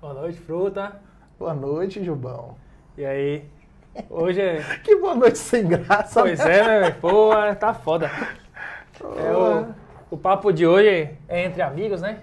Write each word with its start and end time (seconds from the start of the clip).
Boa 0.00 0.12
noite, 0.12 0.38
fruta. 0.38 1.00
Boa 1.38 1.54
noite, 1.54 2.04
Jubão. 2.04 2.54
E 2.98 3.04
aí? 3.04 3.44
Hoje 4.10 4.42
é. 4.42 4.62
Que 4.84 4.94
boa 4.96 5.14
noite 5.14 5.38
sem 5.38 5.66
graça. 5.66 6.20
Pois 6.20 6.38
é, 6.40 6.80
né? 6.80 6.90
Pô, 6.90 7.30
tá 7.58 7.72
foda. 7.72 8.10
É, 9.16 9.32
o, 9.32 9.74
o 10.10 10.16
papo 10.18 10.52
de 10.52 10.66
hoje 10.66 11.16
é 11.26 11.44
entre 11.44 11.62
amigos, 11.62 12.02
né? 12.02 12.20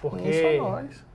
Porque 0.00 0.32
Sim, 0.32 0.58
só 0.58 0.70
nós. 0.70 1.06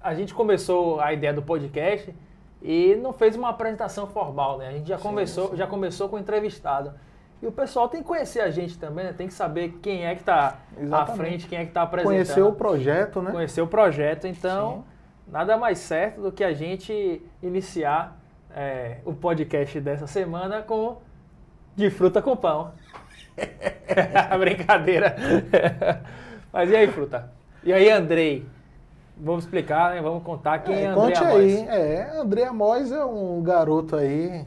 a 0.00 0.14
gente 0.14 0.32
começou 0.32 0.98
a 1.00 1.12
ideia 1.12 1.34
do 1.34 1.42
podcast 1.42 2.14
e 2.62 2.96
não 2.96 3.12
fez 3.12 3.36
uma 3.36 3.50
apresentação 3.50 4.06
formal, 4.06 4.56
né? 4.56 4.68
A 4.68 4.72
gente 4.72 4.88
já, 4.88 4.96
Sim, 4.96 5.02
começou, 5.02 5.50
sim. 5.50 5.56
já 5.56 5.66
começou 5.66 6.08
com 6.08 6.16
o 6.16 6.18
entrevistado. 6.18 6.94
E 7.42 7.46
o 7.46 7.52
pessoal 7.52 7.90
tem 7.90 8.00
que 8.00 8.06
conhecer 8.06 8.40
a 8.40 8.50
gente 8.50 8.78
também, 8.78 9.04
né? 9.04 9.12
Tem 9.12 9.26
que 9.26 9.34
saber 9.34 9.78
quem 9.82 10.06
é 10.06 10.14
que 10.14 10.24
tá 10.24 10.56
à 10.90 11.04
frente, 11.04 11.46
quem 11.46 11.58
é 11.58 11.66
que 11.66 11.72
tá 11.72 11.82
apresentando. 11.82 12.14
Conhecer 12.14 12.42
o 12.42 12.52
projeto, 12.52 13.20
né? 13.20 13.32
conhecer 13.32 13.60
o 13.60 13.66
projeto. 13.66 14.26
Então, 14.26 14.76
Sim. 14.76 14.93
Nada 15.26 15.56
mais 15.56 15.78
certo 15.78 16.20
do 16.20 16.32
que 16.32 16.44
a 16.44 16.52
gente 16.52 17.22
iniciar 17.42 18.16
é, 18.54 18.98
o 19.04 19.12
podcast 19.12 19.80
dessa 19.80 20.06
semana 20.06 20.62
com 20.62 20.98
De 21.74 21.90
Fruta 21.90 22.22
com 22.22 22.36
Pão. 22.36 22.72
Brincadeira. 24.38 25.16
Mas 26.52 26.70
e 26.70 26.76
aí, 26.76 26.86
Fruta? 26.88 27.32
E 27.64 27.72
aí, 27.72 27.90
Andrei? 27.90 28.46
Vamos 29.16 29.44
explicar, 29.44 29.94
né? 29.94 30.02
Vamos 30.02 30.22
contar 30.22 30.60
quem 30.60 30.74
é, 30.74 30.82
É, 30.82 30.86
Andrei 30.86 31.04
conte 31.04 31.18
Amós. 31.18 31.34
aí. 31.36 31.66
É, 31.68 32.10
André 32.16 32.44
Amós 32.44 32.92
é 32.92 33.04
um 33.04 33.42
garoto 33.42 33.96
aí, 33.96 34.44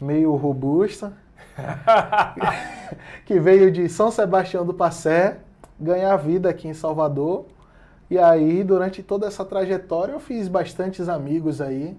meio 0.00 0.34
robusto, 0.36 1.12
que 3.26 3.38
veio 3.40 3.70
de 3.70 3.88
São 3.88 4.10
Sebastião 4.10 4.64
do 4.64 4.74
Passé, 4.74 5.38
ganhar 5.78 6.16
vida 6.16 6.48
aqui 6.48 6.68
em 6.68 6.74
Salvador. 6.74 7.46
E 8.14 8.18
aí, 8.18 8.62
durante 8.62 9.02
toda 9.02 9.26
essa 9.26 9.44
trajetória, 9.44 10.12
eu 10.12 10.20
fiz 10.20 10.46
bastantes 10.46 11.08
amigos 11.08 11.60
aí. 11.60 11.96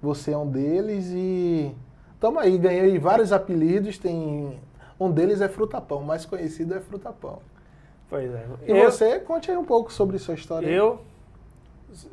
Você 0.00 0.30
é 0.30 0.38
um 0.38 0.48
deles 0.48 1.10
e 1.12 1.74
tamo 2.20 2.38
aí, 2.38 2.56
ganhei 2.56 2.96
vários 3.00 3.32
apelidos. 3.32 3.98
Tem 3.98 4.60
um 5.00 5.10
deles 5.10 5.40
é 5.40 5.48
Frutapão, 5.48 5.98
o 5.98 6.04
mais 6.04 6.24
conhecido 6.24 6.72
é 6.72 6.80
Frutapão. 6.80 7.40
Pois 8.08 8.32
é. 8.32 8.46
E 8.64 8.70
eu, 8.70 8.90
você, 8.90 9.18
conte 9.18 9.50
aí 9.50 9.56
um 9.56 9.64
pouco 9.64 9.92
sobre 9.92 10.18
sua 10.20 10.34
história. 10.34 10.68
aí. 10.68 10.74
eu, 10.74 11.00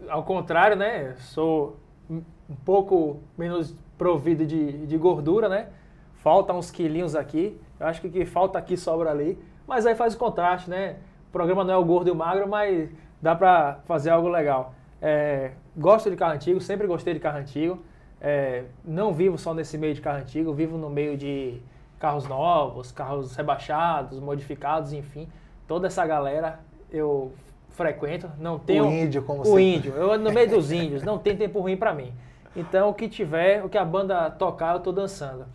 ao 0.10 0.24
contrário, 0.24 0.76
né? 0.76 1.16
Sou 1.20 1.76
um 2.10 2.24
um 2.50 2.56
pouco 2.56 3.20
menos 3.38 3.76
provido 3.98 4.46
de, 4.46 4.86
de 4.86 4.98
gordura, 4.98 5.48
né? 5.48 5.68
Falta 6.16 6.54
uns 6.54 6.72
quilinhos 6.72 7.16
aqui. 7.16 7.60
Eu 7.80 7.88
acho 7.88 8.02
que 8.02 8.08
o 8.08 8.12
que 8.12 8.26
falta 8.26 8.58
aqui 8.58 8.76
sobra 8.76 9.12
ali. 9.12 9.38
Mas 9.68 9.86
aí 9.86 9.96
faz 9.96 10.14
o 10.14 10.18
contraste, 10.18 10.70
né? 10.70 10.98
O 11.30 11.32
programa 11.32 11.64
não 11.64 11.74
é 11.74 11.78
o 11.78 11.86
gordo 11.86 12.08
e 12.08 12.12
o 12.12 12.16
magro, 12.16 12.48
mas 12.48 12.90
dá 13.24 13.34
pra 13.34 13.80
fazer 13.86 14.10
algo 14.10 14.28
legal. 14.28 14.74
É, 15.02 15.52
gosto 15.78 16.10
de 16.12 16.16
carro 16.18 16.34
antigo, 16.34 16.60
sempre 16.60 16.86
gostei 16.86 17.14
de 17.14 17.22
carro 17.22 17.38
antigo. 17.38 17.82
É, 18.20 18.66
não 18.84 19.14
vivo 19.14 19.38
só 19.38 19.54
nesse 19.54 19.78
meio 19.78 19.94
de 19.94 20.02
carro 20.02 20.20
antigo, 20.20 20.54
vivo 20.54 20.78
no 20.78 20.90
meio 20.90 21.18
de 21.18 21.62
carros 21.98 22.28
novos, 22.28 22.92
carros 22.92 23.34
rebaixados, 23.36 24.20
modificados, 24.20 24.92
enfim. 24.92 25.30
Toda 25.66 25.88
essa 25.88 26.06
galera 26.06 26.60
eu 26.92 27.32
frequento. 27.70 28.30
Não 28.38 28.60
tenho 28.60 28.88
o 28.88 28.92
índio, 28.92 29.24
como 29.24 29.42
o 29.48 29.58
índio, 29.60 29.94
eu 29.96 30.12
ando 30.12 30.26
no 30.26 30.32
meio 30.34 30.50
dos 30.50 30.70
índios, 30.72 31.02
não 31.02 31.18
tem 31.18 31.36
tempo 31.38 31.62
ruim 31.62 31.78
pra 31.78 31.94
mim. 31.94 32.14
Então, 32.56 32.90
o 32.90 32.94
que 32.94 33.08
tiver, 33.08 33.64
o 33.64 33.70
que 33.70 33.78
a 33.78 33.86
banda 33.86 34.30
tocar, 34.30 34.76
eu 34.76 34.80
tô 34.82 34.92
dançando. 34.92 35.46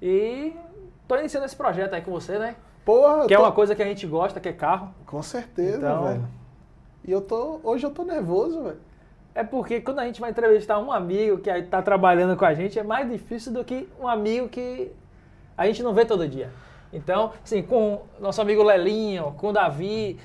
E 0.00 0.54
tô 1.08 1.16
iniciando 1.16 1.46
esse 1.46 1.56
projeto 1.56 1.94
aí 1.94 2.02
com 2.02 2.10
você, 2.12 2.38
né? 2.38 2.54
Porra, 2.84 3.26
Que 3.26 3.34
é 3.34 3.36
tô- 3.36 3.42
uma 3.42 3.52
coisa 3.52 3.74
que 3.74 3.82
a 3.82 3.86
gente 3.86 4.06
gosta, 4.06 4.38
que 4.40 4.48
é 4.48 4.52
carro. 4.52 4.94
Com 5.06 5.22
certeza, 5.22 5.78
Então- 5.78 6.04
velho. 6.04 6.41
E 7.04 7.10
eu 7.10 7.20
tô. 7.20 7.60
Hoje 7.62 7.84
eu 7.84 7.90
tô 7.90 8.04
nervoso, 8.04 8.62
velho. 8.62 8.78
É 9.34 9.42
porque 9.42 9.80
quando 9.80 10.00
a 10.00 10.04
gente 10.04 10.20
vai 10.20 10.30
entrevistar 10.30 10.78
um 10.78 10.92
amigo 10.92 11.38
que 11.38 11.50
está 11.50 11.80
trabalhando 11.80 12.36
com 12.36 12.44
a 12.44 12.52
gente, 12.52 12.78
é 12.78 12.82
mais 12.82 13.10
difícil 13.10 13.52
do 13.52 13.64
que 13.64 13.88
um 13.98 14.06
amigo 14.06 14.48
que 14.48 14.92
a 15.56 15.66
gente 15.66 15.82
não 15.82 15.94
vê 15.94 16.04
todo 16.04 16.28
dia. 16.28 16.50
Então, 16.92 17.32
assim, 17.42 17.62
com 17.62 18.02
nosso 18.20 18.40
amigo 18.42 18.62
Lelinho, 18.62 19.34
com 19.38 19.48
o 19.48 19.52
Davi, 19.52 20.18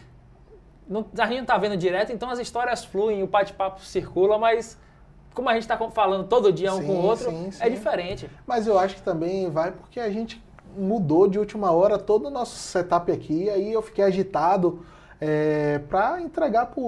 não, 0.88 1.06
a 1.18 1.26
gente 1.28 1.40
não 1.40 1.46
tá 1.46 1.58
vendo 1.58 1.78
direto, 1.78 2.12
então 2.12 2.30
as 2.30 2.40
histórias 2.40 2.84
fluem, 2.84 3.24
o 3.24 3.28
bate-papo 3.28 3.82
circula, 3.82 4.38
mas 4.38 4.78
como 5.34 5.48
a 5.50 5.54
gente 5.54 5.64
está 5.64 5.78
falando 5.92 6.28
todo 6.28 6.52
dia 6.52 6.74
um 6.74 6.80
Sim, 6.82 6.88
com 6.88 6.94
o 6.94 7.06
outro, 7.06 7.30
sim, 7.30 7.48
é 7.48 7.52
sim. 7.52 7.70
diferente. 7.70 8.30
Mas 8.46 8.68
eu 8.68 8.78
acho 8.78 8.96
que 8.96 9.02
também 9.02 9.50
vai 9.50 9.72
porque 9.72 10.00
a 10.00 10.10
gente 10.10 10.44
mudou 10.76 11.28
de 11.28 11.40
última 11.40 11.72
hora 11.72 11.98
todo 11.98 12.28
o 12.28 12.30
nosso 12.30 12.56
setup 12.56 13.12
aqui. 13.12 13.50
Aí 13.50 13.72
eu 13.72 13.82
fiquei 13.82 14.04
agitado 14.04 14.86
é, 15.20 15.80
para 15.90 16.22
entregar 16.22 16.68
para 16.68 16.82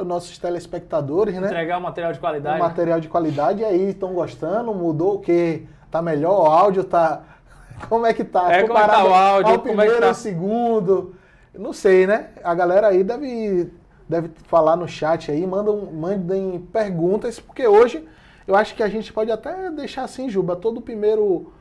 os 0.00 0.06
nossos 0.06 0.38
telespectadores, 0.38 1.34
né? 1.36 1.46
Entregar 1.46 1.78
um 1.78 1.82
material 1.82 2.12
de 2.12 2.18
Um 2.18 2.20
qualidade. 2.20 2.58
material 2.58 3.00
de 3.00 3.08
qualidade. 3.08 3.60
E 3.62 3.64
aí 3.64 3.90
estão 3.90 4.12
gostando? 4.12 4.74
Mudou 4.74 5.14
o 5.14 5.18
quê? 5.20 5.64
Tá 5.90 6.02
melhor? 6.02 6.42
O 6.42 6.46
áudio 6.46 6.84
tá. 6.84 7.22
Como 7.88 8.06
é 8.06 8.12
que 8.14 8.24
tá? 8.24 8.52
É, 8.52 8.62
como 8.62 8.78
é 8.78 8.86
tá 8.86 9.04
o 9.04 9.12
áudio? 9.12 9.52
Ao 9.52 9.58
Como 9.58 9.72
é 9.72 9.76
primeiro, 9.84 10.06
tá? 10.06 10.14
segundo. 10.14 11.14
Não 11.54 11.72
sei, 11.72 12.06
né? 12.06 12.30
A 12.42 12.54
galera 12.54 12.88
aí 12.88 13.04
deve, 13.04 13.70
deve 14.08 14.30
falar 14.44 14.76
no 14.76 14.88
chat 14.88 15.30
aí, 15.30 15.46
mandam, 15.46 15.86
mandem 15.92 16.58
perguntas, 16.72 17.38
porque 17.38 17.66
hoje 17.66 18.06
eu 18.46 18.54
acho 18.54 18.74
que 18.74 18.82
a 18.82 18.88
gente 18.88 19.12
pode 19.12 19.30
até 19.30 19.70
deixar 19.70 20.04
assim, 20.04 20.28
Juba, 20.28 20.56
todo 20.56 20.78
o 20.78 20.82
primeiro 20.82 21.52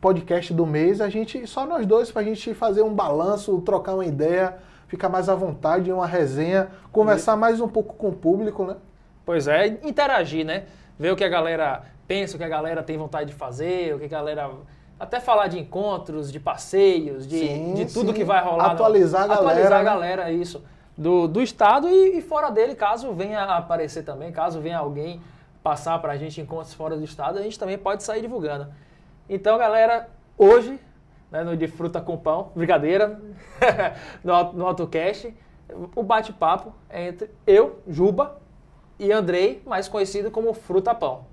podcast 0.00 0.52
do 0.52 0.66
mês, 0.66 1.00
a 1.00 1.08
gente, 1.08 1.46
só 1.46 1.66
nós 1.66 1.86
dois, 1.86 2.10
pra 2.10 2.22
gente 2.22 2.54
fazer 2.54 2.82
um 2.82 2.92
balanço, 2.94 3.60
trocar 3.60 3.94
uma 3.94 4.04
ideia, 4.04 4.56
ficar 4.92 5.08
mais 5.08 5.26
à 5.30 5.34
vontade, 5.34 5.90
uma 5.90 6.06
resenha, 6.06 6.68
conversar 6.92 7.34
mais 7.34 7.62
um 7.62 7.66
pouco 7.68 7.94
com 7.94 8.08
o 8.08 8.12
público, 8.12 8.66
né? 8.66 8.76
Pois 9.24 9.48
é, 9.48 9.66
interagir, 9.82 10.44
né? 10.44 10.64
Ver 10.98 11.10
o 11.12 11.16
que 11.16 11.24
a 11.24 11.30
galera 11.30 11.82
pensa, 12.06 12.34
o 12.34 12.38
que 12.38 12.44
a 12.44 12.48
galera 12.48 12.82
tem 12.82 12.98
vontade 12.98 13.30
de 13.30 13.34
fazer, 13.34 13.94
o 13.94 13.98
que 13.98 14.04
a 14.04 14.08
galera. 14.08 14.50
Até 15.00 15.18
falar 15.18 15.46
de 15.46 15.58
encontros, 15.58 16.30
de 16.30 16.38
passeios, 16.38 17.26
de, 17.26 17.38
Sim, 17.38 17.72
de 17.74 17.86
tudo 17.86 18.08
sim. 18.08 18.12
que 18.18 18.22
vai 18.22 18.44
rolar. 18.44 18.64
no- 18.66 18.70
Atualizar 18.72 19.22
a 19.22 19.28
galera, 19.28 19.48
Atualizar 19.48 19.72
a 19.72 19.78
né? 19.78 19.84
galera, 19.84 20.30
isso. 20.30 20.62
Do, 20.94 21.26
do 21.26 21.40
estado 21.40 21.88
e, 21.88 22.18
e 22.18 22.20
fora 22.20 22.50
dele, 22.50 22.74
caso 22.74 23.14
venha 23.14 23.40
a 23.40 23.56
aparecer 23.56 24.02
também, 24.04 24.30
caso 24.30 24.60
venha 24.60 24.76
alguém 24.76 25.22
passar 25.62 25.98
pra 26.00 26.18
gente 26.18 26.38
encontros 26.38 26.74
fora 26.74 26.96
do 26.98 27.02
estado, 27.02 27.38
a 27.38 27.42
gente 27.42 27.58
também 27.58 27.78
pode 27.78 28.02
sair 28.02 28.20
divulgando. 28.20 28.66
Então, 29.26 29.56
galera, 29.56 30.10
hoje, 30.36 30.78
né, 31.32 31.42
no 31.42 31.56
De 31.56 31.66
Fruta 31.66 32.00
com 32.00 32.16
Pão, 32.16 32.52
brincadeira, 32.54 33.18
no, 34.22 34.52
no 34.52 34.66
AutoCast, 34.66 35.34
o 35.96 36.02
bate-papo 36.02 36.72
é 36.90 37.08
entre 37.08 37.30
eu, 37.46 37.80
Juba, 37.88 38.38
e 38.98 39.10
Andrei, 39.10 39.62
mais 39.66 39.88
conhecido 39.88 40.30
como 40.30 40.52
Fruta 40.52 40.94
Pão. 40.94 41.24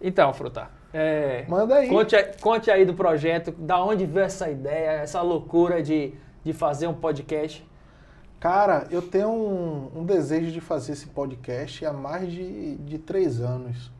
Então, 0.00 0.32
Fruta, 0.32 0.68
é, 0.92 1.44
Manda 1.48 1.74
aí. 1.76 1.88
conte, 1.88 2.14
aí- 2.14 2.30
conte 2.40 2.70
aí 2.70 2.84
do 2.84 2.94
projeto, 2.94 3.50
da 3.52 3.82
onde 3.84 4.06
veio 4.06 4.24
essa 4.26 4.48
ideia, 4.48 4.90
essa 5.00 5.20
loucura 5.20 5.82
de, 5.82 6.14
de 6.44 6.52
fazer 6.52 6.86
um 6.86 6.94
podcast. 6.94 7.66
Cara, 8.38 8.86
eu 8.90 9.02
tenho 9.02 9.30
um, 9.30 9.90
um 10.00 10.04
desejo 10.04 10.52
de 10.52 10.60
fazer 10.60 10.92
esse 10.92 11.06
podcast 11.08 11.84
há 11.84 11.92
mais 11.92 12.30
de, 12.30 12.76
de 12.76 12.98
três 12.98 13.40
anos. 13.40 13.90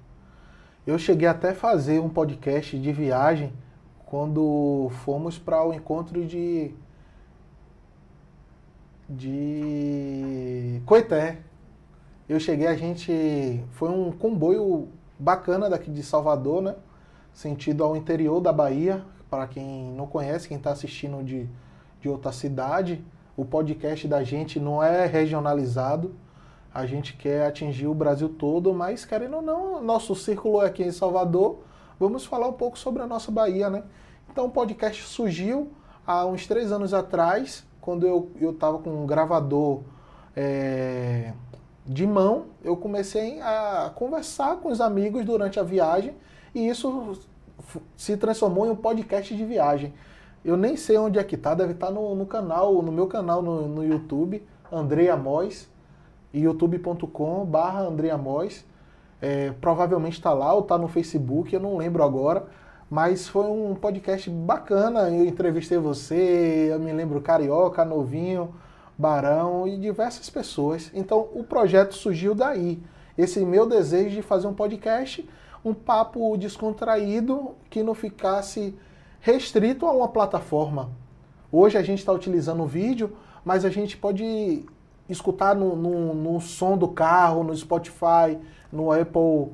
Eu 0.86 0.98
cheguei 0.98 1.26
até 1.26 1.50
a 1.50 1.54
fazer 1.54 1.98
um 1.98 2.10
podcast 2.10 2.78
de 2.78 2.92
viagem 2.92 3.52
quando 4.06 4.90
fomos 5.04 5.38
para 5.38 5.66
o 5.66 5.72
encontro 5.72 6.24
de. 6.24 6.72
de. 9.08 10.80
Coité. 10.86 11.38
Eu 12.28 12.38
cheguei, 12.38 12.66
a 12.66 12.76
gente. 12.76 13.62
Foi 13.72 13.90
um 13.90 14.12
comboio 14.12 14.88
bacana 15.18 15.68
daqui 15.68 15.90
de 15.90 16.02
Salvador, 16.02 16.62
né? 16.62 16.74
Sentido 17.32 17.84
ao 17.84 17.96
interior 17.96 18.40
da 18.40 18.52
Bahia. 18.52 19.04
Para 19.28 19.46
quem 19.46 19.90
não 19.92 20.06
conhece, 20.06 20.46
quem 20.46 20.56
está 20.56 20.70
assistindo 20.70 21.22
de, 21.24 21.48
de 22.00 22.08
outra 22.08 22.30
cidade, 22.30 23.04
o 23.36 23.44
podcast 23.44 24.06
da 24.06 24.22
gente 24.22 24.60
não 24.60 24.82
é 24.82 25.06
regionalizado. 25.06 26.14
A 26.72 26.86
gente 26.86 27.16
quer 27.16 27.46
atingir 27.46 27.86
o 27.86 27.94
Brasil 27.94 28.28
todo, 28.28 28.72
mas 28.72 29.04
querendo 29.04 29.36
ou 29.36 29.42
não, 29.42 29.82
nosso 29.82 30.14
círculo 30.14 30.62
é 30.62 30.66
aqui 30.66 30.82
em 30.82 30.92
Salvador. 30.92 31.58
Vamos 31.98 32.26
falar 32.26 32.48
um 32.48 32.52
pouco 32.52 32.78
sobre 32.78 33.02
a 33.02 33.06
nossa 33.06 33.30
Bahia, 33.30 33.70
né? 33.70 33.84
Então 34.34 34.46
o 34.46 34.50
podcast 34.50 35.00
surgiu 35.04 35.70
há 36.04 36.26
uns 36.26 36.44
três 36.44 36.72
anos 36.72 36.92
atrás, 36.92 37.64
quando 37.80 38.04
eu 38.04 38.50
estava 38.50 38.80
com 38.80 38.90
um 38.90 39.06
gravador 39.06 39.82
é, 40.34 41.32
de 41.86 42.04
mão, 42.04 42.46
eu 42.60 42.76
comecei 42.76 43.40
a 43.40 43.92
conversar 43.94 44.56
com 44.56 44.70
os 44.70 44.80
amigos 44.80 45.24
durante 45.24 45.60
a 45.60 45.62
viagem 45.62 46.16
e 46.52 46.66
isso 46.66 47.16
se 47.96 48.16
transformou 48.16 48.66
em 48.66 48.70
um 48.70 48.74
podcast 48.74 49.32
de 49.32 49.44
viagem. 49.44 49.94
Eu 50.44 50.56
nem 50.56 50.76
sei 50.76 50.98
onde 50.98 51.16
é 51.16 51.22
que 51.22 51.36
tá, 51.36 51.54
deve 51.54 51.74
estar 51.74 51.92
no, 51.92 52.16
no 52.16 52.26
canal, 52.26 52.82
no 52.82 52.90
meu 52.90 53.06
canal 53.06 53.40
no, 53.40 53.68
no 53.68 53.86
YouTube, 53.86 54.44
Andrei 54.72 55.10
Amós, 55.10 55.70
youtube.com 56.32 57.44
barra 57.44 57.82
Andrei. 57.82 58.10
É, 59.22 59.52
provavelmente 59.60 60.14
está 60.14 60.32
lá 60.32 60.52
ou 60.52 60.62
está 60.62 60.76
no 60.76 60.88
Facebook, 60.88 61.54
eu 61.54 61.60
não 61.60 61.76
lembro 61.76 62.02
agora. 62.02 62.48
Mas 62.94 63.26
foi 63.26 63.46
um 63.46 63.74
podcast 63.74 64.30
bacana. 64.30 65.10
Eu 65.10 65.24
entrevistei 65.24 65.76
você, 65.78 66.68
eu 66.70 66.78
me 66.78 66.92
lembro 66.92 67.20
Carioca, 67.20 67.84
Novinho, 67.84 68.54
Barão 68.96 69.66
e 69.66 69.76
diversas 69.76 70.30
pessoas. 70.30 70.92
Então 70.94 71.28
o 71.34 71.42
projeto 71.42 71.92
surgiu 71.92 72.36
daí. 72.36 72.80
Esse 73.18 73.44
meu 73.44 73.66
desejo 73.66 74.14
de 74.14 74.22
fazer 74.22 74.46
um 74.46 74.54
podcast, 74.54 75.28
um 75.64 75.74
papo 75.74 76.36
descontraído 76.36 77.56
que 77.68 77.82
não 77.82 77.94
ficasse 77.94 78.78
restrito 79.18 79.86
a 79.86 79.90
uma 79.90 80.06
plataforma. 80.06 80.92
Hoje 81.50 81.76
a 81.76 81.82
gente 81.82 81.98
está 81.98 82.12
utilizando 82.12 82.62
o 82.62 82.68
vídeo, 82.68 83.16
mas 83.44 83.64
a 83.64 83.70
gente 83.70 83.96
pode 83.96 84.64
escutar 85.08 85.56
no, 85.56 85.74
no, 85.74 86.14
no, 86.14 86.40
som 86.40 86.78
do 86.78 86.86
carro, 86.86 87.42
no 87.42 87.56
Spotify, 87.56 88.38
no 88.70 88.92
Apple 88.92 89.52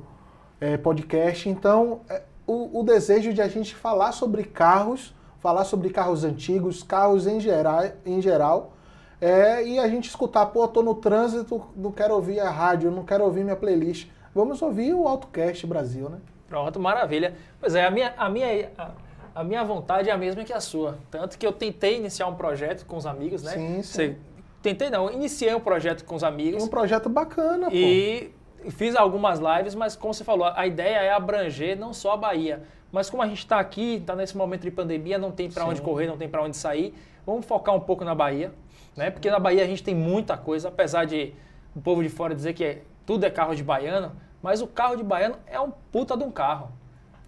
é, 0.59 0.77
Podcast. 0.77 1.49
Então, 1.49 2.01
é, 2.07 2.21
o, 2.51 2.79
o, 2.79 2.83
desejo 2.83 3.33
de 3.33 3.41
a 3.41 3.47
gente 3.47 3.73
falar 3.73 4.11
sobre 4.11 4.43
carros, 4.43 5.13
falar 5.39 5.63
sobre 5.63 5.89
carros 5.89 6.23
antigos, 6.23 6.83
carros 6.83 7.25
em 7.27 7.39
geral, 7.39 7.83
em 8.05 8.21
geral 8.21 8.73
é, 9.21 9.63
e 9.63 9.77
a 9.77 9.87
gente 9.87 10.09
escutar, 10.09 10.47
pô, 10.47 10.67
tô 10.67 10.81
no 10.81 10.95
trânsito, 10.95 11.61
não 11.75 11.91
quero 11.91 12.15
ouvir 12.15 12.39
a 12.39 12.49
rádio, 12.49 12.89
não 12.89 13.05
quero 13.05 13.23
ouvir 13.23 13.43
minha 13.43 13.55
playlist. 13.55 14.09
Vamos 14.33 14.61
ouvir 14.63 14.95
o 14.95 15.07
AutoCast 15.07 15.67
Brasil, 15.67 16.09
né? 16.09 16.17
Pronto, 16.49 16.79
maravilha. 16.79 17.35
Pois 17.59 17.75
é, 17.75 17.85
a 17.85 17.91
minha, 17.91 18.13
a 18.17 18.27
minha, 18.27 18.71
a, 18.75 18.91
a 19.35 19.43
minha 19.43 19.63
vontade 19.63 20.09
é 20.09 20.11
a 20.11 20.17
mesma 20.17 20.43
que 20.43 20.51
a 20.51 20.59
sua. 20.59 20.97
Tanto 21.11 21.37
que 21.37 21.45
eu 21.45 21.51
tentei 21.51 21.97
iniciar 21.97 22.27
um 22.27 22.35
projeto 22.35 22.83
com 22.85 22.97
os 22.97 23.05
amigos, 23.05 23.43
né? 23.43 23.51
Sim, 23.51 23.75
sim. 23.75 23.81
Você, 23.83 24.17
tentei 24.61 24.89
não, 24.89 25.11
iniciei 25.11 25.53
um 25.53 25.59
projeto 25.59 26.03
com 26.03 26.15
os 26.15 26.23
amigos. 26.23 26.63
Um 26.63 26.67
projeto 26.67 27.07
bacana, 27.07 27.69
pô. 27.69 27.75
E 27.75 28.33
fiz 28.69 28.95
algumas 28.95 29.39
lives, 29.39 29.73
mas 29.75 29.95
como 29.95 30.13
você 30.13 30.23
falou, 30.23 30.51
a 30.55 30.67
ideia 30.67 30.97
é 30.97 31.11
abranger 31.11 31.77
não 31.77 31.93
só 31.93 32.13
a 32.13 32.17
Bahia, 32.17 32.63
mas 32.91 33.09
como 33.09 33.23
a 33.23 33.27
gente 33.27 33.39
está 33.39 33.59
aqui, 33.59 33.95
está 33.95 34.15
nesse 34.15 34.37
momento 34.37 34.61
de 34.61 34.71
pandemia, 34.71 35.17
não 35.17 35.31
tem 35.31 35.49
para 35.49 35.65
onde 35.65 35.81
correr, 35.81 36.07
não 36.07 36.17
tem 36.17 36.29
para 36.29 36.43
onde 36.43 36.57
sair, 36.57 36.93
vamos 37.25 37.45
focar 37.45 37.73
um 37.73 37.79
pouco 37.79 38.03
na 38.03 38.13
Bahia 38.13 38.51
né? 38.95 39.09
Porque 39.09 39.29
na 39.29 39.39
Bahia 39.39 39.63
a 39.63 39.67
gente 39.67 39.83
tem 39.83 39.95
muita 39.95 40.37
coisa, 40.37 40.67
apesar 40.67 41.05
de 41.05 41.33
o 41.75 41.81
povo 41.81 42.03
de 42.03 42.09
fora 42.09 42.35
dizer 42.35 42.53
que 42.53 42.63
é, 42.63 42.81
tudo 43.05 43.25
é 43.25 43.29
carro 43.29 43.55
de 43.55 43.63
baiano, 43.63 44.11
mas 44.41 44.61
o 44.61 44.67
carro 44.67 44.95
de 44.95 45.03
baiano 45.03 45.35
é 45.47 45.59
um 45.59 45.71
puta 45.91 46.17
de 46.17 46.23
um 46.23 46.31
carro. 46.31 46.69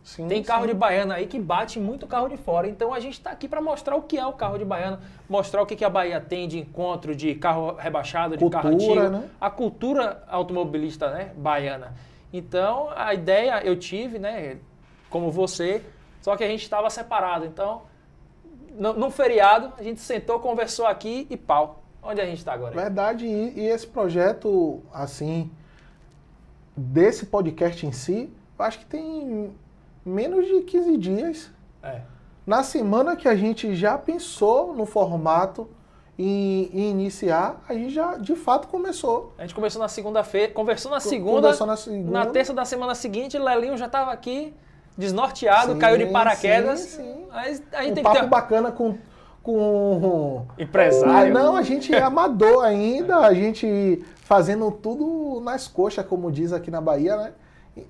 Sim, 0.03 0.27
tem 0.27 0.44
carro 0.44 0.63
sim. 0.63 0.67
de 0.67 0.73
baiano 0.73 1.13
aí 1.13 1.25
que 1.25 1.39
bate 1.39 1.79
muito 1.79 2.05
carro 2.05 2.27
de 2.27 2.35
fora. 2.35 2.67
Então 2.67 2.94
a 2.94 3.00
gente 3.00 3.13
está 3.13 3.31
aqui 3.31 3.47
para 3.47 3.61
mostrar 3.61 3.95
o 3.95 4.01
que 4.01 4.17
é 4.17 4.25
o 4.25 4.33
carro 4.33 4.57
de 4.57 4.65
baiano, 4.65 5.00
mostrar 5.29 5.61
o 5.61 5.65
que, 5.65 5.75
que 5.75 5.85
a 5.85 5.89
Bahia 5.89 6.19
tem 6.19 6.47
de 6.47 6.59
encontro 6.59 7.15
de 7.15 7.33
carro 7.35 7.75
rebaixado, 7.75 8.35
de 8.35 8.44
cultura, 8.44 8.61
carro 8.61 8.75
antigo, 8.75 9.09
né? 9.09 9.29
a 9.39 9.50
cultura 9.50 10.23
automobilista 10.27 11.09
né, 11.09 11.31
baiana. 11.38 11.94
Então 12.33 12.89
a 12.95 13.13
ideia 13.13 13.61
eu 13.63 13.79
tive, 13.79 14.19
né, 14.19 14.57
como 15.09 15.31
você, 15.31 15.81
só 16.21 16.35
que 16.35 16.44
a 16.44 16.47
gente 16.47 16.63
estava 16.63 16.89
separado. 16.89 17.45
Então 17.45 17.83
num 18.77 19.11
feriado, 19.11 19.71
a 19.77 19.83
gente 19.83 20.01
sentou, 20.01 20.39
conversou 20.39 20.85
aqui 20.85 21.27
e 21.29 21.38
pau. 21.38 21.83
Onde 22.01 22.19
a 22.19 22.25
gente 22.25 22.39
está 22.39 22.53
agora? 22.53 22.75
Verdade, 22.75 23.25
e, 23.25 23.59
e, 23.61 23.67
esse 23.67 23.88
projeto, 23.88 24.81
assim, 24.91 25.49
desse 26.75 27.27
podcast 27.27 27.85
em 27.85 27.94
si, 27.94 28.29
eu 28.59 28.65
acho 28.65 28.79
que 28.79 28.85
tem 28.85 29.53
menos 30.05 30.45
de 30.45 30.61
15 30.61 30.97
dias. 30.97 31.51
É. 31.81 32.01
Na 32.45 32.63
semana 32.63 33.15
que 33.15 33.27
a 33.27 33.35
gente 33.35 33.75
já 33.75 33.97
pensou 33.97 34.73
no 34.73 34.85
formato 34.85 35.69
em, 36.17 36.69
iniciar, 36.73 37.63
a 37.67 37.73
gente 37.73 37.94
já 37.94 38.17
de 38.17 38.35
fato 38.35 38.67
começou. 38.67 39.33
A 39.38 39.44
gente 39.44 39.55
começou 39.55 39.81
na 39.81 39.88
segunda-feira, 39.88 40.51
conversou 40.51 40.91
na 40.91 41.00
segunda, 41.00 41.41
conversou 41.41 41.67
na 41.67 41.77
segunda. 41.77 42.11
Na 42.11 42.25
terça 42.25 42.53
da 42.53 42.65
semana 42.65 42.95
seguinte, 42.95 43.38
Lelinho 43.38 43.77
já 43.77 43.85
estava 43.85 44.11
aqui 44.11 44.53
desnorteado, 44.97 45.73
sim, 45.73 45.79
caiu 45.79 45.97
de 45.97 46.07
paraquedas. 46.07 46.79
Sim, 46.81 47.03
sim. 47.03 47.25
Mas 47.31 47.63
a 47.71 47.81
gente 47.81 47.91
um 47.91 47.95
tem 47.95 48.03
papo 48.03 48.15
que 48.15 48.21
ter... 48.23 48.29
bacana 48.29 48.71
com 48.71 48.97
com 49.44 50.45
empresário. 50.57 51.38
Ah, 51.38 51.41
não, 51.41 51.57
a 51.57 51.61
gente 51.61 51.94
é 51.94 52.01
amador 52.01 52.63
ainda, 52.63 53.17
a 53.17 53.33
gente 53.33 54.01
fazendo 54.21 54.71
tudo 54.71 55.41
nas 55.41 55.67
coxas, 55.67 56.06
como 56.06 56.31
diz 56.31 56.53
aqui 56.53 56.71
na 56.71 56.79
Bahia, 56.79 57.17
né? 57.17 57.33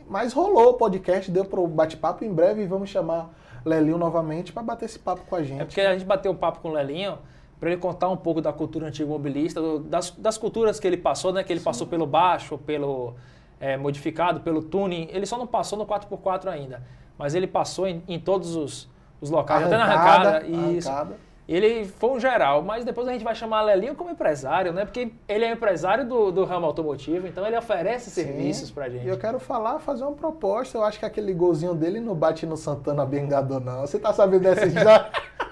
Mas 0.08 0.34
rolou 0.34 0.72
o 0.72 0.74
podcast, 0.74 1.30
deu 1.30 1.46
pro 1.46 1.68
bate-papo. 1.68 2.24
Em 2.24 2.34
breve 2.34 2.66
vamos 2.66 2.90
chamar 2.90 3.34
Lelinho 3.66 3.98
novamente 3.98 4.52
para 4.52 4.64
bater 4.64 4.86
esse 4.86 5.00
papo 5.00 5.24
com 5.28 5.36
a 5.36 5.44
gente. 5.44 5.62
É 5.62 5.66
porque 5.66 5.82
a 5.82 5.94
gente 5.94 6.06
bateu 6.06 6.32
um 6.32 6.36
papo 6.36 6.60
com 6.60 6.70
o 6.70 6.74
Lelinho 6.74 7.18
para 7.60 7.72
ele 7.72 7.80
contar 7.80 8.10
um 8.10 8.18
pouco 8.18 8.42
da 8.42 8.52
cultura 8.52 8.88
antiga 8.88 9.08
mobilista, 9.08 9.62
das, 9.80 10.12
das 10.12 10.38
culturas 10.38 10.80
que 10.80 10.88
ele 10.88 10.98
passou, 10.98 11.32
né? 11.32 11.44
Que 11.44 11.54
ele 11.54 11.60
Sim. 11.60 11.66
passou 11.66 11.88
pelo 11.88 12.06
baixo, 12.06 12.58
pelo 12.58 13.14
é, 13.60 13.78
modificado 13.78 14.42
pelo 14.42 14.62
tuning. 14.62 15.08
Ele 15.12 15.26
só 15.26 15.38
não 15.38 15.48
passou 15.48 15.80
no 15.80 15.86
4x4 15.86 16.48
ainda, 16.48 16.84
mas 17.18 17.34
ele 17.34 17.48
passou 17.48 17.88
em, 17.88 18.04
em 18.08 18.20
todos 18.20 18.56
os, 18.56 18.90
os 19.22 19.30
locais, 19.30 19.64
arrancada, 19.64 19.86
até 19.86 19.96
na 19.96 20.04
arrancada. 20.04 20.74
Isso. 20.74 20.90
Arrancada. 20.90 21.33
Ele 21.48 21.86
foi 21.86 22.12
um 22.12 22.20
geral, 22.20 22.62
mas 22.62 22.86
depois 22.86 23.08
a 23.08 23.12
gente 23.12 23.24
vai 23.24 23.36
chamar 23.36 23.62
Lelinho 23.62 23.96
como 23.96 24.10
empresário, 24.10 24.72
né? 24.72 24.86
Porque 24.86 25.12
ele 25.28 25.44
é 25.44 25.52
empresário 25.52 26.08
do, 26.08 26.32
do 26.32 26.46
ramo 26.46 26.66
automotivo, 26.66 27.28
então 27.28 27.46
ele 27.46 27.58
oferece 27.58 28.10
Sim. 28.10 28.24
serviços 28.24 28.72
pra 28.72 28.90
gente. 28.90 29.06
E 29.06 29.10
eu 29.10 29.18
quero 29.18 29.40
falar, 29.40 29.80
fazer 29.80 30.04
uma 30.04 30.14
proposta. 30.14 30.78
Eu 30.78 30.84
acho 30.84 31.00
que 31.00 31.06
aquele 31.06 31.34
golzinho 31.34 31.76
dele 31.76 32.00
não 32.00 32.16
bate 32.16 32.46
no 32.46 32.56
Santana 32.56 33.06
Bengado, 33.06 33.60
não. 33.60 33.82
Você 33.82 34.00
tá 34.00 34.14
sabendo 34.14 34.44
dessa 34.44 34.70
já? 34.70 35.10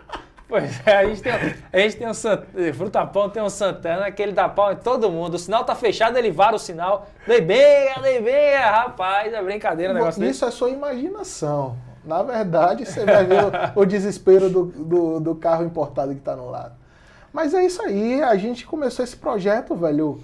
Pois 0.51 0.85
é, 0.85 0.97
a 0.97 1.05
gente 1.05 1.21
tem, 1.21 1.31
a 1.31 1.79
gente 1.79 1.95
tem 1.95 2.05
um 2.05 2.11
eh, 2.57 2.73
Frutapão, 2.73 3.29
tem 3.29 3.41
um 3.41 3.49
Santana 3.49 4.11
que 4.11 4.21
ele 4.21 4.33
dá 4.33 4.49
pau 4.49 4.73
em 4.73 4.75
todo 4.75 5.09
mundo. 5.09 5.35
O 5.35 5.39
sinal 5.39 5.63
tá 5.63 5.73
fechado, 5.73 6.17
ele 6.17 6.29
vara 6.29 6.57
o 6.57 6.59
sinal. 6.59 7.07
Dei 7.25 7.39
bem, 7.39 7.89
dei 8.01 8.21
bem, 8.21 8.57
rapaz, 8.57 9.31
é 9.31 9.41
brincadeira 9.41 9.93
o 9.93 9.95
negócio 9.95 10.21
Isso 10.21 10.41
desse. 10.41 10.43
é 10.43 10.51
sua 10.51 10.69
imaginação. 10.69 11.77
Na 12.03 12.23
verdade, 12.23 12.85
você 12.85 13.05
vai 13.05 13.25
ver 13.25 13.43
o, 13.75 13.81
o 13.81 13.85
desespero 13.85 14.49
do, 14.49 14.65
do, 14.65 15.19
do, 15.19 15.35
carro 15.35 15.63
importado 15.63 16.13
que 16.13 16.21
tá 16.21 16.35
no 16.35 16.49
lado. 16.49 16.73
Mas 17.31 17.53
é 17.53 17.65
isso 17.65 17.81
aí, 17.81 18.21
a 18.21 18.35
gente 18.35 18.65
começou 18.65 19.03
esse 19.05 19.15
projeto, 19.15 19.75
velho, 19.75 20.19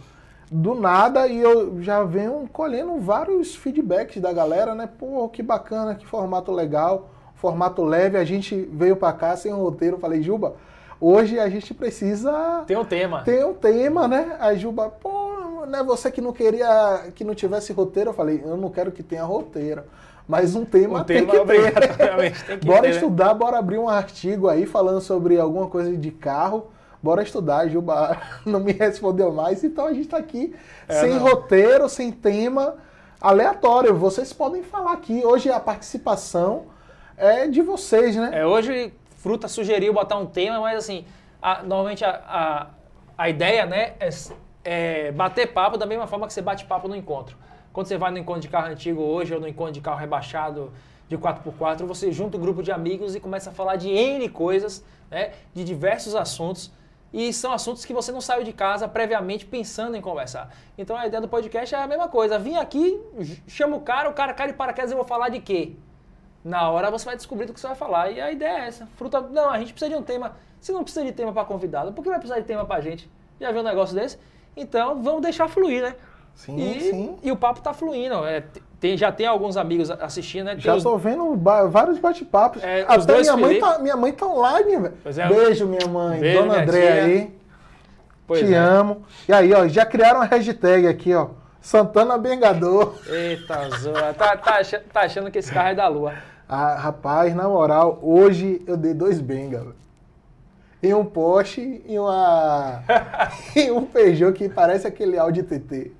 do 0.51 0.75
nada 0.75 1.27
e 1.27 1.39
eu 1.39 1.81
já 1.81 2.03
venho 2.03 2.49
colhendo 2.51 2.99
vários 2.99 3.55
feedbacks 3.55 4.21
da 4.21 4.33
galera, 4.33 4.73
né? 4.75 4.89
Pô, 4.99 5.29
que 5.29 5.43
bacana, 5.43 5.95
que 5.95 6.05
formato 6.05 6.51
legal 6.51 7.09
formato 7.37 7.83
leve, 7.83 8.17
a 8.17 8.25
gente 8.25 8.67
veio 8.71 8.95
para 8.95 9.13
cá 9.13 9.35
sem 9.37 9.51
roteiro. 9.51 9.97
Falei, 9.97 10.21
Juba, 10.21 10.55
hoje 10.99 11.39
a 11.39 11.47
gente 11.49 11.73
precisa. 11.73 12.63
Tem 12.67 12.77
um 12.77 12.85
tema. 12.85 13.23
Tem 13.23 13.43
um 13.43 13.53
tema, 13.53 14.07
né? 14.07 14.35
A 14.39 14.53
Juba, 14.55 14.89
pô, 14.89 15.65
né? 15.67 15.81
Você 15.83 16.11
que 16.11 16.19
não 16.19 16.33
queria 16.33 17.05
que 17.15 17.23
não 17.23 17.35
tivesse 17.35 17.71
roteiro, 17.71 18.09
eu 18.09 18.13
falei, 18.13 18.41
eu 18.43 18.57
não 18.57 18.69
quero 18.69 18.91
que 18.91 19.03
tenha 19.03 19.23
roteiro. 19.23 19.83
Mas 20.27 20.55
um 20.55 20.65
tema, 20.65 21.01
um 21.01 21.03
tem, 21.03 21.25
tema 21.25 21.45
que 21.45 21.45
ter. 22.57 22.65
bora 22.65 22.81
ter, 22.81 22.87
né? 22.89 22.95
estudar, 22.95 23.27
né? 23.29 23.33
bora 23.33 23.57
abrir 23.57 23.77
um 23.77 23.87
artigo 23.87 24.49
aí 24.49 24.65
falando 24.65 24.99
sobre 24.99 25.39
alguma 25.39 25.67
coisa 25.67 25.95
de 25.95 26.11
carro. 26.11 26.71
Bora 27.01 27.23
estudar, 27.23 27.67
Juba 27.69 28.17
não 28.45 28.59
me 28.59 28.73
respondeu 28.73 29.31
mais, 29.31 29.63
então 29.63 29.85
a 29.85 29.93
gente 29.93 30.05
está 30.05 30.17
aqui 30.17 30.53
é, 30.87 30.99
sem 30.99 31.11
não. 31.11 31.19
roteiro, 31.19 31.87
sem 31.87 32.11
tema, 32.11 32.75
aleatório. 33.21 33.95
Vocês 33.95 34.33
podem 34.33 34.63
falar 34.63 34.93
aqui. 34.93 35.23
Hoje 35.23 35.49
a 35.49 35.59
participação 35.59 36.65
é 37.15 37.47
de 37.47 37.61
vocês, 37.61 38.15
né? 38.15 38.31
É, 38.33 38.45
hoje, 38.45 38.93
Fruta 39.17 39.47
sugeriu 39.47 39.93
botar 39.93 40.17
um 40.17 40.25
tema, 40.25 40.59
mas 40.59 40.77
assim, 40.77 41.05
a, 41.41 41.63
normalmente 41.63 42.05
a, 42.05 42.21
a, 42.27 42.67
a, 43.17 43.29
ideia 43.29 43.65
né, 43.65 43.93
é, 43.99 44.09
é, 44.63 45.11
bater 45.11 45.53
papo 45.53 45.77
da 45.77 45.85
mesma 45.85 46.07
forma 46.07 46.27
que 46.27 46.33
você 46.33 46.41
bate 46.41 46.65
papo 46.65 46.87
no 46.87 46.95
encontro. 46.95 47.35
Quando 47.77 47.85
você 47.85 47.95
vai 47.95 48.09
no 48.09 48.17
encontro 48.17 48.41
de 48.41 48.47
carro 48.47 48.71
antigo 48.71 49.03
hoje 49.03 49.35
ou 49.35 49.39
no 49.39 49.47
encontro 49.47 49.71
de 49.71 49.81
carro 49.81 49.99
rebaixado 49.99 50.73
de 51.07 51.15
4x4, 51.15 51.85
você 51.85 52.11
junta 52.11 52.35
um 52.35 52.39
grupo 52.39 52.63
de 52.63 52.71
amigos 52.71 53.13
e 53.13 53.19
começa 53.19 53.51
a 53.51 53.53
falar 53.53 53.75
de 53.75 53.87
N 53.87 54.27
coisas, 54.29 54.83
né, 55.11 55.33
de 55.53 55.63
diversos 55.63 56.15
assuntos. 56.15 56.71
E 57.13 57.31
são 57.31 57.51
assuntos 57.51 57.85
que 57.85 57.93
você 57.93 58.11
não 58.11 58.19
saiu 58.19 58.43
de 58.43 58.51
casa 58.51 58.87
previamente 58.87 59.45
pensando 59.45 59.95
em 59.95 60.01
conversar. 60.01 60.51
Então 60.75 60.97
a 60.97 61.05
ideia 61.05 61.21
do 61.21 61.27
podcast 61.27 61.75
é 61.75 61.77
a 61.77 61.85
mesma 61.85 62.07
coisa. 62.07 62.39
Vim 62.39 62.55
aqui, 62.55 62.99
chamo 63.45 63.75
o 63.75 63.81
cara, 63.81 64.09
o 64.09 64.13
cara 64.13 64.33
cai 64.33 64.47
de 64.47 64.53
paraquedas 64.53 64.89
e 64.89 64.93
eu 64.95 64.97
vou 64.97 65.05
falar 65.05 65.29
de 65.29 65.39
quê? 65.39 65.73
na 66.43 66.71
hora 66.71 66.89
você 66.89 67.05
vai 67.05 67.15
descobrir 67.15 67.45
do 67.45 67.53
que 67.53 67.59
você 67.59 67.67
vai 67.67 67.75
falar. 67.75 68.09
E 68.09 68.19
a 68.19 68.31
ideia 68.31 68.57
é 68.57 68.67
essa. 68.69 68.87
Fruta. 68.95 69.21
Não, 69.21 69.51
a 69.51 69.59
gente 69.59 69.71
precisa 69.71 69.91
de 69.91 69.95
um 69.95 70.01
tema. 70.01 70.35
Se 70.59 70.71
não 70.71 70.81
precisa 70.81 71.05
de 71.05 71.11
tema 71.11 71.31
para 71.31 71.45
convidado, 71.45 71.93
por 71.93 72.01
que 72.01 72.09
vai 72.09 72.17
precisar 72.17 72.39
de 72.39 72.47
tema 72.47 72.65
para 72.65 72.81
gente? 72.81 73.07
Já 73.39 73.51
viu 73.51 73.61
um 73.61 73.63
negócio 73.63 73.95
desse? 73.95 74.17
Então 74.55 75.03
vamos 75.03 75.21
deixar 75.21 75.47
fluir, 75.47 75.83
né? 75.83 75.95
Sim, 76.37 76.55
e, 76.55 76.79
sim. 76.79 77.17
E 77.23 77.31
o 77.31 77.35
papo 77.35 77.61
tá 77.61 77.73
fluindo. 77.73 78.23
É, 78.23 78.43
tem, 78.79 78.95
já 78.95 79.11
tem 79.11 79.25
alguns 79.25 79.57
amigos 79.57 79.89
assistindo, 79.89 80.45
né? 80.45 80.51
Tem 80.51 80.61
já 80.61 80.75
os... 80.75 80.83
tô 80.83 80.95
vendo 80.95 81.35
vários 81.67 81.97
bate-papos. 81.97 82.63
É, 82.63 82.85
Até 82.87 83.21
minha 83.21 83.35
mãe, 83.35 83.59
tá, 83.59 83.79
minha 83.79 83.97
mãe 83.97 84.11
tá 84.13 84.27
online, 84.27 84.77
velho. 84.77 84.93
É, 85.03 85.27
Beijo, 85.27 85.65
minha 85.65 85.87
mãe. 85.87 86.19
Beijo, 86.19 86.39
Dona 86.39 86.61
André 86.61 87.01
aí. 87.01 87.37
Pois 88.27 88.41
Te 88.41 88.53
é. 88.53 88.57
amo. 88.57 89.01
E 89.27 89.33
aí, 89.33 89.51
ó, 89.51 89.67
já 89.67 89.83
criaram 89.83 90.19
uma 90.19 90.25
hashtag 90.25 90.87
aqui, 90.87 91.13
ó. 91.15 91.29
Santana 91.59 92.19
Bengador. 92.19 92.93
Eita, 93.07 93.69
zoa. 93.71 94.13
Tá, 94.13 94.37
tá, 94.37 94.61
tá 94.93 95.01
achando 95.01 95.31
que 95.31 95.39
esse 95.39 95.51
carro 95.51 95.69
é 95.69 95.75
da 95.75 95.87
lua. 95.87 96.13
Ah, 96.47 96.75
rapaz, 96.75 97.33
na 97.33 97.49
moral, 97.49 97.99
hoje 98.03 98.61
eu 98.67 98.77
dei 98.77 98.93
dois 98.93 99.19
benga. 99.19 99.65
E 100.83 100.93
um 100.93 101.03
Porsche 101.03 101.81
e 101.87 101.97
uma. 101.97 102.83
e 103.55 103.71
um 103.71 103.85
Peugeot 103.85 104.33
que 104.33 104.47
parece 104.47 104.85
aquele 104.85 105.17
Audi 105.17 105.41
TT. 105.41 105.91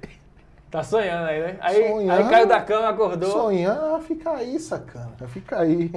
Tá 0.69 0.83
sonhando 0.83 1.27
aí, 1.27 1.39
né? 1.39 1.57
Aí, 1.61 1.89
sonhando, 1.89 2.11
aí 2.11 2.29
caiu 2.29 2.47
da 2.47 2.61
cama, 2.61 2.89
acordou. 2.89 3.31
Sonhando, 3.31 3.95
ah, 3.95 3.99
fica 4.01 4.31
aí, 4.31 4.59
sacana. 4.59 5.13
Fica 5.27 5.59
aí. 5.59 5.91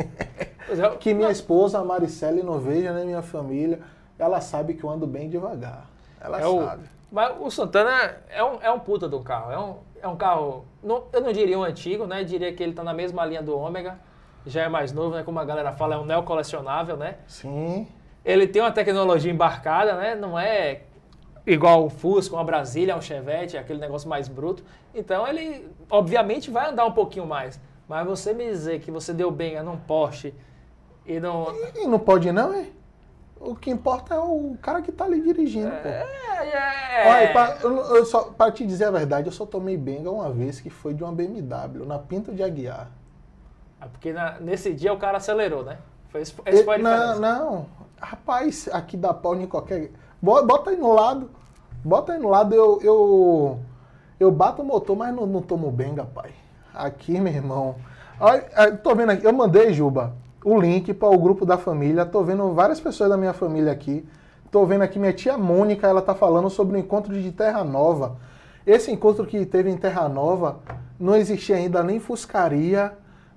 É, 0.68 0.96
que 0.96 1.12
minha 1.12 1.30
esposa, 1.30 1.80
a 1.80 1.84
Maricele, 1.84 2.42
não 2.44 2.60
veja, 2.60 2.92
né? 2.92 3.04
Minha 3.04 3.22
família, 3.22 3.80
ela 4.16 4.40
sabe 4.40 4.74
que 4.74 4.84
eu 4.84 4.90
ando 4.90 5.06
bem 5.06 5.28
devagar. 5.28 5.86
Ela 6.20 6.40
é 6.40 6.46
o, 6.46 6.64
sabe. 6.64 6.84
Mas 7.10 7.34
o 7.40 7.50
Santana 7.50 8.18
é 8.28 8.44
um, 8.44 8.58
é 8.62 8.70
um 8.70 8.78
puta 8.78 9.08
do 9.08 9.20
carro. 9.20 9.50
É 9.50 9.58
um, 9.58 9.76
é 10.02 10.06
um 10.06 10.16
carro, 10.16 10.64
não, 10.82 11.04
eu 11.12 11.20
não 11.20 11.32
diria 11.32 11.58
um 11.58 11.64
antigo, 11.64 12.06
né? 12.06 12.22
Diria 12.22 12.52
que 12.52 12.62
ele 12.62 12.72
tá 12.72 12.84
na 12.84 12.94
mesma 12.94 13.24
linha 13.26 13.42
do 13.42 13.58
Ômega. 13.58 13.98
Já 14.46 14.62
é 14.62 14.68
mais 14.68 14.92
novo, 14.92 15.16
né? 15.16 15.24
Como 15.24 15.38
a 15.40 15.44
galera 15.44 15.72
fala, 15.72 15.96
é 15.96 15.98
um 15.98 16.04
neocolecionável, 16.04 16.96
né? 16.96 17.16
Sim. 17.26 17.88
Ele 18.24 18.46
tem 18.46 18.62
uma 18.62 18.70
tecnologia 18.70 19.32
embarcada, 19.32 19.94
né? 19.94 20.14
Não 20.14 20.38
é 20.38 20.82
igual 21.52 21.84
um 21.84 21.90
Fusca, 21.90 22.34
uma 22.34 22.44
Brasília, 22.44 22.96
um 22.96 23.00
Chevette, 23.00 23.56
aquele 23.56 23.78
negócio 23.78 24.08
mais 24.08 24.28
bruto. 24.28 24.62
Então 24.94 25.26
ele, 25.26 25.68
obviamente, 25.90 26.50
vai 26.50 26.70
andar 26.70 26.84
um 26.86 26.92
pouquinho 26.92 27.26
mais. 27.26 27.60
Mas 27.88 28.06
você 28.06 28.32
me 28.32 28.44
dizer 28.44 28.80
que 28.80 28.90
você 28.90 29.12
deu 29.12 29.30
bem 29.30 29.60
num 29.62 29.76
Porsche 29.76 30.34
e 31.04 31.18
não... 31.18 31.48
E 31.74 31.86
não 31.86 31.98
pode 31.98 32.30
não, 32.30 32.52
é? 32.54 32.66
O 33.40 33.54
que 33.56 33.70
importa 33.70 34.14
é 34.14 34.18
o 34.18 34.56
cara 34.60 34.82
que 34.82 34.92
tá 34.92 35.04
ali 35.06 35.20
dirigindo, 35.22 35.70
pô. 35.70 35.88
É, 35.88 36.06
é... 36.44 37.08
Olha, 37.10 37.32
pra, 37.32 37.56
eu, 37.62 37.96
eu 37.96 38.04
só, 38.04 38.24
pra 38.24 38.50
te 38.52 38.66
dizer 38.66 38.84
a 38.84 38.90
verdade, 38.90 39.28
eu 39.28 39.32
só 39.32 39.46
tomei 39.46 39.76
benga 39.78 40.10
uma 40.10 40.30
vez 40.30 40.60
que 40.60 40.68
foi 40.68 40.92
de 40.92 41.02
uma 41.02 41.10
BMW, 41.12 41.86
na 41.86 41.98
Pinto 41.98 42.32
de 42.34 42.42
Aguiar. 42.42 42.90
É 43.80 43.86
porque 43.86 44.12
na- 44.12 44.38
nesse 44.40 44.74
dia 44.74 44.92
o 44.92 44.98
cara 44.98 45.16
acelerou, 45.16 45.64
né? 45.64 45.78
Foi, 46.10 46.20
esse, 46.20 46.32
foi 46.34 46.44
a 46.46 46.50
diferença. 46.54 47.14
não, 47.16 47.20
não. 47.20 47.66
Rapaz, 47.98 48.68
aqui 48.72 48.96
dá 48.96 49.14
pau 49.14 49.34
em 49.34 49.46
qualquer. 49.46 49.90
Bo- 50.20 50.42
Bota 50.44 50.70
aí 50.70 50.76
no 50.76 50.92
lado. 50.92 51.30
Bota 51.84 52.12
aí 52.12 52.18
no 52.18 52.28
lado, 52.28 52.54
eu. 52.54 52.78
Eu, 52.82 53.58
eu 54.18 54.30
bato 54.30 54.62
o 54.62 54.64
motor, 54.64 54.96
mas 54.96 55.14
não, 55.14 55.26
não 55.26 55.40
tomo 55.40 55.70
benga, 55.70 56.04
pai. 56.04 56.30
Aqui, 56.74 57.18
meu 57.20 57.32
irmão. 57.32 57.76
Olha, 58.18 58.42
tô 58.76 58.94
vendo 58.94 59.10
aqui, 59.10 59.24
eu 59.24 59.32
mandei, 59.32 59.72
Juba, 59.72 60.12
o 60.44 60.60
link 60.60 60.92
para 60.92 61.08
o 61.08 61.18
grupo 61.18 61.46
da 61.46 61.56
família. 61.56 62.04
Tô 62.04 62.22
vendo 62.22 62.52
várias 62.52 62.78
pessoas 62.78 63.08
da 63.08 63.16
minha 63.16 63.32
família 63.32 63.72
aqui. 63.72 64.06
Tô 64.50 64.66
vendo 64.66 64.82
aqui 64.82 64.98
minha 64.98 65.12
tia 65.12 65.38
Mônica, 65.38 65.86
ela 65.86 66.02
tá 66.02 66.14
falando 66.14 66.50
sobre 66.50 66.76
o 66.76 66.78
encontro 66.78 67.14
de 67.14 67.32
Terra 67.32 67.64
Nova. 67.64 68.16
Esse 68.66 68.90
encontro 68.90 69.24
que 69.24 69.46
teve 69.46 69.70
em 69.70 69.76
Terra 69.76 70.08
Nova, 70.08 70.58
não 70.98 71.16
existia 71.16 71.56
ainda 71.56 71.82
nem 71.82 71.98
Fuscaria, 71.98 72.92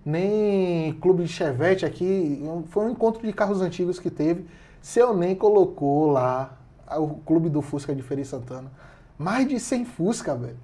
nem 0.05 0.93
Clube 0.95 1.23
de 1.23 1.29
Chevette 1.29 1.85
aqui. 1.85 2.43
Foi 2.67 2.85
um 2.85 2.89
encontro 2.89 3.25
de 3.25 3.31
carros 3.31 3.61
antigos 3.61 3.99
que 3.99 4.09
teve. 4.09 4.45
Seu 4.81 5.13
nem 5.15 5.33
colocou 5.33 6.11
lá 6.11 6.57
o 6.97 7.15
Clube 7.25 7.49
do 7.49 7.61
Fusca 7.61 7.93
de 7.95 8.01
de 8.01 8.25
Santana. 8.25 8.71
Mais 9.17 9.47
de 9.47 9.59
100 9.59 9.85
Fusca, 9.85 10.35
velho. 10.35 10.57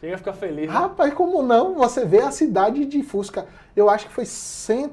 Chega 0.00 0.14
a 0.14 0.18
ficar 0.18 0.32
feliz. 0.34 0.66
né? 0.66 0.72
Rapaz, 0.72 1.14
como 1.14 1.42
não? 1.42 1.74
Você 1.76 2.04
vê 2.04 2.20
a 2.20 2.30
cidade 2.30 2.84
de 2.84 3.02
Fusca. 3.02 3.46
Eu 3.74 3.88
acho 3.88 4.06
que 4.06 4.12
foi 4.12 4.26
100, 4.26 4.90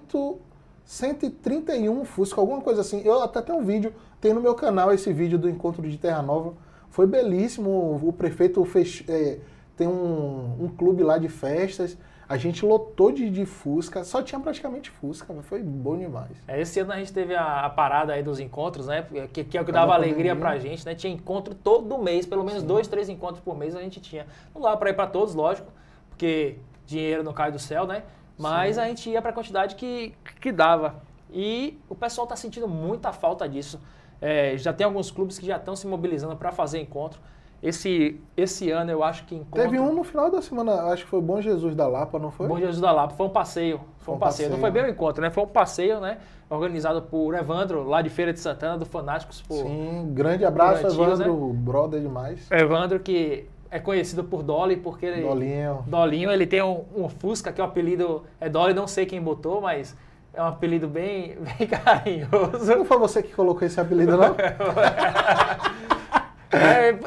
131 0.86 2.06
Fusca, 2.06 2.40
alguma 2.40 2.62
coisa 2.62 2.82
assim. 2.82 3.02
Eu 3.04 3.22
até 3.22 3.42
tenho 3.42 3.58
um 3.58 3.64
vídeo, 3.64 3.94
tem 4.20 4.34
no 4.34 4.42
meu 4.42 4.56
canal 4.56 4.94
esse 4.94 5.12
vídeo 5.12 5.38
do 5.38 5.50
encontro 5.50 5.82
de 5.88 5.98
Terra 5.98 6.22
Nova. 6.22 6.54
Foi 6.90 7.08
belíssimo. 7.08 8.00
O 8.04 8.14
prefeito 8.14 8.64
fez, 8.66 9.04
é, 9.08 9.40
tem 9.76 9.88
um, 9.88 10.58
um 10.62 10.68
clube 10.70 11.04
lá 11.04 11.18
de 11.18 11.28
festas. 11.30 11.98
A 12.32 12.38
gente 12.38 12.66
lotou 12.66 13.12
de, 13.12 13.30
de 13.30 13.46
Fusca. 13.46 14.06
Só 14.06 14.24
tinha 14.24 14.40
praticamente 14.40 14.90
Fusca. 14.90 15.34
Foi 15.44 15.62
bom 15.62 15.98
demais. 15.98 16.32
É, 16.48 16.62
Esse 16.62 16.80
ano 16.80 16.94
a 16.94 16.98
gente 16.98 17.12
teve 17.12 17.36
a, 17.36 17.66
a 17.66 17.70
parada 17.70 18.14
aí 18.14 18.24
dos 18.24 18.40
encontros, 18.40 18.88
né? 18.88 19.06
Que, 19.34 19.44
que 19.44 19.58
é 19.58 19.62
o 19.62 19.66
que 19.66 19.72
dava 19.74 19.94
alegria 19.94 20.34
pra 20.34 20.58
gente, 20.58 20.86
né? 20.86 20.96
Tinha 20.96 21.12
encontro 21.12 21.54
todo 21.54 21.98
mês, 21.98 22.26
pelo 22.26 22.46
menos 22.46 22.64
dois, 22.64 22.88
três 22.88 23.10
encontros 23.10 23.42
por 23.42 23.58
mês 23.58 23.76
a 23.76 23.82
gente 23.82 24.00
tinha. 24.00 24.26
Não 24.56 24.62
dava 24.62 24.78
pra 24.78 24.92
ir 24.92 24.94
pra 24.94 25.08
todos, 25.08 25.36
lógico, 25.36 25.70
porque 26.10 26.56
dinheiro 26.86 27.22
não 27.22 27.34
cai 27.34 27.52
do 27.52 27.60
céu, 27.60 27.86
né? 27.86 28.04
Mas 28.40 28.78
a 28.78 28.88
gente 28.88 29.10
ia 29.10 29.22
pra 29.22 29.34
quantidade 29.34 29.76
que, 29.76 30.14
que 30.40 30.54
dava. 30.54 31.04
E 31.30 31.78
o 31.90 31.96
pessoal 31.96 32.26
tá 32.26 32.38
sentindo 32.38 32.66
muita 32.66 33.12
falta 33.12 33.48
disso. 33.48 33.78
É, 34.22 34.58
já 34.58 34.72
tem 34.72 34.86
alguns 34.86 35.12
clubes 35.12 35.38
que 35.38 35.46
já 35.46 35.58
estão 35.58 35.76
se 35.76 35.86
mobilizando 35.86 36.38
pra 36.38 36.54
fazer 36.54 36.80
encontro. 36.80 37.20
Esse, 37.62 38.20
esse 38.36 38.72
ano 38.72 38.90
eu 38.90 39.04
acho 39.04 39.24
que 39.26 39.36
encontro... 39.36 39.62
Teve 39.62 39.80
um 39.80 39.94
no 39.94 40.04
final 40.04 40.32
da 40.32 40.42
semana, 40.42 40.84
acho 40.86 41.04
que 41.04 41.10
foi 41.10 41.22
Bom 41.22 41.40
Jesus 41.40 41.76
da 41.76 41.88
Lapa, 41.88 42.18
não 42.18 42.32
foi? 42.32 42.48
Bom 42.48 42.58
Jesus 42.58 42.82
da 42.82 42.92
Lapa, 42.92 43.14
foi 43.14 43.28
um 43.28 43.30
passeio. 43.30 43.82
Foi 44.00 44.16
um, 44.16 44.18
passeio. 44.18 44.50
Não 44.50 44.58
foi 44.58 44.72
bem 44.72 44.84
um 44.84 44.88
encontro, 44.88 45.22
né? 45.22 45.30
Foi 45.30 45.44
um 45.44 45.48
passeio, 45.48 46.00
né? 46.00 46.18
Organizado 46.50 47.04
por 47.04 47.36
Evandro, 47.36 47.84
lá 47.84 48.02
de 48.02 48.10
Feira 48.10 48.34
de 48.34 48.40
Santana, 48.40 48.80
do 48.80 48.86
Fanáticos 48.86 49.44
por 49.44 49.58
Sim, 49.58 50.12
grande 50.12 50.44
abraço, 50.44 50.82
Por 50.82 50.88
antigos, 50.88 51.20
Evandro, 51.20 51.54
brother 51.54 52.02
demais. 52.02 52.50
Evandro, 52.50 53.00
que 53.00 53.48
é 53.70 53.80
conhecido 53.80 54.24
por 54.24 54.42
Dolly, 54.42 54.78
porque 54.78 55.06
ele, 55.06 55.22
Dolinho. 55.22 55.84
Dolinho, 55.86 56.32
ele 56.32 56.48
tem 56.48 56.64
um, 56.64 56.84
um 56.96 57.08
Fusca, 57.08 57.54
que 57.54 57.62
o 57.62 57.64
apelido 57.64 58.24
é 58.40 58.50
Dolly, 58.50 58.74
não 58.74 58.88
sei 58.88 59.06
quem 59.06 59.22
botou, 59.22 59.62
mas 59.62 59.96
é 60.34 60.42
um 60.42 60.48
apelido 60.48 60.88
bem, 60.88 61.38
bem 61.58 61.68
carinhoso. 61.68 62.76
Não 62.76 62.86
foi 62.86 62.98
você 62.98 63.22
que 63.22 63.34
colocou 63.34 63.68
esse 63.68 63.80
apelido, 63.80 64.18
não? 64.18 64.36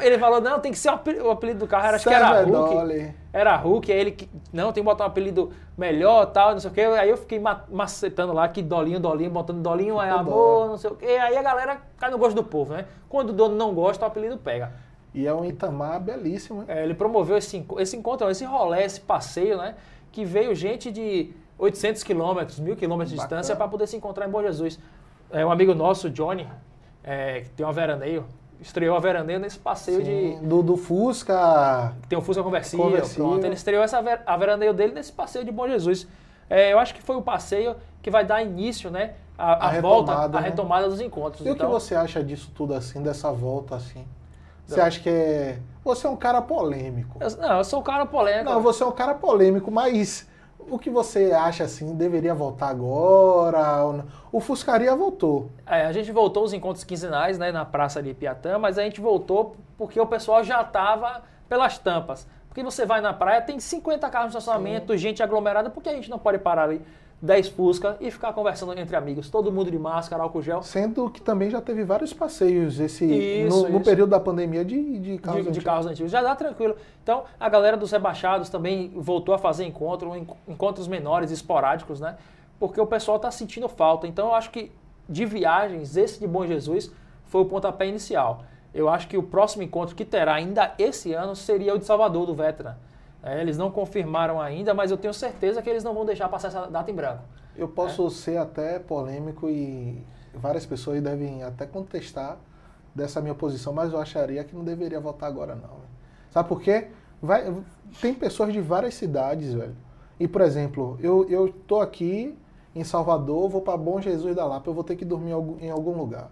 Ele 0.01 0.17
falou, 0.17 0.41
não, 0.41 0.59
tem 0.59 0.71
que 0.71 0.77
ser 0.77 0.89
o 0.89 1.29
apelido, 1.31 1.59
do 1.59 1.67
carro, 1.67 1.85
era, 1.87 1.95
acho 1.97 2.03
que 2.09 2.13
era 2.15 2.27
Hulk. 2.59 2.75
Era 3.31 3.55
Hulk, 3.57 3.91
aí 3.91 3.99
ele, 3.99 4.11
que- 4.11 4.29
não, 4.51 4.71
tem 4.71 4.83
que 4.83 4.89
botar 4.89 5.03
um 5.03 5.07
apelido 5.07 5.51
melhor, 5.77 6.25
tal, 6.27 6.51
não 6.53 6.59
sei 6.59 6.71
o 6.71 6.73
quê. 6.73 6.81
Aí 6.81 7.09
eu 7.09 7.17
fiquei 7.17 7.37
ma- 7.39 7.63
macetando 7.69 8.33
lá, 8.33 8.47
que 8.47 8.61
Dolinho, 8.61 8.99
Dolinho, 8.99 9.29
botando 9.29 9.61
Dolinho 9.61 10.01
é 10.01 10.09
amor, 10.09 10.67
não 10.69 10.77
sei 10.77 10.89
o 10.89 10.95
quê. 10.95 11.05
Aí 11.21 11.37
a 11.37 11.41
galera 11.41 11.77
cai 11.97 12.09
no 12.09 12.17
gosto 12.17 12.35
do 12.35 12.43
povo, 12.43 12.73
né? 12.73 12.85
Quando 13.09 13.29
o 13.29 13.33
dono 13.33 13.55
não 13.55 13.73
gosta, 13.73 14.03
o 14.05 14.07
apelido 14.07 14.37
pega. 14.37 14.71
E 15.13 15.27
é 15.27 15.33
um 15.33 15.45
Itamar 15.45 15.99
belíssimo, 15.99 16.61
hein? 16.61 16.65
É, 16.69 16.83
ele 16.83 16.93
promoveu 16.93 17.37
esse, 17.37 17.65
esse 17.77 17.95
encontro, 17.95 18.29
esse 18.29 18.43
rolê, 18.45 18.83
esse 18.83 18.99
passeio, 18.99 19.57
né? 19.57 19.75
Que 20.11 20.25
veio 20.25 20.53
gente 20.55 20.91
de 20.91 21.31
800 21.57 22.03
quilômetros, 22.03 22.59
mil 22.59 22.75
quilômetros 22.75 23.11
de 23.11 23.17
distância 23.17 23.55
para 23.55 23.67
poder 23.67 23.87
se 23.87 23.95
encontrar 23.95 24.27
em 24.27 24.29
Bom 24.31 24.41
Jesus. 24.41 24.79
É, 25.31 25.45
um 25.45 25.51
amigo 25.51 25.73
nosso, 25.73 26.09
Johnny, 26.09 26.47
é, 27.03 27.41
que 27.41 27.49
tem 27.51 27.65
uma 27.65 27.71
veraneio, 27.73 28.25
estreou 28.61 28.95
a 28.95 28.99
veraneio 28.99 29.39
nesse 29.39 29.57
passeio 29.59 30.01
de... 30.01 30.09
Sim, 30.09 30.39
do, 30.43 30.61
do 30.63 30.77
Fusca. 30.77 31.93
tem 32.09 32.17
um 32.17 32.21
Fusca 32.21 32.41
conversível, 32.43 32.85
Conversível. 32.85 33.25
pronto. 33.29 33.45
Ele 33.45 33.53
estreou 33.55 33.83
essa 33.83 34.01
ver- 34.01 34.21
a 34.25 34.37
veraneio 34.37 34.73
dele 34.73 34.93
nesse 34.93 35.11
passeio 35.11 35.43
de 35.45 35.51
Bom 35.51 35.67
Jesus. 35.67 36.07
É, 36.49 36.71
eu 36.73 36.79
acho 36.79 36.93
que 36.93 37.01
foi 37.01 37.15
o 37.15 37.21
passeio 37.21 37.75
que 38.01 38.09
vai 38.11 38.23
dar 38.25 38.41
início, 38.41 38.89
né? 38.91 39.13
A, 39.37 39.53
A 39.53 39.69
a 39.69 39.81
volta, 39.81 40.11
retomada, 40.11 40.37
a 40.37 40.41
né? 40.41 40.47
retomada 40.49 40.89
dos 40.89 41.01
encontros. 41.01 41.45
E 41.45 41.49
o 41.49 41.53
então, 41.53 41.67
que 41.67 41.73
você 41.73 41.95
acha 41.95 42.23
disso 42.23 42.51
tudo 42.55 42.73
assim, 42.73 43.01
dessa 43.01 43.31
volta 43.31 43.75
assim? 43.75 44.05
Você 44.65 44.79
acha 44.81 44.99
que 44.99 45.09
é. 45.09 45.59
Você 45.83 46.07
é 46.07 46.09
um 46.09 46.15
cara 46.15 46.41
polêmico. 46.41 47.19
eu- 47.21 47.37
não, 47.37 47.57
eu 47.57 47.63
sou 47.63 47.79
um 47.79 47.83
cara 47.83 48.05
polêmico. 48.05 48.49
Não, 48.51 48.61
você 48.61 48.81
é 48.83 48.85
um 48.85 48.91
cara 48.91 49.13
polêmico, 49.13 49.69
mas 49.69 50.27
o 50.69 50.79
que 50.79 50.89
você 50.89 51.31
acha 51.31 51.63
assim, 51.63 51.95
deveria 51.95 52.33
voltar 52.33 52.69
agora? 52.69 54.05
O 54.31 54.39
Fuscaria 54.39 54.95
voltou. 54.95 55.49
É, 55.65 55.85
a 55.85 55.91
gente 55.91 56.11
voltou 56.11 56.43
os 56.43 56.53
encontros 56.53 56.83
quinzenais 56.83 57.37
né, 57.37 57.51
na 57.51 57.65
praça 57.65 58.01
de 58.01 58.13
Piatã, 58.13 58.57
mas 58.57 58.77
a 58.77 58.83
gente 58.83 58.99
voltou 58.99 59.55
porque 59.77 59.99
o 59.99 60.05
pessoal 60.05 60.43
já 60.43 60.61
estava 60.61 61.23
pelas 61.47 61.77
tampas. 61.77 62.27
Porque 62.47 62.63
você 62.63 62.85
vai 62.85 63.01
na 63.01 63.13
praia, 63.13 63.41
tem 63.41 63.59
50 63.59 64.09
carros 64.09 64.33
no 64.33 64.39
estacionamento, 64.39 64.95
gente 64.95 65.21
aglomerada, 65.21 65.69
porque 65.69 65.89
a 65.89 65.93
gente 65.93 66.09
não 66.09 66.17
pode 66.17 66.39
parar 66.39 66.63
ali 66.63 66.81
10 67.25 67.49
Fusca 67.49 67.97
e 67.99 68.11
ficar 68.11 68.31
conversando 68.33 68.77
entre 68.79 68.95
amigos, 68.95 69.29
todo 69.29 69.51
mundo 69.51 69.71
de 69.71 69.79
máscara, 69.79 70.21
álcool 70.23 70.41
gel. 70.41 70.61
Sendo 70.61 71.09
que 71.09 71.19
também 71.21 71.49
já 71.49 71.59
teve 71.59 71.83
vários 71.83 72.13
passeios 72.13 72.79
esse 72.79 73.05
Isso, 73.05 73.63
no, 73.63 73.69
no 73.69 73.75
isso. 73.77 73.89
período 73.89 74.09
da 74.11 74.19
pandemia 74.19 74.63
de, 74.63 74.99
de 74.99 75.17
carros 75.17 75.37
de, 75.39 75.43
de 75.43 75.49
antigos. 75.49 75.63
carros 75.65 75.85
antigos. 75.87 76.11
Já 76.11 76.21
dá 76.21 76.35
tranquilo. 76.35 76.75
Então, 77.03 77.23
a 77.39 77.49
galera 77.49 77.75
dos 77.75 77.91
rebaixados 77.91 78.47
também 78.49 78.91
voltou 78.95 79.33
a 79.33 79.37
fazer 79.39 79.65
encontro, 79.65 80.15
en- 80.15 80.27
encontros 80.47 80.87
menores, 80.87 81.31
esporádicos, 81.31 81.99
né? 81.99 82.15
Porque 82.59 82.79
o 82.79 82.85
pessoal 82.85 83.17
está 83.17 83.31
sentindo 83.31 83.67
falta. 83.67 84.07
Então, 84.07 84.27
eu 84.27 84.35
acho 84.35 84.51
que 84.51 84.71
de 85.09 85.25
viagens, 85.25 85.97
esse 85.97 86.19
de 86.19 86.27
Bom 86.27 86.45
Jesus 86.45 86.91
foi 87.25 87.41
o 87.41 87.45
pontapé 87.45 87.87
inicial. 87.87 88.43
Eu 88.73 88.87
acho 88.89 89.07
que 89.07 89.17
o 89.17 89.23
próximo 89.23 89.63
encontro 89.63 89.95
que 89.95 90.05
terá 90.05 90.33
ainda 90.35 90.73
esse 90.77 91.13
ano 91.13 91.35
seria 91.35 91.73
o 91.73 91.79
de 91.79 91.85
Salvador, 91.85 92.25
do 92.25 92.33
Veteran. 92.35 92.75
É, 93.25 93.41
eles 93.41 93.57
não 93.57 93.71
confirmaram 93.71 94.39
ainda, 94.39 94.71
mas 94.71 94.91
eu 94.91 94.97
tenho 94.97 95.13
certeza 95.13 95.59
que 95.59 95.67
eles 95.67 95.83
não 95.83 95.95
vão 95.95 96.05
deixar 96.05 96.29
passar 96.29 96.49
essa 96.49 96.67
data 96.67 96.91
em 96.91 96.93
branco. 96.93 97.23
Eu 97.57 97.67
posso 97.67 98.07
ser 98.11 98.37
até 98.37 98.77
polêmico 98.77 99.49
e 99.49 100.05
várias 100.31 100.63
pessoas 100.63 101.01
devem 101.01 101.41
até 101.41 101.65
contestar 101.65 102.37
dessa 102.93 103.19
minha 103.21 103.33
posição, 103.33 103.73
mas 103.73 103.91
eu 103.91 103.99
acharia 103.99 104.43
que 104.43 104.55
não 104.55 104.63
deveria 104.63 104.99
votar 104.99 105.27
agora 105.27 105.55
não. 105.55 105.77
Sabe 106.29 106.47
por 106.47 106.61
quê? 106.61 106.89
Vai, 107.19 107.51
tem 107.99 108.13
pessoas 108.13 108.53
de 108.53 108.61
várias 108.61 108.93
cidades, 108.93 109.53
velho. 109.53 109.75
E, 110.19 110.27
por 110.27 110.41
exemplo, 110.41 110.95
eu, 111.01 111.27
eu 111.27 111.51
tô 111.65 111.81
aqui 111.81 112.37
em 112.75 112.83
Salvador, 112.83 113.49
vou 113.49 113.61
para 113.61 113.75
Bom 113.75 113.99
Jesus 113.99 114.35
da 114.35 114.45
Lapa, 114.45 114.69
eu 114.69 114.73
vou 114.73 114.83
ter 114.83 114.95
que 114.95 115.03
dormir 115.03 115.31
em 115.61 115.71
algum, 115.71 115.97
lugar. 115.97 116.29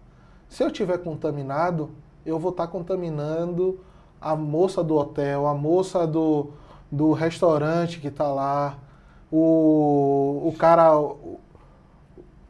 Se 0.48 0.64
eu 0.64 0.70
tiver 0.70 1.00
contaminado, 1.00 1.90
eu 2.24 2.38
vou 2.38 2.52
estar 2.52 2.68
contaminando 2.68 3.80
a 4.22 4.36
moça 4.36 4.84
do 4.84 4.96
hotel, 4.96 5.48
a 5.48 5.56
moça 5.56 6.06
do, 6.06 6.52
do 6.94 7.12
restaurante 7.12 8.00
que 8.00 8.08
está 8.08 8.28
lá, 8.28 8.78
o, 9.32 10.44
o 10.46 10.54
cara 10.58 10.96
o, 10.96 11.40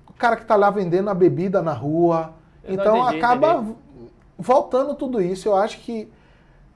o 0.10 0.14
cara 0.18 0.36
que 0.36 0.42
está 0.42 0.56
lá 0.58 0.70
vendendo 0.70 1.10
a 1.10 1.14
bebida 1.14 1.62
na 1.62 1.74
rua. 1.74 2.34
Eu 2.64 2.74
então 2.74 2.98
entendi, 2.98 3.18
acaba 3.18 3.54
entendi. 3.56 3.76
voltando 4.38 4.96
tudo 4.96 5.22
isso. 5.22 5.48
Eu 5.48 5.56
acho 5.56 5.80
que 5.80 6.12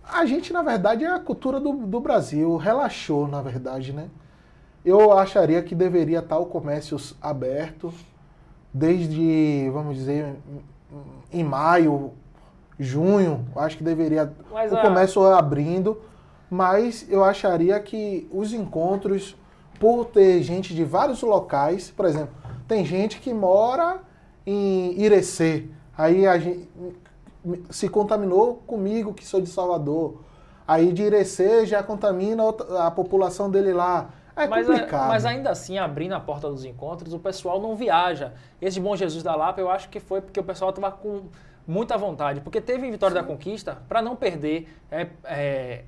a 0.03 0.25
gente, 0.25 0.53
na 0.53 0.61
verdade, 0.61 1.03
é 1.03 1.11
a 1.11 1.19
cultura 1.19 1.59
do, 1.59 1.73
do 1.73 1.99
Brasil. 1.99 2.55
Relaxou, 2.55 3.27
na 3.27 3.41
verdade, 3.41 3.91
né? 3.91 4.07
Eu 4.85 5.11
acharia 5.11 5.61
que 5.61 5.75
deveria 5.75 6.19
estar 6.19 6.37
o 6.37 6.45
comércio 6.45 6.97
aberto 7.21 7.93
desde, 8.73 9.69
vamos 9.73 9.95
dizer, 9.97 10.35
em 11.33 11.43
maio, 11.43 12.13
junho, 12.79 13.45
acho 13.57 13.77
que 13.77 13.83
deveria 13.83 14.31
Mas 14.51 14.71
o 14.71 14.77
a- 14.77 14.81
comércio 14.81 15.21
abrindo, 15.25 15.99
mas 16.49 17.05
eu 17.09 17.23
acharia 17.23 17.79
que 17.79 18.27
os 18.31 18.53
encontros, 18.53 19.35
por 19.79 20.05
ter 20.05 20.41
gente 20.41 20.73
de 20.73 20.83
vários 20.83 21.21
locais, 21.21 21.91
por 21.91 22.05
exemplo, 22.05 22.33
tem 22.67 22.85
gente 22.85 23.19
que 23.19 23.33
mora 23.33 23.99
em 24.45 24.99
Irecê, 24.99 25.65
aí 25.97 26.25
a 26.25 26.37
gente 26.37 26.69
se 27.69 27.87
contaminou 27.87 28.55
comigo, 28.67 29.13
que 29.13 29.25
sou 29.25 29.41
de 29.41 29.49
Salvador. 29.49 30.21
Aí 30.67 30.91
de 30.91 31.03
Irecê 31.03 31.65
já 31.65 31.81
contamina 31.81 32.43
a 32.79 32.91
população 32.91 33.49
dele 33.49 33.71
lá. 33.71 34.09
É 34.35 34.47
mas, 34.47 34.67
complicado. 34.67 35.07
mas 35.07 35.25
ainda 35.25 35.49
assim, 35.49 35.77
abrindo 35.77 36.13
a 36.13 36.19
porta 36.19 36.49
dos 36.49 36.63
encontros, 36.63 37.13
o 37.13 37.19
pessoal 37.19 37.59
não 37.59 37.75
viaja. 37.75 38.33
Esse 38.61 38.79
Bom 38.79 38.95
Jesus 38.95 39.23
da 39.23 39.35
Lapa, 39.35 39.59
eu 39.59 39.69
acho 39.69 39.89
que 39.89 39.99
foi 39.99 40.21
porque 40.21 40.39
o 40.39 40.43
pessoal 40.43 40.69
estava 40.69 40.91
com 40.91 41.23
muita 41.65 41.97
vontade. 41.97 42.41
Porque 42.41 42.61
teve 42.61 42.89
Vitória 42.91 43.15
da 43.15 43.23
Conquista, 43.23 43.81
para 43.87 44.01
não 44.01 44.15
perder 44.15 44.69
é, 44.91 45.07
é, 45.23 45.83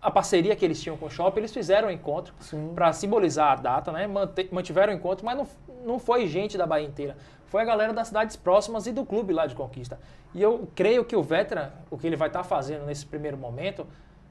a 0.00 0.10
parceria 0.10 0.54
que 0.54 0.64
eles 0.64 0.80
tinham 0.80 0.96
com 0.96 1.06
o 1.06 1.10
shopping, 1.10 1.40
eles 1.40 1.52
fizeram 1.52 1.88
um 1.88 1.90
encontro 1.90 2.32
para 2.74 2.92
simbolizar 2.92 3.52
a 3.52 3.56
data, 3.56 3.92
né? 3.92 4.06
Mantiveram 4.52 4.92
o 4.92 4.96
encontro, 4.96 5.24
mas 5.26 5.36
não, 5.36 5.46
não 5.84 5.98
foi 5.98 6.26
gente 6.28 6.56
da 6.56 6.66
Bahia 6.66 6.86
inteira. 6.86 7.16
Foi 7.46 7.62
a 7.62 7.64
galera 7.64 7.92
das 7.92 8.08
cidades 8.08 8.36
próximas 8.36 8.86
e 8.86 8.92
do 8.92 9.04
clube 9.04 9.32
lá 9.32 9.46
de 9.46 9.54
Conquista. 9.54 9.98
E 10.34 10.42
eu 10.42 10.68
creio 10.74 11.04
que 11.04 11.16
o 11.16 11.22
Veteran, 11.22 11.70
o 11.90 11.98
que 11.98 12.06
ele 12.06 12.16
vai 12.16 12.28
estar 12.28 12.44
fazendo 12.44 12.84
nesse 12.84 13.06
primeiro 13.06 13.36
momento, 13.36 13.86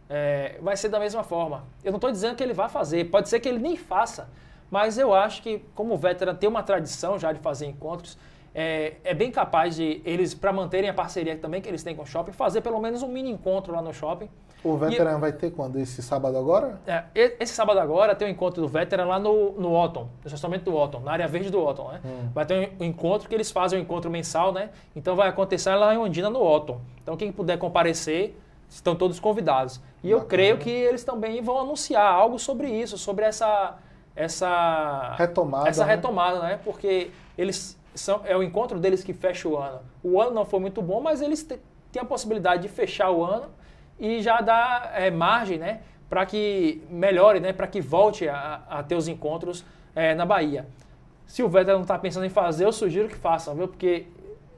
é, 0.10 0.58
vai 0.62 0.78
ser 0.78 0.90
da 0.90 1.00
mesma 1.00 1.24
forma. 1.24 1.66
Eu 1.84 1.92
não 1.92 1.98
estou 1.98 2.12
dizendo 2.12 2.36
que 2.36 2.44
ele 2.44 2.54
vai 2.54 2.70
fazer, 2.70 3.10
pode 3.10 3.28
ser 3.28 3.40
que 3.40 3.50
ele 3.50 3.60
nem 3.60 3.76
faça, 3.76 4.30
mas 4.70 4.98
eu 4.98 5.14
acho 5.14 5.42
que, 5.42 5.60
como 5.76 5.94
o 5.94 5.98
Veteran 5.98 6.36
tem 6.36 6.48
uma 6.48 6.64
tradição 6.64 7.18
já 7.18 7.32
de 7.32 7.40
fazer 7.40 7.66
encontros, 7.66 8.18
é, 8.60 8.96
é 9.04 9.14
bem 9.14 9.30
capaz 9.30 9.76
de 9.76 10.02
eles, 10.04 10.34
para 10.34 10.52
manterem 10.52 10.90
a 10.90 10.94
parceria 10.94 11.38
também 11.38 11.62
que 11.62 11.70
eles 11.70 11.84
têm 11.84 11.96
com 11.96 12.02
o 12.02 12.06
shopping, 12.08 12.32
fazer 12.32 12.62
pelo 12.62 12.80
menos 12.82 13.04
um 13.04 13.08
mini 13.08 13.30
encontro 13.30 13.72
lá 13.72 13.84
no 13.84 13.94
shopping. 13.94 14.28
O 14.64 14.76
veterano 14.76 15.20
vai 15.20 15.32
ter 15.32 15.52
quando? 15.52 15.78
Esse 15.80 16.02
sábado 16.02 16.36
agora? 16.36 16.80
É, 16.88 17.04
e- 17.14 17.36
esse 17.40 17.54
sábado 17.54 17.80
agora 17.80 18.16
tem 18.16 18.28
o 18.28 18.32
encontro 18.32 18.60
do 18.60 18.68
Veteran 18.68 19.06
lá 19.06 19.20
no, 19.20 19.52
no 19.52 19.72
Otton, 19.80 20.06
no 20.24 20.26
estacionamento 20.26 20.66
do 20.72 20.76
Otton, 20.76 21.02
na 21.02 21.12
área 21.12 21.28
verde 21.28 21.52
do 21.52 21.64
Otton, 21.64 21.92
né? 21.92 22.02
Vai 22.34 22.48
ter 22.48 22.74
um 22.80 22.84
encontro 22.84 23.30
que 23.30 23.36
eles 23.36 23.52
fazem 23.52 23.78
um 23.78 23.84
encontro 23.84 24.10
mensal, 24.10 24.52
né? 24.52 24.72
Então 24.96 25.16
vai 25.16 25.30
acontecer 25.30 25.76
lá 25.76 25.94
em 25.94 26.00
Ondina, 26.00 26.28
no 26.32 26.42
Otton. 26.42 26.82
Então 27.04 27.16
quem 27.16 27.32
puder 27.32 27.60
comparecer, 27.60 28.36
estão 28.68 28.96
todos 28.96 29.20
convidados. 29.20 29.80
E 30.04 30.10
eu 30.10 30.18
Bacana. 30.18 30.30
creio 30.30 30.58
que 30.58 30.72
eles 30.72 31.04
também 31.04 31.44
vão 31.44 31.60
anunciar 31.60 32.12
algo 32.12 32.40
sobre 32.40 32.68
isso, 32.72 32.98
sobre 32.98 33.24
essa... 33.24 33.78
essa 34.16 35.14
Retomada, 35.16 35.70
Essa 35.70 35.86
né? 35.86 35.96
retomada, 35.96 36.40
né? 36.40 36.60
Porque 36.66 37.12
eles 37.38 37.78
são, 37.98 38.22
é 38.26 38.36
o 38.36 38.44
encontro 38.44 38.80
deles 38.80 39.04
que 39.04 39.14
fecha 39.14 39.48
o 39.48 39.58
ano. 39.58 39.82
O 40.04 40.22
ano 40.22 40.32
não 40.32 40.46
foi 40.46 40.60
muito 40.60 40.82
bom, 40.82 41.02
mas 41.02 41.22
eles 41.22 41.44
têm 41.44 42.02
a 42.02 42.06
possibilidade 42.06 42.62
de 42.62 42.70
fechar 42.70 43.12
o 43.12 43.24
ano 43.24 43.50
e 44.00 44.22
já 44.22 44.42
dar 44.42 44.92
é, 44.94 45.10
margem, 45.10 45.58
né? 45.58 45.82
Para 46.10 46.26
que 46.26 46.84
melhore, 46.90 47.40
né? 47.40 47.52
Para 47.52 47.68
que 47.68 47.82
volte 47.82 48.28
a, 48.28 48.62
a 48.70 48.84
ter 48.84 48.96
os 48.96 49.08
encontros 49.08 49.66
é, 49.96 50.16
na 50.16 50.26
Bahia. 50.26 50.68
Se 51.26 51.44
o 51.44 51.50
Vetter 51.50 51.74
não 51.74 51.82
está 51.82 51.98
pensando 51.98 52.26
em 52.26 52.30
fazer, 52.30 52.66
eu 52.66 52.72
sugiro 52.72 53.10
que 53.10 53.16
façam, 53.16 53.56
viu? 53.56 53.68
Porque 53.68 54.08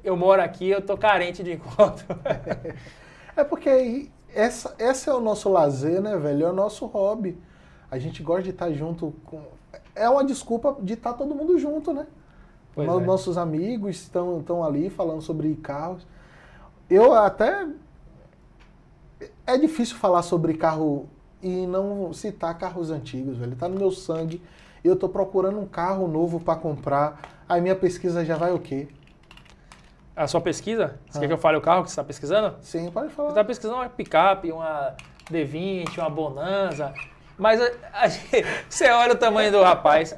eu 0.04 0.16
moro 0.16 0.42
aqui, 0.42 0.70
eu 0.70 0.82
tô 0.82 0.98
carente 0.98 1.44
de 1.44 1.54
encontro. 1.54 2.06
É 3.36 3.44
porque 3.46 4.10
essa, 4.36 4.76
esse 4.78 5.10
é 5.10 5.14
o 5.14 5.22
nosso 5.22 5.50
lazer, 5.50 6.02
né, 6.02 6.18
velho? 6.18 6.48
É 6.48 6.50
o 6.50 6.54
nosso 6.54 6.86
hobby. 6.88 7.38
A 7.90 7.98
gente 7.98 8.22
gosta 8.22 8.44
de 8.44 8.50
estar 8.50 8.70
junto 8.74 9.14
com. 9.26 9.42
É 9.96 10.10
uma 10.10 10.26
desculpa 10.26 10.76
de 10.82 10.96
estar 10.96 11.14
todo 11.14 11.34
mundo 11.34 11.58
junto, 11.58 11.94
né? 11.94 12.06
Pois 12.76 12.88
é. 12.88 13.00
Nossos 13.06 13.38
amigos 13.38 13.98
estão, 13.98 14.40
estão 14.40 14.64
ali 14.64 14.90
falando 14.90 15.22
sobre 15.22 15.54
carros. 15.56 16.06
Eu 16.90 17.14
até. 17.14 17.68
É 19.46 19.58
difícil 19.58 19.98
falar 19.98 20.22
sobre 20.22 20.54
carro 20.54 21.08
e 21.42 21.66
não 21.68 22.14
citar 22.14 22.58
carros 22.58 22.92
antigos, 22.92 23.38
velho. 23.38 23.56
Tá 23.56 23.68
no 23.68 23.78
meu 23.78 23.92
sangue. 23.92 24.42
Eu 24.84 24.96
tô 24.96 25.10
procurando 25.10 25.60
um 25.60 25.66
carro 25.68 26.08
novo 26.08 26.40
para 26.40 26.56
comprar. 26.58 27.20
Aí 27.48 27.60
minha 27.60 27.76
pesquisa 27.76 28.24
já 28.24 28.38
vai 28.38 28.52
o 28.54 28.60
quê? 28.60 28.88
A 30.16 30.28
sua 30.28 30.40
pesquisa? 30.42 31.00
Você 31.10 31.18
Ah. 31.18 31.22
quer 31.22 31.28
que 31.28 31.34
eu 31.34 31.38
fale 31.38 31.58
o 31.58 31.62
carro 31.62 31.84
que 31.84 31.90
você 31.90 31.94
está 31.94 32.04
pesquisando? 32.04 32.56
Sim, 32.62 32.90
pode 32.92 33.10
Você 33.10 33.16
falar. 33.16 33.30
está 33.30 33.44
pesquisando 33.44 33.76
uma 33.78 33.90
picape, 33.90 34.52
uma 34.52 34.96
D20, 35.30 35.98
uma 35.98 36.10
Bonanza. 36.10 36.94
Mas 37.38 37.62
a- 37.62 37.72
a 37.94 38.08
gente- 38.08 38.46
você 38.70 38.90
olha 38.92 39.14
o 39.14 39.18
tamanho 39.18 39.52
do 39.52 39.62
rapaz. 39.62 40.16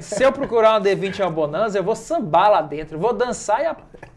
Se 0.00 0.22
eu 0.22 0.32
procurar 0.32 0.72
uma 0.72 0.80
D20 0.80 1.18
e 1.18 1.22
uma 1.22 1.30
Bonanza, 1.30 1.78
eu 1.78 1.84
vou 1.84 1.94
sambar 1.94 2.50
lá 2.50 2.62
dentro. 2.62 2.98
Vou 2.98 3.12
dançar 3.12 3.62
e 3.62 3.66
a, 3.66 3.76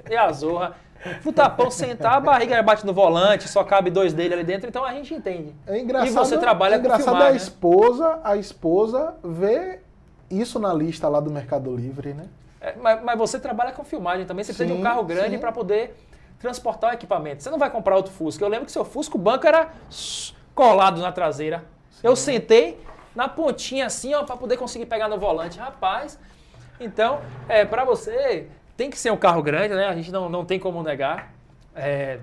e 0.09 0.15
a 0.15 0.31
zorra. 0.31 0.75
O 1.23 1.31
tapão 1.31 1.69
sentar, 1.69 2.13
a 2.13 2.19
barriga 2.19 2.61
bate 2.63 2.85
no 2.85 2.93
volante, 2.93 3.47
só 3.47 3.63
cabe 3.63 3.91
dois 3.91 4.11
dele 4.11 4.33
ali 4.33 4.43
dentro, 4.43 4.67
então 4.67 4.83
a 4.83 4.91
gente 4.93 5.13
entende. 5.13 5.53
É 5.67 5.77
engraçado, 5.77 6.07
E 6.07 6.11
você 6.11 6.37
trabalha 6.37 6.75
é 6.75 6.79
com 6.79 6.85
engraçado 6.85 7.05
filmar, 7.05 7.27
a 7.27 7.31
né? 7.31 7.37
esposa, 7.37 8.19
a 8.23 8.37
esposa 8.37 9.13
vê 9.23 9.79
isso 10.31 10.57
na 10.57 10.73
lista 10.73 11.07
lá 11.07 11.19
do 11.19 11.29
Mercado 11.29 11.75
Livre, 11.75 12.13
né? 12.13 12.25
É, 12.59 12.73
mas, 12.81 13.03
mas 13.03 13.17
você 13.19 13.37
trabalha 13.37 13.71
com 13.71 13.83
filmagem 13.83 14.25
também, 14.25 14.43
você 14.43 14.51
precisa 14.51 14.65
de 14.65 14.73
um 14.73 14.77
Sim, 14.77 14.83
carro 14.83 15.03
grande 15.03 15.31
sim. 15.31 15.37
para 15.37 15.51
poder 15.51 15.95
transportar 16.39 16.89
o 16.89 16.93
equipamento. 16.93 17.43
Você 17.43 17.51
não 17.51 17.59
vai 17.59 17.69
comprar 17.69 17.95
outro 17.95 18.11
Fusca. 18.11 18.43
Eu 18.43 18.49
lembro 18.49 18.65
que 18.65 18.71
seu 18.71 18.83
Fusca, 18.83 19.15
o 19.15 19.19
banco 19.19 19.45
era 19.45 19.69
colado 20.55 21.01
na 21.01 21.11
traseira. 21.11 21.63
Eu 22.01 22.15
sentei 22.15 22.79
na 23.15 23.27
pontinha 23.27 23.85
assim, 23.85 24.13
ó, 24.13 24.23
para 24.23 24.35
poder 24.37 24.57
conseguir 24.57 24.85
pegar 24.85 25.07
no 25.07 25.17
volante. 25.17 25.57
Rapaz, 25.59 26.19
então, 26.79 27.19
é, 27.47 27.63
para 27.65 27.83
você, 27.85 28.47
tem 28.75 28.89
que 28.89 28.97
ser 28.97 29.11
um 29.11 29.17
carro 29.17 29.41
grande, 29.41 29.73
né? 29.73 29.87
A 29.87 29.95
gente 29.95 30.11
não, 30.11 30.27
não 30.29 30.43
tem 30.45 30.59
como 30.59 30.83
negar. 30.83 31.33
É, 31.73 32.19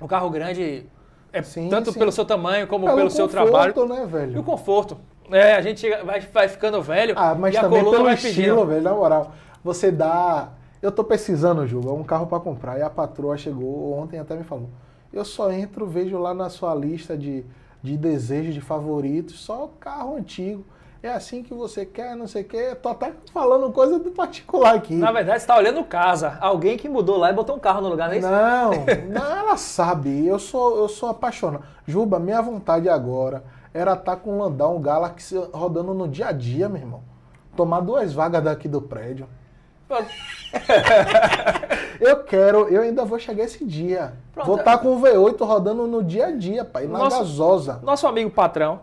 um 0.00 0.06
carro 0.06 0.30
grande 0.30 0.86
é 1.32 1.42
Sim, 1.42 1.68
tanto 1.68 1.92
sim. 1.92 1.98
pelo 1.98 2.12
seu 2.12 2.24
tamanho 2.24 2.66
como 2.66 2.86
Pelo 2.86 2.96
pelo 2.98 3.10
seu 3.10 3.26
conforto, 3.28 3.50
trabalho. 3.74 3.88
né, 3.88 4.00
E 4.00 4.04
o 4.04 4.06
velho? 4.06 4.42
conforto. 4.42 4.98
É, 5.30 5.54
a 5.56 5.60
gente 5.60 5.88
vai, 6.04 6.20
vai 6.20 6.48
ficando 6.48 6.80
velho 6.80 7.14
Ah, 7.16 7.34
mas 7.34 7.54
e 7.54 7.58
a 7.58 7.60
também 7.62 7.80
coluna 7.80 7.96
pelo 7.96 8.04
vai 8.06 8.14
estilo, 8.14 8.34
pedindo. 8.34 8.66
velho, 8.66 8.82
na 8.82 8.94
moral. 8.94 9.32
Você 9.62 9.90
dá... 9.90 10.50
Eu 10.80 10.90
tô 10.92 11.02
pesquisando, 11.04 11.66
Juba, 11.66 11.92
um 11.92 12.04
carro 12.04 12.26
pra 12.26 12.38
comprar. 12.40 12.78
E 12.78 12.82
a 12.82 12.88
patroa 12.88 13.36
chegou 13.36 13.98
ontem 13.98 14.18
até 14.18 14.36
me 14.36 14.44
falou. 14.44 14.70
Eu 15.12 15.24
só 15.24 15.50
entro, 15.50 15.86
vejo 15.86 16.18
lá 16.18 16.32
na 16.32 16.48
sua 16.48 16.74
lista 16.74 17.16
de, 17.16 17.44
de 17.82 17.96
desejos, 17.96 18.54
de 18.54 18.60
favoritos, 18.60 19.40
só 19.40 19.70
carro 19.78 20.16
antigo. 20.16 20.64
É 21.00 21.10
assim 21.10 21.44
que 21.44 21.54
você 21.54 21.86
quer, 21.86 22.16
não 22.16 22.26
sei 22.26 22.42
o 22.42 22.44
quê. 22.44 22.74
Tô 22.74 22.88
até 22.88 23.12
falando 23.32 23.70
coisa 23.70 24.00
do 24.00 24.10
particular 24.10 24.74
aqui. 24.74 24.96
Na 24.96 25.12
verdade, 25.12 25.38
você 25.38 25.44
está 25.44 25.56
olhando 25.56 25.84
casa. 25.84 26.36
Alguém 26.40 26.76
que 26.76 26.88
mudou 26.88 27.16
lá 27.16 27.30
e 27.30 27.32
botou 27.32 27.54
um 27.54 27.60
carro 27.60 27.80
no 27.80 27.88
lugar, 27.88 28.08
não 28.08 28.14
é 28.14 28.18
isso? 28.18 28.28
Não, 28.28 28.70
não, 29.08 29.36
ela 29.38 29.56
sabe. 29.56 30.26
Eu 30.26 30.40
sou, 30.40 30.76
eu 30.76 30.88
sou 30.88 31.08
apaixonado. 31.08 31.62
Juba, 31.86 32.18
minha 32.18 32.42
vontade 32.42 32.88
agora 32.88 33.44
era 33.72 33.92
estar 33.92 34.16
com 34.16 34.34
um 34.34 34.38
Landau, 34.38 34.76
um 34.76 34.82
Galaxy 34.82 35.36
rodando 35.52 35.94
no 35.94 36.08
dia 36.08 36.28
a 36.28 36.32
dia, 36.32 36.68
meu 36.68 36.80
irmão. 36.80 37.02
Tomar 37.54 37.80
duas 37.80 38.12
vagas 38.12 38.42
daqui 38.42 38.66
do 38.66 38.82
prédio. 38.82 39.28
Eu 42.00 42.22
quero, 42.24 42.68
eu 42.68 42.82
ainda 42.82 43.04
vou 43.04 43.18
chegar 43.18 43.44
esse 43.44 43.64
dia. 43.64 44.12
Pronto. 44.32 44.46
Vou 44.46 44.56
estar 44.58 44.78
com 44.78 44.96
o 44.96 45.00
V8 45.00 45.44
rodando 45.44 45.86
no 45.86 46.02
dia 46.02 46.26
a 46.26 46.30
dia, 46.30 46.64
pai, 46.64 46.86
na 46.86 46.98
Nossa. 46.98 47.18
gasosa. 47.18 47.80
Nosso 47.82 48.06
amigo 48.06 48.30
patrão. 48.30 48.80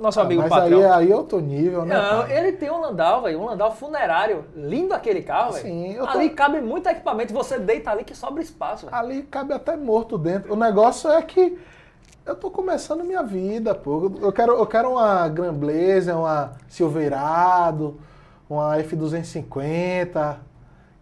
Nosso 0.00 0.18
Ah, 0.18 0.22
amigo 0.24 0.40
mas 0.40 0.50
patrão. 0.50 0.78
aí, 0.78 0.84
aí 0.84 1.12
é 1.12 1.16
outro 1.16 1.38
nível, 1.38 1.84
né? 1.84 1.94
Não, 1.94 2.22
pai? 2.22 2.36
ele 2.38 2.52
tem 2.52 2.70
um 2.70 2.80
Landau, 2.80 3.22
velho. 3.22 3.38
Um 3.40 3.44
Landau 3.44 3.70
funerário. 3.70 4.44
Lindo 4.56 4.94
aquele 4.94 5.22
carro, 5.22 5.52
velho. 5.52 5.64
Sim, 5.66 5.96
tô- 5.98 6.08
Ali 6.08 6.30
cabe 6.30 6.60
muito 6.60 6.88
equipamento. 6.88 7.32
Você 7.34 7.58
deita 7.58 7.90
ali 7.90 8.02
que 8.02 8.16
sobra 8.16 8.42
espaço, 8.42 8.86
velho. 8.86 8.96
Ali 8.96 9.22
cabe 9.22 9.52
até 9.52 9.76
morto 9.76 10.16
dentro. 10.18 10.52
O 10.52 10.56
negócio 10.56 11.10
é 11.10 11.20
que 11.22 11.56
eu 12.24 12.34
tô 12.34 12.50
começando 12.50 13.04
minha 13.04 13.22
vida, 13.22 13.74
pô. 13.74 14.10
Eu 14.20 14.32
quero, 14.32 14.52
eu 14.54 14.66
quero 14.66 14.90
uma 14.92 15.28
Grand 15.28 15.54
Blazer, 15.54 16.16
uma 16.18 16.52
Silverado, 16.68 18.00
uma 18.48 18.76
F250. 18.78 20.36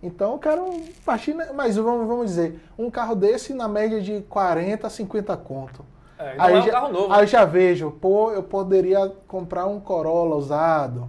Então 0.02 0.32
eu 0.32 0.38
quero 0.38 0.82
partir, 1.04 1.34
né? 1.34 1.50
mas 1.54 1.76
vamos, 1.76 2.06
vamos 2.06 2.26
dizer, 2.26 2.60
um 2.78 2.90
carro 2.90 3.14
desse 3.14 3.52
na 3.52 3.68
média 3.68 4.00
de 4.00 4.22
40, 4.22 4.88
50 4.88 5.36
conto. 5.36 5.84
É, 6.18 6.36
não 6.36 6.44
é 6.44 6.58
um 6.58 6.62
já, 6.62 6.88
novo. 6.88 7.12
aí 7.12 7.20
né? 7.20 7.26
já 7.26 7.44
vejo, 7.44 7.90
pô, 7.90 8.30
eu 8.30 8.42
poderia 8.42 9.10
comprar 9.26 9.66
um 9.66 9.80
Corolla 9.80 10.36
usado. 10.36 11.08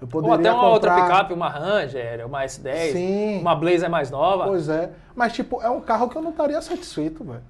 Eu 0.00 0.06
Ou 0.06 0.08
poderia 0.08 0.34
até 0.34 0.52
uma 0.52 0.60
comprar... 0.60 0.72
outra 0.72 0.94
picape, 0.94 1.32
uma 1.32 1.48
Ranger, 1.48 2.26
uma 2.26 2.44
S10, 2.44 2.92
Sim. 2.92 3.40
uma 3.40 3.54
Blazer 3.54 3.88
mais 3.88 4.10
nova. 4.10 4.44
Pois 4.44 4.68
é. 4.68 4.90
Mas, 5.14 5.32
tipo, 5.32 5.62
é 5.62 5.70
um 5.70 5.80
carro 5.80 6.08
que 6.08 6.16
eu 6.16 6.22
não 6.22 6.30
estaria 6.30 6.60
satisfeito, 6.60 7.24
velho. 7.24 7.42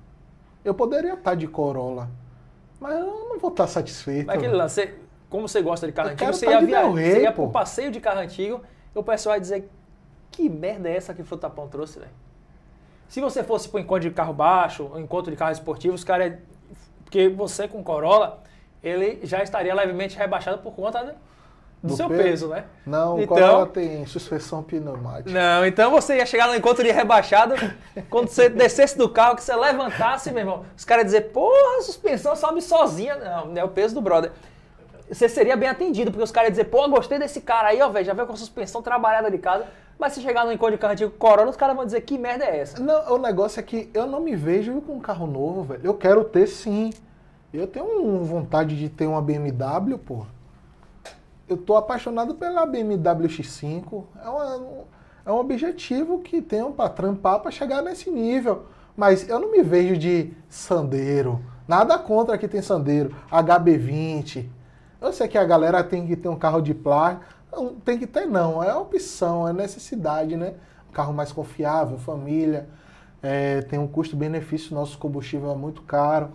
Eu 0.65 0.75
poderia 0.75 1.15
estar 1.15 1.35
de 1.35 1.47
Corolla. 1.47 2.09
Mas 2.79 2.95
eu 2.95 3.07
não 3.07 3.39
vou 3.39 3.51
estar 3.51 3.67
satisfeito. 3.67 4.27
Mas 4.27 4.37
aquele 4.37 4.55
lance, 4.55 4.95
como 5.31 5.49
você 5.49 5.63
gosta 5.63 5.87
de 5.87 5.93
carro 5.93 6.11
Eu 6.11 6.13
antigo, 6.13 6.27
quero 6.27 6.37
você 6.37 6.47
tá 6.47 6.53
ia, 6.53 6.59
de 6.61 6.67
via... 6.67 6.81
Del 6.81 6.93
Rey, 6.93 7.11
você 7.11 7.23
ia 7.23 7.33
pro 7.33 7.49
passeio 7.49 7.91
de 7.91 8.01
carro 8.01 8.21
antigo 8.21 8.61
e 8.95 8.99
o 8.99 9.03
pessoal 9.03 9.35
ia 9.37 9.41
dizer, 9.41 9.71
que 10.35 10.49
merda 10.49 10.89
é 10.89 10.97
essa 10.97 11.15
que 11.15 11.23
o 11.23 11.25
Frutapão 11.25 11.69
trouxe, 11.69 11.99
velho? 11.99 12.11
Se 13.09 13.21
você 13.21 13.45
fosse 13.45 13.69
pro 13.69 13.79
encontro 13.79 14.09
de 14.09 14.15
carro 14.15 14.33
baixo, 14.33 14.91
um 14.95 14.99
encontro 14.99 15.31
de 15.31 15.37
carro 15.37 15.53
esportivo, 15.53 15.95
os 15.95 16.05
caras... 16.05 16.35
Porque 17.05 17.29
você 17.29 17.69
com 17.69 17.83
Corolla, 17.85 18.43
ele 18.83 19.21
já 19.23 19.43
estaria 19.43 19.75
levemente 19.75 20.17
rebaixado 20.19 20.59
por 20.59 20.73
conta 20.75 21.03
né, 21.05 21.15
do, 21.81 21.89
Do 21.91 21.97
seu 21.97 22.09
peso? 22.09 22.23
peso, 22.23 22.49
né? 22.49 22.65
Não, 22.85 23.17
o 23.17 23.23
Então- 23.23 23.37
Corolla 23.37 23.67
tem 23.67 24.05
suspensão 24.07 24.63
pneumática. 24.63 25.31
Não, 25.31 25.65
então 25.65 25.91
você 25.93 26.17
ia 26.17 26.27
chegar 26.27 26.49
no 26.49 26.57
encontro 26.57 26.83
de 26.83 26.91
rebaixado, 26.91 27.55
quando 28.11 28.29
você 28.29 28.49
descesse 28.51 28.99
do 28.99 29.09
carro, 29.09 29.37
que 29.37 29.45
você 29.45 29.55
levantasse, 29.55 30.31
meu 30.33 30.41
irmão, 30.41 30.65
os 30.77 30.85
caras 30.85 31.03
iam 31.05 31.21
dizer, 31.21 31.31
porra, 31.33 31.79
a 31.79 31.83
suspensão 31.83 32.35
sobe 32.35 32.61
sozinha. 32.63 33.15
Não 33.17 33.55
é 33.57 33.63
o 33.65 33.69
peso 33.69 33.95
do 33.95 34.01
brother. 34.01 34.33
Você 35.15 35.29
seria 35.29 35.57
bem 35.57 35.69
atendido, 35.69 36.11
porque 36.11 36.25
os 36.25 36.31
caras 36.33 36.49
iam 36.49 36.53
dizer, 36.53 36.65
pô, 36.65 36.89
gostei 36.89 37.19
desse 37.19 37.41
cara 37.41 37.69
aí, 37.69 37.81
ó, 37.81 37.89
velho, 37.89 38.05
já 38.05 38.13
veio 38.13 38.27
com 38.27 38.33
a 38.33 38.37
suspensão 38.37 38.83
trabalhada 38.83 39.31
de 39.31 39.39
casa. 39.39 39.65
Mas 39.99 40.13
se 40.13 40.21
chegar 40.21 40.45
no 40.45 40.53
encontro 40.53 40.75
de 40.75 40.79
carro 40.81 40.93
antigo 40.93 41.11
Corolla, 41.13 41.51
os 41.51 41.57
caras 41.57 41.77
vão 41.77 41.85
dizer, 41.85 42.01
que 42.01 42.19
merda 42.19 42.45
é 42.45 42.59
essa? 42.59 42.83
Não, 42.83 43.15
o 43.15 43.19
negócio 43.19 43.61
é 43.61 43.63
que 43.63 43.89
eu 43.95 44.07
não 44.07 44.21
me 44.21 44.35
vejo 44.35 44.81
com 44.81 44.95
um 44.95 45.01
carro 45.01 45.27
novo, 45.27 45.63
velho. 45.63 45.81
Eu 45.85 45.95
quero 45.95 46.25
ter 46.25 46.49
sim. 46.49 46.91
Eu 47.53 47.69
tenho 47.69 48.25
vontade 48.25 48.77
de 48.77 48.89
ter 48.89 49.07
uma 49.07 49.23
BMW, 49.23 49.97
pô. 49.99 50.27
Eu 51.49 51.57
tô 51.57 51.77
apaixonado 51.77 52.35
pela 52.35 52.67
BMW 52.67 53.29
X5. 53.29 54.03
É, 54.25 54.29
uma- 54.29 54.85
é 55.27 55.31
um 55.31 55.37
objetivo 55.37 56.19
que 56.19 56.43
tenho 56.43 56.73
pra 56.73 56.89
trampar 56.89 57.39
pra 57.39 57.51
chegar 57.53 57.81
nesse 57.83 58.11
nível. 58.11 58.65
Mas 58.97 59.29
eu 59.29 59.39
não 59.39 59.53
me 59.53 59.63
vejo 59.63 59.97
de 59.97 60.33
Sandeiro. 60.49 61.41
Nada 61.69 61.97
contra 61.99 62.37
que 62.37 62.49
tem 62.49 62.61
Sandeiro. 62.63 63.15
HB20. 63.31 64.49
Eu 65.05 65.13
sei 65.13 65.29
que 65.29 65.37
a 65.39 65.45
galera 65.45 65.85
tem 65.85 66.07
que 66.07 66.17
ter 66.17 66.29
um 66.29 66.37
carro 66.37 66.61
de 66.61 66.73
plástico. 66.75 67.25
Não, 67.53 67.75
tem 67.75 67.99
que 67.99 68.07
ter 68.07 68.27
não. 68.27 68.63
É 68.63 68.75
opção, 68.75 69.47
é 69.47 69.53
necessidade, 69.53 70.37
né? 70.37 70.55
Um 70.89 70.93
carro 70.93 71.13
mais 71.13 71.31
confiável, 71.31 71.99
família. 71.99 72.67
É, 73.23 73.63
tem 73.63 73.79
um 73.79 73.87
custo-benefício, 73.87 74.75
nosso 74.75 74.99
combustível 74.99 75.51
é 75.51 75.55
muito 75.55 75.83
caro. 75.83 76.29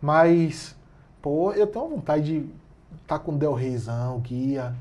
Mas, 0.00 0.74
pô, 1.22 1.52
eu 1.52 1.66
tenho 1.66 1.88
vontade 1.88 2.40
de 2.40 2.46
estar 3.02 3.18
com 3.18 3.36
Del 3.36 3.54
Reizão, 3.54 4.18
guia, 4.20 4.74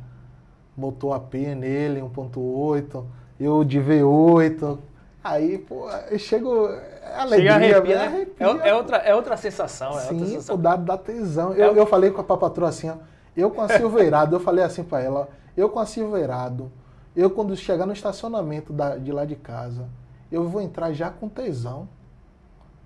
motor 0.75 1.13
AP 1.13 1.33
nele, 1.35 2.01
1.8, 2.01 3.03
eu 3.39 3.63
de 3.63 3.79
V8. 3.79 4.77
Aí, 5.23 5.57
pô, 5.57 5.89
eu 6.09 6.19
chego. 6.19 6.67
É 6.67 7.15
alegria, 7.17 7.51
Chega 7.53 7.53
a 7.53 7.77
arrepia, 7.77 7.95
né? 7.95 8.05
arrepia, 8.07 8.47
É, 8.63 8.69
é 8.69 8.75
outra, 8.75 8.97
é 8.97 9.15
outra 9.15 9.37
sensação, 9.37 9.91
é 9.91 9.95
outra 10.01 10.09
Sim, 10.09 10.25
sensação. 10.27 10.55
o 10.55 10.57
dado 10.57 10.83
da 10.83 10.97
tesão. 10.97 11.53
É 11.53 11.65
Eu, 11.65 11.73
o- 11.73 11.75
eu 11.77 11.85
falei 11.85 12.09
com 12.11 12.19
a 12.19 12.23
papatroa 12.23 12.69
assim, 12.69 12.89
ó. 12.89 12.95
Eu 13.35 13.49
com 13.51 13.61
a 13.61 13.67
Silveirado, 13.69 14.35
eu 14.35 14.39
falei 14.39 14.63
assim 14.63 14.83
pra 14.83 15.01
ela, 15.01 15.27
eu 15.57 15.69
com 15.69 15.79
a 15.79 15.85
Silveirado, 15.85 16.71
eu 17.15 17.29
quando 17.29 17.55
chegar 17.55 17.85
no 17.85 17.93
estacionamento 17.93 18.71
da- 18.73 18.97
de 18.97 19.11
lá 19.11 19.25
de 19.25 19.35
casa, 19.35 19.85
eu 20.31 20.47
vou 20.47 20.61
entrar 20.61 20.91
já 20.93 21.09
com 21.09 21.27
tesão. 21.29 21.87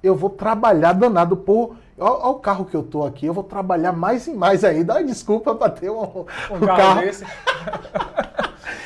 Eu 0.03 0.15
vou 0.15 0.29
trabalhar 0.29 0.93
danado. 0.93 1.35
Pô, 1.35 1.73
olha 1.97 2.27
o 2.27 2.35
carro 2.35 2.65
que 2.65 2.75
eu 2.75 2.83
tô 2.83 3.03
aqui, 3.03 3.25
eu 3.25 3.33
vou 3.33 3.43
trabalhar 3.43 3.91
mais 3.91 4.27
e 4.27 4.33
mais 4.33 4.63
ainda. 4.63 4.93
Ai, 4.93 5.03
desculpa 5.03 5.55
pra 5.55 5.69
ter 5.69 5.89
um, 5.89 5.99
Um 6.01 6.55
um 6.55 6.59
carro, 6.59 6.77
carro. 6.77 7.01
desse. 7.01 7.25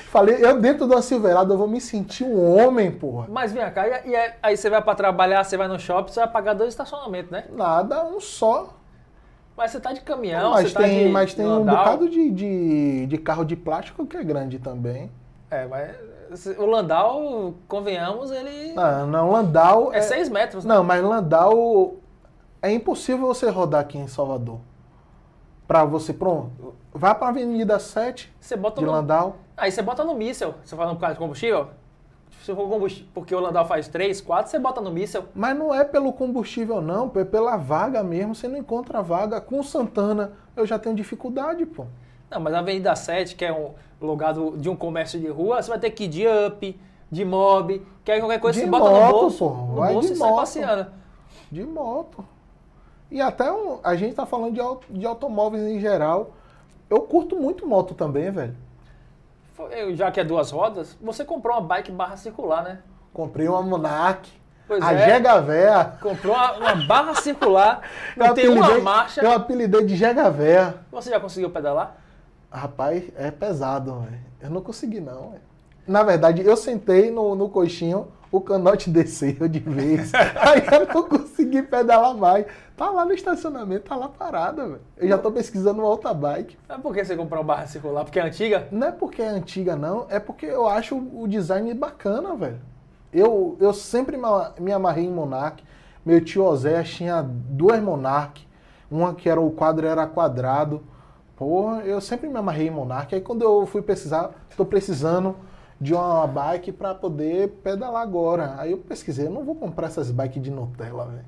Falei, 0.09 0.37
eu 0.45 0.59
dentro 0.59 0.87
da 0.87 1.01
Silveirado, 1.01 1.53
eu 1.53 1.57
vou 1.57 1.67
me 1.67 1.79
sentir 1.79 2.23
um 2.25 2.57
homem, 2.57 2.91
porra. 2.91 3.27
Mas 3.29 3.51
vem 3.53 3.69
cá, 3.71 3.87
e, 3.87 4.09
e 4.09 4.15
aí- 4.15 4.33
aí 4.43 4.57
você 4.57 4.69
vai 4.69 4.81
pra 4.81 4.93
trabalhar, 4.93 5.43
você 5.43 5.55
vai 5.55 5.67
no 5.67 5.79
shopping, 5.79 6.11
você 6.11 6.19
vai 6.19 6.29
pagar 6.29 6.53
dois 6.53 6.69
estacionamentos, 6.69 7.31
né? 7.31 7.45
Nada, 7.51 8.03
um 8.05 8.19
só. 8.19 8.73
Mas 9.61 9.69
você 9.69 9.79
tá 9.79 9.93
de 9.93 10.01
caminhão, 10.01 10.53
mas 10.53 10.69
você 10.69 10.73
tá 10.73 10.79
tem, 10.81 11.05
de 11.05 11.09
mas 11.09 11.35
tem 11.35 11.45
um 11.45 11.63
bocado 11.63 12.09
de, 12.09 12.31
de, 12.31 13.05
de 13.05 13.17
carro 13.19 13.45
de 13.45 13.55
plástico 13.55 14.07
que 14.07 14.17
é 14.17 14.23
grande 14.23 14.57
também. 14.57 15.11
É, 15.51 15.67
mas 15.67 16.47
o 16.57 16.65
Landau, 16.65 17.53
convenhamos, 17.67 18.31
ele 18.31 18.73
Não, 18.73 19.05
não, 19.05 19.29
Landau. 19.31 19.93
é 19.93 20.01
6 20.01 20.29
metros, 20.29 20.65
né? 20.65 20.73
Não, 20.73 20.83
mas 20.83 21.03
Landau 21.03 21.97
é 22.59 22.71
impossível 22.71 23.27
você 23.27 23.51
rodar 23.51 23.81
aqui 23.81 23.99
em 23.99 24.07
Salvador. 24.07 24.57
Pra 25.67 25.85
você, 25.85 26.11
pronto. 26.11 26.73
Vá 26.91 27.13
pra 27.13 27.27
Avenida 27.27 27.77
7 27.77 28.33
Você 28.39 28.55
bota 28.55 28.79
de 28.81 28.87
no... 28.87 28.91
Landau. 28.91 29.35
Aí 29.55 29.71
você 29.71 29.83
bota 29.83 30.03
no 30.03 30.15
míssel. 30.15 30.55
Você 30.63 30.75
fala 30.75 30.91
no 30.91 30.97
caso 30.99 31.13
de 31.13 31.19
combustível? 31.19 31.67
Se 32.43 32.55
for 32.55 32.67
combustível, 32.67 33.07
porque 33.13 33.35
o 33.35 33.39
Landau 33.39 33.65
faz 33.65 33.87
3, 33.87 34.19
4, 34.19 34.49
você 34.49 34.57
bota 34.59 34.81
no 34.81 34.91
míssel. 34.91 35.25
Mas 35.35 35.55
não 35.57 35.73
é 35.73 35.83
pelo 35.83 36.11
combustível, 36.11 36.81
não, 36.81 37.11
é 37.15 37.23
pela 37.23 37.55
vaga 37.55 38.03
mesmo. 38.03 38.33
Você 38.33 38.47
não 38.47 38.57
encontra 38.57 39.01
vaga. 39.01 39.39
Com 39.39 39.61
Santana, 39.61 40.33
eu 40.55 40.65
já 40.65 40.79
tenho 40.79 40.95
dificuldade, 40.95 41.65
pô. 41.65 41.85
Não, 42.29 42.39
mas 42.39 42.53
a 42.53 42.59
Avenida 42.59 42.95
7, 42.95 43.35
que 43.35 43.45
é 43.45 43.53
um 43.53 43.71
lugar 44.01 44.33
do- 44.33 44.57
de 44.57 44.69
um 44.69 44.75
comércio 44.75 45.19
de 45.19 45.27
rua, 45.27 45.61
você 45.61 45.69
vai 45.69 45.77
ter 45.79 45.91
que 45.91 46.05
ir 46.05 46.07
de 46.07 46.23
up, 46.27 46.79
de 47.11 47.25
mob, 47.25 47.85
que 48.03 48.11
aí 48.11 48.19
qualquer 48.19 48.39
coisa 48.39 48.57
De 48.59 48.65
você 48.65 48.71
bota 48.71 48.89
moto, 48.89 49.05
no 49.05 49.11
bolso, 49.19 49.37
pô, 49.49 49.53
no 49.53 49.75
vai 49.75 49.93
bolso 49.93 50.07
de 50.07 50.13
e 50.13 50.17
sai 50.17 50.29
moto. 50.29 50.39
passeando. 50.39 50.87
De 51.51 51.63
moto. 51.63 52.25
E 53.11 53.21
até 53.21 53.51
um, 53.51 53.77
a 53.83 53.95
gente 53.95 54.15
tá 54.15 54.25
falando 54.25 54.53
de, 54.53 54.97
de 54.99 55.05
automóveis 55.05 55.63
em 55.63 55.79
geral. 55.79 56.31
Eu 56.89 57.01
curto 57.01 57.35
muito 57.35 57.67
moto 57.67 57.93
também, 57.93 58.31
velho. 58.31 58.55
Já 59.93 60.11
que 60.11 60.19
é 60.19 60.23
duas 60.23 60.51
rodas, 60.51 60.97
você 61.01 61.25
comprou 61.25 61.57
uma 61.57 61.61
bike 61.61 61.91
barra 61.91 62.17
circular, 62.17 62.63
né? 62.63 62.79
Comprei 63.13 63.47
uma 63.47 63.61
Monarch. 63.61 64.41
Pois 64.67 64.81
a 64.81 64.93
é. 64.93 65.05
Jega 65.05 65.41
Véia. 65.41 65.93
Comprou 66.01 66.33
uma, 66.33 66.53
uma 66.53 66.75
barra 66.85 67.13
circular, 67.15 67.81
Eu 68.15 68.27
não 68.27 68.33
tem 68.33 68.47
uma 68.47 68.79
marcha. 68.79 69.21
Eu 69.21 69.31
apelidei 69.31 69.83
de 69.83 69.95
Jega 69.95 70.29
Véia. 70.29 70.75
Você 70.91 71.09
já 71.09 71.19
conseguiu 71.19 71.49
pedalar? 71.49 71.97
Rapaz, 72.49 73.03
é 73.17 73.31
pesado, 73.31 73.99
velho. 73.99 74.19
Eu 74.41 74.49
não 74.49 74.61
consegui, 74.61 74.99
não. 75.01 75.31
velho. 75.31 75.41
Na 75.87 76.03
verdade, 76.03 76.45
eu 76.45 76.55
sentei 76.55 77.11
no, 77.11 77.35
no 77.35 77.49
coxinho, 77.49 78.07
o 78.31 78.39
canote 78.39 78.89
desceu 78.89 79.47
de 79.47 79.59
vez. 79.59 80.11
Aí 80.15 80.63
eu 80.71 80.87
não 80.93 81.03
consegui 81.07 81.61
pedalar 81.61 82.15
mais. 82.15 82.45
Tá 82.77 82.89
lá 82.89 83.03
no 83.03 83.13
estacionamento, 83.13 83.89
tá 83.89 83.95
lá 83.95 84.07
parada, 84.07 84.63
velho. 84.65 84.81
Eu 84.97 85.07
já 85.09 85.17
tô 85.17 85.31
pesquisando 85.31 85.81
uma 85.81 85.89
outra 85.89 86.13
bike. 86.13 86.57
Mas 86.67 86.81
por 86.81 86.93
que 86.93 87.03
você 87.03 87.15
comprou 87.15 87.41
uma 87.41 87.47
barra 87.47 87.67
circular? 87.67 88.05
Porque 88.05 88.19
é 88.19 88.23
antiga? 88.23 88.67
Não 88.71 88.87
é 88.87 88.91
porque 88.91 89.21
é 89.21 89.27
antiga, 89.27 89.75
não. 89.75 90.05
É 90.09 90.19
porque 90.19 90.45
eu 90.45 90.67
acho 90.67 90.95
o 90.95 91.27
design 91.27 91.73
bacana, 91.73 92.33
velho. 92.35 92.59
Eu, 93.13 93.57
eu 93.59 93.73
sempre 93.73 94.17
me 94.59 94.71
amarrei 94.71 95.05
em 95.05 95.11
Monarch. 95.11 95.63
Meu 96.05 96.23
tio 96.23 96.45
Oséias 96.45 96.89
tinha 96.89 97.21
duas 97.21 97.81
Monarch. 97.81 98.47
Uma 98.89 99.13
que 99.13 99.29
era 99.29 99.39
o 99.39 99.51
quadro 99.51 99.85
era 99.85 100.07
quadrado. 100.07 100.81
Porra, 101.35 101.81
eu 101.81 101.99
sempre 101.99 102.29
me 102.29 102.37
amarrei 102.37 102.67
em 102.67 102.71
Monarch. 102.71 103.13
Aí 103.13 103.21
quando 103.21 103.41
eu 103.41 103.65
fui 103.65 103.81
pesquisar, 103.81 104.31
tô 104.55 104.65
precisando 104.65 105.35
de 105.81 105.95
uma 105.95 106.27
bike 106.27 106.71
para 106.71 106.93
poder 106.93 107.49
pedalar 107.63 108.03
agora. 108.03 108.53
Aí 108.59 108.71
eu 108.71 108.77
pesquisei, 108.77 109.25
eu 109.25 109.31
não 109.31 109.43
vou 109.43 109.55
comprar 109.55 109.87
essas 109.87 110.11
bikes 110.11 110.41
de 110.41 110.51
Nutella, 110.51 111.05
velho. 111.07 111.25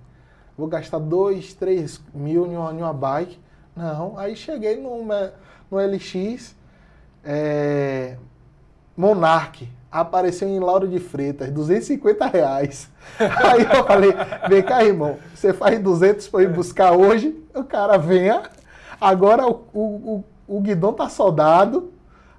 Vou 0.56 0.68
gastar 0.68 1.00
2, 1.00 1.56
3 1.56 2.00
mil 2.14 2.46
em 2.46 2.56
uma, 2.56 2.72
em 2.72 2.78
uma 2.78 2.94
bike. 2.94 3.40
Não, 3.76 4.16
aí 4.20 4.36
cheguei 4.36 4.80
no, 4.80 5.04
no 5.04 5.78
LX, 5.80 6.56
é, 7.24 8.16
Monarch, 8.96 9.68
apareceu 9.92 10.48
em 10.48 10.60
Lauro 10.60 10.88
de 10.88 11.00
Freitas, 11.00 11.50
250 11.50 12.28
reais. 12.28 12.92
Aí 13.20 13.64
eu 13.64 13.84
falei, 13.84 14.12
vem 14.48 14.62
cá, 14.62 14.84
irmão, 14.84 15.18
você 15.34 15.52
faz 15.52 15.80
200 15.80 16.28
para 16.28 16.44
ir 16.44 16.50
buscar 16.50 16.92
hoje, 16.92 17.36
o 17.56 17.64
cara 17.64 17.98
venha, 17.98 18.44
agora 19.02 19.48
o, 19.48 19.64
o, 19.74 20.24
o 20.48 20.62
guidão 20.62 20.94
tá 20.94 21.10
soldado, 21.10 21.93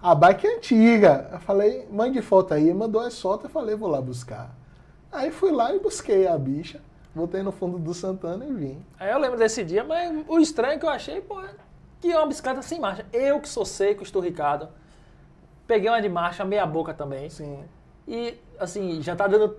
a 0.05 0.14
bike 0.14 0.47
é 0.47 0.57
antiga. 0.57 1.31
Eu 1.33 1.40
falei, 1.40 1.88
mande 1.90 2.21
foto 2.21 2.53
aí, 2.53 2.75
mandou 2.75 3.01
as 3.01 3.19
fotos, 3.19 3.45
eu 3.45 3.51
falei, 3.51 3.75
vou 3.75 3.88
lá 3.88 4.03
buscar. 4.03 4.55
Aí 5.11 5.31
fui 5.31 5.51
lá 5.51 5.75
e 5.75 5.79
busquei 5.79 6.27
a 6.27 6.37
bicha, 6.37 6.83
botei 7.14 7.43
no 7.43 7.51
fundo 7.51 7.79
do 7.79 7.95
Santana 7.95 8.45
e 8.45 8.53
vim. 8.53 8.85
Aí 9.01 9.11
eu 9.11 9.19
lembro 9.19 9.38
desse 9.38 9.64
dia, 9.64 9.83
mas 9.83 10.14
o 10.29 10.38
estranho 10.38 10.79
que 10.79 10.85
eu 10.85 10.90
achei, 10.90 11.23
pô, 11.23 11.40
é 11.40 11.49
que 12.03 12.12
é 12.12 12.19
uma 12.19 12.27
bicicleta 12.27 12.61
sem 12.61 12.79
marcha. 12.79 13.07
Eu 13.14 13.40
que 13.40 13.49
sou 13.49 13.64
seco, 13.64 14.03
estou 14.03 14.21
Ricardo, 14.21 14.69
peguei 15.67 15.88
uma 15.88 16.03
de 16.03 16.09
marcha, 16.11 16.45
meia 16.45 16.67
boca 16.67 16.93
também. 16.93 17.31
Sim. 17.31 17.64
E, 18.07 18.38
assim, 18.61 19.01
já 19.01 19.17
tá 19.17 19.27
dando 19.27 19.57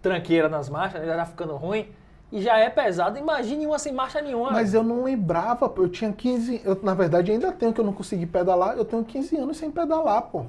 tranqueira 0.00 0.48
nas 0.48 0.68
marchas, 0.68 1.04
já 1.04 1.16
tá 1.16 1.26
ficando 1.26 1.56
ruim. 1.56 1.88
E 2.32 2.40
já 2.40 2.56
é 2.58 2.70
pesado. 2.70 3.18
Imagine 3.18 3.66
uma 3.66 3.78
sem 3.78 3.92
marcha 3.92 4.20
nenhuma. 4.20 4.52
Mas 4.52 4.72
eu 4.72 4.82
não 4.82 5.02
lembrava, 5.02 5.68
pô. 5.68 5.82
Eu 5.82 5.88
tinha 5.88 6.12
15. 6.12 6.62
Eu, 6.64 6.78
na 6.82 6.94
verdade, 6.94 7.32
ainda 7.32 7.50
tenho 7.50 7.72
que 7.72 7.80
eu 7.80 7.84
não 7.84 7.92
consegui 7.92 8.26
pedalar. 8.26 8.76
Eu 8.76 8.84
tenho 8.84 9.04
15 9.04 9.36
anos 9.36 9.56
sem 9.56 9.70
pedalar, 9.70 10.22
pô. 10.22 10.46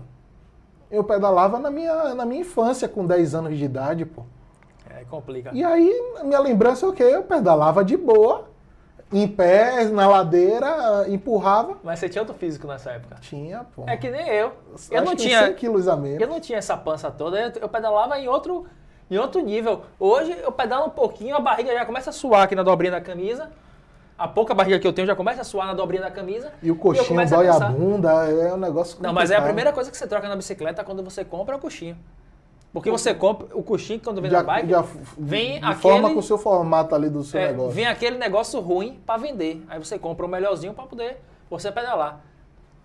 Eu 0.91 1.03
pedalava 1.03 1.57
na 1.57 1.71
minha, 1.71 2.13
na 2.13 2.25
minha 2.25 2.41
infância, 2.41 2.87
com 2.87 3.05
10 3.05 3.33
anos 3.33 3.57
de 3.57 3.63
idade, 3.63 4.05
pô. 4.05 4.23
É, 4.89 5.05
complica. 5.05 5.51
E 5.53 5.63
aí, 5.63 5.89
minha 6.23 6.39
lembrança 6.39 6.85
é 6.85 6.89
o 6.89 6.93
quê? 6.93 7.03
Eu 7.03 7.23
pedalava 7.23 7.83
de 7.83 7.95
boa, 7.95 8.49
em 9.11 9.27
pé, 9.27 9.85
na 9.85 10.07
ladeira, 10.07 11.05
empurrava. 11.07 11.77
Mas 11.81 11.99
você 11.99 12.09
tinha 12.09 12.21
outro 12.21 12.35
físico 12.35 12.67
nessa 12.67 12.91
época. 12.91 13.15
Tinha, 13.21 13.65
pô. 13.75 13.85
É 13.87 13.97
que 13.97 14.09
nem 14.09 14.27
eu. 14.27 14.51
Eu 14.91 15.01
Acho 15.01 15.05
não 15.05 15.15
tinha. 15.15 15.45
100 15.45 15.53
quilos 15.55 15.87
a 15.87 15.95
menos. 15.95 16.21
Eu 16.21 16.27
não 16.27 16.39
tinha 16.39 16.57
essa 16.57 16.75
pança 16.77 17.09
toda, 17.09 17.53
eu 17.59 17.69
pedalava 17.69 18.19
em 18.19 18.27
outro, 18.27 18.65
em 19.11 19.17
outro 19.17 19.41
nível. 19.41 19.81
Hoje 19.99 20.35
eu 20.41 20.51
pedalo 20.51 20.85
um 20.85 20.89
pouquinho, 20.89 21.35
a 21.35 21.39
barriga 21.39 21.73
já 21.73 21.85
começa 21.85 22.09
a 22.09 22.13
suar 22.13 22.43
aqui 22.43 22.55
na 22.55 22.63
dobrinha 22.63 22.91
da 22.91 23.01
camisa. 23.01 23.49
A 24.17 24.27
pouca 24.27 24.53
barriga 24.53 24.79
que 24.79 24.87
eu 24.87 24.93
tenho 24.93 25.05
já 25.07 25.15
começa 25.15 25.41
a 25.41 25.43
suar 25.43 25.67
na 25.67 25.73
dobrinha 25.73 26.03
da 26.03 26.11
camisa. 26.11 26.51
E 26.63 26.71
o 26.71 26.75
coxinho 26.75 27.19
a 27.19 27.25
dói 27.25 27.47
a 27.49 27.53
cansar. 27.53 27.73
bunda, 27.73 28.11
é 28.29 28.53
um 28.53 28.57
negócio 28.57 28.97
Não, 29.01 29.11
mas 29.11 29.31
é 29.31 29.33
a 29.33 29.37
complicado. 29.37 29.43
primeira 29.47 29.73
coisa 29.73 29.91
que 29.91 29.97
você 29.97 30.07
troca 30.07 30.29
na 30.29 30.35
bicicleta 30.35 30.83
quando 30.83 31.03
você 31.03 31.25
compra 31.25 31.55
é 31.55 31.57
o 31.57 31.59
coxinho. 31.61 31.97
Porque 32.71 32.89
você 32.89 33.13
compra 33.13 33.47
o 33.53 33.61
coxinho 33.63 33.99
quando 33.99 34.21
vem 34.21 34.29
De, 34.29 34.37
na 34.37 34.43
bike, 34.43 34.67
de, 34.67 34.73
vem 35.17 35.59
de 35.59 35.65
aquele- 35.65 35.75
forma 35.81 36.09
com 36.13 36.19
o 36.19 36.23
seu 36.23 36.37
formato 36.37 36.95
ali 36.95 37.09
do 37.09 37.21
seu 37.23 37.37
é, 37.41 37.47
negócio. 37.47 37.71
vem 37.71 37.85
aquele 37.85 38.17
negócio 38.17 38.59
ruim 38.61 39.01
para 39.05 39.19
vender. 39.19 39.61
Aí 39.67 39.77
você 39.77 39.99
compra 39.99 40.25
o 40.25 40.29
melhorzinho 40.29 40.73
para 40.73 40.85
poder 40.85 41.19
você 41.49 41.69
pedalar. 41.69 42.21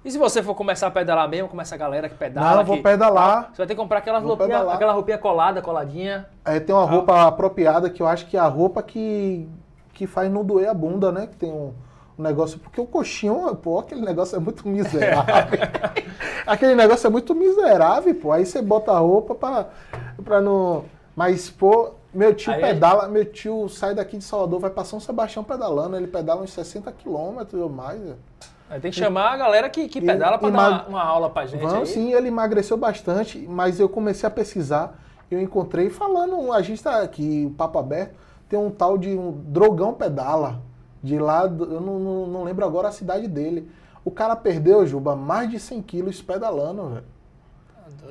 E 0.07 0.11
se 0.13 0.19
você 0.19 0.41
for 0.41 0.55
começar 0.55 0.87
a 0.87 0.91
pedalar 0.93 1.29
mesmo, 1.29 1.49
como 1.49 1.61
essa 1.61 1.77
galera 1.77 2.09
que 2.09 2.15
pedala? 2.15 2.51
Não, 2.53 2.61
eu 2.61 2.65
vou 2.65 2.77
que- 2.77 2.83
pedalar. 2.85 3.51
Você 3.51 3.57
vai 3.59 3.67
ter 3.67 3.75
que 3.75 3.81
comprar 3.81 3.99
aquelas 3.99 4.23
roupinha, 4.23 4.47
pedalar. 4.51 4.75
aquela 4.77 4.93
roupinha 4.93 5.19
colada, 5.19 5.61
coladinha. 5.61 6.27
É, 6.45 6.61
tem 6.61 6.73
uma 6.73 6.85
roupa 6.85 7.27
apropriada 7.27 7.91
que 7.91 8.01
eu 8.01 8.07
acho 8.07 8.25
que 8.29 8.37
é 8.37 8.41
a 8.41 8.47
roupa 8.47 8.85
que, 8.85 9.49
que 9.93 10.07
faz 10.07 10.31
não 10.31 10.45
doer 10.45 10.69
a 10.71 10.75
bunda, 10.75 11.11
né? 11.11 11.27
Que 11.27 11.35
tem 11.35 11.51
um, 11.53 11.75
um 12.17 12.23
negócio. 12.23 12.57
Porque 12.61 12.81
o 12.81 12.87
coxinho, 12.87 13.53
pô, 13.57 13.81
aquele 13.81 14.01
negócio 14.01 14.37
é 14.37 14.39
muito 14.39 14.69
miserável. 14.69 15.59
aquele 16.47 16.77
negócio 16.77 17.09
é 17.09 17.11
muito 17.11 17.35
miserável, 17.35 18.15
pô. 18.15 18.31
Aí 18.31 18.47
você 18.47 18.63
bota 18.63 18.93
a 18.93 18.99
roupa 19.01 19.35
pra, 19.35 19.67
pra 20.25 20.41
não. 20.41 20.85
Mas, 21.17 21.51
pô, 21.51 21.95
meu 22.15 22.33
tio 22.33 22.53
Aí- 22.53 22.61
pedala, 22.61 23.09
meu 23.09 23.25
tio 23.25 23.69
sai 23.69 23.93
daqui 23.93 24.17
de 24.19 24.23
Salvador, 24.23 24.61
vai 24.61 24.71
pra 24.71 24.85
São 24.85 25.01
Sebastião 25.01 25.43
pedalando. 25.43 25.97
Ele 25.97 26.07
pedala 26.07 26.43
uns 26.43 26.53
60 26.53 26.93
quilômetros 26.93 27.61
ou 27.61 27.69
mais. 27.69 28.01
velho. 28.01 28.17
Aí 28.69 28.81
tem 28.81 28.91
que 28.91 28.97
chamar 28.97 29.33
a 29.33 29.37
galera 29.37 29.69
que, 29.71 29.89
que 29.89 30.01
pedala 30.01 30.39
pra 30.39 30.49
e 30.49 30.53
dar 30.53 30.57
ma- 30.59 30.69
uma, 30.69 30.87
uma 30.89 31.03
aula 31.05 31.31
pra 31.31 31.47
gente. 31.47 31.61
Vamos 31.61 31.75
aí. 31.75 31.87
sim, 31.87 32.13
ele 32.13 32.29
emagreceu 32.29 32.77
bastante, 32.77 33.39
mas 33.49 33.79
eu 33.79 33.89
comecei 33.89 34.27
a 34.27 34.31
pesquisar, 34.31 34.99
eu 35.31 35.41
encontrei 35.41 35.89
falando, 35.89 36.53
a 36.53 36.61
gente 36.63 36.83
tá 36.83 37.01
aqui, 37.03 37.45
o 37.47 37.55
papo 37.55 37.79
aberto, 37.79 38.15
tem 38.49 38.59
um 38.59 38.71
tal 38.71 38.99
de 38.99 39.11
um 39.17 39.31
Drogão 39.33 39.95
Pedala, 39.95 40.61
de 41.03 41.19
lá, 41.19 41.43
eu 41.45 41.81
não, 41.81 41.99
não, 42.01 42.27
não 42.27 42.45
lembro 42.45 42.65
agora 42.65 42.89
a 42.89 42.93
cidade 42.93 43.29
dele. 43.29 43.71
O 44.05 44.11
cara 44.11 44.35
perdeu, 44.37 44.87
Juba, 44.87 45.15
mais 45.17 45.51
de 45.51 45.59
100 45.61 45.83
quilos 45.83 46.21
pedalando, 46.23 46.89
velho. 46.91 47.05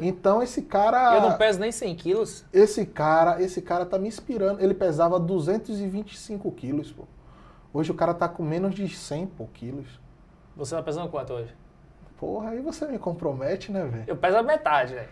Então 0.02 0.42
esse 0.44 0.62
cara, 0.62 1.16
Eu 1.16 1.22
não 1.22 1.38
peso 1.38 1.60
nem 1.60 1.72
100 1.72 1.96
quilos. 1.96 2.46
esse 2.52 2.86
cara, 2.86 3.42
esse 3.42 3.62
cara 3.62 3.86
tá 3.86 3.98
me 3.98 4.08
inspirando. 4.08 4.62
Ele 4.62 4.74
pesava 4.74 5.18
225 5.20 6.52
quilos, 6.52 6.92
pô. 6.92 7.04
Hoje 7.74 7.92
o 7.92 7.94
cara 7.96 8.14
tá 8.14 8.28
com 8.28 8.44
menos 8.44 8.74
de 8.76 8.88
100 8.90 9.28
pô, 9.28 9.46
quilos. 9.54 9.88
Você 10.56 10.76
tá 10.76 10.82
pesando 10.82 11.10
quanto 11.10 11.34
hoje? 11.34 11.54
Porra, 12.18 12.50
aí 12.52 12.62
você 12.62 12.86
me 12.88 12.98
compromete, 12.98 13.72
né, 13.72 13.84
velho? 13.86 14.04
Eu 14.08 14.16
peso 14.16 14.38
a 14.38 14.44
metade, 14.44 14.94
velho. 14.96 15.10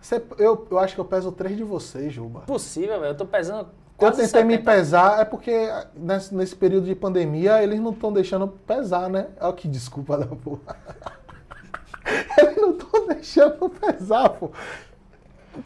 Você- 0.00 0.22
Eu, 0.38 0.66
eu 0.70 0.78
acho 0.78 0.94
que 0.94 1.00
eu 1.00 1.04
peso 1.04 1.32
três 1.32 1.56
de 1.56 1.64
vocês, 1.64 2.12
Juba. 2.12 2.40
Possível, 2.40 3.00
velho. 3.00 3.12
Eu 3.12 3.16
tô 3.16 3.24
pesando 3.24 3.60
Eu 3.60 3.68
quase 3.96 4.22
tentei 4.22 4.44
me 4.44 4.54
70. 4.56 4.70
pesar, 4.70 5.20
é 5.20 5.24
porque 5.24 5.68
nesse, 5.94 6.34
nesse 6.34 6.54
período 6.54 6.84
de 6.86 6.94
pandemia 6.94 7.62
eles 7.62 7.80
não 7.80 7.92
estão 7.92 8.12
deixando 8.12 8.46
pesar, 8.46 9.08
né? 9.08 9.28
Olha 9.40 9.52
que 9.54 9.66
desculpa 9.66 10.18
da 10.18 10.26
porra. 10.26 10.76
Eles 12.36 12.56
não 12.58 12.72
estão 12.72 13.06
deixando 13.06 13.70
pesar, 13.70 14.28
pô. 14.28 14.50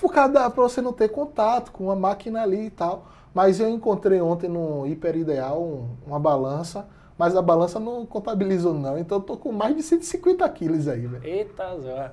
Por 0.01 0.13
causa 0.13 0.33
da, 0.35 0.49
pra 0.51 0.63
você 0.63 0.81
não 0.81 0.93
ter 0.93 1.09
contato 1.09 1.73
com 1.73 1.85
uma 1.85 1.97
máquina 1.97 2.43
ali 2.43 2.67
e 2.67 2.71
tal. 2.71 3.07
Mas 3.35 3.59
eu 3.59 3.69
encontrei 3.69 4.21
ontem 4.21 4.49
no 4.49 4.87
Hiper 4.87 5.17
Ideal 5.17 5.61
um- 5.61 5.89
uma 6.07 6.21
balança, 6.21 6.87
mas 7.19 7.35
a 7.37 7.43
balança 7.43 7.79
não 7.81 8.07
contabilizou 8.07 8.73
não. 8.73 8.97
Então 8.97 9.19
eu 9.19 9.23
tô 9.23 9.37
com 9.37 9.51
mais 9.53 9.75
de 9.77 9.83
150 9.83 10.49
quilos 10.51 10.87
aí, 10.89 11.07
velho. 11.07 11.25
Eita, 11.27 11.77
zó. 11.81 12.11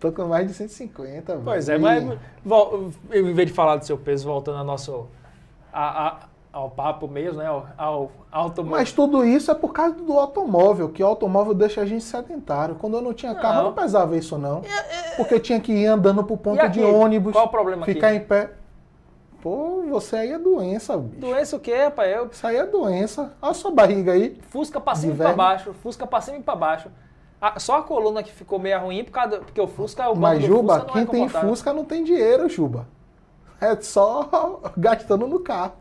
Tô 0.00 0.10
com 0.10 0.24
mais 0.26 0.46
de 0.48 0.54
150, 0.54 1.32
velho. 1.34 1.44
Pois 1.44 1.68
é, 1.68 1.76
mas 1.76 2.18
vol- 2.44 2.90
em 3.12 3.34
vez 3.34 3.48
de 3.48 3.54
falar 3.54 3.76
do 3.76 3.84
seu 3.84 3.98
peso, 3.98 4.26
voltando 4.26 4.58
ao 4.58 4.64
nosso. 4.64 5.06
a- 5.72 6.06
a- 6.08 6.18
ao 6.52 6.68
papo 6.68 7.06
mesmo, 7.06 7.38
né? 7.38 7.46
Ao, 7.46 7.68
ao 7.78 8.10
automóvel. 8.32 8.78
Mas 8.80 8.90
tudo 8.92 9.24
isso 9.24 9.52
é 9.52 9.54
por 9.54 9.72
causa 9.72 9.94
do 9.94 10.18
automóvel, 10.18 10.88
que 10.88 11.00
o 11.00 11.06
automóvel 11.06 11.54
deixa 11.54 11.80
a 11.82 11.86
gente 11.86 12.02
sedentário. 12.02 12.74
Quando 12.74 12.96
eu 12.96 13.00
não 13.02 13.14
tinha 13.14 13.32
carro, 13.36 13.58
eu 13.58 13.62
não 13.62 13.70
Não. 13.70 13.72
pesava 13.76 14.16
isso, 14.16 14.36
não. 14.36 14.62
Porque 15.16 15.34
eu 15.34 15.38
tinha 15.38 15.60
que 15.60 15.70
ir 15.72 15.86
andando 15.86 16.24
pro 16.24 16.36
ponto 16.36 16.56
E 16.56 16.60
aqui? 16.60 16.80
de 16.80 16.84
ônibus, 16.84 17.32
Qual 17.34 17.44
o 17.44 17.48
problema 17.48 17.82
aqui? 17.84 17.94
ficar 17.94 18.12
em 18.14 18.18
pé. 18.20 18.50
Pô, 19.42 19.82
você 19.88 20.16
aí 20.16 20.32
é 20.32 20.38
doença, 20.38 20.96
bicho. 20.98 21.20
Doença 21.20 21.56
o 21.56 21.60
quê, 21.60 21.74
rapaz? 21.84 22.14
Eu 22.14 22.26
Isso 22.26 22.46
aí 22.46 22.56
é 22.56 22.66
doença. 22.66 23.32
Olha 23.40 23.50
a 23.50 23.54
sua 23.54 23.70
barriga 23.70 24.12
aí. 24.12 24.38
Fusca 24.50 24.80
pra 24.80 24.94
cima 24.94 25.14
e 25.14 25.16
pra 25.16 25.32
baixo, 25.32 25.72
Fusca 25.74 26.06
pra 26.06 26.20
cima 26.20 26.36
e 26.38 26.42
pra 26.42 26.54
baixo. 26.54 26.88
A- 27.40 27.58
só 27.58 27.78
a 27.78 27.82
coluna 27.82 28.22
que 28.22 28.30
ficou 28.32 28.58
meio 28.58 28.78
ruim 28.80 29.02
por 29.02 29.12
causa 29.12 29.38
do- 29.38 29.44
porque 29.44 29.60
o 29.60 29.66
Fusca, 29.66 30.10
o 30.10 30.14
Mas, 30.16 30.42
Juba, 30.42 30.74
Fusca 30.80 30.86
não 30.86 30.92
quem 30.92 31.02
é 31.02 31.06
tem. 31.06 31.28
Fusca 31.28 31.72
não 31.72 31.84
tem 31.86 32.04
dinheiro, 32.04 32.48
Juba. 32.50 32.86
É 33.58 33.74
só 33.80 34.60
gastando 34.76 35.26
no 35.26 35.40
carro. 35.40 35.72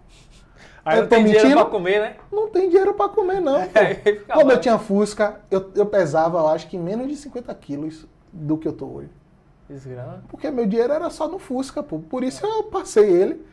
Aí 0.86 0.98
Eu 0.98 1.02
não 1.02 1.10
tô 1.10 1.15
tem 1.15 1.26
dinheiro 1.26 1.43
mentindo? 1.50 1.62
pra 1.62 1.69
comer, 1.72 2.00
né? 2.00 2.15
Não 2.32 2.50
tem 2.50 2.69
dinheiro 2.69 2.93
pra 2.93 3.10
comer, 3.10 3.41
não. 3.41 3.60
Quando 4.34 4.39
eu 4.41 4.45
mal. 4.48 4.58
tinha 4.60 4.80
Fusca, 4.80 5.41
eu, 5.52 5.69
eu 5.76 5.86
pesava, 5.86 6.39
eu 6.39 6.48
acho 6.48 6.67
que 6.67 6.78
menos 6.78 7.08
de 7.10 7.17
50 7.17 7.54
quilos 7.54 8.08
do 8.32 8.58
que 8.58 8.67
eu 8.67 8.74
tô 8.74 8.86
hoje. 8.86 9.10
Desgrama. 9.69 10.23
Porque 10.27 10.49
meu 10.49 10.65
dinheiro 10.65 10.91
era 10.91 11.10
só 11.12 11.27
no 11.27 11.38
Fusca, 11.38 11.84
pô. 11.84 11.99
Por 11.99 12.23
isso 12.23 12.45
eu 12.45 12.63
passei 12.63 13.08
ele. 13.08 13.45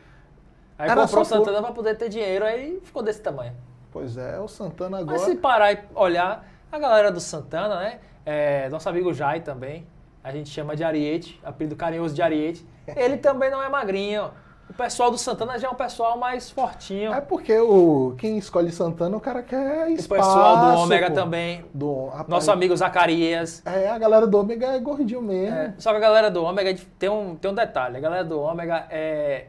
Aí 0.77 0.89
Era 0.89 1.01
comprou 1.01 1.21
o 1.21 1.25
Santana 1.25 1.61
pra 1.61 1.71
poder 1.71 1.95
ter 1.95 2.09
dinheiro, 2.09 2.43
aí 2.43 2.79
ficou 2.83 3.03
desse 3.03 3.21
tamanho. 3.21 3.53
Pois 3.91 4.17
é, 4.17 4.39
o 4.39 4.47
Santana 4.47 5.03
Mas 5.03 5.21
se 5.21 5.31
agora. 5.31 5.39
parar 5.41 5.73
e 5.73 5.79
olhar, 5.95 6.45
a 6.71 6.79
galera 6.79 7.11
do 7.11 7.19
Santana, 7.19 7.79
né? 7.79 7.99
É, 8.25 8.67
nosso 8.69 8.87
amigo 8.89 9.13
Jai 9.13 9.41
também, 9.41 9.87
a 10.23 10.31
gente 10.31 10.49
chama 10.49 10.75
de 10.75 10.83
Ariete, 10.83 11.39
apelido 11.43 11.75
carinhoso 11.75 12.13
de 12.13 12.21
Ariete. 12.21 12.67
Ele 12.95 13.17
também 13.17 13.49
não 13.49 13.61
é 13.61 13.69
magrinho. 13.69 14.31
O 14.69 14.73
pessoal 14.73 15.09
do 15.09 15.17
Santana 15.17 15.57
já 15.57 15.67
é 15.67 15.71
um 15.71 15.75
pessoal 15.75 16.17
mais 16.17 16.51
fortinho. 16.51 17.13
É 17.13 17.21
porque 17.21 17.57
o, 17.57 18.15
quem 18.17 18.37
escolhe 18.37 18.71
Santana, 18.71 19.15
o 19.15 19.19
cara 19.19 19.41
quer 19.41 19.87
o 19.87 19.89
espaço. 19.91 20.21
pessoal 20.21 20.57
do 20.57 20.79
Ômega 20.81 21.07
pô. 21.09 21.15
também. 21.15 21.65
Do, 21.73 22.07
rapaz, 22.07 22.27
Nosso 22.27 22.51
amigo 22.51 22.75
Zacarias. 22.75 23.61
É, 23.65 23.89
a 23.89 23.97
galera 23.97 24.27
do 24.27 24.37
Ômega 24.37 24.67
é 24.67 24.79
gordinho 24.79 25.21
mesmo. 25.21 25.55
É, 25.55 25.73
só 25.77 25.91
que 25.91 25.97
a 25.97 26.01
galera 26.01 26.29
do 26.29 26.43
Ômega 26.43 26.75
tem 26.99 27.09
um, 27.09 27.35
tem 27.35 27.49
um 27.49 27.55
detalhe. 27.55 27.97
A 27.97 27.99
galera 27.99 28.23
do 28.25 28.39
Ômega 28.39 28.87
é 28.89 29.45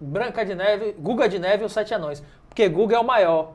Branca 0.00 0.44
de 0.44 0.54
Neve, 0.54 0.96
Guga 0.98 1.28
de 1.28 1.38
Neve 1.38 1.62
e 1.62 1.66
os 1.66 1.72
Sete 1.72 1.92
Anões. 1.92 2.22
Porque 2.48 2.66
Guga 2.68 2.96
é 2.96 2.98
o 2.98 3.04
maior. 3.04 3.52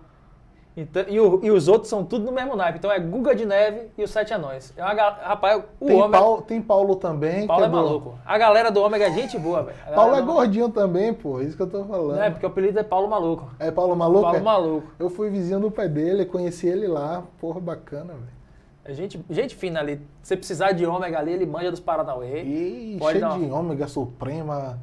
Então, 0.78 1.06
e, 1.08 1.18
o- 1.22 1.40
e 1.42 1.50
os 1.52 1.70
outros 1.70 1.90
são 1.90 2.04
tudo 2.04 2.26
no 2.26 2.34
mesmo 2.34 2.54
naipe. 2.54 2.80
Então 2.80 2.92
é 2.92 3.00
Guga 3.00 3.34
de 3.34 3.46
Neve 3.46 3.90
e 3.98 4.04
os 4.04 4.12
Sete 4.12 4.34
Anões. 4.34 4.74
É 4.76 4.84
uma, 4.84 4.94
rapaz, 4.94 5.64
o 5.80 5.86
tem, 5.86 5.96
Ômega... 6.02 6.22
Paulo, 6.22 6.42
tem 6.42 6.62
Paulo 6.62 6.96
também. 6.98 7.48
Paulo 7.48 7.64
é 7.64 7.70
do- 7.70 7.76
maluco. 7.78 8.16
A 8.26 8.38
galera 8.38 8.70
do 8.70 8.82
Ômega 8.82 9.06
é 9.08 9.12
gente 9.12 9.40
boa, 9.40 9.64
velho. 9.64 9.78
Paulo 9.96 10.12
é 10.12 10.16
galera 10.18 10.26
do- 10.26 10.34
gordinho 10.34 10.68
também, 10.70 11.14
pô. 11.14 11.40
Isso 11.42 11.56
que 11.56 11.64
eu 11.64 11.70
tô 11.70 11.86
falando. 11.86 12.18
Não 12.18 12.24
é, 12.24 12.30
porque 12.30 12.46
o 12.46 12.50
apelido 12.50 12.78
é 12.78 12.84
Paulo 12.84 13.08
Maluco. 13.10 13.48
É 13.58 13.72
Paulo 13.72 13.96
Maluco? 13.96 14.22
Paulo 14.24 14.38
é? 14.38 14.42
Maluco. 14.42 14.88
Eu 15.00 15.10
fui 15.10 15.30
vizinho 15.30 15.62
do 15.62 15.72
pai 15.72 15.88
dele, 15.88 16.26
conheci 16.26 16.68
ele 16.68 16.88
lá. 16.88 17.24
Porra, 17.40 17.62
bacana, 17.62 18.12
velho. 18.14 18.36
É 18.84 18.94
gente, 18.94 19.24
gente 19.30 19.56
fina 19.56 19.80
ali. 19.80 19.96
Se 20.22 20.28
você 20.30 20.38
precisar 20.38 20.74
de 20.74 20.86
Ômega 20.86 21.18
ali, 21.18 21.32
ele 21.32 21.46
manja 21.46 21.72
dos 21.72 21.80
Paranauê. 21.80 22.98
Pode 23.00 23.18
cheio 23.20 23.34
de 23.40 23.50
ômega, 23.52 23.88
Suprema. 23.88 24.78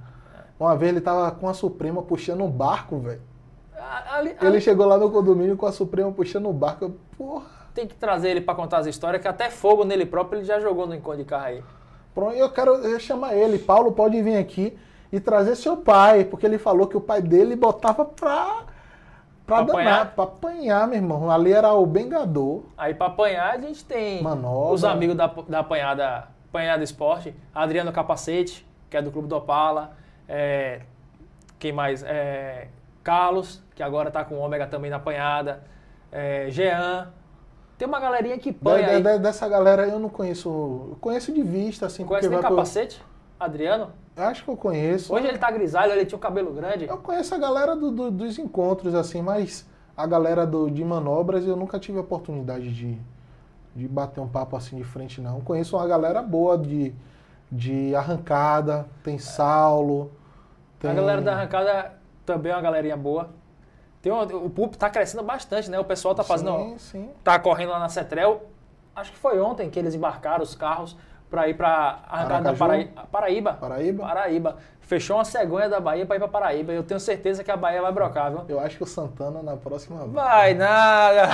Uma 0.59 0.75
vez 0.75 0.91
ele 0.91 1.01
tava 1.03 1.31
com 1.33 1.49
a 1.49 1.55
Suprema 1.55 2.03
puxando 2.03 2.43
um 2.43 2.51
barco, 2.51 2.99
velho. 2.99 3.21
A- 3.83 4.23
Ele 4.47 4.61
chegou 4.61 4.87
lá 4.87 4.97
no 4.99 5.11
condomínio 5.11 5.57
com 5.57 5.67
a 5.67 5.73
Suprema 5.73 6.11
puxando 6.13 6.49
o 6.49 6.53
barco. 6.53 6.91
Porra. 7.17 7.45
tem 7.75 7.87
que 7.87 7.95
trazer 7.95 8.29
ele 8.31 8.41
pra 8.43 8.55
contar 8.55 8.79
as 8.79 8.87
histórias, 8.87 9.23
que 9.23 9.27
até 9.29 9.49
fogo 9.49 9.83
nele 9.85 10.05
próprio 10.05 10.39
ele 10.41 10.45
já 10.45 10.61
jogou 10.61 10.87
no 10.87 10.95
encontro 10.95 11.21
de 11.21 11.25
carro 11.25 11.47
aí. 11.47 11.63
Pronto, 12.15 12.35
eu 12.37 12.51
quero 12.51 12.73
eu 12.75 13.01
chamar 13.01 13.35
ele. 13.35 13.59
Paulo 13.59 13.93
pode 13.93 14.21
vir 14.23 14.37
aqui 14.37 14.77
e 15.11 15.19
trazer 15.19 15.57
seu 15.57 15.79
pai, 15.79 16.25
porque 16.25 16.45
ele 16.45 16.59
falou 16.59 16.87
que 16.87 16.97
o 16.99 17.01
pai 17.01 17.23
dele 17.23 17.57
botava 17.57 18.05
pra. 18.05 18.65
Pra, 19.47 19.57
Pra 19.57 19.63
danar, 19.63 19.71
apanhar? 19.73 20.15
pra 20.15 20.25
apanhar, 20.25 20.87
meu 20.87 20.97
irmão. 20.99 21.31
Ali 21.31 21.51
era 21.53 21.73
o 21.73 21.85
Bengador. 21.87 22.61
Aí 22.77 22.93
pra 22.95 23.07
apanhar 23.07 23.55
a 23.55 23.59
gente 23.61 23.83
tem 23.85 24.23
Manobra. 24.23 24.75
os 24.75 24.85
amigos 24.85 25.17
da, 25.17 25.27
da 25.27 25.61
apanhada, 25.61 26.29
apanhada 26.51 26.85
esporte, 26.85 27.35
Adriano 27.55 27.91
Capacete, 27.91 28.67
que 28.91 28.97
é 28.99 29.03
do 29.03 29.11
Clube 29.11 29.29
do 29.29 29.37
Opala, 29.37 29.93
é, 30.29 30.83
quem 31.59 31.73
mais? 31.73 32.03
É, 32.05 32.69
Carlos, 33.03 33.62
que 33.75 33.83
agora 33.83 34.11
tá 34.11 34.25
com 34.25 34.37
o 34.37 34.39
Ômega 34.41 34.67
também 34.67 34.91
na 34.91 34.97
apanhada, 34.97 35.63
é, 36.11 36.47
Jean. 36.51 37.11
Tem 37.79 37.89
uma 37.89 37.99
galerinha 37.99 38.39
que 38.39 38.53
panha 38.53 39.01
de- 39.01 39.03
de- 39.03 39.19
dessa 39.19 39.49
galera 39.49 39.87
eu 39.87 39.99
não 39.99 40.09
conheço. 40.09 40.49
Eu 40.91 40.97
conheço 41.01 41.33
de 41.33 41.43
vista, 41.43 41.87
assim, 41.87 42.05
Conhece 42.05 42.29
nem 42.29 42.39
vai 42.39 42.47
pro- 42.47 42.57
Capacete? 42.57 43.03
Adriano? 43.41 43.91
Acho 44.17 44.45
que 44.45 44.51
eu 44.51 44.57
conheço. 44.57 45.13
Hoje 45.13 45.27
ele 45.27 45.39
tá 45.39 45.51
grisalho, 45.51 45.93
ele 45.93 46.07
tinha 46.07 46.17
um 46.17 46.21
cabelo 46.21 46.53
grande. 46.53 46.87
Eu 46.87 46.99
conheço 46.99 47.35
a 47.35 47.39
galera 47.39 47.75
do- 47.75 47.91
do- 47.91 48.11
dos 48.11 48.39
encontros, 48.39 48.95
assim, 48.95 49.21
mas 49.21 49.69
a 49.97 50.07
galera 50.07 50.47
do- 50.47 50.71
de 50.71 50.85
manobras 50.85 51.45
eu 51.47 51.57
nunca 51.57 51.79
tive 51.79 51.99
a 51.99 52.03
oportunidade 52.03 52.73
de, 52.73 52.97
de 53.75 53.89
bater 53.89 54.21
um 54.21 54.29
papo 54.29 54.55
assim 54.55 54.77
de 54.77 54.85
frente, 54.85 55.21
não. 55.21 55.41
Conheço 55.41 55.77
uma 55.77 55.87
galera 55.89 56.23
boa 56.23 56.57
de, 56.57 56.95
de 57.51 57.95
arrancada, 57.97 58.87
tem 59.03 59.19
Saulo. 59.19 60.13
Tem... 60.79 60.91
A 60.91 60.95
galera 60.95 61.21
da 61.21 61.33
arrancada 61.33 61.93
também 62.25 62.53
é 62.53 62.55
uma 62.55 62.63
galerinha 62.63 62.97
boa. 62.97 63.31
Tem 64.03 64.11
um- 64.13 64.21
o 64.21 64.51
público 64.51 64.77
tá 64.77 64.91
crescendo 64.91 65.23
bastante, 65.23 65.71
né? 65.71 65.79
O 65.79 65.85
pessoal 65.85 66.15
tá 66.15 66.25
fazendo. 66.25 66.57
Sim, 66.59 66.79
sim. 66.79 67.11
tá 67.23 67.39
correndo 67.39 67.71
lá 67.71 67.79
na 67.79 67.89
Cetrel. 67.89 68.43
Acho 68.95 69.13
que 69.13 69.19
foi 69.19 69.41
ontem 69.41 69.71
que 69.71 69.79
eles 69.79 69.95
embarcaram 69.95 70.43
os 70.43 70.55
carros 70.55 70.97
para 71.31 71.49
ir 71.49 71.55
para 71.55 72.01
arrancada 72.11 72.51
da? 72.51 72.53
Paraí- 72.59 72.91
Paraíba. 73.11 73.53
Paraíba? 73.55 74.03
Paraíba. 74.07 74.57
Fechou 74.81 75.17
uma 75.17 75.25
cegonha 75.25 75.69
da 75.69 75.81
Bahia 75.81 76.05
para 76.05 76.17
ir 76.17 76.19
para 76.19 76.29
Paraíba. 76.29 76.73
Eu 76.73 76.83
tenho 76.83 77.01
certeza 77.01 77.43
que 77.45 77.51
a 77.51 77.57
Bahia 77.57 77.81
vai 77.81 77.93
brocar, 77.93 78.31
viu? 78.31 78.45
Eu 78.49 78.61
acho 78.61 78.77
que 78.77 78.83
o 78.83 78.87
Santana 78.87 79.41
na 79.43 79.57
próxima. 79.57 80.05
Vai 80.09 80.53
nada. 80.53 81.29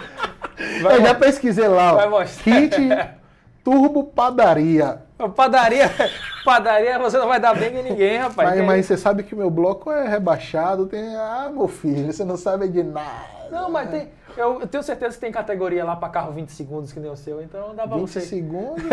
Vai, 0.82 0.96
eu 0.98 1.02
já 1.02 1.14
pesquisei 1.16 1.66
lá, 1.66 1.94
vai 1.94 2.08
mostrar. 2.08 2.44
Kit 2.44 2.76
Turbo 3.64 4.04
Padaria. 4.04 5.02
Padaria, 5.34 5.90
padaria, 6.44 6.98
você 6.98 7.16
não 7.16 7.28
vai 7.28 7.40
dar 7.40 7.54
bem 7.54 7.74
em 7.74 7.82
ninguém, 7.82 8.18
rapaz. 8.18 8.50
Mas, 8.50 8.66
mas 8.66 8.86
você 8.86 8.96
sabe 8.96 9.22
que 9.22 9.34
meu 9.34 9.48
bloco 9.48 9.90
é 9.90 10.06
rebaixado, 10.06 10.86
tem. 10.86 11.16
Ah, 11.16 11.50
meu 11.50 11.66
filho, 11.66 12.12
você 12.12 12.24
não 12.24 12.36
sabe 12.36 12.68
de 12.68 12.82
nada. 12.82 13.48
Não, 13.50 13.70
mas 13.70 13.88
tem. 13.88 14.08
Eu, 14.36 14.60
eu 14.60 14.66
tenho 14.66 14.82
certeza 14.82 15.14
que 15.14 15.20
tem 15.20 15.30
categoria 15.30 15.84
lá 15.84 15.94
pra 15.94 16.08
carro 16.08 16.32
20 16.32 16.50
segundos 16.50 16.92
que 16.92 16.98
nem 16.98 17.10
o 17.10 17.16
seu, 17.16 17.40
então 17.40 17.74
dá 17.74 17.86
pra 17.86 17.96
20 17.96 18.08
você. 18.08 18.20
segundos, 18.20 18.82
20 18.82 18.88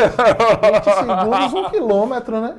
segundos, 0.99 1.53
um 1.53 1.69
quilômetro, 1.71 2.39
né? 2.39 2.55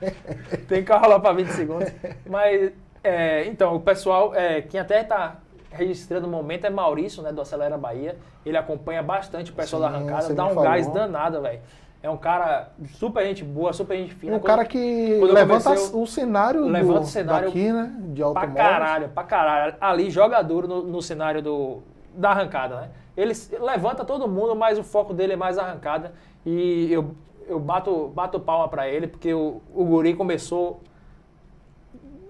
Tem 0.66 0.82
carro 0.82 1.06
lá 1.06 1.20
pra 1.20 1.34
20 1.34 1.48
segundos. 1.48 1.92
Mas, 2.24 2.72
é, 3.02 3.44
então, 3.44 3.76
o 3.76 3.80
pessoal, 3.80 4.34
é, 4.34 4.62
quem 4.62 4.80
até 4.80 5.04
tá 5.04 5.36
registrando 5.74 6.26
o 6.26 6.30
momento 6.30 6.64
é 6.66 6.70
Maurício, 6.70 7.22
né, 7.22 7.32
do 7.32 7.40
Acelera 7.40 7.76
Bahia. 7.76 8.16
Ele 8.46 8.56
acompanha 8.56 9.02
bastante 9.02 9.50
o 9.50 9.54
pessoal 9.54 9.82
Sim, 9.82 9.88
da 9.88 9.94
arrancada, 9.96 10.34
dá 10.34 10.44
um 10.46 10.48
falou. 10.50 10.62
gás 10.64 10.86
danado, 10.88 11.42
velho. 11.42 11.60
É 12.02 12.10
um 12.10 12.16
cara 12.18 12.70
super 12.98 13.24
gente 13.24 13.42
boa, 13.42 13.72
super 13.72 13.96
gente 13.96 14.14
fina. 14.14 14.36
Um 14.36 14.38
Quando- 14.38 14.46
cara 14.46 14.64
que 14.66 15.20
levanta 15.22 15.72
o 15.72 16.06
cenário, 16.06 16.66
levanta 16.66 17.00
do, 17.00 17.04
o 17.04 17.06
cenário 17.08 17.46
daqui, 17.48 17.72
né? 17.72 17.94
De 17.98 18.16
Pra 18.20 18.26
automóvel. 18.26 18.54
caralho, 18.56 19.08
pra 19.08 19.22
caralho. 19.24 19.74
Ali 19.80 20.10
joga 20.10 20.42
duro 20.42 20.68
no, 20.68 20.82
no 20.82 21.00
cenário 21.00 21.40
do, 21.40 21.82
da 22.14 22.30
arrancada, 22.30 22.76
né? 22.76 22.90
Ele 23.16 23.32
levanta 23.58 24.04
todo 24.04 24.28
mundo, 24.28 24.54
mas 24.54 24.78
o 24.78 24.82
foco 24.82 25.14
dele 25.14 25.32
é 25.32 25.36
mais 25.36 25.56
arrancada. 25.56 26.12
E 26.44 26.92
eu, 26.92 27.14
eu 27.48 27.58
bato, 27.58 28.08
bato 28.14 28.38
palma 28.38 28.68
pra 28.68 28.86
ele, 28.86 29.06
porque 29.06 29.32
o, 29.32 29.62
o 29.74 29.84
guri 29.84 30.14
começou 30.14 30.82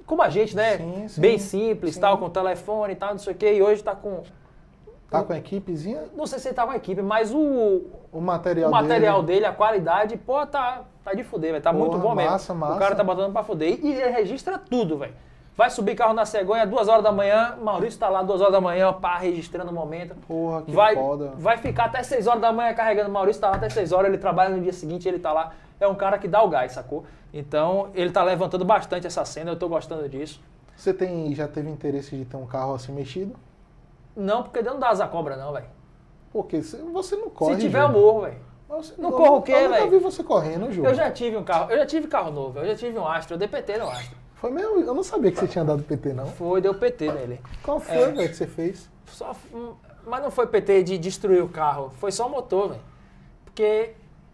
como 0.06 0.22
a 0.22 0.28
gente, 0.28 0.54
né? 0.54 0.76
Sim, 0.76 1.08
sim, 1.08 1.20
Bem 1.20 1.38
simples, 1.38 1.94
sim. 1.94 2.00
tal, 2.00 2.18
com 2.18 2.28
telefone 2.30 2.92
e 2.92 2.96
tal, 2.96 3.10
não 3.10 3.18
sei 3.18 3.32
o 3.32 3.36
quê. 3.36 3.54
E 3.54 3.62
hoje 3.62 3.82
tá 3.82 3.94
com... 3.94 4.22
Tá 5.10 5.22
com 5.22 5.32
a 5.32 5.38
equipezinha, 5.38 6.04
Não 6.16 6.26
sei 6.26 6.38
se 6.40 6.48
ele 6.48 6.54
tá 6.56 6.64
com 6.64 6.72
a 6.72 6.76
equipe, 6.76 7.00
mas 7.00 7.32
o, 7.32 7.82
o 8.12 8.20
material, 8.20 8.68
o 8.68 8.72
material 8.72 9.22
dele. 9.22 9.40
dele, 9.40 9.46
a 9.46 9.52
qualidade, 9.52 10.16
pô, 10.16 10.44
tá, 10.44 10.82
tá 11.04 11.14
de 11.14 11.22
fuder, 11.22 11.52
velho. 11.52 11.62
Tá 11.62 11.72
Porra, 11.72 11.84
muito 11.84 11.98
bom 12.02 12.14
massa, 12.16 12.52
mesmo. 12.52 12.66
massa. 12.66 12.76
O 12.76 12.78
cara 12.80 12.96
tá 12.96 13.04
botando 13.04 13.32
pra 13.32 13.44
fuder. 13.44 13.78
E 13.80 13.92
ele 13.92 14.10
registra 14.10 14.58
tudo, 14.58 14.98
velho. 14.98 15.14
Vai 15.56 15.70
subir 15.70 15.94
carro 15.94 16.12
na 16.14 16.26
cegonha, 16.26 16.66
duas 16.66 16.88
horas 16.88 17.04
da 17.04 17.12
manhã, 17.12 17.56
Maurício 17.62 17.98
tá 17.98 18.08
lá 18.08 18.22
duas 18.24 18.40
horas 18.40 18.52
da 18.52 18.60
manhã, 18.60 18.92
pá, 18.92 19.18
registrando 19.18 19.70
o 19.70 19.74
momento. 19.74 20.14
Porra, 20.26 20.62
que 20.62 20.72
vai, 20.72 20.94
foda. 20.96 21.32
vai 21.36 21.56
ficar 21.58 21.84
até 21.84 22.02
6 22.02 22.26
horas 22.26 22.40
da 22.40 22.52
manhã 22.52 22.74
carregando. 22.74 23.08
Maurício 23.08 23.40
tá 23.40 23.50
lá 23.50 23.56
até 23.56 23.68
6 23.68 23.92
horas, 23.92 24.08
ele 24.08 24.18
trabalha 24.18 24.56
no 24.56 24.60
dia 24.60 24.72
seguinte, 24.72 25.06
ele 25.08 25.20
tá 25.20 25.32
lá. 25.32 25.52
É 25.78 25.86
um 25.86 25.94
cara 25.94 26.18
que 26.18 26.26
dá 26.26 26.42
o 26.42 26.48
gás, 26.48 26.72
sacou? 26.72 27.04
Então, 27.32 27.88
ele 27.94 28.10
tá 28.10 28.24
levantando 28.24 28.64
bastante 28.64 29.06
essa 29.06 29.24
cena, 29.24 29.52
eu 29.52 29.56
tô 29.56 29.68
gostando 29.68 30.08
disso. 30.08 30.40
Você 30.76 30.92
tem, 30.92 31.32
já 31.36 31.46
teve 31.46 31.70
interesse 31.70 32.16
de 32.16 32.24
ter 32.24 32.36
um 32.36 32.46
carro 32.46 32.74
assim 32.74 32.92
mexido? 32.92 33.36
Não, 34.16 34.42
porque 34.42 34.60
não 34.60 34.78
dá 34.78 34.88
asa 34.88 35.06
cobra, 35.06 35.36
não, 35.36 35.52
velho. 35.52 35.66
Porque 36.32 36.60
você 36.62 37.14
não 37.14 37.30
corre. 37.30 37.54
Se 37.54 37.60
tiver, 37.60 37.80
Júlio. 37.80 37.96
eu 37.96 38.02
morro, 38.02 38.20
velho. 38.22 38.38
Não 38.98 39.12
corro 39.12 39.36
o 39.36 39.42
quê, 39.42 39.52
Eu 39.52 39.68
nunca 39.68 39.78
velho? 39.78 39.90
vi 39.90 39.98
você 39.98 40.24
correndo, 40.24 40.72
Júlio. 40.72 40.90
Eu 40.90 40.94
já 40.94 41.08
tive 41.12 41.36
um 41.36 41.44
carro, 41.44 41.70
eu 41.70 41.78
já 41.78 41.86
tive 41.86 42.08
carro 42.08 42.32
novo, 42.32 42.58
eu 42.58 42.66
já 42.66 42.74
tive 42.74 42.98
um 42.98 43.06
Astra, 43.06 43.34
eu 43.34 43.38
dei 43.38 43.46
PT 43.46 43.78
no 43.78 43.88
Astra. 43.88 44.23
Foi 44.44 44.50
mesmo? 44.50 44.78
Eu 44.80 44.92
não 44.94 45.02
sabia 45.02 45.32
que 45.32 45.38
você 45.40 45.46
tinha 45.48 45.64
dado 45.64 45.82
PT, 45.82 46.12
não. 46.12 46.26
Foi, 46.26 46.60
deu 46.60 46.74
PT 46.74 47.10
nele. 47.10 47.40
Qual 47.62 47.80
foi, 47.80 47.96
É. 47.96 48.10
velho, 48.10 48.28
que 48.28 48.36
você 48.36 48.46
fez? 48.46 48.90
Só, 49.06 49.34
hum, 49.54 49.72
mas 50.06 50.22
não 50.22 50.30
foi 50.30 50.46
PT 50.46 50.82
de 50.82 50.98
destruir 50.98 51.42
o 51.42 51.48
carro, 51.48 51.90
foi 51.98 52.12
só 52.12 52.26
o 52.26 52.30
motor, 52.30 52.68
velho. 52.68 52.80
Porque 53.42 53.92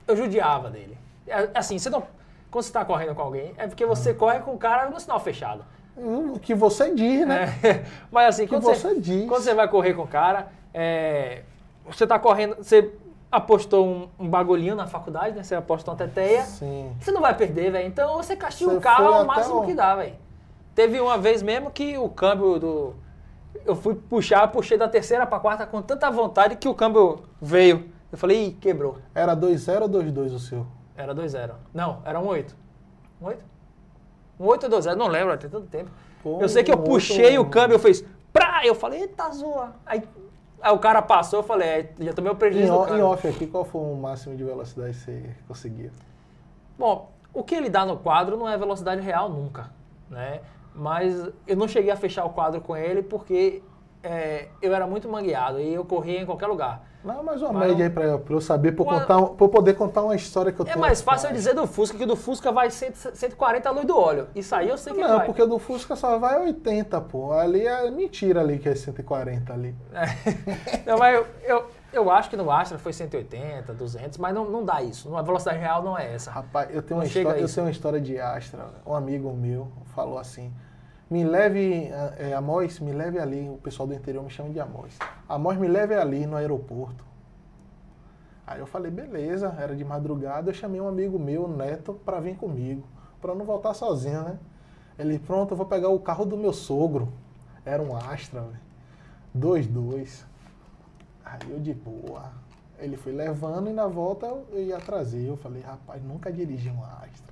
eu 0.09 0.17
judiava 0.17 0.69
dele. 0.69 0.99
É, 1.29 1.49
Assim, 1.55 1.79
você 1.79 1.89
não. 1.89 2.03
Quando 2.51 2.65
você 2.65 2.73
tá 2.73 2.85
correndo 2.85 3.15
com 3.15 3.23
alguém, 3.23 3.55
é 3.57 3.69
porque 3.69 3.87
você 3.87 4.13
corre 4.13 4.41
com 4.41 4.53
o 4.53 4.59
cara 4.59 4.91
no 4.91 4.99
sinal 4.99 5.21
fechado. 5.21 5.65
Hum, 5.97 6.33
O 6.33 6.41
que 6.41 6.57
você 6.57 6.93
diz, 6.93 7.25
né? 7.25 7.45
É, 7.63 7.85
Mas 8.11 8.31
assim, 8.35 8.43
Que 8.47 8.49
quando 8.49 8.65
você 8.65 8.89
quando 9.29 9.43
você 9.45 9.55
vai 9.55 9.69
correr 9.69 9.95
com 9.95 10.03
o 10.03 10.09
cara, 10.09 10.49
é, 10.75 11.43
você 11.89 12.05
tá 12.05 12.19
correndo, 12.19 12.57
você 12.57 12.91
apostou 13.31 13.87
um, 13.87 14.09
um 14.19 14.29
bagulhinho 14.29 14.75
na 14.75 14.87
faculdade, 14.87 15.37
né? 15.37 15.43
Você 15.43 15.55
apostou 15.55 15.93
uma 15.95 15.99
teteia. 15.99 16.43
Sim. 16.43 16.93
Você 17.01 17.11
não 17.13 17.21
vai 17.21 17.37
perder, 17.37 17.71
velho. 17.71 17.87
Então 17.87 18.17
você 18.17 18.35
castiga 18.37 18.71
Você 18.71 18.77
o 18.77 18.81
carro 18.81 19.07
ao 19.07 19.25
máximo 19.25 19.61
o- 19.61 19.67
que 19.67 19.75
dá, 19.75 19.95
velho. 19.97 20.15
Teve 20.75 21.01
uma 21.01 21.19
vez 21.19 21.43
mesmo 21.43 21.71
que 21.71 21.97
o 21.99 22.09
câmbio 22.09 22.59
do. 22.59 22.95
Eu 23.67 23.75
fui 23.77 23.95
puxar, 23.95 24.47
puxei 24.49 24.79
da 24.79 24.89
terceira 24.89 25.27
pra 25.27 25.39
quarta 25.41 25.67
com 25.67 25.83
tanta 25.83 26.11
vontade 26.11 26.57
que 26.57 26.69
o 26.69 26.75
câmbio 26.75 27.25
veio. 27.41 27.91
Eu 28.11 28.17
falei, 28.19 28.47
ih, 28.47 28.53
quebrou. 28.53 28.99
Era 29.15 29.35
2-0 29.37 29.83
ou 29.83 29.89
2-2 29.89 30.33
o 30.35 30.39
seu? 30.39 30.67
Era 30.97 31.15
2-0. 31.15 31.53
Não, 31.75 32.01
era 32.05 32.19
um 32.19 32.27
8. 32.27 32.57
Um 33.21 33.27
8? 33.27 33.45
Um 34.39 34.47
8 34.47 34.65
ou 34.65 34.71
2-0, 34.71 34.95
não 34.97 35.07
lembro, 35.09 35.37
tem 35.37 35.51
tanto 35.51 35.67
tempo. 35.67 35.91
Pô, 36.23 36.41
eu 36.41 36.49
sei 36.49 36.63
que 36.63 36.73
eu 36.73 36.79
puxei 36.79 37.39
o 37.39 37.45
câmbio, 37.49 37.75
eu 37.75 37.79
fiz. 37.79 38.05
Prá! 38.33 38.61
Eu 38.65 38.75
falei, 38.75 39.01
eita, 39.03 39.29
zoa. 39.31 39.73
Aí, 39.85 40.03
aí 40.63 40.73
o 40.73 40.79
cara 40.79 41.03
passou, 41.03 41.41
eu 41.41 41.43
falei, 41.43 41.69
é, 41.69 41.93
já 42.01 42.13
tomei 42.13 42.31
o 42.31 42.35
Em, 42.35 42.39
prejuízo 42.39 42.73
em 42.73 42.87
câmbio. 42.87 43.07
off 43.07 43.27
aqui, 43.29 43.47
qual 43.47 43.65
foi 43.65 43.81
o 43.81 43.95
máximo 43.97 44.37
de 44.37 44.45
velocidade 44.45 44.93
que 44.93 44.99
você 45.05 45.23
conseguia? 45.49 45.91
Bom, 46.79 47.11
o 47.33 47.43
que 47.43 47.55
ele 47.55 47.69
dá 47.69 47.85
no 47.85 47.97
quadro 47.99 48.37
não 48.37 48.49
é 48.49 48.57
velocidade 48.57 49.01
real 49.01 49.29
nunca, 49.29 49.71
né? 50.09 50.41
Mas 50.75 51.29
eu 51.47 51.57
não 51.57 51.67
cheguei 51.69 51.91
a 51.91 51.97
fechar 51.97 52.25
o 52.25 52.31
quadro 52.31 52.61
com 52.61 52.77
ele 52.77 53.03
porque 53.03 53.63
é, 54.03 54.49
eu 54.63 54.75
era 54.75 54.87
muito 54.87 55.09
mangueado 55.09 55.61
e 55.61 55.75
eu 55.75 55.85
corria 55.85 56.21
em 56.21 56.27
qualquer 56.27 56.47
lugar. 56.47 56.89
Não, 57.03 57.23
mais 57.23 57.41
uma 57.41 57.53
média 57.59 57.87
aí 57.87 57.91
pra, 57.91 58.19
pra 58.19 58.35
eu 58.35 58.41
saber, 58.43 58.73
pra 58.73 58.85
eu, 58.85 58.89
Uma- 58.89 59.01
contar, 59.01 59.23
pra 59.35 59.45
eu 59.47 59.49
poder 59.49 59.75
contar 59.75 60.03
uma 60.03 60.15
história 60.15 60.53
que 60.53 60.61
eu 60.61 60.65
É 60.67 60.69
tenho. 60.69 60.81
mais 60.81 61.01
fácil 61.01 61.31
eu 61.31 61.33
dizer 61.33 61.55
do 61.55 61.67
Fusca 61.67 61.97
que 61.97 62.05
do 62.05 62.15
Fusca 62.15 62.53
vai 62.53 62.71
100, 62.71 62.93
140 63.15 63.69
a 63.69 63.73
luz 63.73 63.87
do 63.87 63.97
óleo. 63.99 64.29
Isso 64.35 64.55
aí 64.55 64.69
eu 64.69 64.77
sei 64.77 64.93
que 64.93 65.01
Não, 65.01 65.17
vai. 65.17 65.25
porque 65.27 65.47
do 65.47 65.59
Fusca 65.59 65.97
só 65.97 66.19
vai 66.19 66.39
80, 66.43 67.01
pô. 67.01 67.33
Ali 67.33 67.67
é 67.67 67.91
mentira 67.91 68.41
ali 68.43 68.59
que 68.59 68.69
é 68.69 68.75
140 68.75 69.51
ali. 69.51 69.75
Não, 70.85 70.99
mas 70.99 71.15
eu, 71.17 71.27
eu, 71.45 71.71
eu 71.91 72.11
acho 72.11 72.29
que 72.29 72.37
no 72.37 72.51
Astra 72.51 72.79
foi 72.79 72.93
180, 72.93 73.73
200, 73.73 74.19
mas 74.19 74.35
não, 74.35 74.45
não 74.51 74.63
dá 74.63 74.83
isso. 74.83 75.17
A 75.17 75.23
velocidade 75.23 75.59
real 75.59 75.83
não 75.83 75.97
é 75.99 76.15
essa. 76.15 76.31
Rapaz, 76.31 76.69
eu 76.75 76.83
tenho, 76.83 76.99
Não 77.01 77.07
uma 77.07 77.07
história, 77.07 77.41
eu 77.41 77.49
tenho 77.49 77.65
uma 77.67 77.71
história 77.73 78.01
de 78.01 78.19
Astra. 78.21 78.67
Um 78.87 78.95
amigo 78.95 79.33
meu 79.33 79.69
falou 79.95 80.19
assim: 80.19 80.53
me 81.11 81.25
leve, 81.25 81.91
é, 82.19 82.33
Amós, 82.35 82.79
me 82.79 82.93
leve 82.93 83.19
ali. 83.19 83.49
O 83.49 83.59
pessoal 83.59 83.87
do 83.87 83.95
interior 83.95 84.23
me 84.23 84.31
chama 84.31 84.51
de 84.51 84.61
Amós. 84.61 84.97
Amós, 85.29 85.59
me 85.59 85.67
leve 85.67 85.95
ali 85.95 86.25
no 86.25 86.37
aeroporto. 86.37 87.05
Aí 88.47 88.61
eu 88.61 88.67
falei: 88.67 88.91
beleza, 88.91 89.55
era 89.59 89.75
de 89.75 89.85
madrugada. 89.85 90.51
Eu 90.51 90.55
chamei 90.55 90.81
um 90.81 90.89
amigo 90.89 91.19
meu, 91.19 91.49
Neto, 91.49 91.95
para 92.05 92.21
vir 92.21 92.37
comigo, 92.37 92.87
para 93.21 93.35
não 93.35 93.45
voltar 93.45 93.75
sozinho, 93.75 94.23
né? 94.23 94.39
Ele, 94.99 95.19
pronto, 95.19 95.53
eu 95.53 95.57
vou 95.57 95.67
pegar 95.67 95.89
o 95.89 95.99
carro 95.99 96.25
do 96.25 96.37
meu 96.37 96.53
sogro. 96.53 97.13
Era 97.65 97.83
um 97.83 97.97
Astra, 97.97 98.43
velho. 98.43 98.71
2-2. 99.37 100.25
Aí 101.25 101.41
eu 101.51 101.59
de 101.59 101.73
boa. 101.73 102.33
Ele 102.79 102.97
foi 102.97 103.13
levando 103.13 103.69
e 103.69 103.73
na 103.73 103.87
volta 103.87 104.27
eu 104.27 104.63
ia 104.63 104.79
trazer. 104.79 105.27
Eu 105.27 105.37
falei, 105.37 105.63
rapaz, 105.63 106.03
nunca 106.03 106.33
dirigi 106.33 106.71
um 106.71 106.83
Astra. 106.83 107.30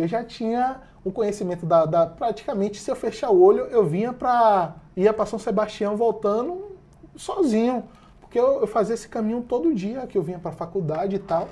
Eu 0.00 0.08
já 0.08 0.24
tinha 0.24 0.80
um 1.04 1.10
conhecimento 1.10 1.66
da, 1.66 1.84
da- 1.86 2.06
praticamente 2.06 2.80
se 2.80 2.90
eu 2.90 2.96
fechar 2.96 3.30
o 3.30 3.40
olho, 3.42 3.64
eu 3.66 3.86
vinha 3.86 4.12
para 4.12 4.74
ia 4.96 5.12
para 5.12 5.26
São 5.26 5.38
Sebastião 5.38 5.96
voltando 5.96 6.76
sozinho, 7.16 7.84
porque 8.20 8.38
eu, 8.38 8.60
eu 8.60 8.66
fazia 8.66 8.94
esse 8.94 9.08
caminho 9.08 9.42
todo 9.42 9.74
dia 9.74 10.06
que 10.06 10.18
eu 10.18 10.22
vinha 10.22 10.38
para 10.38 10.52
faculdade 10.52 11.16
e 11.16 11.18
tal. 11.18 11.48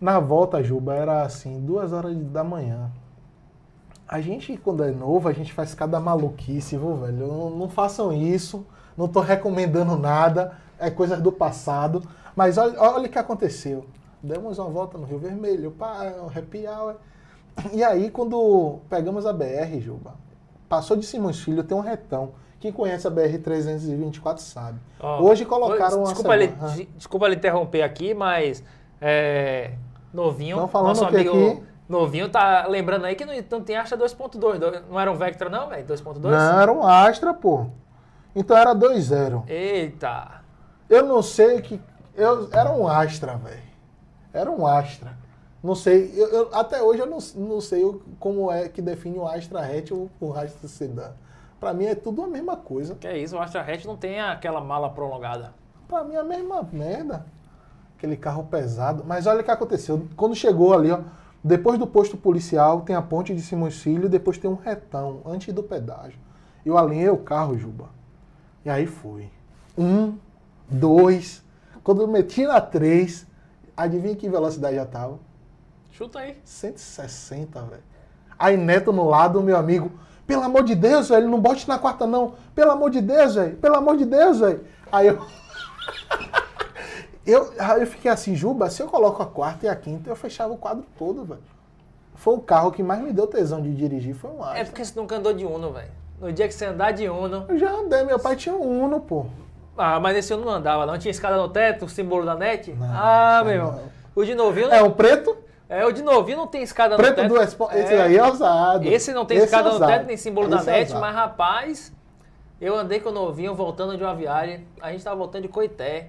Na 0.00 0.18
volta, 0.20 0.62
Juba, 0.62 0.94
era 0.94 1.22
assim, 1.22 1.60
duas 1.60 1.92
horas 1.92 2.16
da 2.16 2.42
manhã. 2.44 2.90
A 4.06 4.20
gente, 4.20 4.56
quando 4.56 4.82
é 4.84 4.90
novo, 4.90 5.28
a 5.28 5.32
gente 5.32 5.52
faz 5.52 5.74
cada 5.74 6.00
maluquice, 6.00 6.76
viu, 6.76 6.96
velho? 6.96 7.26
Não, 7.26 7.50
não 7.50 7.68
façam 7.68 8.12
isso, 8.12 8.64
não 8.96 9.06
tô 9.06 9.20
recomendando 9.20 9.96
nada, 9.98 10.56
é 10.78 10.90
coisas 10.90 11.20
do 11.20 11.30
passado. 11.30 12.02
Mas 12.34 12.56
olha, 12.56 13.06
o 13.06 13.08
que 13.08 13.18
aconteceu. 13.18 13.84
Demos 14.22 14.58
uma 14.58 14.70
volta 14.70 14.96
no 14.98 15.04
Rio 15.04 15.18
Vermelho, 15.18 15.70
pá, 15.72 16.02
happy 16.34 16.66
hour. 16.66 16.96
E 17.72 17.82
aí, 17.82 18.10
quando 18.10 18.78
pegamos 18.88 19.26
a 19.26 19.32
BR, 19.32 19.80
Juba, 19.80 20.14
passou 20.68 20.96
de 20.96 21.04
Simões 21.06 21.40
Filho, 21.40 21.62
tem 21.64 21.76
um 21.76 21.80
retão. 21.80 22.30
Quem 22.60 22.72
conhece 22.72 23.06
a 23.06 23.10
BR-324 23.10 24.38
sabe. 24.38 24.78
Ó, 24.98 25.22
Hoje 25.22 25.44
colocaram 25.44 25.98
uma 25.98 26.06
desculpa 26.08 26.34
ele, 26.34 26.48
semana- 26.48 26.74
de- 26.74 26.84
desculpa 26.96 27.26
ele 27.26 27.36
interromper 27.36 27.82
aqui, 27.82 28.14
mas 28.14 28.64
é, 29.00 29.72
novinho, 30.12 30.56
Tão 30.56 30.66
falando 30.68 30.88
nosso 30.88 31.04
amigo 31.04 31.30
aqui? 31.30 31.62
novinho 31.88 32.28
tá 32.28 32.66
lembrando 32.66 33.04
aí 33.04 33.14
que 33.14 33.24
não, 33.24 33.32
não 33.50 33.60
tem 33.62 33.76
Astra 33.76 33.96
2.2, 33.96 34.58
do- 34.58 34.80
não 34.90 34.98
era 34.98 35.10
um 35.10 35.14
Vectra 35.14 35.48
não, 35.48 35.68
velho, 35.68 35.86
2.2? 35.86 36.20
Não, 36.30 36.60
era 36.60 36.72
um 36.72 36.82
Astra, 36.84 37.32
pô. 37.32 37.66
Então 38.34 38.56
era 38.56 38.74
2-0. 38.74 39.44
Eita. 39.46 40.42
Eu 40.90 41.06
não 41.06 41.22
sei 41.22 41.60
que. 41.62 41.80
Eu, 42.16 42.48
era 42.52 42.72
um 42.72 42.88
Astra, 42.88 43.36
velho. 43.36 43.62
Era 44.32 44.50
um 44.50 44.66
Astra. 44.66 45.16
Não 45.62 45.74
sei. 45.74 46.12
eu- 46.16 46.28
eu- 46.28 46.54
até 46.54 46.80
hoje 46.82 47.00
eu 47.00 47.06
não, 47.06 47.18
não 47.36 47.60
sei 47.60 47.84
o- 47.84 48.00
como 48.20 48.50
é 48.50 48.68
que 48.68 48.80
define 48.80 49.18
o 49.18 49.26
Astra 49.26 49.60
hatch 49.60 49.90
ou 49.90 50.08
o 50.20 50.32
Astra 50.32 50.68
sedã. 50.68 51.10
Pra 51.58 51.74
mim 51.74 51.86
é 51.86 51.94
tudo 51.96 52.22
a 52.22 52.28
mesma 52.28 52.56
coisa. 52.56 52.94
Que 52.94 53.08
é 53.08 53.18
isso, 53.18 53.34
o 53.36 53.40
Astra 53.40 53.62
Hatch 53.62 53.84
não 53.84 53.96
tem 53.96 54.20
aquela 54.20 54.60
mala 54.60 54.88
prolongada. 54.90 55.52
Pra 55.88 56.04
mim 56.04 56.14
é 56.14 56.18
a 56.18 56.24
mesma 56.24 56.62
merda. 56.72 57.26
Aquele 57.96 58.16
carro 58.16 58.44
pesado. 58.44 59.02
Mas 59.04 59.26
olha 59.26 59.40
o 59.40 59.44
que 59.44 59.50
aconteceu. 59.50 60.06
Quando 60.16 60.36
chegou 60.36 60.72
ali, 60.72 60.92
ó. 60.92 61.00
Depois 61.42 61.76
do 61.76 61.86
posto 61.86 62.16
policial, 62.16 62.82
tem 62.82 62.94
a 62.94 63.02
ponte 63.02 63.34
de 63.34 63.40
Simões 63.42 63.80
Filho, 63.80 64.08
depois 64.08 64.38
tem 64.38 64.48
um 64.48 64.54
retão, 64.54 65.20
antes 65.26 65.52
do 65.52 65.62
pedágio. 65.64 66.18
Eu 66.64 66.78
alinhei 66.78 67.08
o 67.08 67.16
carro, 67.16 67.58
Juba. 67.58 67.86
E 68.64 68.70
aí 68.70 68.86
fui. 68.86 69.28
Um, 69.76 70.14
dois. 70.68 71.42
Quando 71.82 72.02
eu 72.02 72.06
meti 72.08 72.46
na 72.46 72.60
três, 72.60 73.26
adivinha 73.76 74.14
que 74.14 74.28
velocidade 74.28 74.76
já 74.76 74.84
tava? 74.86 75.18
Chuta 75.98 76.20
aí. 76.20 76.36
160, 76.44 77.60
velho. 77.62 77.82
Aí 78.38 78.56
Neto 78.56 78.92
no 78.92 79.08
lado, 79.08 79.42
meu 79.42 79.56
amigo. 79.56 79.90
Pelo 80.28 80.44
amor 80.44 80.62
de 80.62 80.76
Deus, 80.76 81.08
velho, 81.08 81.28
não 81.28 81.40
bote 81.40 81.66
na 81.66 81.76
quarta 81.76 82.06
não. 82.06 82.34
Pelo 82.54 82.70
amor 82.70 82.88
de 82.88 83.00
Deus, 83.00 83.34
velho. 83.34 83.56
Pelo 83.56 83.74
amor 83.74 83.96
de 83.96 84.04
Deus, 84.04 84.38
velho. 84.38 84.64
Aí 84.92 85.08
eu. 85.08 85.18
eu, 87.26 87.52
aí 87.58 87.80
eu 87.80 87.86
fiquei 87.88 88.08
assim, 88.08 88.36
Juba, 88.36 88.70
se 88.70 88.80
eu 88.80 88.86
coloco 88.86 89.20
a 89.24 89.26
quarta 89.26 89.66
e 89.66 89.68
a 89.68 89.74
quinta, 89.74 90.08
eu 90.08 90.14
fechava 90.14 90.52
o 90.52 90.56
quadro 90.56 90.84
todo, 90.96 91.24
velho. 91.24 91.42
Foi 92.14 92.34
o 92.34 92.40
carro 92.40 92.70
que 92.70 92.80
mais 92.80 93.02
me 93.02 93.12
deu 93.12 93.26
tesão 93.26 93.60
de 93.60 93.74
dirigir, 93.74 94.14
foi 94.14 94.30
um 94.30 94.40
Astra. 94.40 94.60
É 94.60 94.64
porque 94.64 94.84
você 94.84 95.00
nunca 95.00 95.16
andou 95.16 95.32
de 95.32 95.44
Uno, 95.44 95.72
velho. 95.72 95.90
No 96.20 96.32
dia 96.32 96.46
que 96.46 96.54
você 96.54 96.66
andar 96.66 96.92
de 96.92 97.08
Uno. 97.08 97.44
Eu 97.48 97.58
já 97.58 97.72
andei, 97.72 98.04
meu 98.04 98.20
pai 98.20 98.36
tinha 98.36 98.54
um 98.54 98.84
Uno, 98.84 99.00
pô. 99.00 99.26
Ah, 99.76 99.98
mas 99.98 100.16
esse 100.16 100.32
Uno 100.32 100.44
não 100.44 100.52
andava, 100.52 100.86
não. 100.86 100.96
Tinha 100.96 101.10
escada 101.10 101.36
no 101.36 101.48
teto, 101.48 101.86
o 101.86 101.88
símbolo 101.88 102.24
da 102.24 102.36
net. 102.36 102.72
Não, 102.72 102.86
ah, 102.88 103.42
meu 103.44 103.52
irmão. 103.52 103.80
O 104.14 104.24
de 104.24 104.36
novinho. 104.36 104.70
É, 104.70 104.80
o 104.80 104.92
preto, 104.92 105.47
É, 105.68 105.84
o 105.84 105.92
de 105.92 106.02
novinho 106.02 106.38
não 106.38 106.46
tem 106.46 106.62
escada 106.62 106.96
no 106.96 107.02
preto 107.02 107.16
teto. 107.16 107.28
do 107.28 107.40
Expo. 107.40 107.68
Esse 107.72 107.92
É. 107.94 108.02
aí 108.02 108.16
é 108.16 108.24
ousado. 108.24 108.86
Esse 108.88 109.12
não 109.12 109.26
tem 109.26 109.36
Esse 109.36 109.46
escada 109.46 109.68
é 109.68 109.72
no 109.72 109.86
teto, 109.86 110.06
nem 110.06 110.16
símbolo 110.16 110.48
da 110.48 110.56
Esse 110.56 110.70
é 110.70 110.72
net, 110.72 110.82
ousado. 110.84 111.00
mas 111.00 111.14
rapaz, 111.14 111.92
eu 112.60 112.74
andei 112.74 113.00
com 113.00 113.10
o 113.10 113.12
novinho 113.12 113.54
voltando 113.54 113.96
de 113.96 114.02
uma 114.02 114.14
viagem. 114.14 114.66
A 114.80 114.90
gente 114.92 115.04
tava 115.04 115.16
voltando 115.16 115.42
de 115.42 115.48
Coité. 115.48 116.08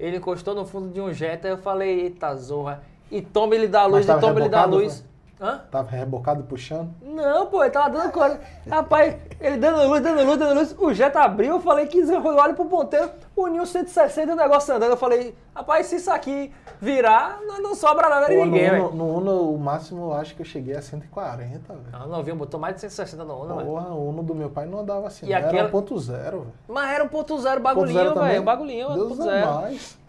Ele 0.00 0.16
encostou 0.16 0.54
no 0.54 0.64
fundo 0.64 0.88
de 0.88 1.00
um 1.00 1.12
Jetta 1.12 1.46
eu 1.48 1.58
falei, 1.58 2.00
eita 2.00 2.34
zorra. 2.34 2.82
E 3.10 3.20
toma 3.20 3.54
ele 3.54 3.68
da 3.68 3.84
luz, 3.84 4.08
e 4.08 4.20
toma 4.20 4.40
ele 4.40 4.48
da 4.48 4.64
luz. 4.64 5.04
Hã? 5.42 5.60
Tava 5.72 5.90
rebocado 5.90 6.44
puxando. 6.44 6.90
Não, 7.02 7.46
pô, 7.46 7.64
ele 7.64 7.72
tava 7.72 7.90
dando 7.90 8.12
corda. 8.12 8.40
Rapaz, 8.70 9.16
ele 9.40 9.56
dando 9.56 9.88
luz, 9.88 10.00
dando 10.00 10.24
luz, 10.24 10.38
dando 10.38 10.54
luz. 10.54 10.76
O 10.78 10.94
Jetta 10.94 11.20
abriu, 11.20 11.54
eu 11.54 11.60
falei, 11.60 11.86
que 11.86 11.98
eu 11.98 12.24
olho 12.36 12.54
pro 12.54 12.64
ponteiro, 12.66 13.10
uniu 13.36 13.66
160 13.66 14.30
e 14.30 14.32
o 14.34 14.36
negócio 14.36 14.72
andando. 14.72 14.90
Eu 14.92 14.96
falei, 14.96 15.34
rapaz, 15.52 15.86
se 15.86 15.96
isso 15.96 16.12
aqui 16.12 16.52
virar, 16.80 17.40
não, 17.42 17.60
não 17.60 17.74
sobra 17.74 18.08
nada 18.08 18.26
de 18.28 18.36
ninguém, 18.36 18.78
no. 18.78 18.88
Uno, 18.90 18.94
no 18.96 19.16
Uno, 19.18 19.54
o 19.54 19.58
máximo 19.58 20.10
eu 20.10 20.12
acho 20.14 20.36
que 20.36 20.42
eu 20.42 20.46
cheguei 20.46 20.76
a 20.76 20.82
140, 20.82 21.72
velho. 21.72 21.84
Não, 21.90 22.06
novinho, 22.06 22.36
botou 22.36 22.60
mais 22.60 22.76
de 22.76 22.82
160 22.82 23.24
no 23.24 23.42
Uno, 23.42 23.56
velho. 23.56 23.66
Porra, 23.66 23.88
o 23.88 24.08
Uno 24.10 24.22
do 24.22 24.34
meu 24.36 24.48
pai 24.50 24.66
não 24.66 24.78
andava 24.78 25.08
assim, 25.08 25.26
E 25.26 25.30
não. 25.30 25.38
aquela- 25.38 25.58
era 25.58 25.68
1.0, 25.68 26.38
velho. 26.38 26.52
Mas 26.68 26.90
era 26.92 27.02
um 27.02 27.08
ponto 27.08 27.36
zero 27.40 27.60
1.0 27.60 27.62
bagulhinho, 27.62 28.14
velho. 28.14 28.42
Bagulhinho, 28.44 28.88
Deus 28.94 29.18
1.0. 29.18 30.01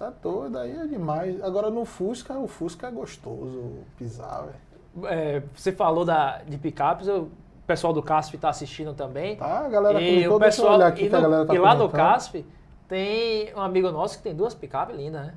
é 0.00 0.10
doido, 0.22 0.58
aí 0.58 0.76
é 0.76 0.86
demais. 0.86 1.42
Agora 1.42 1.70
no 1.70 1.84
Fusca, 1.84 2.38
o 2.38 2.46
Fusca 2.46 2.86
é 2.88 2.90
gostoso 2.90 3.78
pisar, 3.98 4.44
velho. 4.46 5.06
É, 5.06 5.42
você 5.54 5.72
falou 5.72 6.04
da, 6.04 6.38
de 6.38 6.56
picapes, 6.58 7.06
eu- 7.08 7.22
o 7.24 7.66
pessoal 7.66 7.92
do 7.92 8.02
CASF 8.02 8.34
está 8.34 8.48
assistindo 8.48 8.92
também. 8.94 9.36
Tá, 9.36 9.60
a 9.66 9.68
galera 9.68 10.00
e 10.00 10.14
comentou, 10.14 10.36
o 10.36 10.40
pessoal, 10.40 10.74
olhar 10.74 10.88
aqui 10.88 11.04
e, 11.04 11.08
que 11.08 11.14
a 11.14 11.18
no- 11.18 11.22
galera 11.24 11.46
tá 11.46 11.54
e 11.54 11.58
lá 11.58 11.74
no. 11.74 11.88
CASF 11.88 12.44
tem 12.88 13.54
um 13.54 13.60
amigo 13.60 13.90
nosso 13.92 14.16
que 14.16 14.22
tem 14.24 14.34
duas 14.34 14.54
picapes 14.54 14.96
lindas, 14.96 15.26
né? 15.26 15.34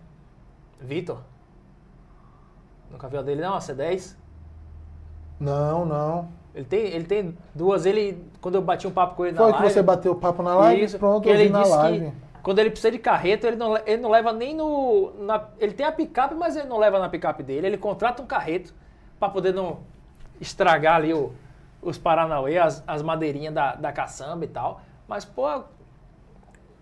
Vitor. 0.81 1.19
Nunca 2.89 3.07
viu 3.07 3.19
a 3.19 3.23
dele 3.23 3.41
não, 3.41 3.53
a 3.53 3.59
C10? 3.59 4.15
Não, 5.39 5.85
não. 5.85 6.27
Ele 6.55 6.65
tem, 6.65 6.79
ele 6.85 7.05
tem 7.05 7.37
duas, 7.53 7.85
ele, 7.85 8.23
quando 8.39 8.55
eu 8.55 8.61
bati 8.61 8.85
um 8.87 8.91
papo 8.91 9.15
com 9.15 9.25
ele 9.25 9.35
Foi 9.35 9.47
na 9.47 9.53
que 9.53 9.59
live... 9.59 9.73
você 9.73 9.81
bateu 9.81 10.11
o 10.11 10.15
papo 10.15 10.43
na 10.43 10.53
live? 10.55 10.83
Isso, 10.83 10.99
Pronto, 10.99 11.23
que 11.23 11.29
eu 11.29 11.33
ele 11.33 11.45
vi 11.45 11.49
na 11.49 11.61
disse 11.63 11.75
live. 11.75 12.13
Quando 12.43 12.59
ele 12.59 12.69
precisa 12.69 12.91
de 12.91 12.99
carreto, 12.99 13.47
ele 13.47 13.55
não, 13.55 13.73
le- 13.73 13.81
ele 13.85 14.01
não 14.01 14.09
leva 14.11 14.31
nem 14.33 14.53
no. 14.53 15.13
na- 15.23 15.47
ele 15.59 15.73
tem 15.73 15.85
a 15.85 15.91
picape, 15.91 16.35
mas 16.35 16.55
ele 16.55 16.67
não 16.67 16.77
leva 16.77 16.99
na 16.99 17.07
picape 17.09 17.41
dele. 17.41 17.65
Ele 17.67 17.77
contrata 17.77 18.21
um 18.21 18.25
carreto 18.27 18.73
para 19.19 19.29
poder 19.29 19.53
não 19.53 19.79
estragar 20.41 20.97
ali 20.97 21.13
o- 21.13 21.31
os 21.81 21.97
Paranauê, 21.97 22.57
as, 22.59 22.83
as 22.85 23.01
madeirinhas 23.01 23.53
da, 23.53 23.75
da 23.75 23.91
caçamba 23.93 24.43
e 24.45 24.47
tal. 24.49 24.81
Mas, 25.07 25.23
pô, 25.25 25.63